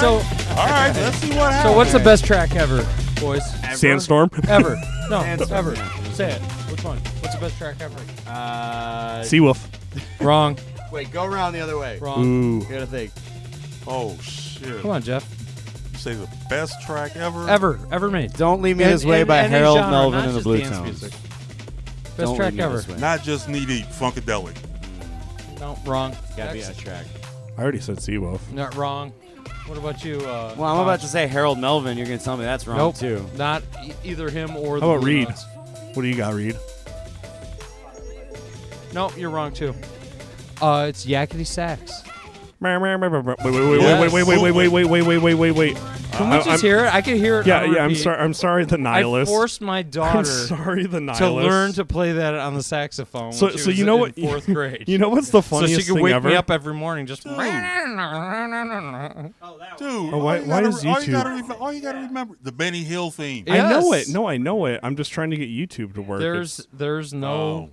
So, 0.00 0.08
All 0.14 0.66
right, 0.66 0.92
let's 0.94 1.16
see 1.18 1.28
what 1.30 1.52
happens. 1.52 1.62
so 1.62 1.76
what's 1.76 1.92
the 1.92 1.98
best 1.98 2.24
track 2.24 2.54
ever, 2.56 2.86
boys? 3.20 3.42
Sandstorm. 3.78 4.30
Ever? 4.48 4.76
No, 5.10 5.20
Sandstorm, 5.20 5.52
ever. 5.58 5.76
Say 6.14 6.32
it. 6.32 6.40
Which 6.70 6.82
one? 6.82 6.96
What's 7.20 7.34
the 7.34 7.40
best 7.42 7.58
track 7.58 7.76
ever? 7.80 7.98
Uh, 8.26 9.20
Seawolf. 9.20 9.62
Wrong. 10.18 10.56
wait, 10.90 11.12
go 11.12 11.24
around 11.26 11.52
the 11.52 11.60
other 11.60 11.76
way. 11.76 11.98
Wrong. 11.98 12.24
Ooh. 12.24 12.58
You 12.60 12.68
gotta 12.70 12.86
think. 12.86 13.12
Oh 13.86 14.16
shit! 14.22 14.80
Come 14.80 14.90
on, 14.92 15.02
Jeff. 15.02 15.28
You 15.92 15.98
say 15.98 16.14
the 16.14 16.26
best 16.48 16.80
track 16.86 17.16
ever? 17.16 17.46
Ever, 17.50 17.78
ever 17.92 18.10
made. 18.10 18.32
Don't 18.32 18.62
leave 18.62 18.78
me 18.78 18.84
And- 18.84 18.94
this 18.94 19.04
way 19.04 19.20
and- 19.20 19.28
by 19.28 19.38
and 19.40 19.46
in 19.48 19.52
Harold 19.52 19.76
genre, 19.76 19.90
Melvin 19.90 20.20
and 20.20 20.28
the 20.30 20.34
just 20.36 20.44
Blue 20.44 20.56
dance 20.56 20.74
Tones. 20.78 21.00
Best 21.02 21.22
Don't 22.16 22.36
track 22.36 22.54
me 22.54 22.62
ever. 22.62 22.82
way. 22.90 22.98
Not 22.98 23.22
just 23.22 23.50
knee 23.50 23.66
deep, 23.66 23.84
funkadelic. 23.88 24.56
No, 25.60 25.78
wrong. 25.84 26.16
Gotta 26.36 26.52
be 26.52 26.58
Next. 26.60 26.68
that 26.68 26.78
track. 26.78 27.06
I 27.56 27.62
already 27.62 27.80
said 27.80 27.96
Seawolf. 27.98 28.40
Not 28.52 28.74
wrong. 28.74 29.12
What 29.66 29.78
about 29.78 30.04
you? 30.04 30.18
Uh, 30.18 30.54
Well, 30.58 30.68
I'm 30.74 30.80
about 30.80 31.00
to 31.00 31.06
say 31.06 31.26
Harold 31.26 31.58
Melvin. 31.58 31.96
You're 31.96 32.06
gonna 32.06 32.18
tell 32.18 32.36
me 32.36 32.44
that's 32.44 32.66
wrong 32.66 32.76
Nope. 32.76 32.96
too. 32.96 33.24
Not 33.36 33.62
e- 33.82 33.92
either 34.04 34.28
him 34.28 34.56
or 34.56 34.78
the 34.80 34.86
How 34.86 34.92
about 34.92 35.00
Blue 35.00 35.06
Reed? 35.10 35.28
Notes. 35.28 35.46
What 35.94 36.02
do 36.02 36.08
you 36.08 36.16
got, 36.16 36.34
Reed? 36.34 36.56
Nope, 38.92 39.16
you're 39.16 39.30
wrong 39.30 39.52
too. 39.52 39.74
Uh, 40.60 40.86
it's 40.88 41.04
Yakety 41.06 41.46
Sax. 41.46 42.02
Wait, 42.60 42.78
wait, 42.78 42.96
wait, 42.96 43.08
wait, 43.10 43.24
wait, 43.24 43.36
wait, 43.38 43.52
wait, 43.52 44.12
wait, 44.12 44.12
wait, 44.12 44.52
wait, 44.52 44.52
wait, 44.52 44.68
wait, 44.68 44.86
wait, 44.86 45.02
wait, 45.02 45.18
wait, 45.18 45.34
wait, 45.34 45.50
wait. 45.52 45.76
Can 46.16 46.30
we 46.30 46.34
I- 46.36 46.38
just 46.38 46.48
I'm- 46.48 46.60
hear 46.60 46.84
it? 46.84 46.94
I 46.94 47.00
can 47.02 47.16
hear 47.16 47.40
it. 47.40 47.46
Yeah, 47.46 47.64
yeah. 47.64 47.84
I'm 47.84 47.94
sorry. 47.94 48.18
I'm 48.18 48.34
sorry. 48.34 48.64
The 48.64 48.78
nihilist. 48.78 49.30
I 49.30 49.34
forced 49.34 49.60
my 49.60 49.82
daughter. 49.98 50.18
I'm 50.18 50.24
sorry. 50.24 50.86
The 50.86 51.00
nihilist. 51.00 51.18
to 51.20 51.30
learn 51.32 51.72
to 51.74 51.84
play 51.84 52.12
that 52.12 52.34
on 52.34 52.54
the 52.54 52.62
saxophone. 52.62 53.32
So, 53.32 53.46
when 53.46 53.52
she 53.52 53.58
so 53.58 53.66
was 53.70 53.78
you 53.78 53.84
know 53.84 53.94
in 53.96 54.00
what? 54.00 54.16
Fourth 54.18 54.46
grade. 54.54 54.84
You 54.88 54.98
know 54.98 55.08
what's 55.08 55.30
the 55.30 55.42
funniest? 55.42 55.74
so 55.74 55.80
she 55.80 55.92
could 55.92 56.00
wake 56.02 56.14
ever? 56.14 56.28
me 56.28 56.36
up 56.36 56.50
every 56.50 56.74
morning 56.74 57.06
just. 57.06 57.24
Dude, 57.24 57.32
Oh, 57.38 59.30
Dude, 59.78 60.12
why- 60.12 60.38
all 60.38 60.42
you 60.42 60.48
why 60.48 60.60
gotta- 60.60 60.66
does 60.66 60.84
all 60.86 61.02
you 61.02 61.12
gotta 61.12 61.30
YouTube- 61.30 61.48
re- 61.50 61.56
all 61.56 61.72
you 61.72 61.80
gotta 61.82 61.98
remember 62.00 62.36
the 62.42 62.52
Benny 62.52 62.82
Hill 62.84 63.10
theme. 63.10 63.44
I 63.48 63.58
know 63.68 63.92
it. 63.92 64.08
No, 64.08 64.26
I 64.28 64.36
know 64.36 64.66
it. 64.66 64.80
I'm 64.82 64.96
just 64.96 65.12
trying 65.12 65.30
to 65.30 65.36
get 65.36 65.48
YouTube 65.48 65.94
to 65.94 66.02
work. 66.02 66.20
There's 66.20 66.60
It's- 66.60 66.68
there's 66.72 67.12
no 67.12 67.32
Oh. 67.34 67.70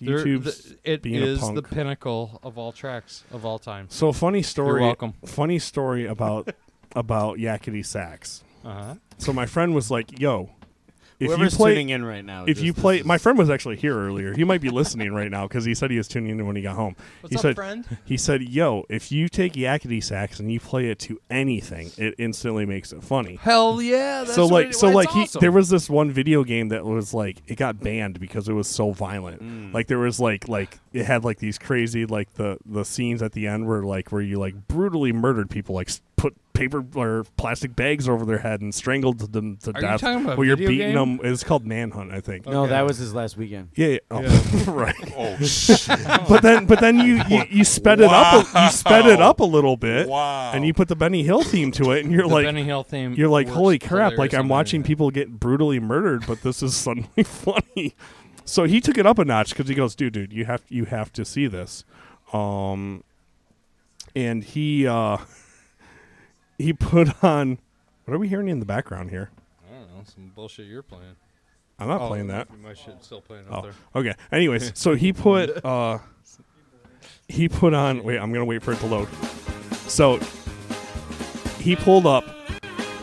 They're- 0.00 0.24
YouTube's 0.24 0.64
the- 0.70 0.76
it 0.92 1.02
being 1.02 1.22
a 1.22 1.26
is 1.26 1.38
punk. 1.40 1.54
the 1.54 1.62
pinnacle 1.62 2.40
of 2.42 2.58
all 2.58 2.72
tracks 2.72 3.24
of 3.32 3.46
all 3.46 3.58
time. 3.58 3.86
So 3.90 4.12
funny 4.12 4.42
story. 4.42 4.80
You're 4.80 4.88
welcome. 4.88 5.14
Funny 5.24 5.58
story 5.58 6.06
about 6.06 6.52
about 6.94 7.38
Yakety 7.38 7.84
Sax. 7.84 8.44
Uh-huh. 8.64 8.94
So 9.18 9.32
my 9.32 9.46
friend 9.46 9.74
was 9.74 9.90
like, 9.90 10.18
"Yo, 10.20 10.50
if 11.20 11.28
Whoever's 11.28 11.52
you 11.52 11.56
play, 11.58 11.70
tuning 11.74 11.90
in 11.90 12.04
right 12.04 12.24
now, 12.24 12.42
if 12.42 12.56
just- 12.56 12.62
you 12.62 12.72
play, 12.74 13.02
my 13.02 13.18
friend 13.18 13.38
was 13.38 13.48
actually 13.48 13.76
here 13.76 13.94
earlier. 13.96 14.34
He 14.34 14.42
might 14.42 14.60
be 14.60 14.70
listening 14.70 15.12
right 15.14 15.30
now 15.30 15.46
because 15.46 15.64
he 15.64 15.74
said 15.74 15.90
he 15.92 15.96
was 15.98 16.08
tuning 16.08 16.30
in 16.40 16.46
when 16.46 16.56
he 16.56 16.62
got 16.62 16.74
home. 16.74 16.96
What's 17.20 17.32
he 17.32 17.36
up, 17.36 17.42
said, 17.42 17.54
friend? 17.56 17.98
He 18.04 18.16
said, 18.16 18.42
"Yo, 18.42 18.84
if 18.88 19.12
you 19.12 19.28
take 19.28 19.52
Yakety 19.52 20.02
Sax 20.02 20.40
and 20.40 20.50
you 20.50 20.58
play 20.58 20.88
it 20.90 20.98
to 21.00 21.20
anything, 21.30 21.92
it 21.98 22.14
instantly 22.18 22.66
makes 22.66 22.92
it 22.92 23.04
funny." 23.04 23.36
Hell 23.36 23.80
yeah! 23.80 24.22
That's 24.24 24.34
so 24.34 24.46
like, 24.46 24.68
it- 24.68 24.74
so 24.74 24.88
like, 24.88 25.06
it's 25.08 25.14
he 25.14 25.20
awesome. 25.22 25.40
there 25.40 25.52
was 25.52 25.68
this 25.68 25.88
one 25.88 26.10
video 26.10 26.42
game 26.42 26.68
that 26.70 26.84
was 26.84 27.14
like 27.14 27.42
it 27.46 27.56
got 27.56 27.78
banned 27.80 28.18
because 28.18 28.48
it 28.48 28.54
was 28.54 28.66
so 28.66 28.90
violent. 28.90 29.42
Mm. 29.42 29.72
Like 29.74 29.86
there 29.86 29.98
was 30.00 30.18
like 30.18 30.48
like 30.48 30.80
it 30.92 31.04
had 31.06 31.22
like 31.22 31.38
these 31.38 31.58
crazy 31.58 32.06
like 32.06 32.34
the 32.34 32.58
the 32.66 32.84
scenes 32.84 33.22
at 33.22 33.32
the 33.32 33.46
end 33.46 33.66
were 33.66 33.84
like 33.84 34.10
where 34.10 34.22
you 34.22 34.38
like 34.40 34.66
brutally 34.66 35.12
murdered 35.12 35.48
people, 35.48 35.74
like 35.76 35.88
s- 35.90 36.00
put 36.24 36.52
paper 36.54 36.84
or 36.94 37.24
plastic 37.36 37.74
bags 37.76 38.08
over 38.08 38.24
their 38.24 38.38
head 38.38 38.60
and 38.62 38.74
strangled 38.74 39.18
them 39.32 39.56
to 39.58 39.70
Are 39.72 39.74
you 39.74 39.80
death. 39.80 40.00
talking 40.00 40.24
about 40.24 40.34
a 40.34 40.36
where 40.36 40.46
you're 40.46 40.56
video 40.56 40.68
beating 40.70 40.94
game? 40.94 41.16
them. 41.18 41.32
It's 41.32 41.44
called 41.44 41.66
Manhunt, 41.66 42.12
I 42.12 42.20
think. 42.20 42.46
No, 42.46 42.66
that 42.66 42.86
was 42.86 42.96
his 42.96 43.12
last 43.12 43.36
weekend. 43.36 43.68
Yeah, 43.74 43.88
yeah. 43.88 43.98
Oh, 44.10 44.20
Yeah. 44.22 44.64
right. 44.70 45.12
Oh, 45.16 45.36
shit. 45.44 45.86
but 46.28 46.40
then, 46.42 46.64
but 46.66 46.80
then 46.80 46.98
you 46.98 47.20
you, 47.28 47.44
you 47.50 47.64
sped 47.64 48.00
it 48.00 48.08
up. 48.10 48.46
A, 48.54 48.64
you 48.64 48.70
sped 48.70 49.06
it 49.06 49.18
Wow. 49.18 49.30
up 49.30 49.40
a 49.40 49.44
little 49.44 49.76
bit. 49.76 50.08
Wow. 50.08 50.52
And 50.52 50.64
you 50.66 50.72
put 50.72 50.88
the 50.88 50.96
Benny 50.96 51.22
Hill 51.24 51.42
theme 51.42 51.70
to 51.72 51.90
it, 51.90 52.04
and 52.04 52.12
you're 52.12 52.26
The 52.28 52.34
like, 52.34 52.46
Benny 52.46 52.64
Hill 52.64 52.82
theme 52.84 53.12
You're 53.14 53.28
like, 53.28 53.46
works 53.48 53.56
holy 53.56 53.78
crap! 53.78 54.16
Like 54.16 54.32
I'm 54.32 54.42
on 54.42 54.48
watching 54.48 54.82
people 54.82 55.10
get 55.10 55.38
brutally 55.38 55.80
murdered, 55.80 56.24
but 56.26 56.40
this 56.42 56.62
is 56.62 56.74
suddenly 56.74 57.22
funny. 57.24 57.94
So 58.46 58.64
he 58.64 58.80
took 58.80 58.96
it 58.96 59.06
up 59.06 59.18
a 59.18 59.24
notch 59.24 59.50
because 59.50 59.68
he 59.68 59.74
goes, 59.74 59.94
dude, 59.94 60.12
dude, 60.14 60.32
you 60.32 60.44
have 60.46 60.62
you 60.68 60.84
have 60.86 61.12
to 61.14 61.24
see 61.24 61.46
this. 61.46 61.84
Um, 62.32 63.02
and 64.16 64.44
he 64.44 64.86
uh, 64.86 65.18
he 66.58 66.72
put 66.72 67.22
on. 67.24 67.58
What 68.04 68.14
are 68.14 68.18
we 68.18 68.28
hearing 68.28 68.48
in 68.48 68.60
the 68.60 68.66
background 68.66 69.10
here? 69.10 69.30
I 69.66 69.78
don't 69.78 69.88
know 69.88 70.02
some 70.04 70.30
bullshit 70.34 70.66
you're 70.66 70.82
playing. 70.82 71.16
I'm 71.78 71.88
not 71.88 72.02
Oh, 72.02 72.08
playing 72.08 72.28
that. 72.28 72.48
My 72.62 72.74
shit's 72.74 73.06
still 73.06 73.20
playing 73.20 73.44
Oh, 73.50 73.54
up 73.56 73.62
there. 73.64 73.72
okay. 73.96 74.14
Anyways, 74.30 74.72
so 74.74 74.94
he 74.94 75.12
put 75.12 75.64
uh 75.64 75.98
he 77.28 77.48
put 77.48 77.72
on 77.74 78.02
wait, 78.04 78.18
I'm 78.18 78.32
gonna 78.32 78.44
wait 78.44 78.62
for 78.62 78.72
it 78.72 78.78
to 78.80 78.86
load. 78.86 79.08
So 79.88 80.18
he 81.58 81.76
pulled 81.76 82.06
up 82.06 82.24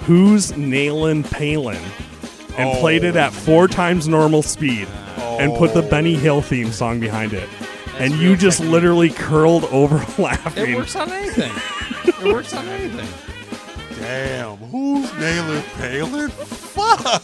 Who's 0.05 0.51
Nailin' 0.53 1.23
Palin 1.29 1.81
and 2.57 2.77
played 2.79 3.03
it 3.03 3.15
at 3.15 3.31
four 3.33 3.67
times 3.67 4.07
normal 4.07 4.41
speed 4.43 4.87
and 5.17 5.55
put 5.57 5.73
the 5.73 5.81
Benny 5.81 6.15
Hill 6.15 6.41
theme 6.41 6.71
song 6.71 6.99
behind 6.99 7.33
it. 7.33 7.47
and 7.97 8.13
you 8.15 8.35
just 8.35 8.59
literally 8.59 9.09
curled 9.09 9.63
over 9.65 9.95
laughing. 10.21 10.71
It 10.71 10.75
works 10.75 10.95
on 10.95 11.09
anything. 11.11 11.51
it 12.05 12.33
works 12.33 12.53
on 12.53 12.67
anything. 12.67 13.07
Damn, 14.01 14.57
who's 14.57 15.13
nailing 15.19 15.61
Palin? 15.77 16.29
Fuck. 16.31 17.21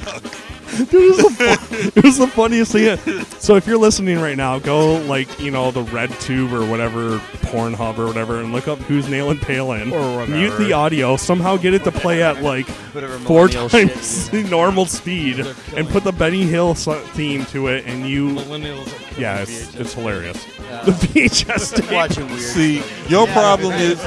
Dude, 0.67 0.93
it 0.93 0.93
was, 0.93 1.17
the 1.17 1.29
fu- 1.59 1.91
it 1.99 2.03
was 2.03 2.17
the 2.17 2.27
funniest 2.27 2.71
thing. 2.73 2.97
So 3.39 3.55
if 3.55 3.65
you're 3.67 3.77
listening 3.77 4.19
right 4.19 4.35
now, 4.37 4.59
go 4.59 4.95
like 5.03 5.39
you 5.39 5.51
know 5.51 5.71
the 5.71 5.83
Red 5.83 6.11
Tube 6.19 6.53
or 6.53 6.65
whatever 6.65 7.17
Pornhub 7.47 7.97
or 7.97 8.05
whatever, 8.05 8.39
and 8.39 8.51
look 8.51 8.67
up 8.67 8.79
who's 8.79 9.07
nailing 9.07 9.37
Palin. 9.39 9.91
Or 9.93 10.17
whatever. 10.19 10.31
Mute 10.37 10.57
the 10.57 10.73
audio. 10.73 11.15
Somehow 11.17 11.57
get 11.57 11.73
it 11.73 11.83
to 11.85 11.91
play 11.91 12.21
at 12.23 12.41
like 12.43 12.67
Whatever 12.93 13.17
four 13.19 13.47
millennial 13.47 13.69
times 13.69 14.31
normal 14.51 14.85
speed, 14.85 15.39
and 15.75 15.87
put 15.89 16.03
the 16.03 16.11
Benny 16.11 16.43
Hill 16.43 16.75
so- 16.75 16.99
theme 16.99 17.45
to 17.47 17.67
it, 17.67 17.85
and 17.85 18.07
you. 18.07 18.29
Millennials. 18.29 18.93
Yeah, 19.17 19.39
it's, 19.41 19.73
it's 19.75 19.93
hilarious. 19.93 20.43
The 20.85 20.91
VHS 20.91 21.75
tape. 21.81 21.91
Watching 21.91 22.27
weird. 22.27 22.39
See, 22.41 22.83
your 23.07 23.25
problem 23.27 23.73
is 23.73 23.97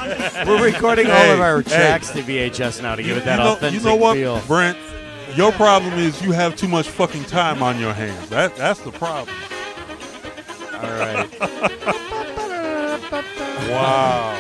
We're 0.47 0.63
recording 0.65 1.07
all 1.09 1.17
Hey, 1.17 1.33
of 1.33 1.41
our 1.41 1.63
hey. 1.63 1.71
tracks 1.71 2.11
to 2.11 2.23
VHS 2.23 2.81
now 2.83 2.95
to 2.95 3.03
give 3.03 3.17
it 3.17 3.25
that 3.25 3.39
you 3.39 3.45
know, 3.45 3.53
authentic 3.55 3.81
You 3.81 3.87
know 3.89 3.97
what, 3.97 4.15
feel. 4.15 4.41
Brent? 4.47 4.79
Your 5.37 5.53
problem 5.53 5.95
is 5.95 6.21
you 6.23 6.33
have 6.33 6.57
too 6.57 6.69
much 6.69 6.89
fucking 6.89 7.25
time 7.25 7.63
on 7.63 7.79
your 7.79 7.93
hands. 7.93 8.29
That 8.31 8.57
that's 8.57 8.81
the 8.81 8.93
problem. 8.93 9.35
All 10.75 10.91
right. 10.99 11.29
Wow. 13.71 14.37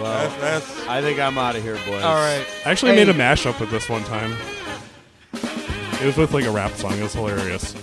Well, 0.00 0.28
That's, 0.28 0.66
that's 0.66 0.88
I 0.88 1.00
think 1.00 1.20
I'm 1.20 1.38
out 1.38 1.54
of 1.54 1.62
here, 1.62 1.76
boys. 1.86 2.02
All 2.02 2.14
right. 2.16 2.44
I 2.66 2.70
actually 2.70 2.92
Hey. 2.92 3.04
made 3.04 3.08
a 3.08 3.14
mashup 3.14 3.60
with 3.60 3.70
this 3.70 3.88
one 3.88 4.02
time. 4.04 4.34
It 6.00 6.06
was 6.06 6.16
with 6.16 6.32
like 6.32 6.44
a 6.44 6.50
rap 6.50 6.72
song. 6.72 6.94
It 6.98 7.02
was 7.02 7.12
hilarious. 7.12 7.74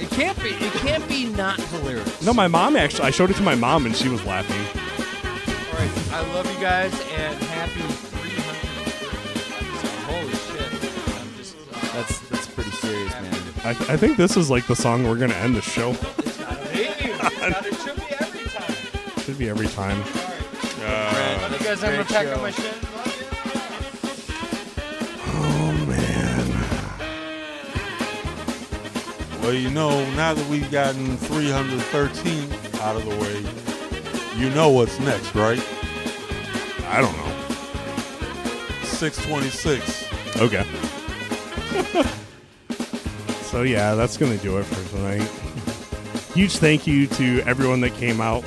It 0.00 0.10
can't 0.10 0.36
be. 0.42 0.50
It 0.50 0.72
can't 0.74 1.06
be 1.08 1.26
not 1.26 1.60
hilarious. 1.60 2.22
No, 2.22 2.32
my 2.32 2.48
mom 2.48 2.74
actually. 2.76 3.04
I 3.04 3.10
showed 3.10 3.30
it 3.30 3.36
to 3.36 3.42
my 3.42 3.54
mom, 3.54 3.86
and 3.86 3.94
she 3.94 4.08
was 4.08 4.24
laughing. 4.24 4.58
All 5.72 5.78
right. 5.78 6.12
I 6.12 6.32
love 6.34 6.52
you 6.52 6.60
guys 6.60 6.92
and 7.14 7.36
happy 7.44 7.82
That's 11.92 12.18
that's 12.30 12.46
pretty 12.46 12.70
serious, 12.70 13.12
man. 13.12 13.34
I, 13.64 13.70
I 13.70 13.96
think 13.96 14.16
this 14.16 14.36
is 14.36 14.48
like 14.48 14.66
the 14.66 14.74
song 14.74 15.04
we're 15.04 15.18
gonna 15.18 15.34
end 15.34 15.54
the 15.54 15.60
show. 15.60 15.90
it's 15.90 16.38
gotta 16.38 16.68
be. 16.72 16.80
It's 16.84 17.38
gotta, 17.38 17.68
it 17.68 17.74
should 17.76 17.96
be 17.96 18.02
every 18.18 18.48
time. 18.48 18.74
Should 19.22 19.38
be 19.38 19.48
every 19.50 19.68
time. 19.68 20.02
uh, 20.82 21.48
you 21.52 21.58
guys, 21.64 21.84
I'm 21.84 21.92
gonna 21.92 22.04
pack 22.04 22.28
up 22.28 22.40
my 22.40 22.50
shit. 22.50 22.74
Oh 25.34 25.72
man. 25.86 26.48
well, 29.42 29.52
you 29.52 29.68
know, 29.70 29.90
now 30.14 30.32
that 30.32 30.48
we've 30.48 30.70
gotten 30.70 31.18
313 31.18 32.52
out 32.80 32.96
of 32.96 33.04
the 33.04 33.16
way, 33.16 33.44
you 34.40 34.48
know 34.54 34.70
what's 34.70 34.98
next, 35.00 35.34
right? 35.34 35.62
I 36.88 37.02
don't 37.02 37.16
know. 37.18 37.32
626. 38.84 40.38
Okay. 40.40 40.64
so 43.42 43.62
yeah, 43.62 43.94
that's 43.94 44.16
gonna 44.16 44.38
do 44.38 44.58
it 44.58 44.64
for 44.64 44.96
tonight. 44.96 45.28
Huge 46.34 46.56
thank 46.56 46.86
you 46.86 47.06
to 47.08 47.40
everyone 47.42 47.80
that 47.82 47.94
came 47.94 48.20
out. 48.20 48.44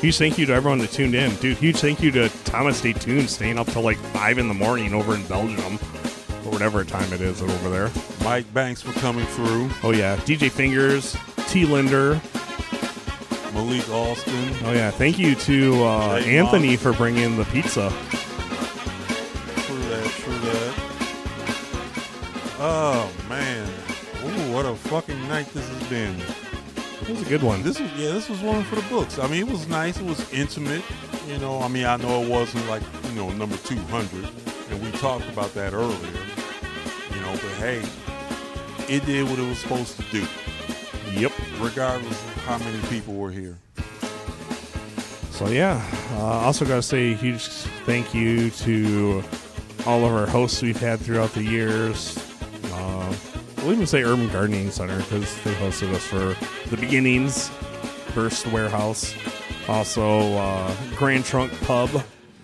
Huge 0.00 0.18
thank 0.18 0.38
you 0.38 0.46
to 0.46 0.52
everyone 0.52 0.78
that 0.78 0.90
tuned 0.90 1.14
in, 1.14 1.34
dude. 1.36 1.56
Huge 1.58 1.76
thank 1.76 2.02
you 2.02 2.10
to 2.12 2.28
Thomas 2.44 2.78
Stay 2.78 2.92
Tuned, 2.92 3.28
staying 3.30 3.58
up 3.58 3.66
till 3.68 3.82
like 3.82 3.98
five 3.98 4.38
in 4.38 4.48
the 4.48 4.54
morning 4.54 4.94
over 4.94 5.14
in 5.14 5.24
Belgium, 5.26 5.74
or 5.74 6.50
whatever 6.50 6.84
time 6.84 7.12
it 7.12 7.20
is 7.20 7.40
over 7.42 7.70
there. 7.70 7.90
Mike 8.24 8.52
Banks 8.54 8.82
for 8.82 8.92
coming 9.00 9.26
through. 9.26 9.70
Oh 9.82 9.92
yeah, 9.92 10.16
DJ 10.16 10.50
Fingers, 10.50 11.16
T 11.48 11.64
Linder. 11.64 12.20
Malik 13.52 13.88
Alston. 13.90 14.54
Oh 14.64 14.72
yeah, 14.72 14.90
thank 14.90 15.18
you 15.18 15.34
to 15.34 15.84
uh, 15.84 16.16
Anthony 16.24 16.68
Monk. 16.68 16.80
for 16.80 16.92
bringing 16.94 17.36
the 17.36 17.44
pizza. 17.46 17.92
This 25.52 25.68
has 25.68 25.88
been. 25.88 26.14
It 27.02 27.08
was 27.08 27.22
a 27.22 27.24
good 27.24 27.42
one. 27.42 27.62
This 27.62 27.80
was 27.80 27.90
yeah, 27.92 28.12
this 28.12 28.28
was 28.28 28.40
one 28.40 28.62
for 28.64 28.76
the 28.76 28.88
books. 28.88 29.18
I 29.18 29.26
mean, 29.26 29.46
it 29.46 29.50
was 29.50 29.66
nice. 29.66 29.98
It 29.98 30.06
was 30.06 30.32
intimate. 30.32 30.82
You 31.26 31.38
know, 31.38 31.60
I 31.60 31.68
mean, 31.68 31.84
I 31.84 31.96
know 31.96 32.22
it 32.22 32.28
wasn't 32.28 32.66
like 32.68 32.82
you 33.08 33.14
know 33.16 33.30
number 33.30 33.56
two 33.58 33.78
hundred, 33.90 34.28
and 34.70 34.82
we 34.82 34.90
talked 34.98 35.28
about 35.28 35.52
that 35.54 35.72
earlier. 35.72 35.96
You 37.14 37.20
know, 37.20 37.32
but 37.32 37.52
hey, 37.58 37.82
it 38.88 39.04
did 39.06 39.28
what 39.28 39.38
it 39.38 39.48
was 39.48 39.58
supposed 39.58 39.96
to 39.96 40.02
do. 40.10 40.26
Yep. 41.12 41.32
Regardless 41.60 42.10
of 42.10 42.36
how 42.44 42.58
many 42.58 42.80
people 42.88 43.14
were 43.14 43.30
here. 43.30 43.58
So 45.30 45.48
yeah, 45.48 45.84
uh, 46.12 46.46
also 46.46 46.64
got 46.64 46.76
to 46.76 46.82
say 46.82 47.12
a 47.12 47.16
huge 47.16 47.48
thank 47.84 48.14
you 48.14 48.50
to 48.50 49.22
all 49.86 50.04
of 50.04 50.12
our 50.12 50.26
hosts 50.26 50.62
we've 50.62 50.78
had 50.78 51.00
throughout 51.00 51.32
the 51.32 51.42
years. 51.42 52.16
Uh, 52.72 53.12
we'll 53.62 53.72
even 53.72 53.86
say 53.86 54.02
Urban 54.02 54.28
Gardening 54.28 54.70
Center 54.70 54.98
because 54.98 55.42
they 55.42 55.54
hosted 55.54 55.92
us 55.94 56.04
for 56.04 56.36
the 56.68 56.76
beginnings. 56.76 57.48
First 58.14 58.46
Warehouse, 58.48 59.14
also 59.68 60.34
uh, 60.34 60.74
Grand 60.96 61.24
Trunk 61.24 61.52
Pub. 61.62 61.88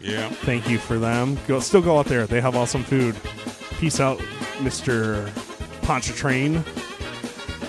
Yeah. 0.01 0.29
Thank 0.29 0.69
you 0.69 0.79
for 0.79 0.99
them. 0.99 1.37
Go 1.47 1.61
still 1.61 1.83
go 1.83 1.99
out 1.99 2.07
there. 2.07 2.27
They 2.27 2.41
have 2.41 2.57
awesome 2.57 2.85
food. 2.85 3.17
Peace 3.79 4.01
out, 4.01 4.21
Mister 4.63 5.31
Pontchartrain. 5.83 6.65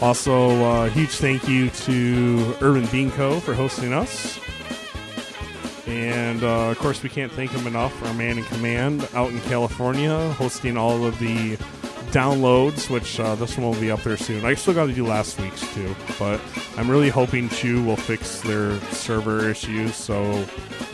Also, 0.02 0.64
uh, 0.64 0.90
huge 0.90 1.10
thank 1.10 1.48
you 1.50 1.70
to 1.72 2.56
Urban 2.62 2.86
Bean 2.86 3.12
Co. 3.12 3.40
for 3.42 3.54
hosting 3.54 3.92
us. 3.92 4.40
And 5.88 6.44
uh, 6.44 6.70
of 6.70 6.80
course, 6.80 7.04
we 7.04 7.10
can't 7.10 7.32
thank 7.32 7.52
him 7.52 7.68
enough. 7.68 7.94
For 7.98 8.06
our 8.06 8.14
man 8.14 8.38
in 8.38 8.46
command 8.46 9.10
out 9.14 9.32
in 9.32 9.42
California, 9.42 10.32
hosting 10.34 10.78
all 10.78 11.06
of 11.06 11.20
the 11.20 11.58
downloads, 12.12 12.90
which 12.90 13.20
uh, 13.20 13.36
this 13.36 13.58
one 13.58 13.68
will 13.72 13.80
be 13.80 13.92
up 13.92 14.02
there 14.02 14.18
soon. 14.18 14.46
I 14.46 14.54
still 14.54 14.74
got 14.74 14.88
to 14.88 14.94
do 14.94 15.06
last 15.06 15.40
week's 15.40 15.62
too, 15.74 15.96
but 16.18 16.42
I'm 16.78 16.90
really 16.90 17.10
hoping 17.10 17.50
Chew 17.50 17.84
will 17.84 17.96
fix 17.96 18.42
their 18.42 18.80
server 18.92 19.50
issues 19.50 19.96
so 19.96 20.46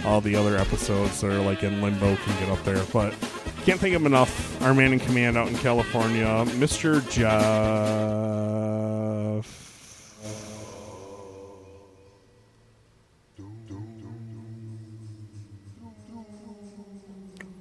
all 0.06 0.22
the 0.22 0.36
other 0.36 0.58
episodes 0.58 1.22
that 1.22 1.32
are 1.32 1.42
like 1.42 1.64
in 1.64 1.82
limbo 1.82 2.16
can 2.16 2.40
get 2.40 2.50
up 2.50 2.64
there. 2.64 2.84
But 2.94 3.14
can't 3.66 3.80
think 3.80 3.96
of 3.96 4.06
enough. 4.06 4.62
Our 4.62 4.74
man 4.74 4.94
in 4.94 5.00
command 5.00 5.38
out 5.38 5.48
in 5.48 5.56
California, 5.56 6.26
Mr. 6.26 7.02
Jeff. 7.10 8.46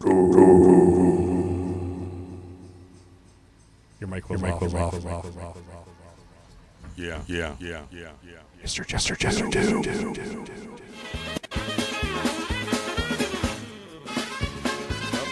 Ooh. 0.06 1.03
Your 4.04 4.14
mic 4.14 4.28
was 4.28 4.42
off. 4.42 4.60
Was 4.60 4.74
off. 4.74 5.38
off. 5.38 5.56
Yeah, 6.94 7.22
yeah, 7.26 7.56
yeah, 7.58 7.84
yeah, 7.90 8.10
yeah. 8.22 8.62
Mr. 8.62 8.86
Jester 8.86 9.16
Jester 9.16 9.48
do. 9.48 9.80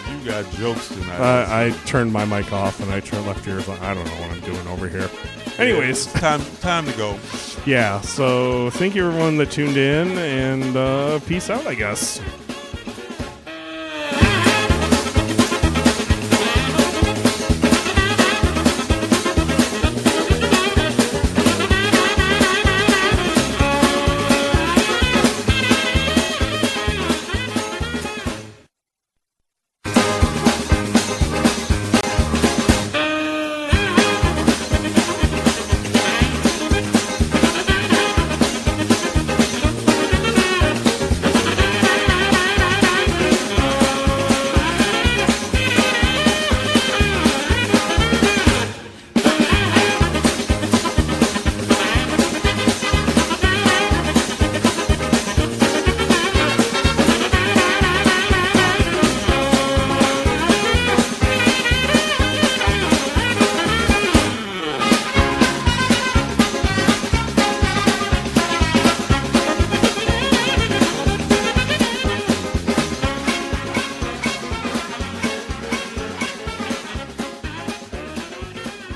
You 0.09 0.25
got 0.25 0.51
jokes 0.53 0.87
tonight. 0.87 1.19
Uh, 1.19 1.45
I 1.47 1.69
turned 1.85 2.11
my 2.11 2.25
mic 2.25 2.51
off 2.51 2.79
and 2.79 2.91
I 2.91 2.99
turned 2.99 3.27
left 3.27 3.47
ears 3.47 3.69
on. 3.69 3.77
I 3.77 3.93
don't 3.93 4.05
know 4.05 4.21
what 4.21 4.31
I'm 4.31 4.39
doing 4.41 4.67
over 4.69 4.89
here. 4.89 5.07
Anyways, 5.59 6.07
time 6.13 6.41
time 6.61 6.87
to 6.87 6.97
go. 6.97 7.19
Yeah. 7.67 8.01
So 8.01 8.71
thank 8.71 8.95
you 8.95 9.05
everyone 9.07 9.37
that 9.37 9.51
tuned 9.51 9.77
in 9.77 10.17
and 10.17 10.75
uh, 10.75 11.19
peace 11.19 11.51
out. 11.51 11.67
I 11.67 11.75
guess. 11.75 12.19